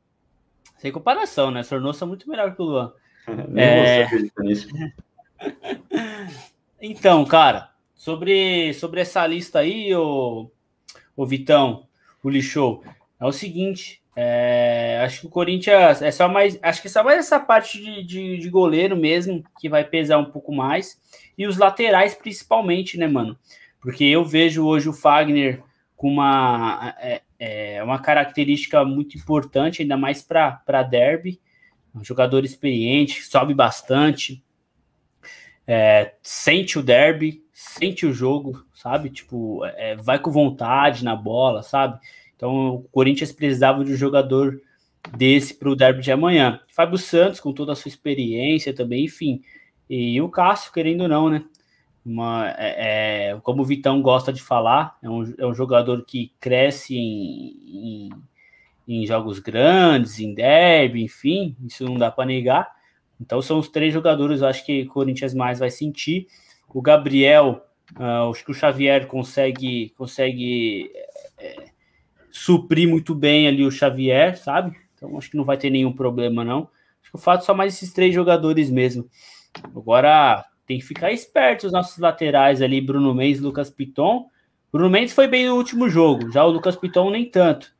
Sem 0.78 0.92
comparação, 0.92 1.52
né? 1.52 1.64
Sornoso 1.64 2.04
é 2.04 2.08
muito 2.08 2.30
melhor 2.30 2.54
que 2.56 2.62
o 2.62 2.66
Luan. 2.66 2.94
Nem 3.50 3.64
É. 3.64 3.98
você 4.00 4.04
acredita 4.16 4.44
nisso. 4.44 4.68
Então, 6.82 7.24
cara, 7.26 7.70
sobre, 7.96 8.74
sobre 8.74 9.02
essa 9.02 9.26
lista 9.26 9.60
aí, 9.60 9.96
o, 9.96 10.52
o 11.16 11.26
Vitão, 11.26 11.88
o 12.22 12.30
lixou, 12.30 12.84
é 13.20 13.26
o 13.26 13.32
seguinte. 13.32 14.02
é, 14.16 15.02
acho 15.04 15.22
que 15.22 15.28
o 15.28 15.30
Corinthians 15.30 16.02
é 16.02 16.12
só 16.12 16.30
mais. 16.30 16.58
Acho 16.62 16.82
que 16.82 16.88
é 16.88 16.92
só 16.92 17.04
mais 17.04 17.20
essa 17.20 17.40
parte 17.40 17.82
de, 17.82 18.04
de, 18.04 18.38
de 18.38 18.50
goleiro 18.50 18.96
mesmo 18.96 19.44
que 19.60 19.68
vai 19.68 19.84
pesar 19.84 20.18
um 20.18 20.32
pouco 20.32 20.54
mais. 20.54 21.00
E 21.38 21.46
os 21.46 21.58
laterais, 21.58 22.16
principalmente, 22.16 22.98
né, 22.98 23.08
mano? 23.08 23.38
Porque 23.82 24.06
eu 24.06 24.24
vejo 24.24 24.66
hoje 24.66 24.88
o 24.88 24.94
Fagner 24.94 25.62
com 25.96 26.10
uma, 26.10 26.96
é, 27.00 27.22
é, 27.38 27.84
uma 27.84 28.00
característica 28.00 28.84
muito 28.86 29.18
importante, 29.18 29.82
ainda 29.82 29.98
mais 29.98 30.22
para 30.22 30.84
derby. 30.84 31.42
Um 31.94 32.04
jogador 32.04 32.44
experiente, 32.44 33.24
sobe 33.24 33.54
bastante, 33.54 34.44
é, 35.66 36.14
sente 36.22 36.78
o 36.78 36.84
derby, 36.84 37.45
sente 37.58 38.06
o 38.06 38.12
jogo, 38.12 38.66
sabe? 38.74 39.10
Tipo, 39.10 39.64
é, 39.64 39.96
vai 39.96 40.20
com 40.20 40.30
vontade 40.30 41.06
na 41.06 41.16
bola, 41.16 41.64
sabe? 41.64 41.98
Então 42.36 42.76
o 42.76 42.84
Corinthians 42.92 43.32
precisava 43.32 43.86
de 43.86 43.94
um 43.94 43.96
jogador 43.96 44.62
desse 45.16 45.54
para 45.54 45.70
o 45.70 45.76
derby 45.76 46.02
de 46.02 46.12
amanhã. 46.12 46.60
Fábio 46.68 46.98
Santos, 46.98 47.40
com 47.40 47.54
toda 47.54 47.72
a 47.72 47.76
sua 47.76 47.88
experiência 47.88 48.74
também, 48.74 49.06
enfim. 49.06 49.42
E 49.90 50.22
o 50.22 50.28
Cássio, 50.28 50.74
querendo 50.74 51.04
ou 51.04 51.08
não, 51.08 51.30
né? 51.30 51.46
Uma, 52.06 52.50
é, 52.58 53.30
é, 53.30 53.40
como 53.42 53.62
o 53.62 53.66
Vitão 53.66 54.02
gosta 54.02 54.34
de 54.34 54.42
falar, 54.42 54.98
é 55.02 55.10
um, 55.10 55.34
é 55.38 55.46
um 55.46 55.54
jogador 55.54 56.04
que 56.06 56.34
cresce 56.42 56.98
em, 56.98 58.10
em, 58.88 59.02
em 59.02 59.08
jogos 59.08 59.40
grandes, 59.40 60.20
em 60.20 60.34
derby, 60.34 61.04
enfim, 61.04 61.56
isso 61.66 61.86
não 61.86 61.96
dá 61.96 62.12
para 62.12 62.26
negar. 62.26 62.70
Então 63.20 63.42
são 63.42 63.60
os 63.60 63.70
três 63.70 63.94
jogadores, 63.94 64.42
eu 64.42 64.48
acho 64.48 64.66
que 64.66 64.82
o 64.82 64.88
Corinthians 64.88 65.34
mais 65.34 65.60
vai 65.60 65.72
sentir. 65.72 66.28
O 66.76 66.82
Gabriel, 66.82 67.66
uh, 67.98 68.30
acho 68.30 68.44
que 68.44 68.52
o 68.52 68.54
Xavier 68.54 69.08
consegue, 69.08 69.94
consegue 69.98 70.92
é, 71.38 71.68
suprir 72.30 72.86
muito 72.86 73.16
bem 73.16 73.48
ali 73.48 73.66
o 73.66 73.72
Xavier, 73.72 74.38
sabe? 74.38 74.76
Então 74.94 75.18
acho 75.18 75.32
que 75.32 75.38
não 75.38 75.46
vai 75.46 75.58
ter 75.58 75.70
nenhum 75.70 75.94
problema, 75.94 76.44
não. 76.44 76.68
Acho 77.02 77.12
que 77.12 77.16
o 77.16 77.18
fato 77.18 77.44
é 77.44 77.46
só 77.46 77.54
mais 77.54 77.74
esses 77.74 77.94
três 77.94 78.14
jogadores 78.14 78.70
mesmo. 78.70 79.10
Agora 79.74 80.44
tem 80.68 80.78
que 80.78 80.84
ficar 80.84 81.14
esperto 81.14 81.66
os 81.66 81.72
nossos 81.72 81.98
laterais 81.98 82.62
ali, 82.62 82.82
Bruno 82.82 83.14
Mendes, 83.14 83.40
Lucas 83.40 83.70
Piton. 83.70 84.28
Bruno 84.70 84.90
Mendes 84.90 85.14
foi 85.14 85.30
bem 85.30 85.46
no 85.46 85.56
último 85.56 85.88
jogo, 85.88 86.30
já 86.30 86.44
o 86.44 86.52
Lucas 86.52 86.76
Piton 86.76 87.10
nem 87.10 87.24
tanto. 87.24 87.74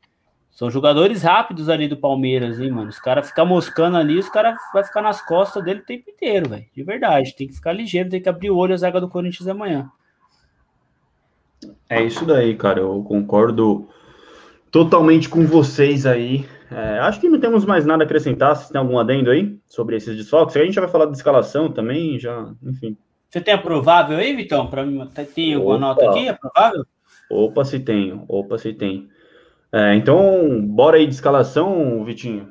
São 0.56 0.70
jogadores 0.70 1.22
rápidos 1.22 1.68
ali 1.68 1.86
do 1.86 1.98
Palmeiras, 1.98 2.58
hein, 2.58 2.70
mano? 2.70 2.88
Os 2.88 2.98
caras 2.98 3.28
ficam 3.28 3.44
moscando 3.44 3.98
ali, 3.98 4.18
os 4.18 4.30
caras 4.30 4.56
vão 4.72 4.82
ficar 4.82 5.02
nas 5.02 5.20
costas 5.20 5.62
dele 5.62 5.80
o 5.80 5.84
tempo 5.84 6.08
inteiro, 6.08 6.48
velho. 6.48 6.64
De 6.74 6.82
verdade. 6.82 7.36
Tem 7.36 7.46
que 7.46 7.52
ficar 7.52 7.74
ligeiro, 7.74 8.08
tem 8.08 8.22
que 8.22 8.28
abrir 8.28 8.50
o 8.50 8.56
olho 8.56 8.72
a 8.72 8.76
zaga 8.78 8.98
do 8.98 9.06
Corinthians 9.06 9.46
amanhã. 9.48 9.90
É 11.90 12.02
isso 12.02 12.24
daí, 12.24 12.56
cara. 12.56 12.80
Eu 12.80 13.04
concordo 13.06 13.86
totalmente 14.70 15.28
com 15.28 15.44
vocês 15.44 16.06
aí. 16.06 16.48
É, 16.70 17.00
acho 17.00 17.20
que 17.20 17.28
não 17.28 17.38
temos 17.38 17.66
mais 17.66 17.84
nada 17.84 18.04
a 18.04 18.06
acrescentar. 18.06 18.56
Se 18.56 18.72
tem 18.72 18.80
algum 18.80 18.98
adendo 18.98 19.30
aí 19.30 19.58
sobre 19.68 19.96
esses 19.96 20.16
desfalques, 20.16 20.56
a 20.56 20.64
gente 20.64 20.72
já 20.72 20.80
vai 20.80 20.90
falar 20.90 21.04
de 21.04 21.18
escalação 21.18 21.70
também, 21.70 22.18
já, 22.18 22.50
enfim. 22.62 22.96
Você 23.28 23.42
tem 23.42 23.52
a 23.52 23.58
provável 23.58 24.16
aí, 24.16 24.34
Vitão? 24.34 24.68
Para 24.68 24.86
mim, 24.86 25.06
tem 25.34 25.52
alguma 25.52 25.76
Opa. 25.76 25.86
nota 25.86 26.10
aqui? 26.10 26.28
É 26.28 26.32
provável? 26.32 26.86
Opa, 27.28 27.62
se 27.62 27.78
tenho, 27.78 28.24
opa, 28.26 28.56
se 28.56 28.72
tem. 28.72 29.10
É, 29.72 29.94
então, 29.94 30.60
bora 30.62 30.96
aí 30.96 31.06
de 31.06 31.14
escalação, 31.14 32.04
Vitinho. 32.04 32.48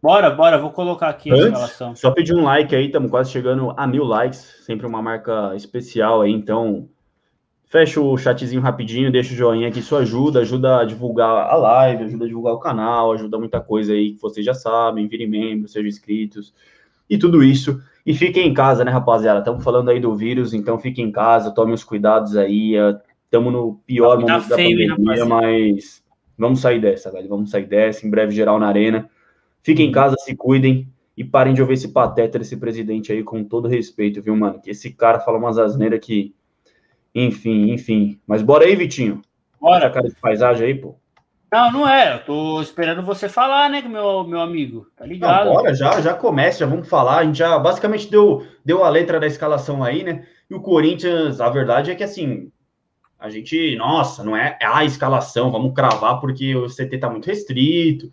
Bora, 0.00 0.30
bora, 0.30 0.58
vou 0.58 0.70
colocar 0.70 1.08
aqui 1.08 1.30
a 1.30 1.34
Antes, 1.34 1.46
escalação. 1.46 1.96
só 1.96 2.12
pedir 2.12 2.32
um 2.32 2.44
like 2.44 2.74
aí, 2.74 2.86
estamos 2.86 3.10
quase 3.10 3.32
chegando 3.32 3.74
a 3.76 3.86
mil 3.86 4.04
likes, 4.04 4.38
sempre 4.64 4.86
uma 4.86 5.02
marca 5.02 5.54
especial 5.56 6.20
aí, 6.22 6.30
então 6.30 6.88
fecha 7.66 8.00
o 8.00 8.16
chatzinho 8.16 8.62
rapidinho, 8.62 9.10
deixa 9.10 9.34
o 9.34 9.36
joinha 9.36 9.70
que 9.72 9.80
isso 9.80 9.96
ajuda, 9.96 10.40
ajuda 10.40 10.80
a 10.80 10.84
divulgar 10.84 11.50
a 11.50 11.56
live, 11.56 12.04
ajuda 12.04 12.24
a 12.24 12.28
divulgar 12.28 12.54
o 12.54 12.60
canal, 12.60 13.12
ajuda 13.12 13.38
muita 13.38 13.60
coisa 13.60 13.92
aí 13.92 14.12
que 14.12 14.22
vocês 14.22 14.46
já 14.46 14.54
sabem, 14.54 15.08
virem 15.08 15.28
membros, 15.28 15.72
sejam 15.72 15.88
inscritos 15.88 16.54
e 17.10 17.18
tudo 17.18 17.42
isso. 17.42 17.82
E 18.06 18.14
fiquem 18.14 18.46
em 18.48 18.54
casa, 18.54 18.84
né, 18.84 18.90
rapaziada? 18.90 19.40
Estamos 19.40 19.62
falando 19.62 19.90
aí 19.90 20.00
do 20.00 20.14
vírus, 20.14 20.54
então 20.54 20.78
fiquem 20.78 21.06
em 21.06 21.12
casa, 21.12 21.50
tomem 21.50 21.74
os 21.74 21.84
cuidados 21.84 22.36
aí. 22.36 22.74
Estamos 23.28 23.52
no 23.52 23.74
pior 23.86 24.14
Tá 24.14 24.20
momento 24.22 24.48
da 24.48 24.56
feio, 24.56 24.96
pandemia, 24.96 25.26
mas 25.26 26.02
vamos 26.36 26.60
sair 26.60 26.80
dessa, 26.80 27.12
velho. 27.12 27.28
Vamos 27.28 27.50
sair 27.50 27.66
dessa, 27.66 28.06
em 28.06 28.10
breve 28.10 28.34
geral 28.34 28.58
na 28.58 28.66
arena. 28.66 29.10
Fiquem 29.62 29.90
em 29.90 29.92
casa, 29.92 30.16
se 30.18 30.34
cuidem 30.34 30.88
e 31.14 31.22
parem 31.22 31.52
de 31.52 31.60
ouvir 31.60 31.74
esse 31.74 31.88
pateta 31.88 32.38
desse 32.38 32.56
presidente 32.56 33.12
aí 33.12 33.22
com 33.22 33.44
todo 33.44 33.68
respeito, 33.68 34.22
viu, 34.22 34.34
mano? 34.34 34.62
Que 34.62 34.70
esse 34.70 34.90
cara 34.94 35.20
fala 35.20 35.36
umas 35.36 35.58
asneiras 35.58 36.00
que. 36.00 36.34
Enfim, 37.14 37.70
enfim. 37.70 38.18
Mas 38.26 38.40
bora 38.40 38.64
aí, 38.64 38.74
Vitinho. 38.74 39.20
Bora. 39.60 39.90
cara 39.90 40.08
de 40.08 40.14
paisagem 40.14 40.66
aí, 40.66 40.74
pô. 40.74 40.94
Não, 41.52 41.70
não 41.70 41.88
é. 41.88 42.14
Eu 42.14 42.24
tô 42.24 42.62
esperando 42.62 43.02
você 43.02 43.28
falar, 43.28 43.68
né, 43.68 43.82
meu, 43.82 44.24
meu 44.24 44.40
amigo. 44.40 44.86
Tá 44.96 45.04
ligado? 45.04 45.46
Não, 45.46 45.54
bora, 45.54 45.74
já, 45.74 46.00
já 46.00 46.14
começa, 46.14 46.60
já 46.60 46.66
vamos 46.66 46.88
falar. 46.88 47.18
A 47.18 47.24
gente 47.24 47.36
já 47.36 47.58
basicamente 47.58 48.10
deu, 48.10 48.46
deu 48.64 48.84
a 48.84 48.88
letra 48.88 49.20
da 49.20 49.26
escalação 49.26 49.84
aí, 49.84 50.02
né? 50.02 50.24
E 50.48 50.54
o 50.54 50.62
Corinthians, 50.62 51.42
a 51.42 51.50
verdade 51.50 51.90
é 51.90 51.94
que 51.94 52.04
assim, 52.04 52.50
a 53.18 53.28
gente, 53.30 53.74
nossa, 53.76 54.22
não 54.22 54.36
é 54.36 54.58
a 54.62 54.84
escalação, 54.84 55.50
vamos 55.50 55.74
cravar 55.74 56.20
porque 56.20 56.54
o 56.54 56.66
CT 56.68 56.98
tá 56.98 57.10
muito 57.10 57.26
restrito. 57.26 58.10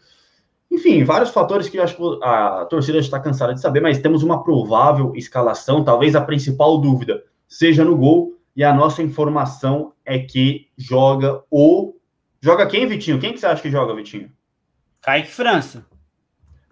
Enfim, 0.72 1.04
vários 1.04 1.30
fatores 1.30 1.70
que 1.70 1.78
eu 1.78 1.84
acho 1.84 1.96
que 1.96 2.20
a 2.24 2.66
torcida 2.66 2.98
está 2.98 3.20
cansada 3.20 3.54
de 3.54 3.62
saber, 3.62 3.82
mas 3.82 4.00
temos 4.00 4.24
uma 4.24 4.44
provável 4.44 5.14
escalação, 5.16 5.84
talvez 5.84 6.16
a 6.16 6.22
principal 6.22 6.80
dúvida 6.80 7.24
seja 7.48 7.86
no 7.86 7.96
gol, 7.96 8.34
e 8.56 8.64
a 8.64 8.74
nossa 8.74 9.04
informação 9.04 9.94
é 10.04 10.18
que 10.18 10.70
joga 10.78 11.44
o. 11.52 11.94
Joga 12.42 12.66
quem, 12.66 12.88
Vitinho? 12.88 13.20
Quem 13.20 13.34
que 13.34 13.40
você 13.40 13.46
acha 13.46 13.62
que 13.62 13.70
joga, 13.70 13.94
Vitinho? 13.94 14.32
Kaique 15.02 15.30
França. 15.30 15.86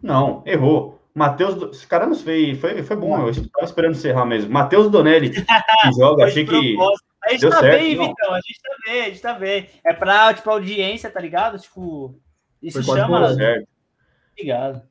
Não, 0.02 0.42
errou. 0.46 1.00
Matheus. 1.14 1.56
Do... 1.56 1.70
Esse 1.72 1.86
cara 1.86 2.06
não 2.06 2.16
fez. 2.16 2.60
Foi, 2.60 2.82
foi 2.84 2.96
bom, 2.96 3.20
eu 3.20 3.30
estava 3.30 3.66
esperando 3.66 3.92
encerrar 3.92 4.26
mesmo. 4.26 4.52
Matheus 4.52 4.90
Donelli 4.90 5.30
que 5.32 5.44
joga, 5.98 6.26
achei 6.26 6.46
que. 6.46 6.76
A 7.26 7.32
gente 7.32 7.42
Deu 7.42 7.50
tá 7.50 7.60
certo, 7.60 7.80
bem, 7.80 7.96
não. 7.96 8.08
Vitão. 8.08 8.34
A 8.34 8.40
gente 8.42 8.62
tá 8.62 8.76
bem, 8.86 9.02
a 9.02 9.06
gente 9.06 9.22
tá 9.22 9.34
bem. 9.34 9.70
É 9.86 9.94
pra, 9.94 10.34
tipo, 10.34 10.50
audiência, 10.50 11.10
tá 11.10 11.20
ligado? 11.20 11.58
Tipo, 11.60 12.20
isso 12.62 12.84
Foi 12.84 12.98
chama. 12.98 13.36
Obrigado. 14.32 14.82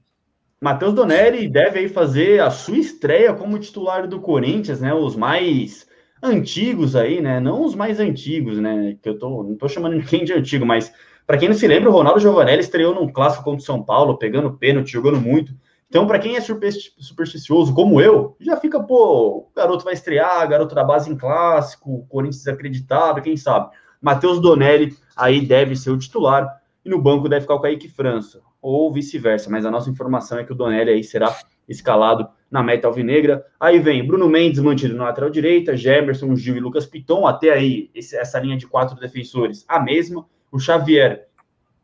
Matheus 0.60 0.94
Donelli 0.94 1.48
deve 1.48 1.80
aí 1.80 1.88
fazer 1.88 2.40
a 2.40 2.50
sua 2.50 2.78
estreia 2.78 3.34
como 3.34 3.58
titular 3.58 4.06
do 4.06 4.20
Corinthians, 4.20 4.80
né? 4.80 4.94
Os 4.94 5.16
mais 5.16 5.88
antigos 6.22 6.94
aí, 6.94 7.20
né? 7.20 7.40
Não 7.40 7.64
os 7.64 7.74
mais 7.74 7.98
antigos, 7.98 8.58
né? 8.58 8.96
Que 9.02 9.08
eu 9.08 9.18
tô, 9.18 9.42
não 9.42 9.56
tô 9.56 9.68
chamando 9.68 9.96
ninguém 9.96 10.24
de 10.24 10.32
antigo, 10.32 10.64
mas 10.64 10.92
para 11.26 11.36
quem 11.36 11.48
não 11.48 11.56
se 11.56 11.66
lembra, 11.66 11.90
o 11.90 11.92
Ronaldo 11.92 12.20
Giovanelli 12.20 12.60
estreou 12.60 12.94
num 12.94 13.12
clássico 13.12 13.42
contra 13.42 13.60
o 13.60 13.64
São 13.64 13.82
Paulo, 13.82 14.18
pegando 14.18 14.56
pênalti, 14.56 14.92
jogando 14.92 15.20
muito. 15.20 15.52
Então, 15.92 16.06
para 16.06 16.18
quem 16.18 16.36
é 16.36 16.40
supersti- 16.40 16.94
supersticioso 16.96 17.74
como 17.74 18.00
eu, 18.00 18.34
já 18.40 18.56
fica, 18.56 18.82
pô, 18.82 19.40
o 19.40 19.52
garoto 19.54 19.84
vai 19.84 19.92
estrear, 19.92 20.48
garoto 20.48 20.74
da 20.74 20.82
base 20.82 21.12
em 21.12 21.14
clássico, 21.14 22.06
Corinthians 22.08 22.38
desacreditado, 22.38 23.20
quem 23.20 23.36
sabe? 23.36 23.76
Matheus 24.00 24.40
Donelli 24.40 24.96
aí 25.14 25.42
deve 25.44 25.76
ser 25.76 25.90
o 25.90 25.98
titular 25.98 26.48
e 26.82 26.88
no 26.88 26.98
banco 26.98 27.28
deve 27.28 27.42
ficar 27.42 27.56
o 27.56 27.60
Kaique 27.60 27.90
França, 27.90 28.40
ou 28.62 28.90
vice-versa, 28.90 29.50
mas 29.50 29.66
a 29.66 29.70
nossa 29.70 29.90
informação 29.90 30.38
é 30.38 30.44
que 30.44 30.52
o 30.52 30.54
Donelli 30.54 30.92
aí 30.92 31.04
será 31.04 31.36
escalado 31.68 32.26
na 32.50 32.62
meta 32.62 32.86
alvinegra. 32.86 33.44
Aí 33.60 33.78
vem 33.78 34.06
Bruno 34.06 34.30
Mendes 34.30 34.60
mantido 34.60 34.96
na 34.96 35.04
lateral 35.04 35.28
direita, 35.28 35.76
Gemerson, 35.76 36.34
Gil 36.34 36.56
e 36.56 36.60
Lucas 36.60 36.86
Piton, 36.86 37.26
até 37.26 37.50
aí 37.50 37.90
essa 37.94 38.40
linha 38.40 38.56
de 38.56 38.66
quatro 38.66 38.98
defensores, 38.98 39.62
a 39.68 39.78
mesma. 39.78 40.24
O 40.50 40.58
Xavier 40.58 41.28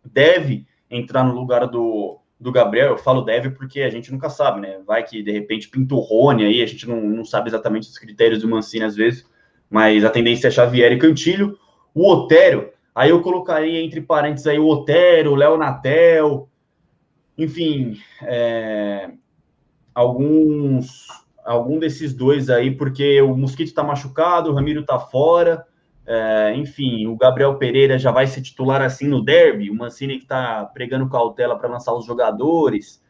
deve 0.03 0.67
entrar 0.91 1.25
no 1.25 1.35
lugar 1.35 1.67
do, 1.67 2.19
do 2.41 2.53
Gabriel. 2.53 2.89
Eu 2.89 2.99
falo 2.99 3.23
deve 3.23 3.51
porque 3.51 3.83
a 3.83 3.91
gente 3.91 4.13
nunca 4.13 4.31
sabe, 4.31 4.61
né? 4.61 4.79
Vai 4.87 5.03
que 5.05 5.23
de 5.23 5.33
repente 5.33 5.69
pinta 5.69 5.95
o 5.95 5.99
Rony 5.99 6.45
aí, 6.45 6.63
a 6.63 6.67
gente 6.67 6.89
não, 6.89 7.01
não 7.01 7.25
sabe 7.25 7.49
exatamente 7.49 7.89
os 7.89 7.99
critérios 7.99 8.41
do 8.41 8.49
Mancini 8.49 8.85
às 8.85 8.97
vezes, 8.97 9.27
mas 9.69 10.05
a 10.05 10.11
tendência 10.11 10.49
é 10.49 10.51
Xavier 10.51 10.93
e 10.93 10.99
Cantilho. 10.99 11.59
O 11.95 12.11
Otero, 12.11 12.71
aí 12.95 13.11
eu 13.11 13.21
colocaria 13.23 13.81
entre 13.81 14.01
parênteses 14.01 14.47
aí 14.47 14.59
o 14.59 14.67
Otero, 14.67 15.33
o 15.33 15.37
Léo 15.37 15.57
Natel, 15.57 16.49
enfim, 17.37 17.99
é, 18.23 19.11
alguns 19.95 21.09
algum 21.45 21.79
desses 21.79 22.13
dois 22.13 22.51
aí, 22.51 22.71
porque 22.71 23.23
o 23.23 23.35
Mosquito 23.35 23.73
tá 23.73 23.83
machucado, 23.83 24.51
o 24.51 24.55
Ramiro 24.55 24.85
tá 24.85 24.99
fora, 24.99 25.65
é, 26.11 26.55
enfim, 26.57 27.07
o 27.07 27.15
Gabriel 27.17 27.57
Pereira 27.57 27.99
já 27.99 28.11
vai 28.11 28.27
ser 28.27 28.41
titular 28.41 28.81
assim 28.81 29.07
no 29.07 29.23
derby, 29.23 29.69
o 29.69 29.75
Mancini 29.75 30.19
que 30.19 30.27
tá 30.27 30.65
pregando 30.73 31.07
cautela 31.11 31.59
para 31.59 31.69
lançar 31.69 31.93
os 31.95 32.07
jogadores. 32.07 33.05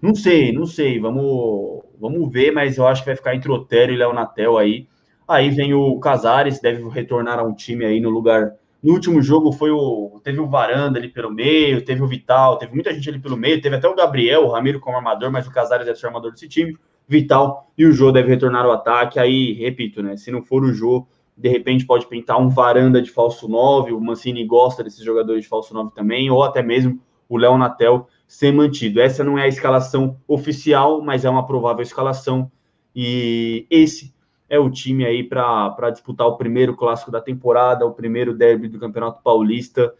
Não 0.00 0.14
sei, 0.14 0.52
não 0.52 0.64
sei, 0.64 1.00
vamos, 1.00 1.82
vamos 2.00 2.30
ver, 2.30 2.52
mas 2.52 2.78
eu 2.78 2.86
acho 2.86 3.02
que 3.02 3.08
vai 3.08 3.16
ficar 3.16 3.34
entre 3.34 3.50
Otero 3.50 3.92
e 3.92 3.96
Léo 3.96 4.12
Natel 4.12 4.56
aí. 4.56 4.86
Aí 5.26 5.50
vem 5.50 5.74
o 5.74 5.98
Casares, 5.98 6.60
deve 6.60 6.88
retornar 6.88 7.40
a 7.40 7.42
um 7.42 7.52
time 7.52 7.84
aí 7.84 8.00
no 8.00 8.10
lugar. 8.10 8.52
No 8.80 8.92
último 8.92 9.20
jogo 9.20 9.50
foi 9.50 9.72
o. 9.72 10.20
Teve 10.22 10.38
o 10.38 10.46
Varanda 10.46 11.00
ali 11.00 11.08
pelo 11.08 11.32
meio, 11.32 11.84
teve 11.84 12.00
o 12.00 12.06
Vital, 12.06 12.58
teve 12.58 12.72
muita 12.72 12.94
gente 12.94 13.08
ali 13.08 13.18
pelo 13.18 13.36
meio, 13.36 13.60
teve 13.60 13.74
até 13.74 13.88
o 13.88 13.96
Gabriel, 13.96 14.44
o 14.44 14.52
Ramiro 14.52 14.78
como 14.78 14.96
armador, 14.96 15.32
mas 15.32 15.48
o 15.48 15.50
Casares 15.50 15.84
deve 15.84 15.98
ser 15.98 16.06
armador 16.06 16.30
desse 16.30 16.48
time. 16.48 16.78
Vital 17.08 17.72
e 17.76 17.84
o 17.84 17.92
Jô 17.92 18.12
deve 18.12 18.28
retornar 18.28 18.64
ao 18.64 18.70
ataque. 18.70 19.18
Aí, 19.18 19.52
repito, 19.54 20.00
né? 20.00 20.16
Se 20.16 20.30
não 20.30 20.42
for 20.42 20.62
o 20.62 20.72
Jô, 20.72 21.08
de 21.36 21.48
repente 21.48 21.84
pode 21.84 22.06
pintar 22.06 22.40
um 22.40 22.48
Varanda 22.48 23.02
de 23.02 23.10
falso 23.10 23.46
9. 23.46 23.92
O 23.92 24.00
Mancini 24.00 24.44
gosta 24.44 24.82
desses 24.82 25.04
jogadores 25.04 25.42
de 25.42 25.48
falso 25.48 25.74
9 25.74 25.90
também, 25.94 26.30
ou 26.30 26.42
até 26.42 26.62
mesmo 26.62 27.00
o 27.28 27.36
Léo 27.36 27.58
Natel 27.58 28.08
ser 28.26 28.52
mantido. 28.52 29.00
Essa 29.00 29.22
não 29.22 29.38
é 29.38 29.42
a 29.42 29.48
escalação 29.48 30.16
oficial, 30.26 31.02
mas 31.02 31.24
é 31.24 31.30
uma 31.30 31.46
provável 31.46 31.82
escalação. 31.82 32.50
E 32.94 33.66
esse 33.70 34.14
é 34.48 34.58
o 34.58 34.70
time 34.70 35.04
aí 35.04 35.22
para 35.22 35.90
disputar 35.90 36.26
o 36.26 36.36
primeiro 36.36 36.74
clássico 36.74 37.10
da 37.10 37.20
temporada, 37.20 37.84
o 37.84 37.92
primeiro 37.92 38.34
derby 38.34 38.68
do 38.68 38.78
Campeonato 38.78 39.22
Paulista. 39.22 39.92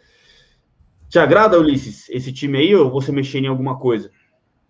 Te 1.09 1.19
agrada, 1.19 1.59
Ulisses, 1.59 2.09
esse 2.09 2.33
time 2.33 2.59
aí 2.59 2.75
ou 2.75 2.91
você 2.91 3.13
mexer 3.13 3.39
em 3.39 3.47
alguma 3.47 3.79
coisa? 3.79 4.11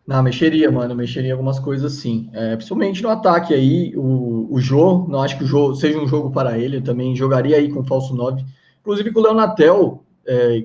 Não, 0.07 0.23
mexeria, 0.23 0.71
mano, 0.71 0.95
mexeria 0.95 1.33
algumas 1.33 1.59
coisas 1.59 1.95
sim. 1.95 2.31
É, 2.33 2.55
principalmente 2.55 3.03
no 3.03 3.09
ataque 3.09 3.53
aí, 3.53 3.93
o, 3.97 4.47
o 4.49 4.61
Jô, 4.61 5.05
não 5.09 5.21
acho 5.21 5.37
que 5.37 5.43
o 5.43 5.47
Jô 5.47 5.75
seja 5.75 5.99
um 5.99 6.07
jogo 6.07 6.31
para 6.31 6.57
ele, 6.57 6.77
eu 6.77 6.83
também 6.83 7.17
jogaria 7.17 7.57
aí 7.57 7.69
com 7.69 7.83
falso 7.83 8.15
9. 8.15 8.45
Inclusive 8.81 9.13
com 9.13 9.19
o 9.19 9.23
Leonatel, 9.25 10.05
é, 10.25 10.65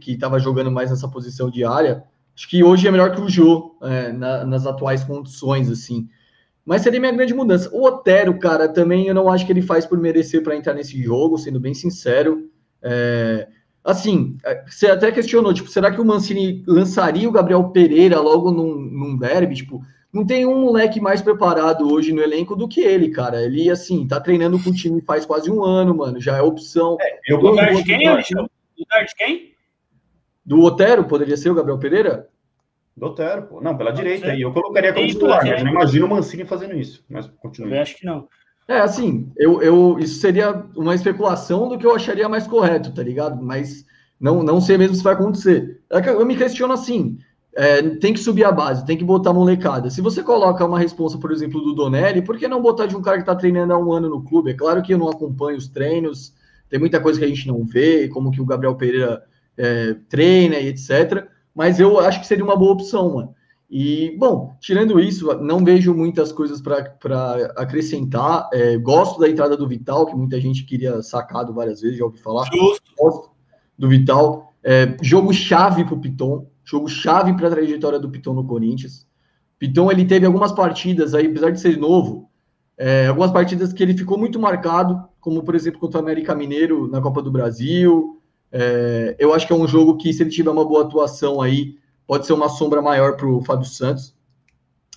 que 0.00 0.12
estava 0.12 0.38
jogando 0.38 0.70
mais 0.70 0.90
nessa 0.90 1.06
posição 1.06 1.50
de 1.50 1.64
área, 1.64 2.02
acho 2.34 2.48
que 2.48 2.64
hoje 2.64 2.88
é 2.88 2.90
melhor 2.90 3.14
que 3.14 3.20
o 3.20 3.28
Jô, 3.28 3.76
é, 3.82 4.10
na, 4.10 4.46
nas 4.46 4.64
atuais 4.64 5.04
condições, 5.04 5.70
assim. 5.70 6.08
Mas 6.64 6.80
seria 6.80 6.98
minha 7.00 7.12
grande 7.12 7.34
mudança. 7.34 7.68
O 7.72 7.84
Otero, 7.84 8.38
cara, 8.38 8.68
também 8.68 9.06
eu 9.06 9.14
não 9.14 9.30
acho 9.30 9.44
que 9.44 9.52
ele 9.52 9.62
faz 9.62 9.84
por 9.84 9.98
merecer 9.98 10.42
para 10.42 10.56
entrar 10.56 10.72
nesse 10.72 11.02
jogo, 11.02 11.36
sendo 11.36 11.60
bem 11.60 11.74
sincero. 11.74 12.48
É, 12.82 13.48
assim, 13.88 14.36
é, 14.44 14.64
você 14.66 14.88
até 14.88 15.10
questionou, 15.10 15.54
tipo, 15.54 15.70
será 15.70 15.90
que 15.90 16.00
o 16.00 16.04
Mancini 16.04 16.62
lançaria 16.66 17.26
o 17.26 17.32
Gabriel 17.32 17.70
Pereira 17.70 18.20
logo 18.20 18.50
num, 18.50 18.74
num 18.74 19.16
derby? 19.16 19.56
Tipo, 19.56 19.82
não 20.12 20.26
tem 20.26 20.46
um 20.46 20.60
moleque 20.60 21.00
mais 21.00 21.22
preparado 21.22 21.90
hoje 21.90 22.12
no 22.12 22.22
elenco 22.22 22.54
do 22.54 22.68
que 22.68 22.82
ele, 22.82 23.08
cara. 23.10 23.42
Ele, 23.42 23.70
assim, 23.70 24.06
tá 24.06 24.20
treinando 24.20 24.62
com 24.62 24.68
o 24.68 24.74
time 24.74 25.00
faz 25.00 25.24
quase 25.24 25.50
um 25.50 25.64
ano, 25.64 25.96
mano. 25.96 26.20
Já 26.20 26.36
é 26.36 26.42
opção. 26.42 26.98
É, 27.00 27.18
eu 27.26 27.40
lugar 27.40 27.74
de 27.74 27.82
quem, 27.82 28.06
Lugar 28.06 29.04
de 29.06 29.14
quem? 29.16 29.54
Do 30.44 30.62
Otero, 30.62 31.04
poderia 31.04 31.36
ser 31.36 31.50
o 31.50 31.54
Gabriel 31.54 31.78
Pereira? 31.78 32.28
Do 32.94 33.06
Otero, 33.06 33.42
pô. 33.42 33.60
Não, 33.60 33.76
pela 33.76 33.90
direita 33.90 34.28
aí. 34.28 34.42
Eu 34.42 34.52
colocaria 34.52 34.92
como 34.92 35.06
titular, 35.06 35.46
mas 35.46 35.62
não 35.62 35.70
imagino 35.70 36.06
o 36.06 36.10
Mancini 36.10 36.44
fazendo 36.44 36.74
isso. 36.76 37.04
Mas 37.08 37.26
continue. 37.26 37.72
Eu 37.72 37.82
acho 37.82 37.96
que 37.96 38.04
não. 38.04 38.28
É, 38.68 38.80
assim, 38.80 39.32
eu, 39.34 39.62
eu, 39.62 39.98
isso 39.98 40.20
seria 40.20 40.62
uma 40.76 40.94
especulação 40.94 41.68
do 41.68 41.78
que 41.78 41.86
eu 41.86 41.94
acharia 41.94 42.28
mais 42.28 42.46
correto, 42.46 42.92
tá 42.92 43.02
ligado? 43.02 43.42
Mas 43.42 43.86
não, 44.20 44.42
não 44.42 44.60
sei 44.60 44.76
mesmo 44.76 44.94
se 44.94 45.02
vai 45.02 45.14
acontecer. 45.14 45.80
É 45.90 46.06
eu 46.10 46.26
me 46.26 46.36
questiono 46.36 46.74
assim, 46.74 47.18
é, 47.56 47.80
tem 47.96 48.12
que 48.12 48.20
subir 48.20 48.44
a 48.44 48.52
base, 48.52 48.84
tem 48.84 48.98
que 48.98 49.04
botar 49.04 49.32
molecada. 49.32 49.88
Se 49.88 50.02
você 50.02 50.22
coloca 50.22 50.66
uma 50.66 50.78
responsa, 50.78 51.16
por 51.16 51.32
exemplo, 51.32 51.62
do 51.62 51.74
Donelli, 51.74 52.20
por 52.20 52.36
que 52.36 52.46
não 52.46 52.60
botar 52.60 52.84
de 52.84 52.94
um 52.94 53.00
cara 53.00 53.16
que 53.16 53.22
está 53.22 53.34
treinando 53.34 53.72
há 53.72 53.78
um 53.78 53.90
ano 53.90 54.10
no 54.10 54.22
clube? 54.22 54.50
É 54.50 54.54
claro 54.54 54.82
que 54.82 54.92
eu 54.92 54.98
não 54.98 55.08
acompanho 55.08 55.56
os 55.56 55.66
treinos, 55.66 56.34
tem 56.68 56.78
muita 56.78 57.00
coisa 57.00 57.18
que 57.18 57.24
a 57.24 57.28
gente 57.28 57.48
não 57.48 57.64
vê, 57.64 58.06
como 58.08 58.30
que 58.30 58.40
o 58.40 58.46
Gabriel 58.46 58.76
Pereira 58.76 59.24
é, 59.56 59.94
treina 60.10 60.56
e 60.56 60.68
etc. 60.68 61.26
Mas 61.54 61.80
eu 61.80 61.98
acho 61.98 62.20
que 62.20 62.26
seria 62.26 62.44
uma 62.44 62.56
boa 62.56 62.72
opção, 62.72 63.14
mano. 63.14 63.34
E, 63.70 64.16
bom, 64.18 64.56
tirando 64.60 64.98
isso, 64.98 65.26
não 65.42 65.62
vejo 65.62 65.92
muitas 65.92 66.32
coisas 66.32 66.60
para 66.60 66.94
acrescentar. 67.56 68.48
É, 68.52 68.78
gosto 68.78 69.20
da 69.20 69.28
entrada 69.28 69.56
do 69.56 69.68
Vital, 69.68 70.06
que 70.06 70.16
muita 70.16 70.40
gente 70.40 70.64
queria 70.64 71.02
sacado 71.02 71.52
várias 71.52 71.82
vezes, 71.82 71.98
já 71.98 72.04
ouvi 72.04 72.18
falar. 72.18 72.48
Gosto 72.98 73.30
do 73.76 73.88
Vital. 73.88 74.52
É, 74.64 74.96
jogo 75.02 75.32
chave 75.32 75.84
para 75.84 75.94
o 75.94 76.00
Piton, 76.00 76.46
jogo 76.64 76.88
chave 76.88 77.34
para 77.34 77.48
a 77.48 77.50
trajetória 77.50 77.98
do 77.98 78.10
Piton 78.10 78.34
no 78.34 78.44
Corinthians. 78.44 79.06
Piton 79.58 79.90
ele 79.90 80.04
teve 80.04 80.24
algumas 80.24 80.52
partidas 80.52 81.14
aí, 81.14 81.26
apesar 81.26 81.50
de 81.50 81.60
ser 81.60 81.76
novo, 81.76 82.28
é, 82.76 83.06
algumas 83.06 83.30
partidas 83.30 83.72
que 83.72 83.82
ele 83.82 83.96
ficou 83.96 84.16
muito 84.16 84.38
marcado, 84.38 85.02
como 85.20 85.42
por 85.42 85.54
exemplo 85.54 85.80
contra 85.80 86.00
o 86.00 86.02
América 86.02 86.34
Mineiro 86.34 86.88
na 86.88 87.00
Copa 87.00 87.20
do 87.20 87.30
Brasil. 87.30 88.20
É, 88.50 89.16
eu 89.18 89.34
acho 89.34 89.46
que 89.46 89.52
é 89.52 89.56
um 89.56 89.68
jogo 89.68 89.96
que, 89.96 90.12
se 90.12 90.22
ele 90.22 90.30
tiver 90.30 90.50
uma 90.50 90.64
boa 90.64 90.82
atuação 90.82 91.40
aí, 91.40 91.76
pode 92.08 92.26
ser 92.26 92.32
uma 92.32 92.48
sombra 92.48 92.80
maior 92.80 93.16
para 93.16 93.28
o 93.28 93.42
Fábio 93.42 93.66
Santos. 93.66 94.16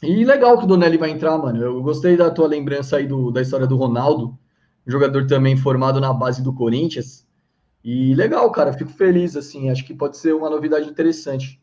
E 0.01 0.24
legal 0.24 0.57
que 0.57 0.64
o 0.64 0.68
Donelli 0.68 0.97
vai 0.97 1.12
entrar, 1.12 1.38
mano. 1.38 1.62
Eu 1.62 1.84
gostei 1.84 2.16
da 2.16 2.32
tua 2.32 2.47
lembrança 2.47 2.97
aí 2.97 3.05
do, 3.05 3.30
da 3.30 3.41
história 3.41 3.68
do 3.68 3.76
Ronaldo, 3.76 4.39
jogador 4.88 5.28
também 5.28 5.57
formado 5.57 5.99
na 5.99 6.14
base 6.14 6.41
do 6.41 6.53
Corinthians. 6.53 7.28
E 7.84 8.16
legal, 8.16 8.49
cara, 8.51 8.72
fico 8.72 8.91
feliz, 8.91 9.36
assim, 9.36 9.70
acho 9.70 9.86
que 9.86 9.93
pode 9.93 10.16
ser 10.18 10.34
uma 10.34 10.49
novidade 10.49 10.89
interessante. 10.89 11.62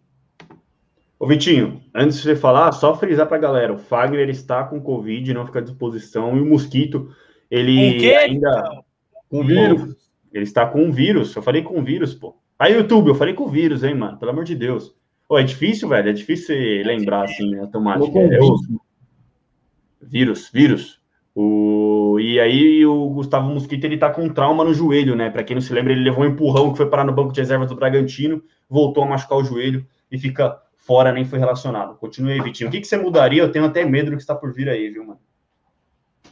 Ô 1.19 1.27
Vitinho, 1.27 1.81
antes 1.95 2.19
de 2.19 2.25
você 2.25 2.37
falar, 2.37 2.71
só 2.73 2.95
frisar 2.95 3.27
pra 3.27 3.39
galera, 3.39 3.73
o 3.73 3.79
Fagner 3.79 4.29
está 4.29 4.63
com 4.63 4.81
Covid, 4.81 5.33
não 5.33 5.47
fica 5.47 5.61
à 5.61 5.63
disposição, 5.63 6.37
e 6.37 6.41
o 6.41 6.47
Mosquito, 6.47 7.11
ele 7.51 8.15
ainda... 8.15 8.83
Com 9.29 9.45
vírus. 9.45 9.97
Ele 10.33 10.45
está 10.45 10.67
com 10.67 10.85
um 10.85 10.93
vírus, 10.93 11.35
eu 11.35 11.43
falei 11.43 11.63
com 11.63 11.83
vírus, 11.83 12.15
pô. 12.15 12.37
Aí, 12.59 12.75
YouTube, 12.75 13.09
eu 13.09 13.15
falei 13.15 13.35
com 13.35 13.49
vírus, 13.49 13.83
hein, 13.83 13.95
mano, 13.95 14.19
pelo 14.19 14.31
amor 14.31 14.45
de 14.45 14.55
Deus. 14.55 14.98
Pô, 15.29 15.39
é 15.39 15.43
difícil, 15.43 15.89
velho. 15.89 16.09
É 16.09 16.13
difícil 16.13 16.57
lembrar 16.85 17.25
assim, 17.25 17.51
né, 17.51 17.61
automático. 17.61 18.19
É 18.19 18.41
o... 18.41 18.57
Vírus, 20.01 20.51
vírus. 20.51 20.99
O... 21.35 22.19
E 22.19 22.41
aí 22.41 22.85
o 22.87 23.11
Gustavo 23.11 23.51
Mosquito 23.51 23.85
ele 23.85 23.99
tá 23.99 24.11
com 24.11 24.29
trauma 24.31 24.65
no 24.65 24.73
joelho, 24.73 25.15
né? 25.15 25.29
Para 25.29 25.45
quem 25.45 25.55
não 25.55 25.61
se 25.61 25.73
lembra, 25.73 25.93
ele 25.93 26.03
levou 26.03 26.25
um 26.25 26.29
empurrão 26.29 26.71
que 26.71 26.79
foi 26.79 26.89
parar 26.89 27.05
no 27.05 27.13
banco 27.13 27.33
de 27.33 27.41
reservas 27.41 27.69
do 27.69 27.77
Bragantino, 27.77 28.43
voltou 28.69 29.05
a 29.05 29.07
machucar 29.07 29.39
o 29.39 29.45
joelho 29.45 29.87
e 30.11 30.19
fica 30.19 30.61
fora, 30.79 31.13
nem 31.13 31.27
foi 31.27 31.39
relacionado. 31.39 31.97
Continue 31.99 32.33
aí, 32.33 32.41
Vitinho. 32.41 32.69
O 32.69 32.73
que, 32.73 32.81
que 32.81 32.87
você 32.87 32.97
mudaria? 32.97 33.43
Eu 33.43 33.53
tenho 33.53 33.67
até 33.67 33.85
medo 33.85 34.11
do 34.11 34.17
que 34.17 34.23
está 34.23 34.35
por 34.35 34.53
vir 34.55 34.71
aí, 34.71 34.89
viu, 34.89 35.05
mano? 35.05 35.21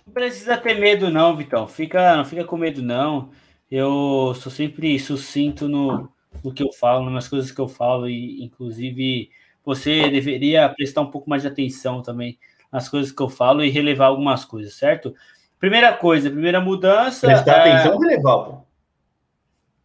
Não 0.06 0.14
precisa 0.14 0.56
ter 0.56 0.81
medo, 0.81 1.10
não, 1.10 1.36
Vitão. 1.36 1.66
Fica, 1.68 2.16
não 2.16 2.24
fica 2.24 2.44
com 2.44 2.56
medo, 2.56 2.81
não. 2.81 3.28
Eu 3.70 4.32
sou 4.35 4.51
sempre 4.51 4.98
sucinto 4.98 5.68
no, 5.68 6.09
no 6.43 6.53
que 6.53 6.63
eu 6.63 6.73
falo, 6.73 7.11
nas 7.11 7.29
coisas 7.29 7.51
que 7.51 7.61
eu 7.61 7.69
falo, 7.69 8.09
e 8.09 8.43
inclusive 8.45 9.31
você 9.65 10.09
deveria 10.11 10.69
prestar 10.69 11.01
um 11.01 11.11
pouco 11.11 11.29
mais 11.29 11.43
de 11.43 11.49
atenção 11.49 12.03
também 12.03 12.39
nas 12.71 12.89
coisas 12.89 13.11
que 13.11 13.23
eu 13.23 13.29
falo 13.29 13.65
e 13.65 13.71
relevar 13.71 14.07
algumas 14.07 14.45
coisas, 14.45 14.75
certo? 14.75 15.15
Primeira 15.59 15.93
coisa, 15.93 16.31
primeira 16.31 16.61
mudança. 16.61 17.27
Prestar 17.27 17.67
é... 17.67 17.73
atenção 17.73 17.95
ou 17.95 18.01
relevar, 18.01 18.39
pô? 18.39 18.67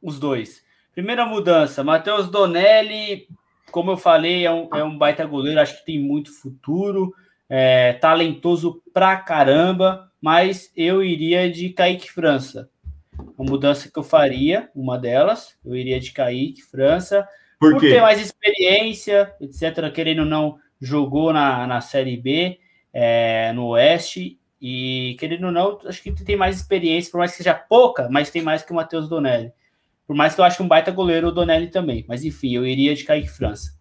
Os 0.02 0.20
dois. 0.20 0.64
Primeira 0.94 1.26
mudança, 1.26 1.84
Matheus 1.84 2.30
Donelli, 2.30 3.28
como 3.72 3.92
eu 3.92 3.98
falei, 3.98 4.46
é 4.46 4.52
um, 4.52 4.68
é 4.76 4.84
um 4.84 4.98
baita 4.98 5.26
goleiro, 5.26 5.60
acho 5.60 5.80
que 5.80 5.86
tem 5.86 6.00
muito 6.00 6.34
futuro, 6.34 7.14
é, 7.50 7.94
talentoso 7.94 8.82
pra 8.94 9.16
caramba, 9.16 10.12
mas 10.22 10.72
eu 10.76 11.04
iria 11.04 11.50
de 11.50 11.70
Kaique 11.70 12.12
França 12.12 12.70
uma 13.38 13.50
mudança 13.50 13.90
que 13.90 13.98
eu 13.98 14.04
faria, 14.04 14.70
uma 14.76 14.98
delas, 14.98 15.58
eu 15.66 15.76
iria 15.76 16.00
de 16.00 16.12
Kaique, 16.12 16.62
França, 16.62 17.28
por, 17.60 17.74
por 17.74 17.82
ter 17.82 18.02
mais 18.02 18.20
experiência, 18.20 19.34
etc. 19.40 19.92
Querendo 19.94 20.20
ou 20.20 20.26
não, 20.26 20.58
jogou 20.80 21.32
na, 21.32 21.68
na 21.68 21.82
Série 21.82 22.18
B, 22.18 22.60
é, 22.94 23.52
no 23.54 23.68
Oeste, 23.68 24.40
e 24.62 25.16
querendo 25.20 25.46
ou 25.46 25.52
não, 25.52 25.80
acho 25.86 26.02
que 26.02 26.12
tem 26.12 26.36
mais 26.36 26.56
experiência, 26.58 27.12
por 27.12 27.18
mais 27.18 27.32
que 27.32 27.38
seja 27.38 27.54
pouca, 27.54 28.08
mas 28.10 28.30
tem 28.30 28.42
mais 28.42 28.64
que 28.64 28.72
o 28.72 28.76
Matheus 28.76 29.10
Donelli. 29.10 29.52
Por 30.06 30.16
mais 30.16 30.36
que 30.36 30.42
eu 30.42 30.46
ache 30.46 30.62
um 30.62 30.68
baita 30.68 30.92
goleiro 30.92 31.30
o 31.30 31.32
Donelli 31.32 31.68
também. 31.68 32.06
Mas 32.08 32.24
enfim, 32.24 32.54
eu 32.54 32.66
iria 32.66 32.94
de 32.94 33.04
Kaique 33.04 33.30
França. 33.30 33.80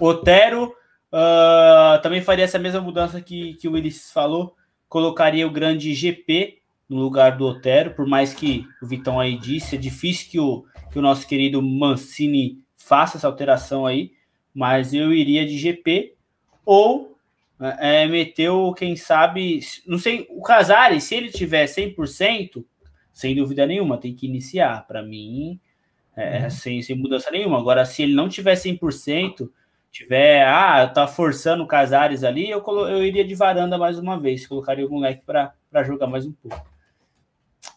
Otero, 0.00 0.74
uh, 1.12 2.02
também 2.02 2.20
faria 2.20 2.44
essa 2.44 2.58
mesma 2.58 2.80
mudança 2.80 3.20
que, 3.20 3.54
que 3.54 3.68
o 3.68 3.72
Willis 3.72 4.10
falou. 4.10 4.56
Colocaria 4.88 5.46
o 5.46 5.50
grande 5.50 5.94
GP 5.94 6.58
no 6.88 6.98
lugar 6.98 7.36
do 7.36 7.46
Otero, 7.46 7.94
por 7.94 8.06
mais 8.06 8.34
que 8.34 8.66
o 8.82 8.86
Vitão 8.86 9.18
aí 9.18 9.38
disse, 9.38 9.76
é 9.76 9.78
difícil 9.78 10.30
que 10.30 10.38
o, 10.38 10.64
que 10.90 10.98
o 10.98 11.02
nosso 11.02 11.26
querido 11.26 11.62
Mancini 11.62 12.58
faça 12.76 13.16
essa 13.16 13.26
alteração 13.26 13.86
aí, 13.86 14.12
mas 14.54 14.92
eu 14.92 15.12
iria 15.12 15.46
de 15.46 15.56
GP 15.56 16.14
ou 16.64 17.16
é, 17.60 18.06
meteu, 18.06 18.72
quem 18.76 18.96
sabe, 18.96 19.60
não 19.86 19.98
sei, 19.98 20.26
o 20.30 20.42
Casares, 20.42 21.04
se 21.04 21.14
ele 21.14 21.30
tiver 21.30 21.66
100%, 21.66 22.64
sem 23.12 23.34
dúvida 23.34 23.64
nenhuma, 23.64 23.96
tem 23.96 24.14
que 24.14 24.26
iniciar. 24.26 24.86
Para 24.86 25.02
mim, 25.02 25.58
é, 26.16 26.42
uhum. 26.42 26.50
sem, 26.50 26.82
sem 26.82 26.96
mudança 26.96 27.30
nenhuma. 27.30 27.58
Agora, 27.58 27.84
se 27.84 28.02
ele 28.02 28.14
não 28.14 28.28
tiver 28.28 28.54
100%, 28.54 29.48
tiver, 29.90 30.44
ah, 30.46 30.86
tá 30.88 31.06
forçando 31.06 31.62
o 31.62 31.66
Casares 31.66 32.24
ali, 32.24 32.50
eu, 32.50 32.62
eu 32.88 33.04
iria 33.04 33.24
de 33.24 33.34
varanda 33.34 33.78
mais 33.78 33.98
uma 33.98 34.18
vez, 34.18 34.46
colocaria 34.46 34.86
o 34.86 34.90
moleque 34.90 35.22
para 35.24 35.54
jogar 35.84 36.08
mais 36.08 36.26
um 36.26 36.32
pouco. 36.32 36.73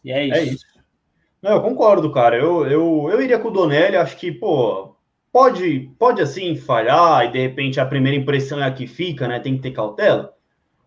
E 0.04 0.12
é 0.12 0.26
isso. 0.26 0.36
É 0.36 0.44
isso. 0.44 0.66
Não, 1.42 1.52
eu 1.54 1.62
concordo, 1.62 2.12
cara. 2.12 2.38
Eu, 2.38 2.66
eu, 2.68 3.10
eu 3.12 3.22
iria 3.22 3.40
com 3.40 3.50
o 3.50 3.52
Donelli, 3.52 3.96
acho 3.96 4.18
que, 4.18 4.32
pô, 4.32 4.96
pode, 5.32 5.92
pode 6.00 6.22
assim 6.22 6.56
falhar 6.56 7.26
e 7.26 7.32
de 7.32 7.40
repente 7.40 7.80
a 7.80 7.86
primeira 7.86 8.18
impressão 8.18 8.60
é 8.60 8.66
a 8.66 8.72
que 8.72 8.88
fica, 8.88 9.28
né? 9.28 9.40
Tem 9.40 9.56
que 9.56 9.62
ter 9.62 9.72
cautela. 9.72 10.34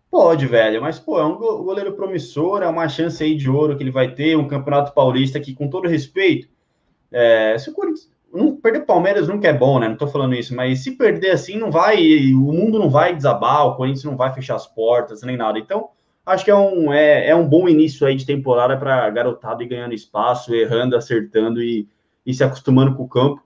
Pode, 0.09 0.45
velho, 0.45 0.81
mas 0.81 0.99
pô, 0.99 1.17
é 1.19 1.23
um 1.23 1.37
goleiro 1.37 1.93
promissor, 1.93 2.61
é 2.61 2.67
uma 2.67 2.89
chance 2.89 3.23
aí 3.23 3.35
de 3.35 3.49
ouro 3.49 3.77
que 3.77 3.83
ele 3.83 3.91
vai 3.91 4.13
ter, 4.13 4.35
um 4.35 4.47
campeonato 4.47 4.93
paulista 4.93 5.39
que, 5.39 5.55
com 5.55 5.69
todo 5.69 5.87
respeito, 5.87 6.49
é, 7.09 7.57
se 7.57 7.69
o 7.69 7.73
Corinthians 7.73 8.11
não, 8.33 8.55
perder 8.55 8.81
Palmeiras 8.81 9.27
nunca 9.27 9.47
é 9.47 9.53
bom, 9.53 9.79
né? 9.79 9.87
Não 9.87 9.97
tô 9.97 10.07
falando 10.07 10.35
isso, 10.35 10.55
mas 10.55 10.79
se 10.79 10.91
perder 10.91 11.31
assim, 11.31 11.57
não 11.57 11.71
vai, 11.71 11.97
o 12.33 12.51
mundo 12.51 12.79
não 12.79 12.89
vai 12.89 13.15
desabar, 13.15 13.67
o 13.67 13.75
Corinthians 13.75 14.03
não 14.03 14.17
vai 14.17 14.33
fechar 14.33 14.55
as 14.55 14.67
portas 14.67 15.21
nem 15.21 15.37
nada. 15.37 15.59
Então, 15.59 15.89
acho 16.25 16.45
que 16.45 16.51
é 16.51 16.55
um, 16.55 16.91
é, 16.91 17.29
é 17.29 17.35
um 17.35 17.47
bom 17.47 17.67
início 17.67 18.05
aí 18.05 18.15
de 18.15 18.25
temporada 18.25 18.77
para 18.77 19.09
garotada 19.09 19.63
ir 19.63 19.67
ganhando 19.67 19.93
espaço, 19.93 20.53
errando, 20.53 20.95
acertando 20.95 21.61
e, 21.61 21.87
e 22.25 22.33
se 22.33 22.43
acostumando 22.43 22.95
com 22.95 23.03
o 23.03 23.09
campo. 23.09 23.41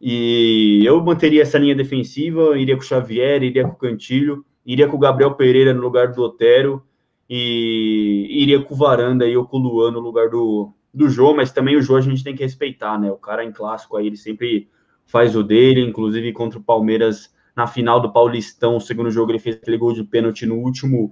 E 0.00 0.82
eu 0.84 1.02
manteria 1.02 1.42
essa 1.42 1.58
linha 1.58 1.74
defensiva, 1.74 2.58
iria 2.58 2.76
com 2.76 2.82
o 2.82 2.86
Xavier, 2.86 3.42
iria 3.42 3.64
com 3.64 3.70
o 3.70 3.76
Cantilho, 3.76 4.44
iria 4.64 4.88
com 4.88 4.96
o 4.96 5.00
Gabriel 5.00 5.34
Pereira 5.34 5.72
no 5.72 5.80
lugar 5.80 6.12
do 6.12 6.22
Otero 6.22 6.82
e 7.28 8.28
iria 8.30 8.60
com 8.62 8.74
o 8.74 8.76
Varanda 8.76 9.26
e 9.26 9.34
com 9.34 9.56
o 9.56 9.60
Luan 9.60 9.90
no 9.90 10.00
lugar 10.00 10.28
do, 10.28 10.72
do 10.92 11.08
Jô, 11.08 11.34
mas 11.34 11.52
também 11.52 11.76
o 11.76 11.82
Jô 11.82 11.96
a 11.96 12.00
gente 12.00 12.22
tem 12.22 12.34
que 12.34 12.42
respeitar, 12.42 12.98
né? 12.98 13.10
O 13.10 13.16
cara 13.16 13.44
em 13.44 13.52
clássico 13.52 13.96
aí, 13.96 14.06
ele 14.06 14.16
sempre 14.16 14.68
faz 15.06 15.36
o 15.36 15.42
dele, 15.42 15.80
inclusive 15.80 16.32
contra 16.32 16.58
o 16.58 16.62
Palmeiras 16.62 17.34
na 17.56 17.66
final 17.66 17.98
do 17.98 18.12
Paulistão, 18.12 18.76
o 18.76 18.80
segundo 18.80 19.10
jogo 19.10 19.32
ele 19.32 19.38
fez 19.38 19.56
aquele 19.56 19.78
gol 19.78 19.94
de 19.94 20.04
pênalti 20.04 20.44
no 20.44 20.56
último 20.56 21.10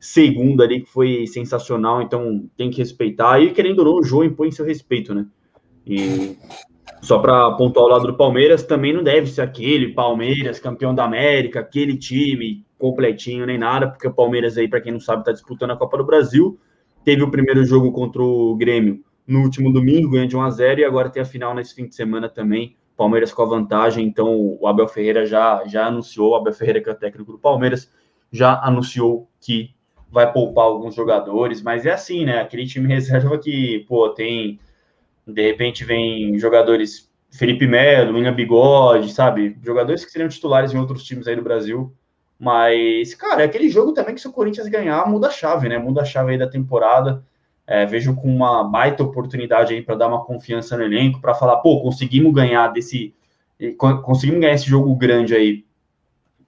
segundo 0.00 0.62
ali, 0.62 0.80
que 0.80 0.88
foi 0.88 1.26
sensacional, 1.26 2.00
então 2.00 2.48
tem 2.56 2.70
que 2.70 2.78
respeitar, 2.78 3.40
e 3.40 3.52
querendo 3.52 3.80
ou 3.80 3.84
não, 3.84 3.94
o 3.96 4.02
Jô 4.02 4.24
impõe 4.24 4.50
seu 4.50 4.64
respeito, 4.64 5.14
né? 5.14 5.26
E 5.86 6.36
só 7.02 7.18
para 7.18 7.52
pontuar 7.52 7.86
o 7.86 7.88
lado 7.88 8.06
do 8.06 8.16
Palmeiras, 8.16 8.62
também 8.62 8.92
não 8.92 9.02
deve 9.02 9.26
ser 9.26 9.42
aquele 9.42 9.92
Palmeiras, 9.92 10.58
campeão 10.58 10.94
da 10.94 11.04
América, 11.04 11.60
aquele 11.60 11.96
time 11.96 12.64
completinho 12.78 13.44
nem 13.44 13.58
nada, 13.58 13.88
porque 13.88 14.08
o 14.08 14.14
Palmeiras 14.14 14.56
aí, 14.56 14.68
para 14.68 14.80
quem 14.80 14.92
não 14.92 15.00
sabe, 15.00 15.20
está 15.20 15.32
disputando 15.32 15.72
a 15.72 15.76
Copa 15.76 15.98
do 15.98 16.04
Brasil. 16.04 16.58
Teve 17.04 17.22
o 17.22 17.30
primeiro 17.30 17.64
jogo 17.64 17.92
contra 17.92 18.22
o 18.22 18.56
Grêmio 18.56 19.04
no 19.26 19.40
último 19.40 19.72
domingo, 19.72 20.10
ganhou 20.10 20.26
de 20.26 20.36
1 20.36 20.42
a 20.42 20.50
0 20.50 20.80
e 20.80 20.84
agora 20.84 21.10
tem 21.10 21.22
a 21.22 21.26
final 21.26 21.54
nesse 21.54 21.74
fim 21.74 21.86
de 21.86 21.94
semana 21.94 22.28
também. 22.28 22.76
Palmeiras 23.02 23.32
com 23.32 23.42
a 23.42 23.46
vantagem, 23.46 24.06
então 24.06 24.56
o 24.60 24.64
Abel 24.68 24.86
Ferreira 24.86 25.26
já, 25.26 25.64
já 25.66 25.86
anunciou, 25.86 26.30
o 26.30 26.34
Abel 26.36 26.52
Ferreira 26.52 26.80
que 26.80 26.88
é 26.88 26.92
o 26.92 26.94
técnico 26.94 27.32
do 27.32 27.38
Palmeiras, 27.38 27.90
já 28.30 28.60
anunciou 28.62 29.28
que 29.40 29.74
vai 30.08 30.32
poupar 30.32 30.66
alguns 30.66 30.94
jogadores, 30.94 31.60
mas 31.60 31.84
é 31.84 31.90
assim, 31.90 32.24
né? 32.24 32.40
Aquele 32.40 32.64
time 32.64 32.86
reserva 32.94 33.36
que, 33.38 33.84
pô, 33.88 34.08
tem 34.10 34.60
de 35.26 35.42
repente 35.42 35.84
vem 35.84 36.38
jogadores 36.38 37.10
Felipe 37.32 37.66
Melo, 37.66 38.14
William 38.14 38.34
Bigode, 38.34 39.12
sabe? 39.12 39.58
Jogadores 39.64 40.04
que 40.04 40.12
seriam 40.12 40.28
titulares 40.28 40.72
em 40.72 40.78
outros 40.78 41.02
times 41.02 41.26
aí 41.26 41.34
do 41.34 41.42
Brasil. 41.42 41.92
Mas, 42.38 43.14
cara, 43.14 43.42
é 43.42 43.46
aquele 43.46 43.68
jogo 43.68 43.92
também 43.92 44.14
que 44.14 44.20
se 44.20 44.28
o 44.28 44.32
Corinthians 44.32 44.68
ganhar, 44.68 45.08
muda 45.08 45.26
a 45.26 45.30
chave, 45.30 45.68
né? 45.68 45.76
Muda 45.76 46.02
a 46.02 46.04
chave 46.04 46.32
aí 46.32 46.38
da 46.38 46.48
temporada. 46.48 47.24
É, 47.66 47.86
vejo 47.86 48.14
com 48.14 48.28
uma 48.28 48.64
baita 48.64 49.02
oportunidade 49.02 49.72
aí 49.72 49.82
para 49.82 49.94
dar 49.94 50.08
uma 50.08 50.24
confiança 50.24 50.76
no 50.76 50.82
elenco, 50.82 51.20
para 51.20 51.34
falar, 51.34 51.58
pô, 51.58 51.80
conseguimos 51.80 52.32
ganhar 52.32 52.68
desse. 52.68 53.14
Conseguimos 54.02 54.40
ganhar 54.40 54.54
esse 54.54 54.66
jogo 54.66 54.94
grande 54.96 55.34
aí 55.34 55.64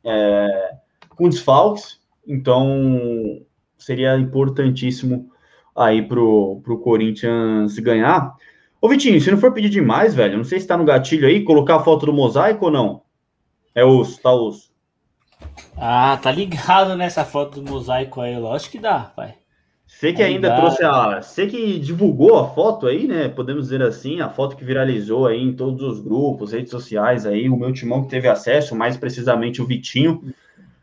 é, 0.05 0.74
com 1.11 1.28
desfalques. 1.28 2.01
Então, 2.27 3.41
seria 3.78 4.16
importantíssimo 4.19 5.31
aí 5.74 6.03
pro, 6.03 6.61
pro 6.62 6.78
Corinthians 6.78 7.78
ganhar. 7.78 8.35
Ô, 8.81 8.89
Vitinho, 8.89 9.20
se 9.20 9.31
não 9.31 9.39
for 9.39 9.53
pedir 9.53 9.70
demais, 9.70 10.15
velho, 10.15 10.36
não 10.36 10.45
sei 10.45 10.61
se 10.61 10.66
tá 10.66 10.77
no 10.77 10.85
gatilho 10.85 11.27
aí, 11.27 11.43
colocar 11.43 11.77
a 11.77 11.82
foto 11.82 12.07
do 12.07 12.12
mosaico 12.12 12.66
ou 12.66 12.70
não. 12.70 13.03
É 13.74 13.85
osso, 13.85 14.20
tá 14.20 14.32
osso. 14.32 14.73
Ah, 15.77 16.19
tá 16.23 16.31
ligado 16.31 16.97
nessa 16.97 17.24
foto 17.24 17.61
do 17.61 17.70
mosaico 17.70 18.20
aí, 18.20 18.39
lógico 18.39 18.73
que 18.73 18.78
dá, 18.78 19.12
pai. 19.16 19.35
Você 19.94 20.12
que 20.12 20.22
ainda 20.22 20.48
ligado. 20.48 20.60
trouxe 20.60 20.84
a. 20.84 21.22
Você 21.22 21.46
que 21.46 21.78
divulgou 21.78 22.38
a 22.38 22.48
foto 22.48 22.86
aí, 22.86 23.06
né? 23.06 23.28
Podemos 23.28 23.64
dizer 23.64 23.80
assim, 23.80 24.20
a 24.20 24.28
foto 24.28 24.56
que 24.56 24.64
viralizou 24.64 25.26
aí 25.26 25.40
em 25.40 25.52
todos 25.52 25.82
os 25.82 26.00
grupos, 26.00 26.52
redes 26.52 26.70
sociais 26.70 27.24
aí, 27.24 27.48
o 27.48 27.56
meu 27.56 27.72
timão 27.72 28.02
que 28.02 28.10
teve 28.10 28.28
acesso, 28.28 28.74
mais 28.74 28.96
precisamente 28.96 29.62
o 29.62 29.66
Vitinho. 29.66 30.22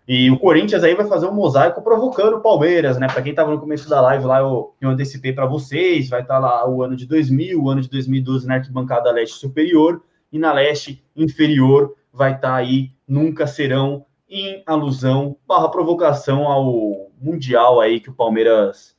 E 0.07 0.31
o 0.31 0.39
Corinthians 0.39 0.83
aí 0.83 0.95
vai 0.95 1.05
fazer 1.05 1.27
um 1.27 1.33
mosaico 1.33 1.81
provocando 1.81 2.37
o 2.37 2.41
Palmeiras, 2.41 2.97
né? 2.97 3.07
Para 3.07 3.21
quem 3.21 3.31
estava 3.31 3.51
no 3.51 3.59
começo 3.59 3.89
da 3.89 4.01
live 4.01 4.25
lá, 4.25 4.39
eu, 4.39 4.73
eu 4.79 4.89
antecipei 4.89 5.33
para 5.33 5.45
vocês. 5.45 6.09
Vai 6.09 6.21
estar 6.21 6.35
tá 6.35 6.39
lá 6.39 6.69
o 6.69 6.81
ano 6.81 6.95
de 6.95 7.05
2000, 7.05 7.61
o 7.61 7.69
ano 7.69 7.81
de 7.81 7.89
2012 7.89 8.47
na 8.47 8.55
arquibancada 8.55 9.11
leste 9.11 9.35
superior 9.35 10.01
e 10.31 10.39
na 10.39 10.53
leste 10.53 11.03
inferior 11.15 11.95
vai 12.13 12.33
estar 12.33 12.49
tá 12.49 12.55
aí 12.55 12.91
Nunca 13.07 13.45
Serão, 13.45 14.05
em 14.29 14.63
alusão, 14.65 15.35
barra 15.45 15.69
provocação 15.69 16.47
ao 16.47 17.11
Mundial 17.21 17.81
aí 17.81 17.99
que 17.99 18.09
o 18.09 18.13
Palmeiras 18.13 18.95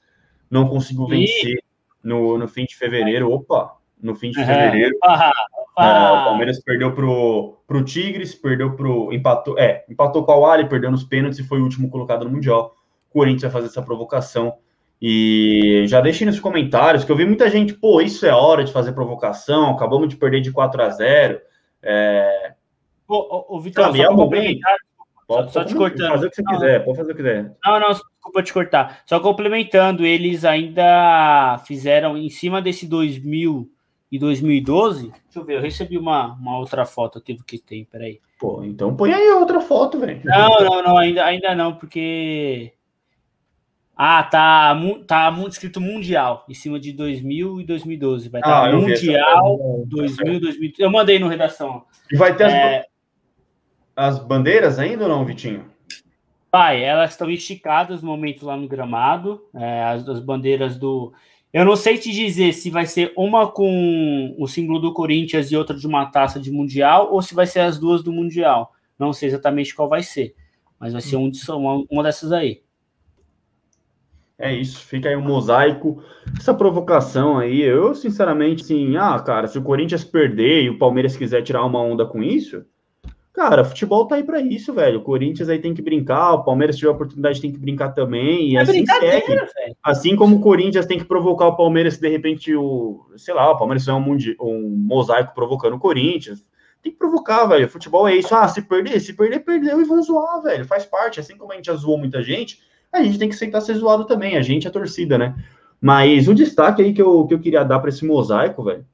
não 0.53 0.69
conseguiu 0.69 1.07
vencer 1.07 1.65
no, 2.05 2.37
no 2.37 2.47
fim 2.47 2.67
de 2.67 2.77
fevereiro. 2.77 3.33
Opa! 3.33 3.75
No 4.01 4.15
fim 4.15 4.31
de 4.31 4.41
é. 4.41 4.45
fevereiro. 4.45 4.95
Ah, 5.03 5.33
o 6.21 6.25
Palmeiras 6.27 6.61
perdeu 6.63 6.93
pro, 6.93 7.57
pro 7.67 7.83
Tigres, 7.83 8.35
perdeu 8.35 8.77
pro. 8.77 9.11
Empatou, 9.11 9.59
é, 9.59 9.87
empatou 9.89 10.23
com 10.23 10.33
o 10.33 10.45
Ali, 10.45 10.69
perdeu 10.69 10.91
nos 10.91 11.05
pênaltis 11.05 11.39
e 11.39 11.45
foi 11.45 11.61
o 11.61 11.63
último 11.63 11.89
colocado 11.89 12.27
no 12.27 12.31
Mundial. 12.31 12.75
O 13.09 13.13
Corinthians 13.15 13.51
vai 13.51 13.53
fazer 13.53 13.67
essa 13.69 13.81
provocação. 13.81 14.53
E 15.01 15.85
já 15.87 16.01
deixem 16.03 16.27
nos 16.27 16.39
comentários, 16.39 17.03
que 17.03 17.11
eu 17.11 17.17
vi 17.17 17.25
muita 17.25 17.49
gente, 17.49 17.73
pô, 17.73 18.01
isso 18.03 18.27
é 18.27 18.33
hora 18.33 18.63
de 18.63 18.73
fazer 18.73 18.93
provocação, 18.93 19.71
acabamos 19.71 20.09
de 20.09 20.17
perder 20.17 20.43
de 20.43 20.53
4 20.53 20.81
a 20.81 20.89
0 20.91 21.41
é... 21.83 22.53
Ô, 23.09 23.57
ô, 23.57 23.61
Vitor, 23.61 23.85
só 23.85 23.97
é 23.97 24.09
um. 24.09 24.31
Pode, 25.37 25.53
só, 25.53 25.61
só 25.61 25.67
te 25.67 25.75
cortando. 25.75 26.11
Fazer 26.11 26.27
o 26.27 26.31
que 26.31 26.37
você 26.37 26.43
não, 26.43 26.53
quiser, 26.53 26.85
pode 26.85 26.99
fazer 26.99 27.13
o 27.13 27.15
que 27.15 27.23
quiser. 27.23 27.57
Não, 27.65 27.81
não, 27.81 27.89
desculpa 27.89 28.43
te 28.43 28.53
cortar. 28.53 29.03
Só 29.07 29.21
complementando, 29.21 30.05
eles 30.05 30.45
ainda 30.45 31.59
fizeram 31.67 32.17
em 32.17 32.29
cima 32.29 32.61
desse 32.61 32.87
2000 32.87 33.71
e 34.13 34.19
2012. 34.19 35.11
Deixa 35.11 35.21
eu 35.37 35.45
ver, 35.45 35.57
eu 35.57 35.63
recebi 35.63 35.97
uma, 35.97 36.35
uma 36.35 36.59
outra 36.59 36.85
foto 36.85 37.19
aqui 37.19 37.33
do 37.33 37.43
que 37.43 37.59
tem, 37.59 37.85
peraí. 37.87 38.21
Pô, 38.39 38.63
então 38.63 38.95
põe 38.95 39.13
aí 39.13 39.29
outra 39.31 39.61
foto, 39.61 39.99
velho. 39.99 40.21
Não, 40.25 40.49
não, 40.61 40.83
não, 40.83 40.99
ainda, 40.99 41.25
ainda 41.25 41.55
não, 41.55 41.75
porque. 41.75 42.73
Ah, 43.97 44.23
tá, 44.23 44.75
tá 45.07 45.33
escrito 45.49 45.81
Mundial, 45.81 46.45
em 46.49 46.55
cima 46.55 46.81
de 46.81 46.93
2000 46.93 47.61
e 47.61 47.65
2012. 47.65 48.29
Vai 48.29 48.41
estar 48.41 48.63
tá 48.63 48.69
ah, 48.69 48.73
Mundial, 48.73 49.85
2000 49.87 50.41
2000. 50.41 50.73
Eu 50.79 50.91
mandei 50.91 51.19
no 51.19 51.29
redação. 51.29 51.85
E 52.11 52.17
vai 52.17 52.35
ter 52.35 52.51
é... 52.51 52.79
as, 52.81 52.87
as 53.97 54.19
bandeiras 54.19 54.79
ainda 54.79 55.05
ou 55.05 55.09
não, 55.09 55.25
Vitinho? 55.25 55.71
Vai, 56.51 56.83
elas 56.83 57.13
estão 57.13 57.31
esticadas 57.31 58.03
no 58.03 58.09
momento 58.09 58.45
lá 58.45 58.57
no 58.57 58.69
gramado. 58.69 59.43
É, 59.55 59.85
as, 59.85 60.07
as 60.09 60.21
bandeiras 60.21 60.77
do. 60.79 61.13
Eu 61.53 61.65
não 61.65 61.77
sei 61.77 61.99
te 61.99 62.11
dizer 62.11 62.53
se 62.55 62.71
vai 62.71 62.87
ser 62.87 63.13
uma 63.17 63.47
com 63.51 64.35
o 64.39 64.47
símbolo 64.47 64.79
do 64.79 64.93
Corinthians 64.93 65.51
e 65.51 65.57
outra 65.57 65.77
de 65.77 65.87
uma 65.87 66.07
taça 66.07 66.41
de 66.41 66.51
Mundial, 66.51 67.13
ou 67.13 67.21
se 67.21 67.35
vai 67.35 67.47
ser 67.47 67.61
as 67.61 67.79
duas 67.79 68.03
do 68.03 68.13
Mundial. 68.13 68.73
Não 68.99 69.13
sei 69.13 69.29
exatamente 69.29 69.75
qual 69.75 69.89
vai 69.89 70.03
ser, 70.03 70.35
mas 70.79 70.93
vai 70.93 71.03
ser 71.03 71.17
um 71.17 71.31
de, 71.31 71.39
uma, 71.51 71.85
uma 71.91 72.03
dessas 72.03 72.33
aí. 72.33 72.63
É 74.39 74.53
isso, 74.53 74.85
fica 74.85 75.09
aí 75.09 75.17
um 75.17 75.23
mosaico. 75.23 76.03
Essa 76.37 76.53
provocação 76.53 77.39
aí, 77.39 77.61
eu 77.61 77.95
sinceramente, 77.95 78.65
sim, 78.65 78.97
ah, 78.97 79.19
cara, 79.21 79.47
se 79.47 79.59
o 79.59 79.63
Corinthians 79.63 80.05
perder 80.05 80.65
e 80.65 80.71
o 80.71 80.79
Palmeiras 80.79 81.17
quiser 81.17 81.43
tirar 81.43 81.65
uma 81.65 81.81
onda 81.81 82.05
com 82.05 82.23
isso, 82.23 82.65
Cara, 83.33 83.65
futebol 83.65 84.07
tá 84.07 84.17
aí 84.17 84.23
para 84.23 84.41
isso, 84.41 84.75
velho. 84.75 84.99
O 84.99 85.03
Corinthians 85.03 85.49
aí 85.49 85.59
tem 85.59 85.73
que 85.73 85.81
brincar, 85.81 86.35
o 86.35 86.45
Palmeiras 86.45 86.77
tiver 86.77 86.91
a 86.91 86.95
oportunidade 86.95 87.41
tem 87.41 87.51
que 87.51 87.59
brincar 87.59 87.91
também. 87.91 88.51
E 88.51 88.57
é 88.57 88.61
assim 88.61 88.85
segue. 88.85 89.27
Velho. 89.27 89.49
Assim 89.83 90.15
como 90.15 90.37
o 90.37 90.41
Corinthians 90.41 90.85
tem 90.85 90.99
que 90.99 91.05
provocar 91.05 91.47
o 91.47 91.57
Palmeiras, 91.57 91.95
se 91.95 92.01
de 92.01 92.09
repente 92.09 92.55
o, 92.55 93.07
sei 93.17 93.33
lá, 93.33 93.51
o 93.51 93.57
Palmeiras 93.57 93.89
é 93.89 93.93
um, 93.95 94.17
um 94.41 94.69
mosaico 94.87 95.35
provocando 95.35 95.77
o 95.77 95.79
Corinthians. 95.79 96.45
Tem 96.83 96.93
que 96.93 96.99
provocar, 96.99 97.47
velho. 97.47 97.69
Futebol 97.69 98.07
é 98.07 98.17
isso. 98.17 98.35
Ah, 98.35 98.47
se 98.49 98.61
perder, 98.61 99.01
se 99.01 99.15
perder, 99.15 99.41
perdeu 99.41 99.81
e 99.81 99.85
vão 99.85 100.03
zoar, 100.03 100.43
velho. 100.43 100.67
Faz 100.67 100.85
parte. 100.85 101.19
Assim 101.19 101.37
como 101.37 101.53
a 101.53 101.57
gente 101.57 101.67
já 101.67 101.75
zoou 101.75 101.97
muita 101.97 102.23
gente, 102.23 102.61
a 102.93 103.03
gente 103.03 103.19
tem 103.19 103.29
que 103.29 103.35
aceitar 103.35 103.63
ser 103.63 103.75
zoado 103.75 104.05
também. 104.05 104.37
A 104.37 104.43
gente, 104.43 104.69
a 104.69 104.71
torcida, 104.71 105.17
né? 105.17 105.35
Mas 105.81 106.29
o 106.29 106.35
destaque 106.35 106.83
aí 106.83 106.93
que 106.93 107.01
eu, 107.01 107.27
que 107.27 107.33
eu 107.33 107.41
queria 107.41 107.65
dar 107.65 107.79
para 107.79 107.89
esse 107.89 108.05
mosaico, 108.05 108.63
velho, 108.63 108.85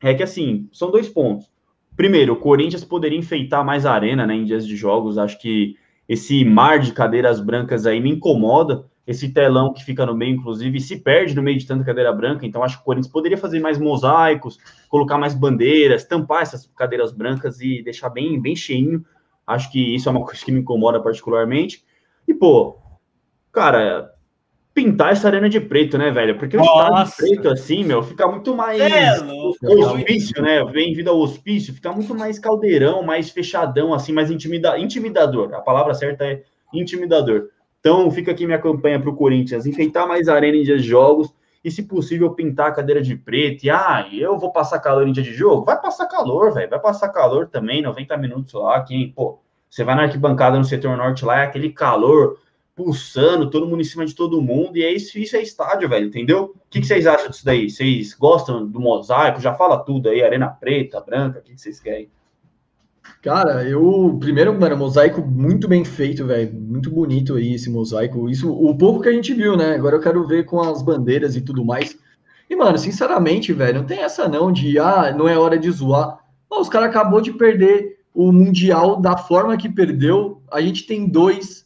é 0.00 0.14
que 0.14 0.22
assim, 0.22 0.68
são 0.72 0.90
dois 0.90 1.08
pontos. 1.08 1.53
Primeiro, 1.96 2.34
o 2.34 2.36
Corinthians 2.36 2.84
poderia 2.84 3.18
enfeitar 3.18 3.64
mais 3.64 3.86
a 3.86 3.92
arena, 3.92 4.26
né, 4.26 4.34
em 4.34 4.44
dias 4.44 4.66
de 4.66 4.76
jogos. 4.76 5.18
Acho 5.18 5.38
que 5.38 5.76
esse 6.08 6.44
mar 6.44 6.78
de 6.78 6.92
cadeiras 6.92 7.40
brancas 7.40 7.86
aí 7.86 8.00
me 8.00 8.10
incomoda. 8.10 8.84
Esse 9.06 9.28
telão 9.28 9.72
que 9.72 9.84
fica 9.84 10.06
no 10.06 10.14
meio, 10.14 10.36
inclusive, 10.36 10.80
se 10.80 10.98
perde 10.98 11.34
no 11.34 11.42
meio 11.42 11.58
de 11.58 11.66
tanta 11.66 11.84
cadeira 11.84 12.12
branca. 12.12 12.46
Então, 12.46 12.62
acho 12.62 12.76
que 12.76 12.82
o 12.82 12.84
Corinthians 12.84 13.12
poderia 13.12 13.36
fazer 13.36 13.60
mais 13.60 13.78
mosaicos, 13.78 14.58
colocar 14.88 15.18
mais 15.18 15.34
bandeiras, 15.34 16.04
tampar 16.04 16.42
essas 16.42 16.66
cadeiras 16.74 17.12
brancas 17.12 17.60
e 17.60 17.82
deixar 17.82 18.08
bem, 18.08 18.40
bem 18.40 18.56
cheinho. 18.56 19.04
Acho 19.46 19.70
que 19.70 19.94
isso 19.94 20.08
é 20.08 20.12
uma 20.12 20.24
coisa 20.24 20.42
que 20.42 20.50
me 20.50 20.60
incomoda 20.60 21.00
particularmente. 21.00 21.84
E, 22.26 22.32
pô, 22.32 22.78
cara, 23.52 24.13
pintar 24.74 25.12
essa 25.12 25.28
arena 25.28 25.48
de 25.48 25.60
preto, 25.60 25.96
né, 25.96 26.10
velho? 26.10 26.36
Porque 26.36 26.56
o 26.56 26.60
estádio 26.60 27.12
preto, 27.16 27.48
assim, 27.48 27.84
meu, 27.84 28.02
fica 28.02 28.26
muito 28.26 28.56
mais 28.56 28.80
é 28.80 29.20
hospício, 29.62 30.42
né? 30.42 30.64
Bem-vindo 30.64 31.10
ao 31.10 31.20
hospício, 31.20 31.72
fica 31.72 31.92
muito 31.92 32.12
mais 32.14 32.40
caldeirão, 32.40 33.02
mais 33.02 33.30
fechadão, 33.30 33.94
assim, 33.94 34.12
mais 34.12 34.32
intimida 34.32 34.76
intimidador. 34.76 35.54
A 35.54 35.60
palavra 35.60 35.94
certa 35.94 36.24
é 36.24 36.42
intimidador. 36.72 37.50
Então, 37.78 38.10
fica 38.10 38.32
aqui 38.32 38.46
minha 38.46 38.58
campanha 38.58 38.98
para 38.98 39.10
o 39.10 39.14
Corinthians: 39.14 39.64
enfeitar 39.64 40.08
mais 40.08 40.28
arena 40.28 40.56
em 40.56 40.64
dias 40.64 40.82
de 40.82 40.88
jogos 40.88 41.32
e, 41.62 41.70
se 41.70 41.84
possível, 41.84 42.32
pintar 42.32 42.68
a 42.68 42.72
cadeira 42.72 43.00
de 43.00 43.14
preto. 43.14 43.64
E, 43.64 43.70
ah, 43.70 44.04
eu 44.12 44.36
vou 44.36 44.50
passar 44.50 44.80
calor 44.80 45.06
em 45.06 45.12
dia 45.12 45.22
de 45.22 45.32
jogo? 45.32 45.64
Vai 45.64 45.80
passar 45.80 46.06
calor, 46.06 46.52
velho. 46.52 46.68
Vai 46.68 46.80
passar 46.80 47.10
calor 47.10 47.46
também, 47.46 47.80
90 47.80 48.16
minutos 48.16 48.54
lá. 48.54 48.82
Quem, 48.82 49.12
pô, 49.12 49.38
você 49.70 49.84
vai 49.84 49.94
na 49.94 50.02
arquibancada 50.02 50.58
no 50.58 50.64
setor 50.64 50.96
norte 50.96 51.24
lá, 51.24 51.40
é 51.40 51.44
aquele 51.44 51.70
calor 51.70 52.38
pulsando, 52.74 53.50
todo 53.50 53.66
mundo 53.66 53.80
em 53.80 53.84
cima 53.84 54.04
de 54.04 54.14
todo 54.14 54.42
mundo, 54.42 54.76
e 54.76 54.82
é 54.82 54.92
isso, 54.92 55.18
isso 55.18 55.36
é 55.36 55.42
estádio, 55.42 55.88
velho, 55.88 56.06
entendeu? 56.06 56.54
O 56.56 56.60
que, 56.68 56.80
que 56.80 56.86
vocês 56.86 57.06
acham 57.06 57.30
disso 57.30 57.44
daí? 57.44 57.70
Vocês 57.70 58.14
gostam 58.14 58.66
do 58.66 58.80
mosaico? 58.80 59.40
Já 59.40 59.54
fala 59.54 59.78
tudo 59.78 60.08
aí, 60.08 60.22
arena 60.22 60.48
preta, 60.48 61.00
branca, 61.00 61.38
o 61.38 61.42
que, 61.42 61.54
que 61.54 61.60
vocês 61.60 61.78
querem? 61.78 62.10
Cara, 63.22 63.62
eu 63.64 64.16
primeiro, 64.18 64.58
mano, 64.58 64.76
mosaico 64.76 65.20
muito 65.22 65.68
bem 65.68 65.84
feito, 65.84 66.26
velho, 66.26 66.52
muito 66.52 66.90
bonito 66.90 67.34
aí 67.34 67.54
esse 67.54 67.70
mosaico. 67.70 68.28
Isso, 68.28 68.52
o 68.52 68.76
pouco 68.76 69.02
que 69.02 69.08
a 69.08 69.12
gente 69.12 69.32
viu, 69.32 69.56
né? 69.56 69.74
Agora 69.74 69.96
eu 69.96 70.00
quero 70.00 70.26
ver 70.26 70.44
com 70.44 70.60
as 70.60 70.82
bandeiras 70.82 71.36
e 71.36 71.40
tudo 71.40 71.64
mais. 71.64 71.96
E 72.48 72.56
mano, 72.56 72.76
sinceramente, 72.76 73.52
velho, 73.52 73.80
não 73.80 73.86
tem 73.86 74.00
essa 74.00 74.28
não 74.28 74.50
de 74.52 74.78
ah, 74.78 75.14
não 75.16 75.28
é 75.28 75.38
hora 75.38 75.58
de 75.58 75.70
zoar. 75.70 76.18
Os 76.50 76.68
caras 76.68 76.88
acabou 76.88 77.20
de 77.20 77.32
perder 77.32 77.98
o 78.14 78.32
mundial 78.32 79.00
da 79.00 79.16
forma 79.16 79.56
que 79.56 79.68
perdeu. 79.68 80.42
A 80.50 80.60
gente 80.60 80.86
tem 80.86 81.08
dois 81.08 81.63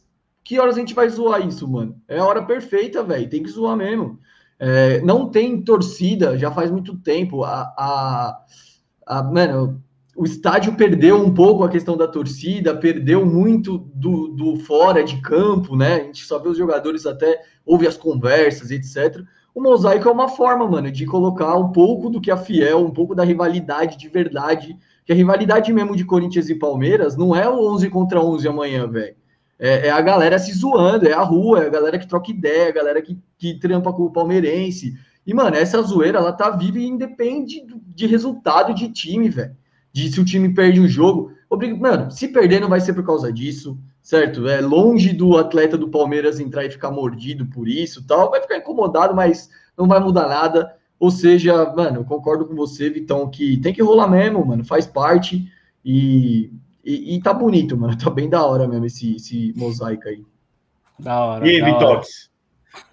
que 0.49 0.59
horas 0.59 0.77
a 0.77 0.79
gente 0.79 0.95
vai 0.95 1.07
zoar 1.07 1.47
isso, 1.47 1.67
mano? 1.67 1.95
É 2.07 2.17
a 2.17 2.25
hora 2.25 2.41
perfeita, 2.41 3.03
velho. 3.03 3.29
Tem 3.29 3.43
que 3.43 3.51
zoar 3.51 3.77
mesmo. 3.77 4.17
É, 4.57 4.99
não 5.01 5.29
tem 5.29 5.61
torcida 5.61 6.35
já 6.39 6.49
faz 6.49 6.71
muito 6.71 6.97
tempo. 6.97 7.43
A, 7.43 7.71
a, 7.77 8.45
a, 9.05 9.21
mano, 9.21 9.79
o 10.15 10.25
estádio 10.25 10.73
perdeu 10.73 11.17
um 11.17 11.31
pouco 11.31 11.63
a 11.63 11.69
questão 11.69 11.95
da 11.95 12.07
torcida, 12.07 12.75
perdeu 12.75 13.23
muito 13.23 13.77
do, 13.93 14.29
do 14.29 14.55
fora 14.61 15.03
de 15.03 15.21
campo, 15.21 15.75
né? 15.75 15.97
A 15.97 16.03
gente 16.05 16.25
só 16.25 16.39
vê 16.39 16.49
os 16.49 16.57
jogadores 16.57 17.05
até, 17.05 17.43
ouve 17.63 17.85
as 17.85 17.95
conversas, 17.95 18.71
etc. 18.71 19.21
O 19.53 19.61
mosaico 19.61 20.09
é 20.09 20.11
uma 20.11 20.29
forma, 20.29 20.67
mano, 20.67 20.91
de 20.91 21.05
colocar 21.05 21.55
um 21.57 21.71
pouco 21.71 22.09
do 22.09 22.19
que 22.19 22.31
a 22.31 22.37
Fiel, 22.37 22.83
um 22.83 22.91
pouco 22.91 23.13
da 23.13 23.23
rivalidade 23.23 23.99
de 23.99 24.09
verdade. 24.09 24.75
Que 25.05 25.13
a 25.13 25.15
rivalidade 25.15 25.71
mesmo 25.71 25.95
de 25.95 26.05
Corinthians 26.05 26.49
e 26.49 26.55
Palmeiras 26.55 27.15
não 27.15 27.35
é 27.35 27.47
o 27.47 27.71
11 27.71 27.87
contra 27.91 28.19
11 28.19 28.47
amanhã, 28.47 28.87
velho 28.87 29.18
é, 29.59 29.87
é, 29.87 29.89
a 29.91 29.99
galera 29.99 30.39
se 30.39 30.53
zoando, 30.53 31.05
é 31.05 31.11
a 31.11 31.21
rua, 31.21 31.63
é 31.63 31.67
a 31.67 31.69
galera 31.69 31.99
que 31.99 32.07
troca 32.07 32.31
ideia, 32.31 32.67
é 32.67 32.69
a 32.69 32.73
galera 32.73 33.01
que, 33.01 33.19
que 33.37 33.59
trampa 33.59 33.91
com 33.91 34.03
o 34.03 34.11
palmeirense. 34.11 34.97
E, 35.27 35.33
mano, 35.33 35.57
essa 35.57 35.81
zoeira, 35.81 36.17
ela 36.17 36.31
tá 36.31 36.49
viva 36.49 36.79
e 36.79 36.87
independe 36.87 37.65
de 37.87 38.07
resultado 38.07 38.73
de 38.73 38.87
time, 38.89 39.29
velho. 39.29 39.55
De 39.91 40.09
se 40.09 40.19
o 40.19 40.25
time 40.25 40.53
perde 40.53 40.79
um 40.79 40.87
jogo. 40.87 41.33
Mano, 41.77 42.09
se 42.09 42.29
perder 42.29 42.61
não 42.61 42.69
vai 42.69 42.79
ser 42.79 42.93
por 42.93 43.05
causa 43.05 43.33
disso, 43.33 43.77
certo? 44.01 44.47
É 44.47 44.61
longe 44.61 45.11
do 45.11 45.37
atleta 45.37 45.77
do 45.77 45.89
Palmeiras 45.89 46.39
entrar 46.39 46.63
e 46.63 46.71
ficar 46.71 46.91
mordido 46.91 47.45
por 47.47 47.67
isso 47.67 48.05
tal. 48.07 48.31
Vai 48.31 48.41
ficar 48.41 48.57
incomodado, 48.57 49.13
mas 49.13 49.49
não 49.77 49.87
vai 49.87 49.99
mudar 49.99 50.27
nada. 50.27 50.73
Ou 50.97 51.11
seja, 51.11 51.73
mano, 51.75 51.97
eu 51.97 52.05
concordo 52.05 52.45
com 52.45 52.55
você, 52.55 52.89
Vitão, 52.89 53.29
que 53.29 53.57
tem 53.57 53.73
que 53.73 53.83
rolar 53.83 54.07
mesmo, 54.07 54.45
mano, 54.45 54.63
faz 54.63 54.85
parte. 54.85 55.51
E 55.83 56.51
e, 56.89 57.15
e, 57.15 57.21
tá 57.21 57.31
bonito, 57.31 57.77
mano. 57.77 57.95
Tá 57.95 58.09
bem 58.09 58.27
da 58.27 58.43
hora 58.43 58.67
mesmo 58.67 58.85
esse, 58.85 59.15
esse 59.15 59.53
mosaico 59.55 60.07
aí. 60.07 60.23
Da 60.97 61.23
hora. 61.23 61.47
E 61.47 61.51
aí, 61.51 61.61
Vitox? 61.61 62.31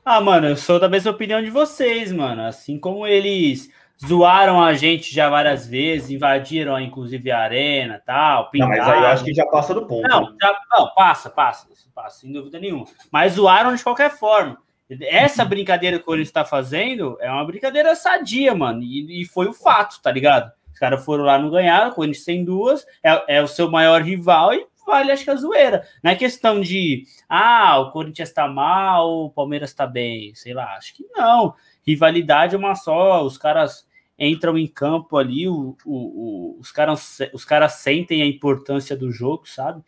Ah, 0.05 0.21
mano, 0.21 0.49
eu 0.49 0.57
sou 0.57 0.79
da 0.79 0.89
mesma 0.89 1.13
opinião 1.13 1.43
de 1.43 1.49
vocês, 1.49 2.13
mano. 2.13 2.43
Assim 2.43 2.79
como 2.79 3.07
eles 3.07 3.71
zoaram 4.05 4.63
a 4.63 4.75
gente 4.75 5.15
já 5.15 5.31
várias 5.31 5.67
vezes, 5.67 6.11
invadiram 6.11 6.79
inclusive 6.79 7.31
a 7.31 7.39
arena 7.39 8.03
tal. 8.05 8.51
Pintaram. 8.51 8.73
Não, 8.73 8.79
mas 8.79 8.89
aí 8.89 9.01
eu 9.01 9.07
acho 9.07 9.25
que 9.25 9.35
já 9.35 9.47
passa 9.47 9.73
do 9.73 9.87
ponto. 9.87 10.07
Não, 10.07 10.31
né? 10.31 10.37
já, 10.43 10.59
não 10.73 10.91
passa, 10.95 11.31
passa, 11.31 11.67
passa, 11.95 12.21
sem 12.21 12.31
dúvida 12.31 12.61
nenhuma. 12.61 12.85
Mas 13.11 13.33
zoaram 13.33 13.75
de 13.75 13.83
qualquer 13.83 14.11
forma. 14.11 14.59
Essa 15.01 15.45
brincadeira 15.45 15.97
que 15.97 16.03
o 16.03 16.07
Corinthians 16.07 16.29
está 16.29 16.45
fazendo 16.45 17.17
é 17.21 17.31
uma 17.31 17.45
brincadeira 17.47 17.97
sadia, 17.97 18.55
mano. 18.55 18.83
E, 18.83 19.23
e 19.23 19.25
foi 19.25 19.49
o 19.49 19.55
fato, 19.55 20.01
tá 20.03 20.13
ligado? 20.13 20.53
Os 20.77 20.79
caras 20.79 21.03
foram 21.03 21.25
lá, 21.25 21.39
não 21.39 21.49
ganharam, 21.49 21.89
o 21.89 21.95
Corinthians 21.95 22.27
tem 22.27 22.45
duas, 22.45 22.85
é, 23.03 23.39
é 23.39 23.43
o 23.43 23.49
seu 23.49 23.71
maior 23.71 24.03
rival 24.03 24.53
e 24.53 24.67
vale, 24.87 25.11
acho 25.11 25.25
que 25.25 25.31
a 25.31 25.35
zoeira. 25.35 25.89
Não 26.05 26.11
é 26.11 26.15
questão 26.15 26.61
de, 26.61 27.05
ah, 27.27 27.79
o 27.79 27.93
Corinthians 27.93 28.31
tá 28.31 28.47
mal, 28.47 29.25
o 29.25 29.31
Palmeiras 29.31 29.73
tá 29.73 29.87
bem, 29.87 30.35
sei 30.35 30.53
lá, 30.53 30.77
acho 30.77 30.95
que 30.95 31.07
não. 31.15 31.55
Rivalidade 31.83 32.55
é 32.55 32.59
uma 32.59 32.75
só, 32.75 33.25
os 33.25 33.39
caras 33.39 33.89
entram 34.19 34.59
em 34.59 34.67
campo 34.67 35.17
ali, 35.17 35.49
o, 35.49 35.75
o, 35.87 35.97
o, 35.97 36.61
os, 36.61 36.71
caras, 36.71 37.21
os 37.33 37.47
caras 37.47 37.73
sentem 37.77 38.21
a 38.21 38.27
importância 38.27 38.95
do 38.95 39.11
jogo, 39.11 39.49
sabe? 39.49 39.83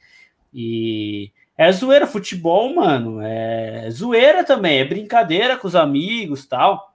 E 0.55 1.31
é 1.55 1.71
zoeira, 1.71 2.07
futebol, 2.07 2.75
mano, 2.75 3.21
é 3.21 3.91
zoeira 3.91 4.43
também, 4.43 4.79
é 4.79 4.87
brincadeira 4.87 5.55
com 5.59 5.69
os 5.69 5.77
amigos 5.77 6.47
tal, 6.47 6.95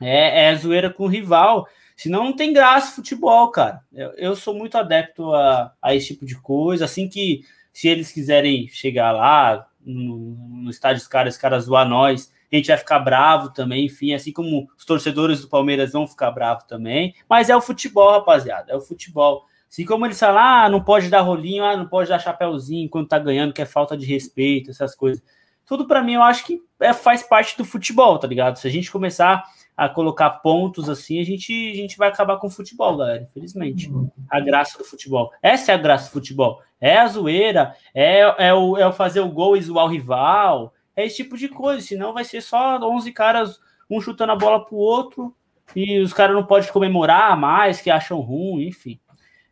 é, 0.00 0.46
é 0.46 0.56
zoeira 0.56 0.90
com 0.90 1.04
o 1.04 1.08
rival. 1.08 1.68
Senão 2.00 2.24
não 2.24 2.32
tem 2.32 2.50
graça 2.50 2.94
futebol, 2.94 3.50
cara. 3.50 3.82
Eu, 3.92 4.08
eu 4.12 4.34
sou 4.34 4.54
muito 4.54 4.78
adepto 4.78 5.34
a, 5.34 5.70
a 5.82 5.94
esse 5.94 6.14
tipo 6.14 6.24
de 6.24 6.34
coisa. 6.34 6.86
Assim 6.86 7.06
que, 7.06 7.42
se 7.74 7.88
eles 7.88 8.10
quiserem 8.10 8.66
chegar 8.68 9.12
lá 9.12 9.66
no, 9.84 10.34
no 10.62 10.70
estádio 10.70 11.02
dos 11.02 11.06
caras, 11.06 11.34
os 11.34 11.38
caras 11.38 11.64
zoar 11.64 11.86
nós, 11.86 12.32
a 12.50 12.56
gente 12.56 12.68
vai 12.68 12.78
ficar 12.78 13.00
bravo 13.00 13.50
também, 13.50 13.84
enfim, 13.84 14.14
assim 14.14 14.32
como 14.32 14.66
os 14.78 14.84
torcedores 14.86 15.42
do 15.42 15.48
Palmeiras 15.50 15.92
vão 15.92 16.06
ficar 16.06 16.30
bravo 16.30 16.66
também. 16.66 17.14
Mas 17.28 17.50
é 17.50 17.54
o 17.54 17.60
futebol, 17.60 18.12
rapaziada, 18.12 18.72
é 18.72 18.76
o 18.76 18.80
futebol. 18.80 19.44
Assim 19.68 19.84
como 19.84 20.06
eles 20.06 20.18
falam, 20.18 20.42
ah, 20.42 20.68
não 20.70 20.82
pode 20.82 21.10
dar 21.10 21.20
rolinho, 21.20 21.62
ah, 21.62 21.76
não 21.76 21.86
pode 21.86 22.08
dar 22.08 22.18
chapéuzinho 22.18 22.88
quando 22.88 23.08
tá 23.08 23.18
ganhando, 23.18 23.52
que 23.52 23.60
é 23.60 23.66
falta 23.66 23.94
de 23.94 24.06
respeito, 24.06 24.70
essas 24.70 24.94
coisas. 24.94 25.22
Tudo 25.66 25.86
para 25.86 26.02
mim 26.02 26.14
eu 26.14 26.22
acho 26.22 26.46
que 26.46 26.62
é, 26.80 26.94
faz 26.94 27.22
parte 27.22 27.58
do 27.58 27.64
futebol, 27.64 28.18
tá 28.18 28.26
ligado? 28.26 28.56
Se 28.56 28.66
a 28.66 28.70
gente 28.70 28.90
começar 28.90 29.44
a 29.80 29.88
colocar 29.88 30.28
pontos 30.28 30.90
assim, 30.90 31.18
a 31.18 31.24
gente, 31.24 31.70
a 31.70 31.74
gente 31.74 31.96
vai 31.96 32.10
acabar 32.10 32.36
com 32.36 32.48
o 32.48 32.50
futebol, 32.50 32.98
galera, 32.98 33.22
infelizmente. 33.22 33.90
A 34.28 34.38
graça 34.38 34.76
do 34.76 34.84
futebol. 34.84 35.32
Essa 35.40 35.72
é 35.72 35.74
a 35.74 35.78
graça 35.78 36.10
do 36.10 36.12
futebol. 36.12 36.60
É 36.78 36.98
a 36.98 37.06
zoeira, 37.06 37.74
é, 37.94 38.20
é, 38.48 38.52
o, 38.52 38.76
é 38.76 38.86
o 38.86 38.92
fazer 38.92 39.20
o 39.20 39.30
gol 39.30 39.56
e 39.56 39.62
zoar 39.62 39.86
o 39.86 39.88
rival, 39.88 40.74
é 40.94 41.06
esse 41.06 41.16
tipo 41.16 41.34
de 41.34 41.48
coisa, 41.48 41.80
senão 41.80 42.12
vai 42.12 42.24
ser 42.24 42.42
só 42.42 42.78
11 42.78 43.10
caras, 43.12 43.58
um 43.88 44.02
chutando 44.02 44.32
a 44.32 44.36
bola 44.36 44.62
pro 44.62 44.76
outro, 44.76 45.34
e 45.74 45.98
os 46.00 46.12
caras 46.12 46.36
não 46.36 46.44
podem 46.44 46.70
comemorar 46.70 47.34
mais, 47.38 47.80
que 47.80 47.88
acham 47.88 48.20
ruim, 48.20 48.66
enfim. 48.66 49.00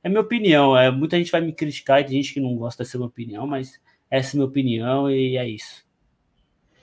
É 0.04 0.10
minha 0.10 0.20
opinião, 0.20 0.76
é, 0.76 0.90
muita 0.90 1.16
gente 1.16 1.32
vai 1.32 1.40
me 1.40 1.54
criticar, 1.54 2.04
tem 2.04 2.20
gente 2.20 2.34
que 2.34 2.40
não 2.40 2.54
gosta 2.54 2.84
dessa 2.84 2.98
minha 2.98 3.08
opinião, 3.08 3.46
mas 3.46 3.80
essa 4.10 4.36
é 4.36 4.36
minha 4.36 4.46
opinião 4.46 5.10
e 5.10 5.38
é 5.38 5.48
isso. 5.48 5.86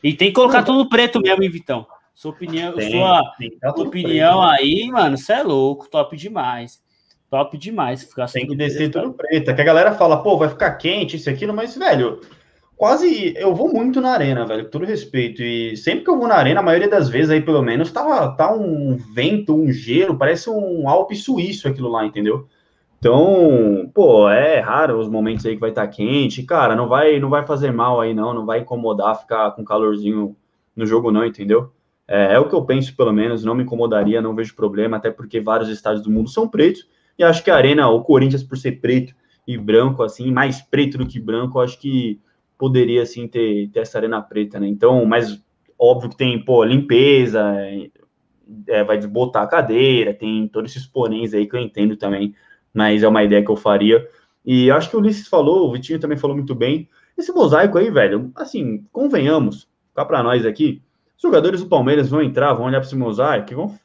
E 0.03 0.15
tem 0.15 0.29
que 0.29 0.33
colocar 0.33 0.63
tudo 0.63 0.89
preto 0.89 1.21
mesmo, 1.21 1.43
hein, 1.43 1.49
Vitão? 1.51 1.85
Sua 2.15 2.31
opinião, 2.31 2.71
tem, 2.73 2.91
sua 2.91 3.21
tem 3.37 3.51
opinião 3.67 4.39
preto, 4.39 4.51
né? 4.51 4.57
aí, 4.57 4.89
mano, 4.89 5.17
você 5.17 5.33
é 5.33 5.43
louco, 5.43 5.89
top 5.89 6.15
demais. 6.15 6.81
Top 7.29 7.57
demais. 7.57 8.05
Ficar 8.05 8.31
tem 8.31 8.47
que 8.47 8.55
descer 8.55 8.89
preto, 8.89 9.03
tudo 9.03 9.13
preto. 9.13 9.51
É 9.51 9.53
que 9.53 9.61
a 9.61 9.65
galera 9.65 9.93
fala, 9.93 10.23
pô, 10.23 10.37
vai 10.37 10.47
ficar 10.47 10.71
quente 10.75 11.17
isso 11.17 11.29
e 11.29 11.33
aquilo, 11.33 11.53
mas, 11.53 11.75
velho, 11.75 12.21
quase. 12.77 13.33
Eu 13.35 13.53
vou 13.53 13.67
muito 13.67 13.99
na 13.99 14.11
arena, 14.11 14.45
velho, 14.45 14.63
com 14.63 14.69
todo 14.69 14.85
respeito. 14.85 15.43
E 15.43 15.75
sempre 15.75 16.05
que 16.05 16.09
eu 16.09 16.17
vou 16.17 16.29
na 16.29 16.35
arena, 16.35 16.61
a 16.61 16.63
maioria 16.63 16.87
das 16.87 17.09
vezes 17.09 17.31
aí, 17.31 17.41
pelo 17.41 17.61
menos, 17.61 17.91
tá, 17.91 18.29
tá 18.29 18.53
um 18.53 18.95
vento, 18.95 19.53
um 19.53 19.69
gelo, 19.69 20.17
parece 20.17 20.49
um 20.49 20.87
Alpe 20.87 21.17
suíço 21.17 21.67
aquilo 21.67 21.89
lá, 21.89 22.05
entendeu? 22.05 22.47
Então, 22.97 23.91
pô, 23.93 24.29
é 24.29 24.61
raro 24.61 24.97
os 24.97 25.09
momentos 25.09 25.45
aí 25.45 25.55
que 25.55 25.59
vai 25.59 25.71
estar 25.71 25.85
tá 25.85 25.87
quente. 25.91 26.43
Cara, 26.43 26.77
não 26.77 26.87
vai, 26.87 27.19
não 27.19 27.29
vai 27.29 27.45
fazer 27.45 27.73
mal 27.73 27.99
aí, 27.99 28.13
não. 28.13 28.33
Não 28.33 28.45
vai 28.45 28.59
incomodar 28.59 29.19
ficar 29.19 29.51
com 29.51 29.65
calorzinho 29.65 30.33
no 30.73 30.85
jogo, 30.85 31.11
não, 31.11 31.25
entendeu? 31.25 31.74
É, 32.07 32.33
é, 32.33 32.39
o 32.39 32.47
que 32.47 32.55
eu 32.55 32.63
penso, 32.63 32.95
pelo 32.95 33.11
menos, 33.11 33.43
não 33.43 33.55
me 33.55 33.63
incomodaria, 33.63 34.21
não 34.21 34.35
vejo 34.35 34.55
problema, 34.55 34.97
até 34.97 35.09
porque 35.09 35.39
vários 35.39 35.69
estádios 35.69 36.03
do 36.03 36.11
mundo 36.11 36.29
são 36.29 36.47
pretos, 36.47 36.87
e 37.17 37.23
acho 37.23 37.43
que 37.43 37.49
a 37.49 37.55
Arena, 37.55 37.87
o 37.89 38.03
Corinthians, 38.03 38.43
por 38.43 38.57
ser 38.57 38.73
preto 38.73 39.13
e 39.47 39.57
branco, 39.57 40.03
assim, 40.03 40.31
mais 40.31 40.61
preto 40.61 40.97
do 40.97 41.07
que 41.07 41.19
branco, 41.19 41.59
acho 41.59 41.79
que 41.79 42.19
poderia, 42.57 43.01
assim, 43.01 43.27
ter, 43.27 43.69
ter 43.69 43.79
essa 43.79 43.97
Arena 43.97 44.21
preta, 44.21 44.59
né? 44.59 44.67
Então, 44.67 45.05
mas 45.05 45.41
óbvio 45.77 46.09
que 46.09 46.17
tem, 46.17 46.43
pô, 46.43 46.63
limpeza, 46.63 47.41
é, 48.67 48.83
vai 48.83 48.97
desbotar 48.97 49.43
a 49.43 49.47
cadeira, 49.47 50.13
tem 50.13 50.47
todos 50.47 50.71
esses 50.71 50.85
poréns 50.87 51.33
aí 51.33 51.47
que 51.47 51.55
eu 51.55 51.59
entendo 51.59 51.95
também, 51.97 52.35
mas 52.73 53.03
é 53.03 53.07
uma 53.07 53.23
ideia 53.23 53.43
que 53.43 53.51
eu 53.51 53.55
faria. 53.55 54.07
E 54.45 54.69
acho 54.69 54.89
que 54.89 54.95
o 54.95 54.99
Ulisses 54.99 55.27
falou, 55.27 55.67
o 55.67 55.73
Vitinho 55.73 55.99
também 55.99 56.17
falou 56.17 56.35
muito 56.35 56.53
bem. 56.53 56.87
Esse 57.17 57.31
mosaico 57.31 57.77
aí, 57.77 57.89
velho, 57.89 58.31
assim, 58.35 58.85
convenhamos, 58.91 59.67
cá 59.95 60.05
para 60.05 60.21
nós 60.21 60.45
aqui, 60.45 60.81
os 61.15 61.21
jogadores 61.21 61.61
do 61.61 61.67
Palmeiras 61.67 62.09
vão 62.09 62.21
entrar, 62.21 62.53
vão 62.53 62.65
olhar 62.65 62.79
para 62.79 62.87
esse 62.87 62.95
mosaico 62.95 63.51
e 63.51 63.55
vão. 63.55 63.75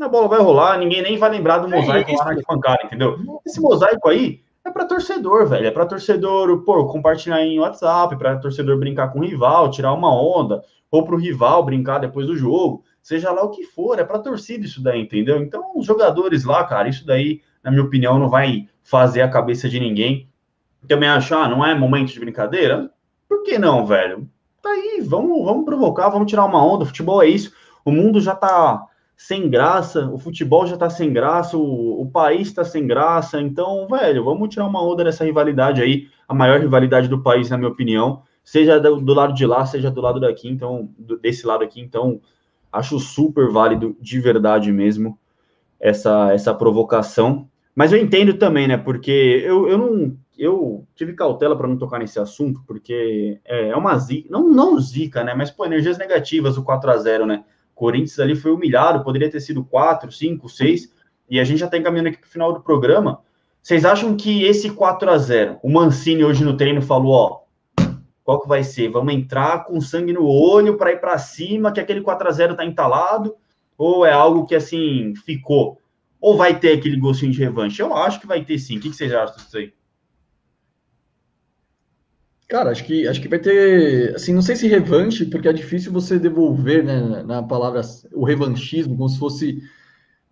A 0.00 0.08
bola 0.08 0.28
vai 0.28 0.40
rolar, 0.40 0.78
ninguém 0.78 1.02
nem 1.02 1.16
vai 1.16 1.30
lembrar 1.30 1.58
do 1.58 1.72
é 1.72 1.80
mosaico 1.80 2.10
é 2.10 2.14
lá 2.14 2.24
na 2.24 2.30
arquibancada, 2.32 2.80
entendeu? 2.84 3.18
Esse 3.46 3.60
mosaico 3.60 4.08
aí 4.08 4.40
é 4.64 4.70
para 4.70 4.84
torcedor, 4.84 5.46
velho. 5.46 5.66
É 5.66 5.70
para 5.70 5.86
torcedor, 5.86 6.62
pô, 6.64 6.86
compartilhar 6.86 7.42
em 7.42 7.58
WhatsApp, 7.58 8.16
para 8.16 8.36
torcedor 8.36 8.78
brincar 8.78 9.08
com 9.08 9.20
o 9.20 9.24
rival, 9.24 9.70
tirar 9.70 9.92
uma 9.92 10.12
onda, 10.12 10.62
ou 10.90 11.04
para 11.04 11.14
o 11.14 11.18
rival 11.18 11.64
brincar 11.64 11.98
depois 11.98 12.26
do 12.26 12.36
jogo, 12.36 12.84
seja 13.02 13.30
lá 13.30 13.42
o 13.42 13.50
que 13.50 13.64
for, 13.64 13.98
é 13.98 14.04
para 14.04 14.18
torcida 14.18 14.64
isso 14.64 14.82
daí, 14.82 15.02
entendeu? 15.02 15.40
Então, 15.40 15.72
os 15.76 15.86
jogadores 15.86 16.44
lá, 16.44 16.64
cara, 16.64 16.88
isso 16.88 17.06
daí, 17.06 17.40
na 17.62 17.70
minha 17.70 17.84
opinião, 17.84 18.18
não 18.18 18.28
vai 18.28 18.68
fazer 18.82 19.22
a 19.22 19.28
cabeça 19.28 19.68
de 19.68 19.80
ninguém. 19.80 20.28
Também 20.86 21.08
achar, 21.08 21.44
ah, 21.44 21.48
não 21.48 21.64
é 21.64 21.74
momento 21.74 22.12
de 22.12 22.20
brincadeira? 22.20 22.90
Por 23.28 23.42
que 23.42 23.58
não, 23.58 23.86
velho? 23.86 24.28
Tá 24.66 24.72
aí, 24.72 25.00
vamos, 25.00 25.44
vamos 25.44 25.64
provocar, 25.64 26.08
vamos 26.08 26.28
tirar 26.28 26.44
uma 26.44 26.60
onda. 26.60 26.82
O 26.82 26.86
futebol 26.86 27.22
é 27.22 27.28
isso. 27.28 27.52
O 27.84 27.92
mundo 27.92 28.20
já 28.20 28.34
tá 28.34 28.84
sem 29.16 29.48
graça, 29.48 30.10
o 30.10 30.18
futebol 30.18 30.66
já 30.66 30.76
tá 30.76 30.90
sem 30.90 31.12
graça, 31.12 31.56
o, 31.56 32.02
o 32.02 32.10
país 32.10 32.52
tá 32.52 32.64
sem 32.64 32.84
graça. 32.84 33.40
Então, 33.40 33.86
velho, 33.86 34.24
vamos 34.24 34.48
tirar 34.48 34.66
uma 34.66 34.82
onda 34.82 35.04
dessa 35.04 35.24
rivalidade 35.24 35.80
aí, 35.80 36.08
a 36.26 36.34
maior 36.34 36.58
rivalidade 36.58 37.06
do 37.06 37.22
país, 37.22 37.48
na 37.48 37.56
minha 37.56 37.70
opinião. 37.70 38.22
Seja 38.42 38.80
do, 38.80 39.00
do 39.00 39.14
lado 39.14 39.34
de 39.34 39.46
lá, 39.46 39.64
seja 39.64 39.88
do 39.88 40.00
lado 40.00 40.18
daqui, 40.18 40.48
então, 40.48 40.90
do, 40.98 41.16
desse 41.16 41.46
lado 41.46 41.62
aqui, 41.62 41.80
então, 41.80 42.20
acho 42.72 42.98
super 42.98 43.48
válido, 43.48 43.96
de 44.00 44.18
verdade 44.18 44.72
mesmo, 44.72 45.16
essa, 45.78 46.32
essa 46.32 46.52
provocação. 46.52 47.48
Mas 47.72 47.92
eu 47.92 47.98
entendo 48.00 48.34
também, 48.34 48.66
né? 48.66 48.76
Porque 48.76 49.44
eu, 49.46 49.68
eu 49.68 49.78
não 49.78 50.16
eu 50.38 50.86
tive 50.94 51.14
cautela 51.14 51.56
para 51.56 51.68
não 51.68 51.78
tocar 51.78 51.98
nesse 51.98 52.18
assunto, 52.18 52.62
porque 52.66 53.40
é, 53.44 53.68
é 53.68 53.76
uma 53.76 53.96
zica, 53.98 54.28
não, 54.30 54.48
não 54.48 54.78
zica, 54.78 55.24
né? 55.24 55.34
Mas, 55.34 55.50
pô, 55.50 55.64
energias 55.64 55.98
negativas, 55.98 56.56
o 56.58 56.62
4 56.62 56.90
a 56.90 56.96
0 56.96 57.26
né? 57.26 57.44
Corinthians 57.74 58.18
ali 58.18 58.34
foi 58.34 58.52
humilhado, 58.52 59.04
poderia 59.04 59.30
ter 59.30 59.40
sido 59.40 59.64
4, 59.64 60.10
5, 60.10 60.48
6, 60.48 60.92
e 61.28 61.40
a 61.40 61.44
gente 61.44 61.58
já 61.58 61.66
está 61.66 61.76
encaminhando 61.76 62.08
aqui 62.08 62.18
para 62.18 62.28
o 62.28 62.30
final 62.30 62.52
do 62.52 62.60
programa. 62.60 63.20
Vocês 63.62 63.84
acham 63.84 64.16
que 64.16 64.44
esse 64.44 64.70
4 64.70 65.10
a 65.10 65.18
0 65.18 65.58
o 65.62 65.70
Mancini 65.70 66.24
hoje 66.24 66.44
no 66.44 66.56
treino 66.56 66.80
falou, 66.80 67.12
ó, 67.12 67.40
qual 68.22 68.40
que 68.40 68.48
vai 68.48 68.64
ser? 68.64 68.88
Vamos 68.88 69.14
entrar 69.14 69.64
com 69.64 69.80
sangue 69.80 70.12
no 70.12 70.26
olho 70.26 70.76
para 70.76 70.92
ir 70.92 71.00
para 71.00 71.18
cima, 71.18 71.70
que 71.72 71.80
aquele 71.80 72.00
4 72.00 72.28
a 72.28 72.32
0 72.32 72.52
está 72.52 72.64
entalado? 72.64 73.36
Ou 73.78 74.06
é 74.06 74.12
algo 74.12 74.46
que, 74.46 74.54
assim, 74.54 75.14
ficou? 75.24 75.78
Ou 76.20 76.36
vai 76.36 76.58
ter 76.58 76.72
aquele 76.72 76.96
gostinho 76.96 77.30
de 77.30 77.38
revanche? 77.38 77.80
Eu 77.80 77.94
acho 77.94 78.20
que 78.20 78.26
vai 78.26 78.44
ter 78.44 78.58
sim. 78.58 78.78
O 78.78 78.80
que, 78.80 78.90
que 78.90 78.96
vocês 78.96 79.12
acham 79.12 79.36
disso 79.36 79.58
aí? 79.58 79.72
Cara, 82.48 82.70
acho 82.70 82.84
que, 82.84 83.08
acho 83.08 83.20
que 83.20 83.28
vai 83.28 83.40
ter, 83.40 84.14
assim, 84.14 84.32
não 84.32 84.40
sei 84.40 84.54
se 84.54 84.68
revanche, 84.68 85.26
porque 85.26 85.48
é 85.48 85.52
difícil 85.52 85.92
você 85.92 86.16
devolver, 86.16 86.84
né, 86.84 87.22
na 87.24 87.42
palavra, 87.42 87.80
o 88.12 88.24
revanchismo, 88.24 88.96
como 88.96 89.08
se 89.08 89.18
fosse 89.18 89.62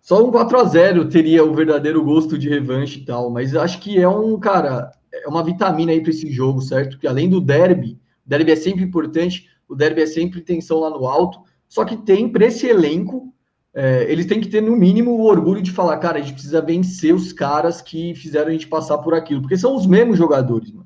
só 0.01 0.25
um 0.25 0.31
4 0.31 0.57
a 0.59 0.63
0 0.63 1.09
teria 1.09 1.43
o 1.43 1.53
verdadeiro 1.53 2.01
gosto 2.03 2.37
de 2.37 2.47
revanche 2.47 2.99
e 2.99 3.05
tal, 3.05 3.29
mas 3.29 3.53
acho 3.53 3.81
que 3.81 3.99
é 3.99 4.07
um, 4.07 4.39
cara, 4.39 4.91
é 5.11 5.27
uma 5.27 5.43
vitamina 5.43 5.91
aí 5.91 5.99
para 5.99 6.11
esse 6.11 6.31
jogo, 6.31 6.61
certo? 6.61 6.97
Que 6.97 7.07
além 7.07 7.29
do 7.29 7.41
derby, 7.41 7.99
o 8.25 8.29
derby 8.29 8.51
é 8.51 8.55
sempre 8.55 8.85
importante, 8.85 9.49
o 9.67 9.75
derby 9.75 10.01
é 10.03 10.05
sempre 10.05 10.39
tensão 10.39 10.79
lá 10.79 10.89
no 10.89 11.05
alto, 11.07 11.39
só 11.67 11.83
que 11.83 11.97
tem 11.97 12.29
para 12.29 12.45
esse 12.45 12.65
elenco, 12.65 13.33
é, 13.73 14.09
eles 14.09 14.25
têm 14.25 14.39
que 14.39 14.47
ter 14.47 14.61
no 14.61 14.77
mínimo 14.77 15.11
o 15.11 15.25
orgulho 15.25 15.61
de 15.61 15.71
falar, 15.71 15.97
cara, 15.97 16.19
a 16.19 16.21
gente 16.21 16.33
precisa 16.33 16.61
vencer 16.61 17.13
os 17.13 17.33
caras 17.33 17.81
que 17.81 18.15
fizeram 18.15 18.47
a 18.47 18.51
gente 18.53 18.67
passar 18.67 18.99
por 18.99 19.13
aquilo, 19.13 19.41
porque 19.41 19.57
são 19.57 19.75
os 19.75 19.85
mesmos 19.85 20.17
jogadores, 20.17 20.71
mano 20.71 20.84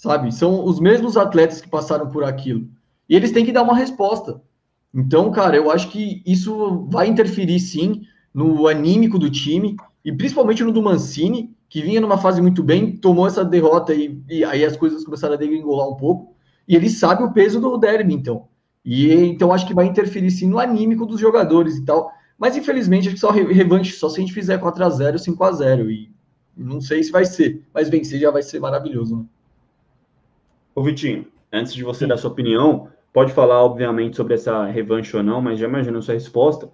sabe? 0.00 0.34
São 0.34 0.64
os 0.64 0.80
mesmos 0.80 1.14
atletas 1.18 1.60
que 1.60 1.68
passaram 1.68 2.08
por 2.08 2.24
aquilo. 2.24 2.66
E 3.06 3.14
eles 3.14 3.32
têm 3.32 3.44
que 3.44 3.52
dar 3.52 3.62
uma 3.62 3.76
resposta. 3.76 4.40
Então, 4.94 5.30
cara, 5.30 5.54
eu 5.54 5.70
acho 5.70 5.90
que 5.90 6.22
isso 6.24 6.86
vai 6.88 7.06
interferir 7.06 7.60
sim 7.60 8.06
no 8.32 8.66
anímico 8.66 9.18
do 9.18 9.28
time 9.28 9.76
e 10.02 10.10
principalmente 10.10 10.64
no 10.64 10.72
do 10.72 10.80
Mancini, 10.80 11.54
que 11.68 11.82
vinha 11.82 12.00
numa 12.00 12.16
fase 12.16 12.40
muito 12.40 12.62
bem, 12.62 12.96
tomou 12.96 13.26
essa 13.26 13.44
derrota 13.44 13.92
e, 13.92 14.18
e 14.26 14.42
aí 14.42 14.64
as 14.64 14.74
coisas 14.74 15.04
começaram 15.04 15.34
a 15.34 15.36
degringolar 15.36 15.90
um 15.90 15.96
pouco. 15.96 16.34
E 16.66 16.74
ele 16.74 16.88
sabe 16.88 17.22
o 17.22 17.32
peso 17.32 17.60
do 17.60 17.76
derby, 17.76 18.14
então. 18.14 18.48
E 18.82 19.12
então 19.12 19.52
acho 19.52 19.66
que 19.66 19.74
vai 19.74 19.84
interferir 19.84 20.30
sim 20.30 20.46
no 20.46 20.58
anímico 20.58 21.04
dos 21.04 21.20
jogadores 21.20 21.76
e 21.76 21.84
tal. 21.84 22.10
Mas 22.38 22.56
infelizmente 22.56 23.08
acho 23.08 23.16
que 23.16 23.20
só 23.20 23.30
revanche 23.30 23.92
só 23.92 24.08
se 24.08 24.16
a 24.16 24.20
gente 24.20 24.32
fizer 24.32 24.56
4 24.56 24.82
a 24.82 24.88
0 24.88 25.18
5 25.18 25.44
a 25.44 25.52
0 25.52 25.90
e 25.90 26.10
não 26.56 26.80
sei 26.80 27.02
se 27.02 27.12
vai 27.12 27.26
ser, 27.26 27.62
mas 27.74 27.90
vencer 27.90 28.18
já 28.18 28.30
vai 28.30 28.42
ser 28.42 28.60
maravilhoso, 28.60 29.18
né? 29.18 29.24
Ô 30.74 30.82
Vitinho, 30.82 31.26
antes 31.52 31.74
de 31.74 31.82
você 31.82 32.00
Sim. 32.00 32.08
dar 32.08 32.16
sua 32.16 32.30
opinião, 32.30 32.88
pode 33.12 33.32
falar, 33.32 33.62
obviamente, 33.62 34.16
sobre 34.16 34.34
essa 34.34 34.64
revanche 34.66 35.16
ou 35.16 35.22
não, 35.22 35.40
mas 35.40 35.58
já 35.58 35.66
imagino 35.66 36.02
sua 36.02 36.14
resposta. 36.14 36.70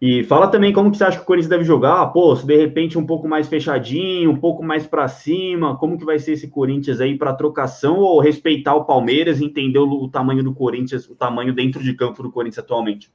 E 0.00 0.24
fala 0.24 0.48
também 0.48 0.72
como 0.72 0.90
que 0.90 0.96
você 0.96 1.04
acha 1.04 1.18
que 1.18 1.24
o 1.24 1.26
Corinthians 1.26 1.50
deve 1.50 1.62
jogar, 1.62 2.06
pô, 2.06 2.34
se 2.34 2.46
de 2.46 2.56
repente 2.56 2.96
um 2.96 3.04
pouco 3.04 3.28
mais 3.28 3.48
fechadinho, 3.48 4.30
um 4.30 4.36
pouco 4.36 4.62
mais 4.64 4.86
para 4.86 5.06
cima, 5.08 5.76
como 5.76 5.98
que 5.98 6.06
vai 6.06 6.18
ser 6.18 6.32
esse 6.32 6.48
Corinthians 6.48 7.02
aí 7.02 7.18
para 7.18 7.34
trocação 7.34 7.98
ou 7.98 8.18
respeitar 8.18 8.74
o 8.74 8.86
Palmeiras 8.86 9.40
e 9.40 9.44
entender 9.44 9.78
o, 9.78 10.04
o, 10.04 10.08
tamanho 10.08 10.42
do 10.42 10.54
Corinthians, 10.54 11.06
o 11.06 11.14
tamanho 11.14 11.52
dentro 11.52 11.82
de 11.82 11.92
campo 11.92 12.22
do 12.22 12.32
Corinthians 12.32 12.64
atualmente? 12.64 13.10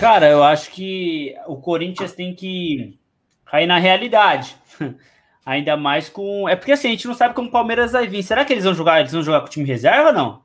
Cara, 0.00 0.28
eu 0.28 0.42
acho 0.42 0.72
que 0.72 1.36
o 1.46 1.56
Corinthians 1.56 2.12
tem 2.12 2.34
que 2.34 2.98
cair 3.46 3.68
na 3.68 3.78
realidade. 3.78 4.56
Ainda 5.44 5.76
mais 5.76 6.08
com. 6.08 6.48
É 6.48 6.56
porque 6.56 6.72
assim, 6.72 6.88
a 6.88 6.90
gente 6.92 7.06
não 7.06 7.14
sabe 7.14 7.34
como 7.34 7.48
o 7.48 7.52
Palmeiras 7.52 7.92
vai 7.92 8.06
vir. 8.06 8.22
Será 8.22 8.44
que 8.44 8.52
eles 8.52 8.64
vão 8.64 8.74
jogar? 8.74 9.00
Eles 9.00 9.12
vão 9.12 9.22
jogar 9.22 9.40
com 9.40 9.46
o 9.46 9.50
time 9.50 9.66
reserva 9.66 10.08
ou 10.08 10.14
não? 10.14 10.42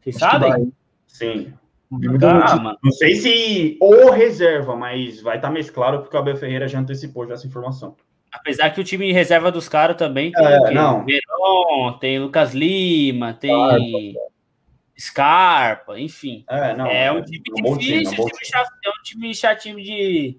Vocês 0.00 0.22
Acho 0.22 0.30
sabem? 0.30 0.72
Sim. 1.06 1.54
Ah, 2.32 2.76
não 2.82 2.90
sei 2.90 3.14
se 3.16 3.76
ou 3.78 4.10
reserva, 4.10 4.74
mas 4.74 5.20
vai 5.20 5.36
estar 5.36 5.48
tá 5.48 5.52
mais 5.52 5.68
claro 5.68 6.00
porque 6.00 6.16
o 6.16 6.20
Abel 6.20 6.36
Ferreira 6.36 6.66
já 6.66 6.78
antecipou 6.78 7.26
já 7.26 7.34
essa 7.34 7.46
informação. 7.46 7.94
Apesar 8.32 8.70
que 8.70 8.80
o 8.80 8.84
time 8.84 9.12
reserva 9.12 9.52
dos 9.52 9.68
caras 9.68 9.96
também 9.96 10.32
tem 10.32 10.44
é, 10.44 10.70
não. 10.70 11.04
Verón, 11.04 11.98
tem 11.98 12.18
Lucas 12.18 12.54
Lima, 12.54 13.34
tem 13.34 14.16
Scarpa, 14.98 16.00
enfim. 16.00 16.44
É, 16.48 16.74
não, 16.74 16.86
é 16.86 17.12
um 17.12 17.18
é 17.18 17.22
time 17.22 17.42
é 17.58 17.76
difícil, 17.76 18.24
time 18.24 18.44
chato, 18.44 18.70
é 18.84 18.88
um 18.88 19.02
time 19.02 19.34
chatinho 19.34 19.76
de, 19.76 20.38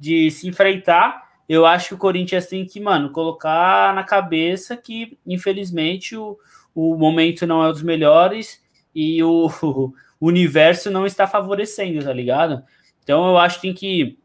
de 0.00 0.30
se 0.32 0.48
enfrentar 0.48 1.27
eu 1.48 1.64
acho 1.64 1.88
que 1.88 1.94
o 1.94 1.98
Corinthians 1.98 2.46
tem 2.46 2.66
que, 2.66 2.78
mano, 2.78 3.10
colocar 3.10 3.94
na 3.94 4.04
cabeça 4.04 4.76
que, 4.76 5.18
infelizmente, 5.26 6.16
o, 6.16 6.38
o 6.74 6.94
momento 6.96 7.46
não 7.46 7.64
é 7.64 7.72
dos 7.72 7.82
melhores 7.82 8.62
e 8.94 9.22
o, 9.22 9.50
o 10.20 10.26
universo 10.26 10.90
não 10.90 11.06
está 11.06 11.26
favorecendo, 11.26 12.04
tá 12.04 12.12
ligado? 12.12 12.62
Então 13.02 13.28
eu 13.28 13.38
acho 13.38 13.60
que 13.60 13.68
tem 13.68 13.74
que 13.74 14.18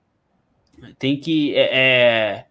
tem 1.00 1.20
que 1.20 1.56
é, 1.56 1.70
é 1.72 2.46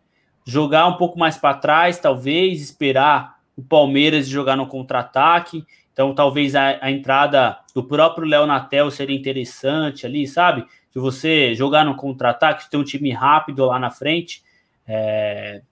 jogar 0.47 0.87
um 0.87 0.97
pouco 0.97 1.19
mais 1.19 1.37
para 1.37 1.55
trás, 1.55 1.99
talvez, 1.99 2.63
esperar 2.63 3.37
o 3.57 3.63
Palmeiras 3.63 4.27
jogar 4.27 4.57
no 4.57 4.67
contra-ataque. 4.67 5.65
Então, 5.93 6.15
talvez 6.15 6.55
a, 6.55 6.79
a, 6.81 6.91
entrada 6.91 7.59
do 7.75 7.85
próprio 7.85 8.27
Léo 8.27 8.47
Natel 8.47 8.91
seria 8.91 9.17
interessante 9.17 10.07
ali, 10.07 10.27
sabe? 10.27 10.65
De 10.91 10.99
você 10.99 11.55
jogar 11.55 11.85
no 11.85 11.95
contra-ataque, 11.95 12.71
ter 12.71 12.77
um 12.77 12.85
time 12.85 13.11
rápido 13.11 13.67
lá 13.67 13.79
na 13.79 13.91
frente. 13.91 14.43
É, 14.87 15.63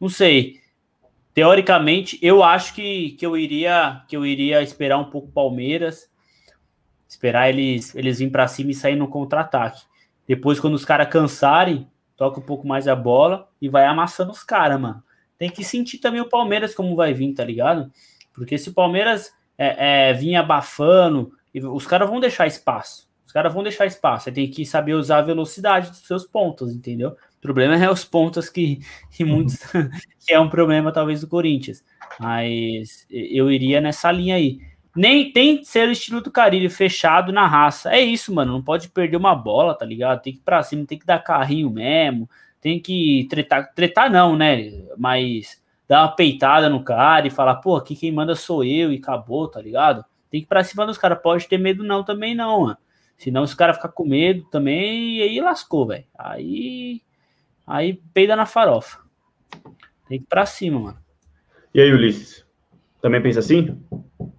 não 0.00 0.08
sei. 0.08 0.60
Teoricamente, 1.34 2.18
eu 2.22 2.42
acho 2.42 2.74
que, 2.74 3.10
que 3.12 3.26
eu 3.26 3.36
iria 3.36 4.02
que 4.08 4.16
eu 4.16 4.24
iria 4.24 4.62
esperar 4.62 4.98
um 4.98 5.10
pouco 5.10 5.28
o 5.28 5.32
Palmeiras, 5.32 6.10
esperar 7.08 7.48
eles 7.48 7.94
eles 7.94 8.18
vir 8.18 8.30
para 8.30 8.48
cima 8.48 8.70
e 8.70 8.74
sair 8.74 8.96
no 8.96 9.08
contra-ataque. 9.08 9.82
Depois, 10.26 10.58
quando 10.58 10.74
os 10.74 10.84
caras 10.84 11.08
cansarem, 11.08 11.88
toca 12.16 12.40
um 12.40 12.42
pouco 12.42 12.66
mais 12.66 12.88
a 12.88 12.96
bola 12.96 13.48
e 13.60 13.68
vai 13.68 13.84
amassando 13.84 14.32
os 14.32 14.42
caras, 14.42 14.80
mano. 14.80 15.02
Tem 15.38 15.50
que 15.50 15.62
sentir 15.62 15.98
também 15.98 16.20
o 16.20 16.28
Palmeiras 16.28 16.74
como 16.74 16.96
vai 16.96 17.12
vir, 17.12 17.34
tá 17.34 17.44
ligado? 17.44 17.92
Porque 18.32 18.56
se 18.56 18.70
o 18.70 18.74
Palmeiras 18.74 19.32
é, 19.58 20.10
é, 20.10 20.12
vir 20.14 20.36
abafando, 20.36 21.32
os 21.54 21.86
caras 21.86 22.08
vão 22.08 22.20
deixar 22.20 22.46
espaço. 22.46 23.08
Os 23.24 23.32
caras 23.32 23.52
vão 23.52 23.62
deixar 23.62 23.86
espaço. 23.86 24.24
Você 24.24 24.32
tem 24.32 24.50
que 24.50 24.64
saber 24.64 24.94
usar 24.94 25.18
a 25.18 25.22
velocidade 25.22 25.90
dos 25.90 26.06
seus 26.06 26.24
pontos, 26.24 26.74
entendeu? 26.74 27.16
Problema 27.46 27.76
é 27.76 27.90
os 27.90 28.04
pontos 28.04 28.48
que, 28.48 28.80
que 29.10 29.22
uhum. 29.22 29.30
muitos 29.30 29.58
que 30.26 30.32
é 30.32 30.40
um 30.40 30.48
problema 30.48 30.92
talvez 30.92 31.20
do 31.20 31.28
Corinthians. 31.28 31.84
Mas 32.18 33.06
eu 33.10 33.50
iria 33.50 33.80
nessa 33.80 34.10
linha 34.10 34.36
aí. 34.36 34.58
Nem 34.94 35.30
tem 35.30 35.58
que 35.58 35.66
ser 35.66 35.88
o 35.88 35.92
estilo 35.92 36.22
do 36.22 36.30
Carilho, 36.30 36.70
fechado 36.70 37.30
na 37.30 37.46
raça. 37.46 37.94
É 37.94 38.00
isso, 38.00 38.34
mano. 38.34 38.52
Não 38.52 38.62
pode 38.62 38.88
perder 38.88 39.16
uma 39.16 39.34
bola, 39.34 39.74
tá 39.74 39.84
ligado? 39.84 40.22
Tem 40.22 40.32
que 40.32 40.38
ir 40.38 40.42
pra 40.42 40.62
cima, 40.62 40.86
tem 40.86 40.98
que 40.98 41.06
dar 41.06 41.22
carrinho 41.22 41.70
mesmo. 41.70 42.28
Tem 42.60 42.80
que 42.80 43.26
tretar. 43.30 43.72
Tretar 43.74 44.10
não, 44.10 44.34
né? 44.34 44.72
Mas 44.96 45.62
dar 45.86 46.02
uma 46.02 46.16
peitada 46.16 46.68
no 46.68 46.82
cara 46.82 47.26
e 47.26 47.30
falar, 47.30 47.56
pô, 47.56 47.76
aqui 47.76 47.94
quem 47.94 48.10
manda 48.10 48.34
sou 48.34 48.64
eu 48.64 48.92
e 48.92 48.96
acabou, 48.96 49.46
tá 49.48 49.60
ligado? 49.60 50.04
Tem 50.30 50.40
que 50.40 50.46
ir 50.46 50.48
pra 50.48 50.64
cima 50.64 50.86
dos 50.86 50.98
caras. 50.98 51.20
Pode 51.22 51.46
ter 51.46 51.58
medo, 51.58 51.84
não, 51.84 52.02
também 52.02 52.34
não, 52.34 52.62
mano. 52.62 52.78
Senão 53.18 53.42
os 53.42 53.54
caras 53.54 53.76
ficam 53.76 53.90
com 53.92 54.04
medo 54.04 54.44
também, 54.50 55.18
e 55.18 55.22
aí 55.22 55.40
lascou, 55.40 55.86
velho. 55.86 56.04
Aí 56.18 57.00
Aí 57.66 58.00
peida 58.14 58.36
na 58.36 58.46
farofa. 58.46 58.98
Tem 60.08 60.18
que 60.18 60.24
ir 60.24 60.28
pra 60.28 60.46
cima, 60.46 60.78
mano. 60.78 60.98
E 61.74 61.80
aí, 61.80 61.92
Ulisses? 61.92 62.44
Também 63.02 63.22
pensa 63.22 63.40
assim? 63.40 63.76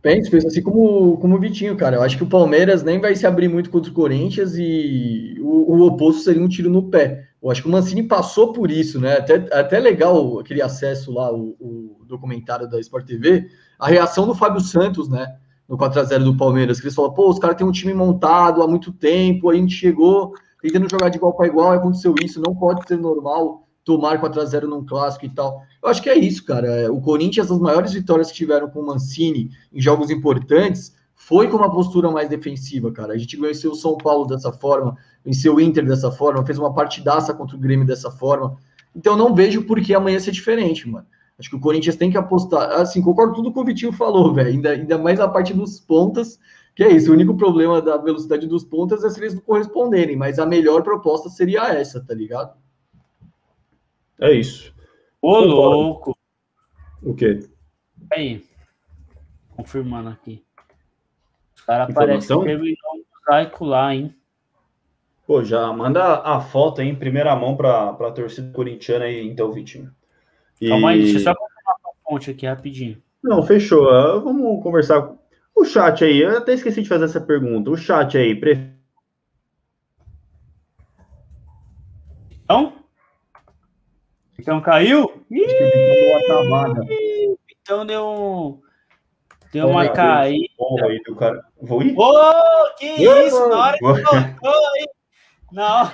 Penso, 0.02 0.32
penso 0.32 0.48
assim 0.48 0.62
como, 0.62 1.18
como 1.18 1.36
o 1.36 1.40
Vitinho, 1.40 1.76
cara. 1.76 1.98
Eu 1.98 2.04
acho 2.04 2.18
que 2.18 2.24
o 2.24 2.30
Palmeiras 2.30 2.84
nem 2.84 3.00
vai 3.00 3.16
se 3.16 3.28
abrir 3.28 3.48
muito 3.48 3.70
contra 3.70 3.92
o 3.92 3.94
Corinthians 3.94 4.56
e 4.58 5.36
o, 5.40 5.74
o 5.74 5.86
oposto 5.86 6.22
seria 6.22 6.42
um 6.42 6.48
tiro 6.48 6.70
no 6.70 6.90
pé. 6.90 7.28
Eu 7.42 7.52
acho 7.52 7.62
que 7.62 7.68
o 7.68 7.72
Mancini 7.72 8.04
passou 8.04 8.54
por 8.54 8.72
isso, 8.72 9.00
né? 9.00 9.18
Até, 9.18 9.36
até 9.52 9.80
legal 9.80 10.40
aquele 10.40 10.62
acesso 10.62 11.14
lá, 11.14 11.32
o, 11.34 11.56
o 11.60 12.06
documentário 12.06 12.70
da 12.70 12.80
Sport 12.80 13.06
TV, 13.06 13.48
a 13.78 13.88
reação 13.88 14.26
do 14.26 14.34
Fábio 14.34 14.62
Santos, 14.62 15.08
né? 15.08 15.36
No 15.68 15.78
4x0 15.78 16.24
do 16.24 16.38
Palmeiras, 16.38 16.80
que 16.80 16.86
eles 16.86 16.96
falaram, 16.96 17.14
pô, 17.14 17.30
os 17.30 17.40
caras 17.40 17.58
têm 17.58 17.68
um 17.68 17.72
time 17.72 17.94
montado 17.94 18.64
há 18.64 18.68
muito 18.68 18.92
tempo, 18.92 19.50
a 19.50 19.56
gente 19.56 19.76
chegou 19.76 20.34
tentando 20.72 20.90
jogar 20.90 21.10
de 21.10 21.18
igual 21.18 21.34
para 21.34 21.48
igual, 21.48 21.72
aconteceu 21.72 22.14
isso, 22.24 22.42
não 22.42 22.56
pode 22.56 22.88
ser 22.88 22.98
normal 22.98 23.68
tomar 23.84 24.22
4x0 24.22 24.64
num 24.64 24.86
clássico 24.86 25.26
e 25.26 25.30
tal. 25.30 25.62
Eu 25.82 25.90
acho 25.90 26.02
que 26.02 26.10
é 26.10 26.18
isso, 26.18 26.44
cara. 26.44 26.92
O 26.92 27.00
Corinthians, 27.00 27.50
as 27.50 27.60
maiores 27.60 27.94
vitórias 27.94 28.30
que 28.30 28.36
tiveram 28.36 28.70
com 28.70 28.82
o 28.82 28.86
Mancini 28.86 29.50
em 29.72 29.80
jogos 29.80 30.10
importantes, 30.10 30.94
foi 31.16 31.48
com 31.48 31.58
uma 31.58 31.72
postura 31.72 32.12
mais 32.12 32.30
defensiva, 32.30 32.92
cara. 32.92 33.14
A 33.14 33.18
gente 33.18 33.38
venceu 33.38 33.72
o 33.72 33.76
São 33.76 33.98
Paulo 33.98 34.28
dessa 34.28 34.52
forma, 34.52 34.96
venceu 35.24 35.56
o 35.56 35.62
Inter 35.62 35.86
dessa 35.86 36.12
forma, 36.12 36.46
fez 36.46 36.60
uma 36.60 36.74
partidaça 36.74 37.34
contra 37.34 37.56
o 37.56 37.60
Grêmio 37.60 37.88
dessa 37.88 38.12
forma. 38.12 38.58
Então 38.96 39.16
não 39.16 39.34
vejo 39.34 39.64
por 39.64 39.82
que 39.82 39.94
amanhã 39.94 40.20
ser 40.20 40.32
diferente, 40.32 40.88
mano. 40.88 41.06
Acho 41.40 41.50
que 41.50 41.56
o 41.56 41.60
Corinthians 41.60 41.96
tem 41.96 42.12
que 42.12 42.18
apostar. 42.18 42.72
Assim, 42.72 43.02
concordo 43.02 43.36
tudo 43.36 43.52
com 43.52 43.62
o 43.62 43.66
Vitinho 43.66 43.92
falou, 43.92 44.34
velho. 44.34 44.50
Ainda, 44.50 44.72
ainda 44.72 44.98
mais 44.98 45.20
a 45.20 45.28
parte 45.28 45.54
dos 45.54 45.80
pontas, 45.80 46.40
que 46.78 46.84
é 46.84 46.92
isso. 46.92 47.10
O 47.10 47.16
único 47.16 47.36
problema 47.36 47.82
da 47.82 47.98
velocidade 47.98 48.46
dos 48.46 48.64
pontas 48.64 49.04
é 49.04 49.10
se 49.10 49.20
eles 49.20 49.34
não 49.34 49.42
corresponderem, 49.42 50.16
mas 50.16 50.38
a 50.38 50.46
melhor 50.46 50.84
proposta 50.84 51.28
seria 51.28 51.74
essa, 51.74 52.06
tá 52.06 52.14
ligado? 52.14 52.56
É 54.22 54.32
isso. 54.32 54.72
Ô, 55.20 55.40
louco! 55.40 56.16
O 57.02 57.16
quê? 57.16 57.40
Aí. 58.14 58.46
Confirmando 59.56 60.10
aqui. 60.10 60.46
Os 61.56 61.64
caras 61.64 61.92
parecem 61.92 62.40
que 62.40 62.46
terminou 62.46 62.76
um 62.94 63.04
mosaico 63.26 63.66
lá, 63.66 63.96
hein? 63.96 64.16
Pô, 65.26 65.44
já 65.44 65.74
manda 65.74 66.22
a 66.22 66.40
foto 66.40 66.82
aí 66.82 66.88
em 66.88 66.96
primeira 66.96 67.36
mão 67.36 67.58
para 67.58 67.90
a 67.90 68.12
torcida 68.12 68.54
corintiana 68.54 69.06
aí, 69.06 69.28
então, 69.28 69.52
Vitinho. 69.52 69.92
E... 70.62 70.70
Calma 70.70 70.92
aí, 70.92 71.02
deixa 71.02 71.18
eu 71.18 71.24
só 71.24 71.34
confirmar 71.34 71.76
a 71.76 72.08
fonte 72.08 72.30
aqui 72.30 72.46
rapidinho. 72.46 73.02
Não, 73.24 73.42
fechou. 73.42 73.86
Uh, 73.88 74.22
vamos 74.22 74.62
conversar. 74.62 75.17
O 75.58 75.66
chat 75.66 76.04
aí, 76.04 76.22
eu 76.22 76.38
até 76.38 76.54
esqueci 76.54 76.84
de 76.84 76.90
fazer 76.90 77.06
essa 77.06 77.20
pergunta. 77.20 77.72
O 77.72 77.78
chat 77.78 78.18
aí, 78.18 78.36
pre... 78.36 78.72
Então? 82.44 82.74
Então 84.40 84.62
caiu? 84.62 85.26
Então 87.62 87.86
deu 87.86 88.62
Deu 89.52 89.68
uma 89.70 89.90
caída. 89.90 90.46
Aí 90.86 91.02
do 91.06 91.16
cara. 91.16 91.44
Vou 91.62 91.82
ir? 91.82 91.98
Ô, 91.98 92.04
oh, 92.04 92.76
que 92.78 92.86
isso? 92.86 93.50
Na 93.50 93.58
hora 93.58 93.78
que 93.78 93.84
voltou 93.84 94.16
aí. 94.16 94.86
Não. 95.52 95.88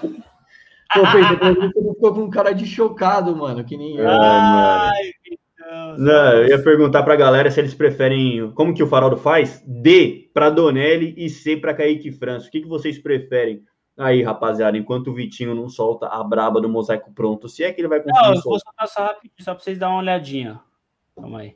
Pô, 0.94 1.02
Pedro, 1.11 1.38
você 1.38 1.81
não 1.81 1.94
ficou 1.94 2.14
com 2.14 2.22
um 2.23 2.30
cara 2.30 2.53
de 2.53 2.65
chocado, 2.65 3.35
mano, 3.35 3.64
que 3.64 3.77
nem 3.77 3.95
eu. 3.95 4.07
Ai, 4.10 5.11
Deus, 5.23 5.40
não, 5.98 6.34
eu 6.34 6.48
ia 6.48 6.64
perguntar 6.64 7.03
pra 7.03 7.15
galera 7.15 7.49
se 7.49 7.60
eles 7.60 7.73
preferem. 7.73 8.52
Como 8.52 8.73
que 8.73 8.84
o 8.84 8.88
Faroldo 8.88 9.18
faz? 9.18 9.64
D 9.65 10.30
pra 10.34 10.49
Donelli 10.49 11.14
e 11.18 11.30
C 11.30 11.57
pra 11.57 11.73
Kaique 11.73 12.11
França. 12.11 12.48
O 12.48 12.52
que, 12.52 12.61
que 12.61 12.68
vocês 12.68 12.98
preferem? 12.98 13.64
Aí, 13.98 14.23
rapaziada, 14.23 14.77
enquanto 14.77 15.07
o 15.07 15.14
Vitinho 15.14 15.53
não 15.53 15.69
solta 15.69 16.07
a 16.07 16.23
braba 16.23 16.60
do 16.60 16.68
mosaico 16.68 17.14
pronto, 17.14 17.48
se 17.48 17.64
é 17.64 17.72
que 17.72 17.80
ele 17.80 17.88
vai 17.88 18.02
conseguir. 18.02 18.27
Não, 18.27 18.35
eu 18.35 18.41
vou 18.41 18.60
soltar 18.60 18.88
só 18.88 19.03
rapidinho, 19.03 19.31
só 19.40 19.53
pra 19.53 19.64
vocês 19.64 19.77
darem 19.77 19.95
uma 19.95 20.02
olhadinha. 20.02 20.60
Calma 21.15 21.41
aí. 21.41 21.56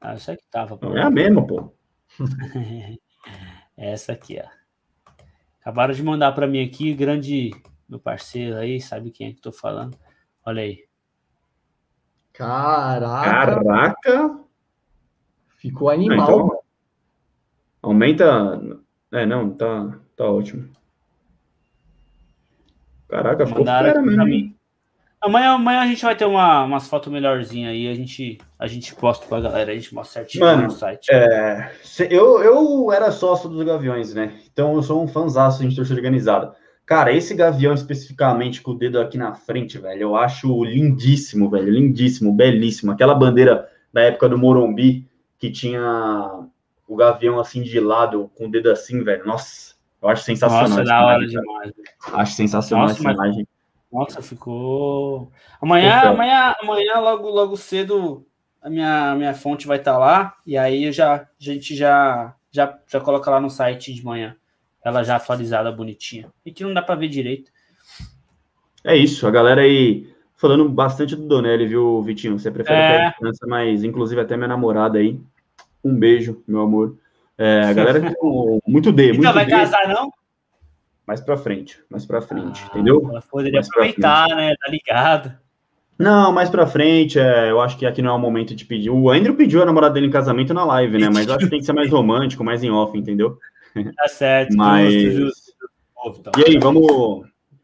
Ah, 0.00 0.12
essa 0.12 0.32
aqui 0.32 0.44
tava. 0.50 0.76
Pô. 0.76 0.96
É 0.96 1.02
a 1.02 1.10
mesma, 1.10 1.44
pô. 1.44 1.72
essa 3.76 4.12
aqui, 4.12 4.40
ó. 4.40 4.48
Acabaram 5.60 5.94
de 5.94 6.02
mandar 6.02 6.32
para 6.32 6.46
mim 6.46 6.64
aqui, 6.64 6.94
grande 6.94 7.50
meu 7.88 8.00
parceiro 8.00 8.56
aí, 8.56 8.80
sabe 8.80 9.10
quem 9.10 9.28
é 9.28 9.32
que 9.32 9.40
tô 9.40 9.52
falando? 9.52 9.96
Olha 10.46 10.62
aí. 10.62 10.84
Caraca! 12.32 13.30
Caraca! 13.30 14.38
Ficou 15.58 15.90
animal. 15.90 16.18
Ah, 16.20 16.24
então, 16.24 16.58
aumenta. 17.82 18.60
É, 19.12 19.26
não, 19.26 19.50
tá, 19.50 19.98
tá 20.16 20.24
ótimo. 20.24 20.68
Caraca, 23.08 23.46
ficou 23.46 23.64
fera 23.64 24.00
mesmo. 24.00 24.24
Mim. 24.24 24.56
Amanhã, 25.22 25.50
amanhã 25.52 25.80
a 25.82 25.86
gente 25.86 26.04
vai 26.04 26.16
ter 26.16 26.24
uma, 26.24 26.64
umas 26.64 26.88
fotos 26.88 27.12
melhorzinhas 27.12 27.70
aí, 27.70 27.86
a 27.86 27.94
gente, 27.94 28.38
a 28.58 28.66
gente 28.66 28.92
posta 28.92 29.24
pra 29.24 29.40
galera, 29.40 29.70
a 29.70 29.74
gente 29.74 29.94
mostra 29.94 30.22
certinho 30.22 30.44
Mano, 30.44 30.64
no 30.64 30.70
site. 30.70 31.12
É, 31.12 31.70
eu, 32.10 32.42
eu 32.42 32.90
era 32.90 33.12
sócio 33.12 33.48
dos 33.48 33.64
Gaviões, 33.64 34.12
né? 34.14 34.40
Então 34.52 34.74
eu 34.74 34.82
sou 34.82 35.00
um 35.00 35.06
fãzaço 35.06 35.66
de 35.68 35.76
torcida 35.76 35.96
organizada. 35.96 36.56
Cara, 36.84 37.12
esse 37.12 37.34
Gavião 37.34 37.72
especificamente 37.72 38.60
com 38.60 38.72
o 38.72 38.78
dedo 38.78 39.00
aqui 39.00 39.16
na 39.16 39.34
frente, 39.34 39.78
velho, 39.78 40.02
eu 40.02 40.16
acho 40.16 40.64
lindíssimo, 40.64 41.48
velho, 41.48 41.70
lindíssimo, 41.70 42.32
belíssimo. 42.32 42.92
Aquela 42.92 43.14
bandeira 43.14 43.68
da 43.92 44.02
época 44.02 44.28
do 44.28 44.36
Morumbi, 44.36 45.08
que 45.38 45.50
tinha 45.50 46.48
o 46.86 46.96
Gavião 46.96 47.38
assim 47.38 47.62
de 47.62 47.78
lado, 47.80 48.30
com 48.34 48.46
o 48.46 48.50
dedo 48.50 48.70
assim, 48.70 49.02
velho, 49.02 49.24
nossa 49.24 49.72
eu 50.02 50.08
acho 50.08 50.24
sensacional. 50.24 50.68
Nossa, 50.68 50.84
da 50.84 51.06
hora 51.06 51.26
demais. 51.26 51.72
Acho 52.12 52.32
sensacional 52.32 52.88
Nossa, 52.88 53.00
essa 53.00 53.12
imagem. 53.12 53.46
Nossa, 53.90 54.20
ficou. 54.20 55.30
Amanhã, 55.60 56.00
amanhã, 56.00 56.54
amanhã, 56.60 56.98
logo, 56.98 57.30
logo 57.30 57.56
cedo, 57.56 58.26
a 58.60 58.68
minha, 58.68 59.14
minha 59.14 59.32
fonte 59.32 59.66
vai 59.66 59.78
estar 59.78 59.92
tá 59.92 59.98
lá. 59.98 60.36
E 60.44 60.58
aí 60.58 60.90
já, 60.90 61.14
a 61.14 61.26
gente 61.38 61.76
já, 61.76 62.34
já, 62.50 62.76
já 62.88 63.00
coloca 63.00 63.30
lá 63.30 63.40
no 63.40 63.48
site 63.48 63.94
de 63.94 64.04
manhã. 64.04 64.34
Ela 64.84 65.02
já 65.02 65.16
atualizada, 65.16 65.70
bonitinha. 65.70 66.28
E 66.44 66.50
que 66.50 66.64
não 66.64 66.74
dá 66.74 66.82
para 66.82 66.96
ver 66.96 67.08
direito. 67.08 67.50
É 68.84 68.96
isso, 68.96 69.26
a 69.26 69.30
galera 69.30 69.62
aí 69.62 70.12
falando 70.42 70.68
bastante 70.68 71.14
do 71.14 71.28
Donelli, 71.28 71.68
viu, 71.68 72.02
Vitinho? 72.02 72.36
Você 72.36 72.50
prefere 72.50 72.76
é... 72.76 73.06
a 73.06 73.12
criança, 73.12 73.46
mas 73.46 73.84
inclusive 73.84 74.20
até 74.20 74.36
minha 74.36 74.48
namorada 74.48 74.98
aí. 74.98 75.20
Um 75.84 75.94
beijo, 75.94 76.42
meu 76.48 76.62
amor. 76.62 76.96
É, 77.38 77.62
a 77.62 77.72
galera 77.72 78.00
muito 78.66 78.90
D. 78.90 79.12
Então 79.12 79.32
vai 79.32 79.44
D, 79.44 79.52
casar, 79.52 79.88
não? 79.88 80.12
Mais 81.06 81.20
pra 81.20 81.36
frente, 81.36 81.80
mais 81.88 82.04
pra 82.04 82.20
frente, 82.20 82.60
ah, 82.64 82.68
entendeu? 82.70 83.06
Ela 83.08 83.22
poderia 83.22 83.58
mais 83.58 83.68
aproveitar, 83.68 84.28
né? 84.28 84.54
Tá 84.56 84.70
ligado. 84.70 85.32
Não, 85.98 86.32
mais 86.32 86.50
pra 86.50 86.66
frente, 86.66 87.18
é, 87.18 87.50
eu 87.50 87.60
acho 87.60 87.76
que 87.76 87.86
aqui 87.86 88.02
não 88.02 88.10
é 88.10 88.14
o 88.14 88.18
momento 88.18 88.54
de 88.54 88.64
pedir. 88.64 88.90
O 88.90 89.10
Andrew 89.10 89.36
pediu 89.36 89.62
a 89.62 89.66
namorada 89.66 89.94
dele 89.94 90.06
em 90.06 90.10
casamento 90.10 90.52
na 90.52 90.64
live, 90.64 90.98
né? 90.98 91.08
Mas 91.08 91.28
eu 91.28 91.34
acho 91.34 91.44
que 91.44 91.50
tem 91.50 91.60
que 91.60 91.66
ser 91.66 91.72
mais 91.72 91.90
romântico, 91.90 92.42
mais 92.42 92.64
em 92.64 92.70
off, 92.70 92.96
entendeu? 92.98 93.38
Tá 93.96 94.08
certo, 94.08 94.56
Mas... 94.56 94.92
justo, 94.92 95.52
justo. 96.04 96.30
E 96.38 96.50
aí, 96.50 96.58
vamos. 96.58 96.86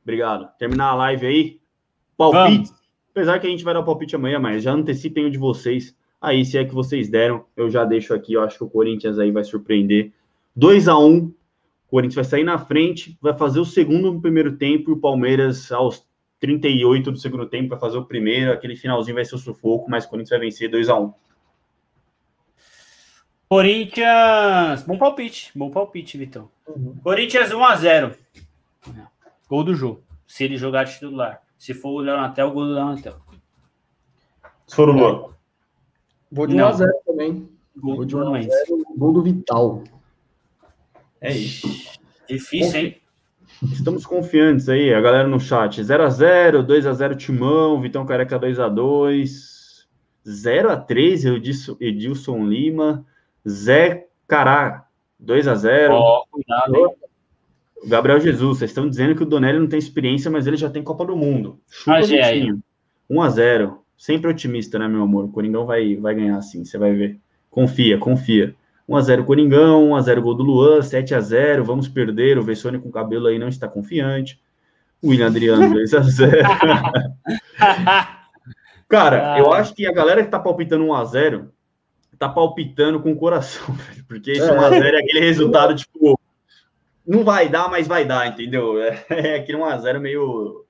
Obrigado. 0.02 0.48
Terminar 0.59 0.90
a 0.90 0.94
live 0.94 1.26
aí. 1.26 1.60
Palpite. 2.16 2.68
Vamos. 2.68 2.78
Apesar 3.10 3.39
que 3.40 3.47
a 3.47 3.51
gente 3.51 3.64
vai 3.64 3.74
dar 3.74 3.80
o 3.80 3.85
palpite 3.85 4.14
amanhã, 4.14 4.39
mas 4.39 4.62
já 4.62 4.72
antecipem 4.72 5.24
o 5.24 5.30
de 5.30 5.39
vocês. 5.39 5.97
Aí, 6.20 6.44
se 6.44 6.56
é 6.56 6.64
que 6.64 6.74
vocês 6.74 7.09
deram, 7.09 7.44
eu 7.56 7.68
já 7.68 7.85
deixo 7.85 8.14
aqui. 8.14 8.35
Eu 8.35 8.43
acho 8.43 8.59
que 8.59 8.64
o 8.64 8.70
Corinthians 8.70 9.18
aí 9.18 9.30
vai 9.30 9.44
surpreender. 9.44 10.12
2 10.55 10.89
a 10.89 10.98
1 10.98 11.06
um, 11.06 11.16
o 11.26 11.90
Corinthians 11.90 12.14
vai 12.14 12.24
sair 12.24 12.44
na 12.44 12.59
frente, 12.59 13.18
vai 13.20 13.36
fazer 13.36 13.60
o 13.60 13.64
segundo 13.64 14.12
no 14.12 14.20
primeiro 14.20 14.56
tempo, 14.56 14.90
e 14.90 14.94
o 14.94 15.01
Palmeiras, 15.01 15.70
aos 15.72 16.06
38 16.40 17.10
do 17.10 17.18
segundo 17.18 17.47
tempo, 17.47 17.70
vai 17.70 17.78
fazer 17.78 17.98
o 17.98 18.05
primeiro. 18.05 18.52
Aquele 18.52 18.76
finalzinho 18.76 19.14
vai 19.14 19.24
ser 19.24 19.35
o 19.35 19.39
sufoco, 19.39 19.90
mas 19.90 20.05
o 20.05 20.09
Corinthians 20.09 20.30
vai 20.30 20.40
vencer 20.40 20.70
2 20.70 20.89
a 20.89 20.98
1 20.98 21.05
um. 21.05 21.12
Corinthians. 23.48 24.82
Bom 24.82 24.98
palpite, 24.98 25.50
bom 25.54 25.70
palpite, 25.70 26.18
Vitão. 26.18 26.50
Uhum. 26.66 26.96
Corinthians 27.02 27.50
1 27.50 27.64
a 27.64 27.76
0 27.76 28.14
Gol 29.48 29.64
do 29.64 29.74
jogo. 29.74 30.02
Se 30.26 30.44
ele 30.44 30.58
jogar 30.58 30.84
de 30.84 30.92
titular. 30.92 31.42
Se 31.58 31.72
for 31.72 31.90
o 31.90 32.00
Leonatel, 32.00 32.50
gol 32.50 32.66
do 32.66 32.72
Leonatel. 32.72 33.16
Se 34.66 34.76
for 34.76 34.90
o 34.90 34.92
Luan. 34.92 35.30
Vou 36.30 36.46
de 36.46 36.54
1x0 36.54 36.86
também. 37.06 37.48
Gol, 37.74 37.96
Vou 37.96 38.04
de 38.04 38.14
1x0. 38.14 38.48
Gol 38.96 39.12
do 39.14 39.22
Vital. 39.22 39.82
É 41.20 41.32
isso. 41.32 41.98
Difícil, 42.28 42.80
hein? 42.80 43.00
Estamos 43.62 44.04
confiantes 44.04 44.68
aí, 44.68 44.92
a 44.92 45.00
galera 45.00 45.26
no 45.26 45.40
chat. 45.40 45.80
0x0, 45.80 46.64
2x0 46.66 47.16
Timão, 47.16 47.80
Vitão 47.80 48.04
Careca 48.04 48.38
2x2, 48.38 49.86
0x3 50.26 51.76
Edilson 51.80 52.46
Lima, 52.46 53.04
Zé 53.48 54.08
Cará 54.26 54.84
2x0. 55.24 55.90
Ó, 55.90 56.22
oh, 56.22 56.26
cuidado? 56.30 56.92
Gabriel 57.86 58.20
Jesus, 58.20 58.58
vocês 58.58 58.70
estão 58.70 58.88
dizendo 58.88 59.14
que 59.14 59.22
o 59.22 59.26
Donelli 59.26 59.58
não 59.58 59.68
tem 59.68 59.78
experiência, 59.78 60.30
mas 60.30 60.46
ele 60.46 60.56
já 60.56 60.68
tem 60.68 60.82
Copa 60.82 61.04
do 61.04 61.16
Mundo. 61.16 61.60
Chupa 61.68 61.98
ah, 61.98 62.02
1x0. 62.02 63.78
Sempre 63.96 64.30
otimista, 64.30 64.78
né, 64.78 64.86
meu 64.86 65.02
amor? 65.02 65.24
O 65.24 65.28
Coringão 65.28 65.66
vai, 65.66 65.96
vai 65.96 66.14
ganhar 66.14 66.40
sim, 66.42 66.64
você 66.64 66.78
vai 66.78 66.92
ver. 66.92 67.18
Confia, 67.50 67.98
confia. 67.98 68.54
1x0 68.88 69.24
Coringão, 69.24 69.90
1x0 69.90 70.20
gol 70.20 70.34
do 70.34 70.42
Luan, 70.42 70.80
7x0, 70.80 71.62
vamos 71.62 71.88
perder. 71.88 72.38
O 72.38 72.42
Vessone 72.42 72.78
com 72.78 72.90
cabelo 72.90 73.26
aí 73.26 73.38
não 73.38 73.48
está 73.48 73.68
confiante. 73.68 74.40
O 75.02 75.08
William 75.08 75.26
Adriano, 75.26 75.68
2x0. 75.74 76.42
Cara, 78.88 79.34
ah. 79.34 79.38
eu 79.38 79.52
acho 79.52 79.74
que 79.74 79.86
a 79.86 79.92
galera 79.92 80.24
que 80.24 80.30
tá 80.30 80.38
palpitando 80.38 80.84
1x0 80.84 81.48
tá 82.18 82.28
palpitando 82.28 83.00
com 83.00 83.12
o 83.12 83.16
coração, 83.16 83.72
velho. 83.74 84.04
Porque 84.06 84.32
esse 84.32 84.42
1x0 84.42 84.82
é. 84.82 84.94
é 84.94 84.98
aquele 84.98 85.20
resultado, 85.20 85.74
tipo, 85.74 86.18
não 87.06 87.24
vai 87.24 87.48
dar, 87.48 87.70
mas 87.70 87.86
vai 87.86 88.04
dar, 88.04 88.26
entendeu? 88.26 88.82
É, 88.82 89.04
é 89.08 89.36
aquele 89.36 89.58
1x0 89.58 89.98
meio. 89.98 90.64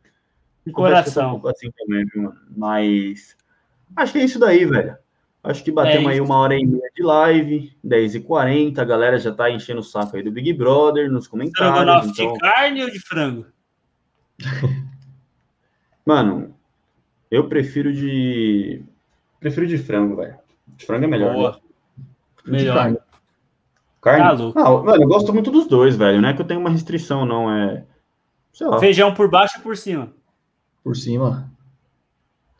Coração. 0.73 1.41
Um 1.43 1.49
assim 1.49 1.71
também, 1.71 2.05
viu, 2.05 2.31
Mas 2.55 3.35
acho 3.97 4.13
que 4.13 4.19
é 4.19 4.25
isso 4.25 4.39
daí, 4.39 4.67
velho. 4.67 4.97
Acho 5.43 5.65
que 5.65 5.73
batemos 5.73 6.11
é 6.11 6.15
aí 6.15 6.21
uma 6.21 6.37
hora 6.37 6.55
e 6.55 6.67
meia 6.67 6.91
de 6.95 7.03
live, 7.03 7.73
10h40. 7.83 8.79
A 8.79 8.85
galera 8.85 9.19
já 9.19 9.33
tá 9.33 9.51
enchendo 9.51 9.81
o 9.81 9.85
saco 9.85 10.15
aí 10.15 10.23
do 10.23 10.31
Big 10.31 10.53
Brother 10.53 11.11
nos 11.11 11.27
comentários. 11.27 12.11
Então... 12.11 12.35
de 12.35 12.39
carne 12.39 12.83
ou 12.83 12.91
de 12.91 12.99
frango? 12.99 13.47
Mano, 16.05 16.55
eu 17.31 17.49
prefiro 17.49 17.93
de. 17.93 18.83
Prefiro 19.41 19.67
de 19.67 19.79
frango, 19.79 20.17
velho. 20.17 20.37
De 20.79 20.87
frango 20.87 21.05
é 21.05 21.09
melhor. 21.09 21.35
Boa. 21.35 21.61
Né? 22.47 22.59
Melhor. 22.59 22.75
Carne. 22.75 22.99
carne? 24.01 24.53
Tá 24.55 24.61
ah, 24.63 24.83
mano, 24.83 25.03
eu 25.03 25.09
gosto 25.09 25.35
muito 25.35 25.51
dos 25.51 25.67
dois, 25.67 25.97
velho. 25.97 26.23
Não 26.23 26.29
é 26.29 26.35
que 26.35 26.41
eu 26.41 26.47
tenho 26.47 26.61
uma 26.61 26.71
restrição, 26.71 27.27
não. 27.27 27.53
É. 27.53 27.85
Feijão 28.81 29.13
por 29.13 29.29
baixo 29.29 29.59
ou 29.59 29.63
por 29.63 29.77
cima? 29.77 30.13
Por 30.83 30.97
cima. 30.97 31.53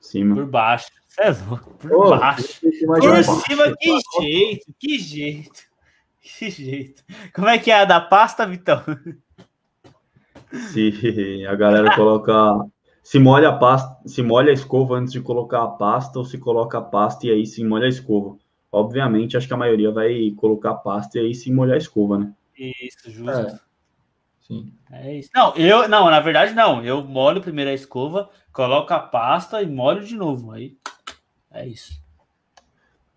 Cima. 0.01 0.35
Por 0.35 0.47
baixo. 0.47 0.89
Você 1.07 1.23
é 1.23 1.31
louco. 1.49 1.71
Por 1.75 2.19
baixo. 2.19 2.61
Por 2.61 2.73
cima, 3.43 3.75
que 3.79 3.99
jeito, 4.21 4.75
que 4.79 4.99
jeito. 4.99 5.69
Que 6.21 6.51
jeito. 6.51 7.03
Como 7.35 7.49
é 7.49 7.59
que 7.59 7.71
é 7.71 7.81
a 7.81 7.85
da 7.85 8.01
pasta, 8.01 8.47
Vitão? 8.47 8.83
Se 10.53 11.47
a 11.49 11.55
galera 11.55 11.95
coloca. 11.95 12.67
Se 13.09 13.19
molha 13.19 13.49
a 13.49 13.53
pasta, 13.57 14.07
se 14.07 14.23
molha 14.23 14.51
a 14.51 14.53
escova 14.53 14.97
antes 14.97 15.15
de 15.15 15.23
colocar 15.23 15.63
a 15.63 15.67
pasta, 15.67 16.19
ou 16.19 16.27
se 16.27 16.37
coloca 16.37 16.77
a 16.77 16.83
pasta 16.83 17.27
e 17.27 17.31
aí 17.31 17.47
se 17.47 17.65
molha 17.65 17.87
a 17.87 17.89
escova. 17.89 18.37
Obviamente, 18.71 19.35
acho 19.35 19.49
que 19.49 19.55
a 19.55 19.57
maioria 19.57 19.91
vai 19.91 20.31
colocar 20.37 20.73
a 20.73 20.75
pasta 20.75 21.17
e 21.17 21.23
aí 21.23 21.35
se 21.35 21.51
molhar 21.51 21.77
a 21.77 21.79
escova, 21.79 22.19
né? 22.19 22.35
Isso, 22.55 23.11
justo. 23.11 23.31
É. 23.31 23.59
Sim. 24.47 24.75
É 24.93 25.17
isso. 25.17 25.31
Não, 25.35 25.57
eu, 25.57 25.89
não, 25.89 26.11
na 26.11 26.21
verdade, 26.21 26.53
não. 26.53 26.85
Eu 26.85 27.03
molho 27.03 27.41
primeiro 27.41 27.71
a 27.71 27.75
escova, 27.75 28.29
coloco 28.53 28.93
a 28.93 28.99
pasta 28.99 29.63
e 29.63 29.67
molho 29.67 30.05
de 30.05 30.15
novo. 30.15 30.53
Aí 30.53 30.77
é 31.51 31.67
isso. 31.67 31.99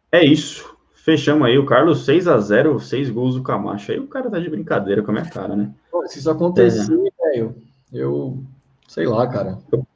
É 0.10 0.24
isso. 0.24 0.74
Fechamos 1.04 1.46
aí. 1.46 1.58
O 1.58 1.66
Carlos 1.66 2.06
6 2.06 2.30
a 2.30 2.38
0 2.38 2.80
6 2.80 3.10
gols 3.10 3.36
do 3.36 3.44
Camacho. 3.44 3.92
Aí 3.92 4.00
o 4.00 4.08
cara 4.08 4.32
tá 4.32 4.40
de 4.40 4.50
brincadeira 4.50 5.04
com 5.04 5.12
a 5.12 5.16
minha 5.16 5.30
cara, 5.30 5.54
né? 5.54 5.70
Pô, 5.92 6.08
se 6.08 6.20
isso 6.20 6.32
acontecer, 6.32 6.94
é. 6.94 7.32
velho, 7.34 7.62
eu 7.92 8.42
sei 8.92 9.08
lá, 9.08 9.26
cara. 9.26 9.58
Eu 9.72 9.88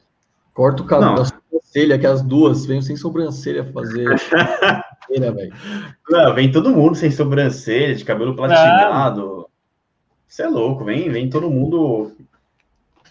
corto 0.54 0.84
o 0.84 0.86
cabelo 0.86 1.16
da 1.16 1.26
sobrancelha, 1.26 2.00
que 2.00 2.08
as 2.08 2.22
duas 2.22 2.66
venham 2.66 2.82
sem 2.82 2.96
sobrancelha 2.96 3.66
fazer. 3.66 4.08
Não, 6.10 6.34
vem 6.34 6.50
todo 6.50 6.72
mundo 6.72 6.96
sem 6.96 7.12
sobrancelha, 7.12 7.94
de 7.94 8.06
cabelo 8.06 8.36
platinado. 8.36 9.50
Você 10.26 10.44
é 10.44 10.48
louco, 10.48 10.86
vem, 10.86 11.10
vem 11.10 11.30
todo 11.30 11.52
mundo. 11.52 12.14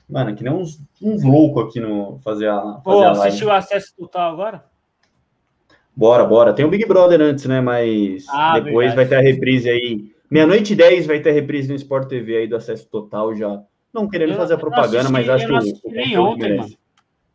Mano, 0.09 0.35
que 0.35 0.43
nem 0.43 0.53
uns, 0.53 0.81
uns 1.03 1.23
loucos 1.23 1.65
aqui 1.65 1.81
no 1.81 2.19
fazer 2.25 2.49
a. 2.49 2.61
Fazer 2.61 2.83
Pô, 2.83 3.05
assistiu 3.05 3.49
o 3.49 3.53
acesso 3.53 3.95
total 3.97 4.33
agora? 4.33 4.65
Bora, 5.95 6.25
bora. 6.25 6.55
Tem 6.55 6.65
o 6.65 6.71
Big 6.71 6.87
Brother 6.87 7.21
antes, 7.21 7.45
né? 7.45 7.61
Mas 7.61 8.25
ah, 8.31 8.59
depois 8.59 8.89
verdade. 8.89 8.97
vai 8.97 9.07
ter 9.07 9.17
a 9.17 9.21
reprise 9.21 9.69
aí. 9.69 10.15
Meia-noite 10.31 10.73
e 10.73 10.77
10 10.77 11.07
vai 11.07 11.21
ter 11.21 11.31
a 11.31 11.35
reprise 11.35 11.69
no 11.69 11.75
Sport 11.75 12.09
TV 12.09 12.39
aí 12.39 12.49
do 12.49 12.57
acesso 12.57 12.89
total 12.89 13.37
já. 13.37 13.63
Não 13.95 14.09
querendo 14.09 14.33
eu, 14.33 14.37
fazer 14.37 14.55
a 14.55 14.59
propaganda, 14.59 15.09
mas 15.09 15.29
acho 15.29 15.47
que 15.47 15.53
o, 15.53 15.91
nem 15.93 16.19
ontem. 16.19 16.57
Mano. 16.57 16.71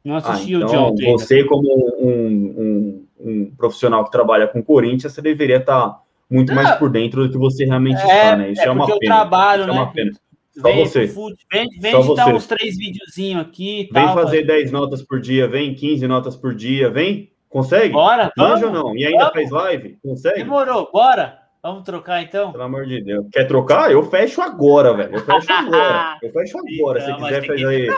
Não 0.04 0.16
assisti 0.16 0.56
ah, 0.56 0.58
então, 0.58 0.68
o 0.68 0.96
de 0.96 1.06
ontem. 1.06 1.12
Você, 1.14 1.44
como 1.46 1.68
um, 2.00 2.10
um, 2.10 3.06
um, 3.20 3.52
profissional 3.58 4.04
que 4.04 4.12
trabalha 4.12 4.48
com 4.48 4.62
Corinthians, 4.62 5.14
você 5.14 5.22
deveria 5.22 5.58
estar 5.58 6.02
muito 6.30 6.54
mais 6.54 6.76
por 6.78 6.90
dentro 6.90 7.26
do 7.26 7.32
que 7.32 7.38
você 7.38 7.66
realmente 7.66 8.02
é, 8.02 8.06
está, 8.06 8.36
né? 8.36 8.52
Isso 8.52 8.62
é, 8.62 8.66
é 8.66 8.72
uma 8.72 8.86
pena. 8.86 9.00
trabalho, 9.00 9.64
Isso 9.64 9.72
né? 9.72 9.78
É 9.78 9.82
uma 9.82 9.92
pena. 9.92 10.12
Só 10.52 10.64
vem, 10.64 10.86
você. 10.86 11.06
Vem, 11.52 11.68
vem 11.80 11.92
Só 11.92 12.00
editar 12.02 12.26
você. 12.26 12.34
uns 12.34 12.48
três 12.48 12.78
videozinhos 12.78 13.42
aqui. 13.42 13.90
Vem 13.92 14.06
tal, 14.06 14.14
fazer 14.14 14.44
10 14.44 14.72
notas 14.72 15.02
por 15.02 15.22
dia, 15.22 15.48
vem 15.48 15.74
15 15.74 16.08
notas 16.08 16.36
por 16.36 16.54
dia, 16.54 16.90
vem 16.90 17.32
Consegue? 17.50 17.94
Bora, 17.94 18.32
vamos. 18.38 18.62
ou 18.64 18.72
não? 18.72 18.96
E 18.96 19.04
ainda 19.04 19.32
vamos. 19.32 19.34
faz 19.34 19.50
live? 19.50 19.98
Consegue? 20.04 20.44
Demorou, 20.44 20.88
bora. 20.94 21.39
Vamos 21.62 21.84
trocar 21.84 22.22
então? 22.22 22.52
Pelo 22.52 22.64
amor 22.64 22.86
de 22.86 23.04
Deus. 23.04 23.26
Quer 23.32 23.46
trocar? 23.46 23.92
Eu 23.92 24.04
fecho 24.04 24.42
agora, 24.42 24.94
velho. 24.94 25.16
Eu 25.16 25.20
fecho 25.20 25.52
agora. 25.52 26.18
Eu 26.24 26.32
fecho 26.32 26.58
agora. 26.58 27.02
Se 27.02 27.16
quiser 27.16 27.46
fazer 27.46 27.68
aí 27.68 27.90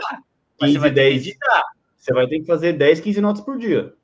15, 0.58 0.90
10. 0.90 1.38
Você 1.96 2.12
vai 2.12 2.26
ter 2.26 2.40
que 2.40 2.46
fazer 2.46 2.72
10, 2.72 3.00
15 3.00 3.20
notas 3.20 3.42
por 3.42 3.56
dia. 3.56 3.94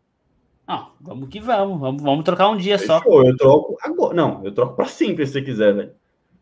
Não, 0.67 0.93
vamos 1.01 1.29
que 1.29 1.41
vamos. 1.41 1.81
Vamos, 1.81 2.03
vamos 2.03 2.25
trocar 2.25 2.49
um 2.49 2.57
dia 2.57 2.79
Fechou. 2.79 3.03
só. 3.03 3.23
Eu 3.25 3.37
troco 3.37 3.77
agora. 3.83 4.15
Não, 4.15 4.45
eu 4.45 4.53
troco 4.53 4.77
para 4.77 4.87
sempre 4.87 5.27
se 5.27 5.33
você 5.33 5.43
quiser, 5.43 5.75
velho. 5.75 5.93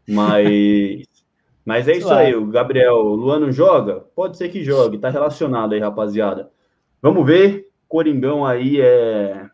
Mas. 0.06 1.05
Mas 1.64 1.88
é 1.88 1.97
isso 1.97 2.12
aí, 2.12 2.32
o 2.32 2.47
Gabriel 2.47 2.97
Luano 2.97 3.51
joga? 3.51 4.05
Pode 4.14 4.36
ser 4.36 4.51
que 4.51 4.62
jogue, 4.62 4.98
tá 4.98 5.10
relacionado 5.10 5.72
aí, 5.72 5.80
rapaziada. 5.80 6.48
Vamos 7.02 7.26
ver. 7.26 7.66
Coringão 7.88 8.47
aí 8.47 8.80
é 8.80 9.48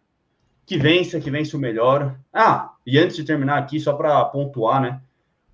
que 0.66 0.76
vence, 0.76 1.18
que 1.20 1.30
vence 1.30 1.56
o 1.56 1.58
melhor. 1.58 2.14
Ah, 2.30 2.71
e 2.86 2.98
antes 2.98 3.16
de 3.16 3.24
terminar 3.24 3.58
aqui, 3.58 3.78
só 3.78 3.92
para 3.92 4.24
pontuar, 4.26 4.80
né? 4.80 5.00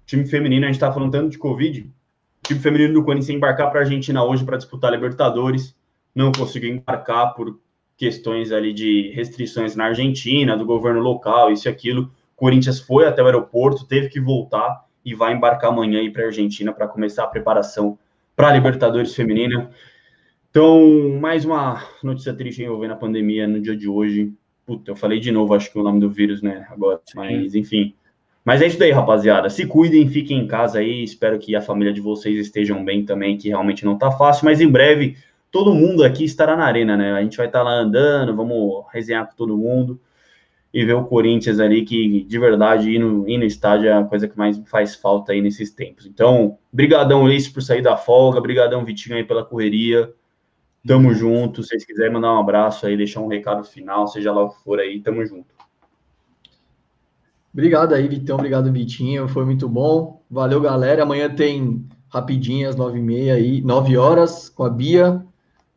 Time 0.07 0.25
feminino, 0.27 0.65
a 0.65 0.69
gente 0.69 0.77
está 0.77 0.93
falando 0.93 1.13
tanto 1.13 1.31
de 1.31 1.39
Covid. 1.39 1.81
O 1.83 2.49
time 2.49 2.61
feminino 2.61 2.95
do 2.95 3.05
Corinthians 3.05 3.29
embarcar 3.29 3.71
para 3.71 3.81
a 3.81 3.83
Argentina 3.83 4.25
hoje 4.25 4.45
para 4.45 4.57
disputar 4.57 4.91
a 4.91 4.97
Libertadores. 4.97 5.77
Não 6.15 6.33
conseguiu 6.33 6.71
embarcar 6.71 7.35
por 7.35 7.61
questões 7.97 8.53
ali 8.53 8.73
de 8.73 9.13
restrições 9.15 9.77
na 9.77 9.87
Argentina, 9.87 10.57
do 10.57 10.65
governo 10.65 11.01
local, 11.01 11.53
isso 11.53 11.69
e 11.69 11.71
aquilo. 11.71 12.11
Corinthians 12.35 12.81
foi 12.81 13.07
até 13.07 13.23
o 13.23 13.27
aeroporto, 13.27 13.87
teve 13.87 14.09
que 14.09 14.21
voltar 14.21 14.87
e 15.05 15.15
vai 15.15 15.35
embarcar 15.35 15.71
amanhã 15.71 16.11
para 16.11 16.23
a 16.23 16.27
Argentina 16.27 16.73
para 16.73 16.87
começar 16.87 17.25
a 17.25 17.27
preparação 17.27 17.99
para 18.35 18.49
a 18.49 18.53
Libertadores 18.53 19.15
feminina. 19.15 19.71
Então, 20.49 21.19
mais 21.21 21.45
uma 21.45 21.83
notícia 22.03 22.33
triste 22.33 22.63
envolvendo 22.63 22.93
a 22.93 22.97
pandemia 22.97 23.47
no 23.47 23.61
dia 23.61 23.77
de 23.77 23.89
hoje. 23.89 24.33
Puta, 24.69 24.91
eu 24.91 24.95
falei 24.95 25.19
de 25.19 25.33
novo, 25.33 25.55
acho 25.55 25.73
que 25.73 25.79
o 25.79 25.83
nome 25.83 25.99
do 25.99 26.11
vírus, 26.11 26.43
né? 26.43 26.67
Agora, 26.69 27.01
mas 27.15 27.55
enfim. 27.55 27.95
Mas 28.45 28.61
é 28.61 28.67
isso 28.67 28.79
daí, 28.79 28.91
rapaziada. 28.91 29.49
Se 29.49 29.65
cuidem, 29.65 30.07
fiquem 30.07 30.41
em 30.41 30.47
casa 30.47 30.81
aí. 30.81 31.03
Espero 31.03 31.39
que 31.39 31.57
a 31.57 31.63
família 31.63 31.91
de 31.91 32.03
vocês 32.03 32.39
estejam 32.39 32.85
bem 32.85 33.03
também, 33.03 33.39
que 33.39 33.49
realmente 33.49 33.83
não 33.83 33.97
tá 33.97 34.11
fácil. 34.11 34.45
Mas 34.45 34.61
em 34.61 34.69
breve, 34.69 35.17
todo 35.51 35.75
mundo 35.75 36.05
aqui 36.05 36.23
estará 36.23 36.55
na 36.55 36.67
arena, 36.67 36.99
né? 36.99 37.15
A 37.15 37.23
gente 37.23 37.39
vai 37.39 37.47
estar 37.47 37.61
tá 37.61 37.65
lá 37.65 37.81
andando, 37.81 38.37
vamos 38.37 38.85
resenhar 38.93 39.27
com 39.27 39.35
todo 39.35 39.57
mundo 39.57 39.99
e 40.71 40.85
ver 40.85 40.93
o 40.93 41.05
Corinthians 41.07 41.61
ali, 41.61 41.83
que 41.83 42.25
de 42.25 42.39
verdade 42.39 42.91
ir 42.91 42.99
no, 42.99 43.27
ir 43.27 43.39
no 43.39 43.45
estádio 43.45 43.89
é 43.89 43.95
a 43.95 44.05
coisa 44.05 44.29
que 44.29 44.37
mais 44.37 44.59
faz 44.69 44.95
falta 44.95 45.33
aí 45.33 45.41
nesses 45.41 45.71
tempos. 45.71 46.05
Então, 46.05 46.59
brigadão, 46.71 47.23
Ulisses, 47.23 47.51
por 47.51 47.63
sair 47.63 47.81
da 47.81 47.97
folga. 47.97 48.39
Brigadão, 48.39 48.85
Vitinho, 48.85 49.17
aí 49.17 49.25
pela 49.25 49.43
correria. 49.43 50.13
Tamo 50.89 51.13
junto. 51.13 51.63
Se 51.63 51.69
vocês 51.69 51.85
quiserem 51.85 52.15
mandar 52.15 52.33
um 52.33 52.41
abraço 52.41 52.87
aí, 52.87 52.97
deixar 52.97 53.21
um 53.21 53.29
recado 53.29 53.63
final, 53.63 54.09
seja 54.09 54.33
lá 54.33 54.43
o 54.43 54.49
que 54.49 54.65
for 54.65 54.81
aí, 54.81 54.99
tamo 55.01 55.25
junto. 55.27 55.55
Obrigado 57.53 57.95
aí, 57.95 58.09
Vitão. 58.09 58.37
Obrigado, 58.37 58.73
Vitinho. 58.73 59.29
Foi 59.29 59.45
muito 59.45 59.69
bom. 59.69 60.23
Valeu, 60.31 60.63
galera. 60.63 61.03
Amanhã 61.03 61.29
tem 61.29 61.87
rapidinho 62.09 62.71
às 62.71 62.75
nove 62.75 62.99
e 62.99 63.03
meia 63.03 63.35
aí, 63.35 63.61
nove 63.61 63.99
horas, 63.99 64.49
com 64.49 64.65
a 64.65 64.71
Bia. 64.71 65.23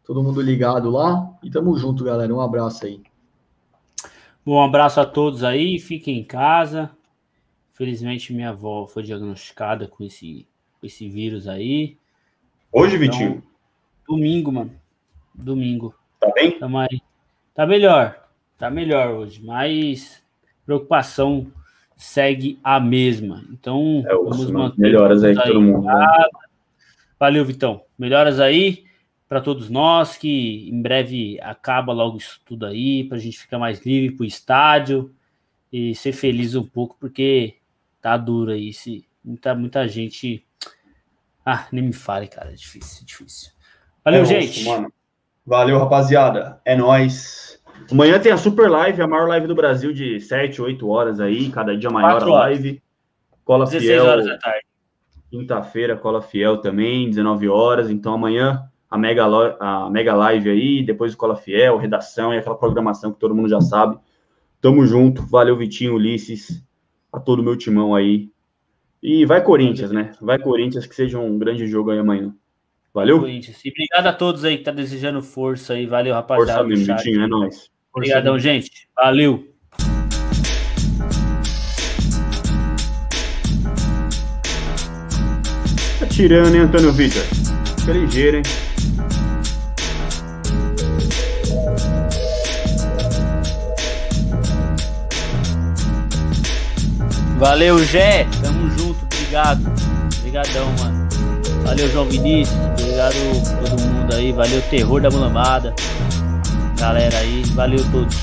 Todo 0.06 0.24
mundo 0.24 0.42
ligado 0.42 0.90
lá. 0.90 1.30
E 1.44 1.50
tamo 1.52 1.78
junto, 1.78 2.06
galera. 2.06 2.34
Um 2.34 2.40
abraço 2.40 2.86
aí. 2.86 3.02
Bom, 4.46 4.56
um 4.56 4.64
abraço 4.64 5.02
a 5.02 5.06
todos 5.06 5.44
aí. 5.44 5.78
Fiquem 5.78 6.20
em 6.20 6.24
casa. 6.24 6.90
Felizmente, 7.74 8.34
minha 8.34 8.52
avó 8.52 8.88
foi 8.88 9.04
diagnosticada 9.04 9.88
com 9.88 10.06
esse, 10.06 10.48
esse 10.82 11.10
vírus 11.10 11.50
aí. 11.50 11.98
Hoje, 12.72 12.96
então, 12.96 13.08
Vitinho? 13.08 13.44
Domingo, 14.08 14.52
mano. 14.54 14.81
Domingo. 15.34 15.96
Tá 16.20 16.32
bem? 16.34 16.58
Tamo 16.60 16.80
aí. 16.80 17.02
Tá 17.54 17.66
melhor. 17.66 18.28
Tá 18.58 18.70
melhor 18.70 19.10
hoje, 19.10 19.44
mas 19.44 20.24
preocupação 20.66 21.52
segue 21.96 22.60
a 22.64 22.80
mesma. 22.80 23.44
Então, 23.52 24.04
é, 24.08 24.14
vamos 24.14 24.50
manter 24.52 24.80
melhoras 24.80 25.24
aí, 25.24 25.38
aí 25.38 25.48
todo 25.48 25.62
mundo. 25.62 25.86
Né? 25.86 26.28
Valeu, 27.20 27.46
Vitão. 27.46 27.84
Melhoras 27.98 28.40
aí 28.40 28.86
para 29.28 29.40
todos 29.40 29.70
nós, 29.70 30.18
que 30.18 30.70
em 30.70 30.82
breve 30.82 31.40
acaba 31.42 31.94
logo 31.94 32.18
isso 32.18 32.42
tudo 32.46 32.66
aí, 32.66 33.04
para 33.04 33.18
a 33.18 33.20
gente 33.20 33.40
ficar 33.40 33.58
mais 33.58 33.86
livre 33.86 34.16
para 34.16 34.24
o 34.24 34.28
estádio 34.28 35.14
e 35.72 35.96
ser 35.96 36.12
feliz 36.12 36.54
um 36.54 36.66
pouco, 36.66 36.98
porque 37.00 37.56
tá 38.02 38.18
duro 38.18 38.52
aí. 38.52 38.74
Se, 38.74 39.06
muita, 39.24 39.56
muita 39.56 39.88
gente. 39.88 40.46
Ah, 41.46 41.68
nem 41.72 41.84
me 41.84 41.94
fale, 41.94 42.28
cara, 42.28 42.52
é 42.52 42.56
difícil, 42.56 43.04
é 43.04 43.06
difícil. 43.06 43.52
Valeu, 44.04 44.24
é 44.24 44.26
gente. 44.26 44.66
Mano. 44.66 44.92
Valeu, 45.46 45.80
rapaziada. 45.80 46.62
É 46.64 46.76
nós. 46.76 47.60
Amanhã 47.92 48.20
tem 48.20 48.32
a 48.32 48.38
Super 48.38 48.70
Live, 48.70 49.02
a 49.02 49.08
maior 49.08 49.28
live 49.28 49.48
do 49.48 49.56
Brasil 49.56 49.92
de 49.92 50.20
7, 50.20 50.62
8 50.62 50.88
horas 50.88 51.20
aí, 51.20 51.50
cada 51.50 51.76
dia 51.76 51.90
maior 51.90 52.22
a 52.22 52.26
live. 52.26 52.82
Cola 53.44 53.66
16 53.66 53.92
Fiel. 53.92 54.06
horas 54.06 54.26
da 54.26 54.38
tarde. 54.38 54.66
Quinta-feira, 55.30 55.98
Cola 55.98 56.22
Fiel 56.22 56.58
também, 56.58 57.10
19 57.10 57.50
horas. 57.50 57.90
Então 57.90 58.14
amanhã 58.14 58.64
a 58.90 58.98
mega, 58.98 59.26
a 59.60 59.90
mega 59.90 60.14
live 60.14 60.50
aí, 60.50 60.84
depois 60.84 61.12
Escola 61.12 61.36
Fiel, 61.36 61.78
redação 61.78 62.34
e 62.34 62.38
aquela 62.38 62.58
programação 62.58 63.12
que 63.12 63.20
todo 63.20 63.34
mundo 63.34 63.50
já 63.50 63.62
sabe. 63.62 63.98
Tamo 64.60 64.86
junto. 64.86 65.24
Valeu, 65.24 65.58
Vitinho, 65.58 65.96
Ulisses, 65.96 66.64
a 67.12 67.20
todo 67.20 67.40
o 67.40 67.44
meu 67.44 67.58
timão 67.58 67.96
aí. 67.96 68.30
E 69.02 69.26
vai 69.26 69.44
Corinthians, 69.44 69.92
né? 69.92 70.12
Vai 70.22 70.38
Corinthians, 70.38 70.86
que 70.86 70.94
seja 70.94 71.18
um 71.18 71.40
grande 71.40 71.66
jogo 71.66 71.90
aí 71.90 71.98
amanhã. 71.98 72.36
Valeu? 72.94 73.20
Corinthians. 73.20 73.64
E 73.64 73.70
obrigado 73.70 74.08
a 74.08 74.14
todos 74.14 74.44
aí 74.44 74.58
que 74.58 74.64
tá 74.64 74.72
desejando 74.72 75.22
força 75.22 75.74
aí. 75.74 75.86
Valeu, 75.86 76.14
rapaziada. 76.14 76.54
Força 76.54 76.68
mesmo, 76.68 76.96
Vitinho, 76.96 77.24
é 77.24 77.28
nóis. 77.28 77.70
Obrigadão, 77.94 78.38
gente. 78.38 78.88
Valeu. 78.96 79.48
Tá 86.00 86.06
tirando, 86.10 86.56
hein, 86.56 86.62
Antônio 86.62 86.92
Vitor? 86.92 87.24
Fica 87.80 87.94
ligeiro, 87.94 88.38
hein? 88.38 88.44
Valeu, 97.38 97.84
Gé. 97.86 98.28
Tamo 98.44 98.70
junto. 98.78 99.04
Obrigado. 99.06 99.62
Obrigadão, 100.20 100.72
mano. 100.80 101.10
Valeu, 101.64 101.90
João 101.90 102.06
Vinícius. 102.06 102.71
Obrigado 103.02 103.60
todo 103.60 103.82
mundo 103.82 104.14
aí. 104.14 104.32
Valeu, 104.32 104.62
Terror 104.70 105.02
da 105.02 105.10
Mulambada. 105.10 105.74
Galera 106.80 107.18
aí. 107.18 107.42
Valeu 107.56 107.84
todos. 107.92 108.16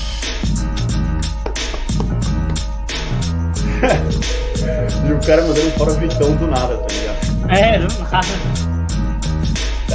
e 5.05 5.11
o 5.11 5.19
cara 5.19 5.41
mandando 5.41 5.69
fora 5.71 5.91
o 5.91 5.95
Vitão 5.95 6.33
do 6.35 6.47
nada, 6.47 6.77
tá 6.77 6.87
ligado? 6.93 7.17
É, 7.49 7.79
do 7.79 8.03
nada. 8.03 8.68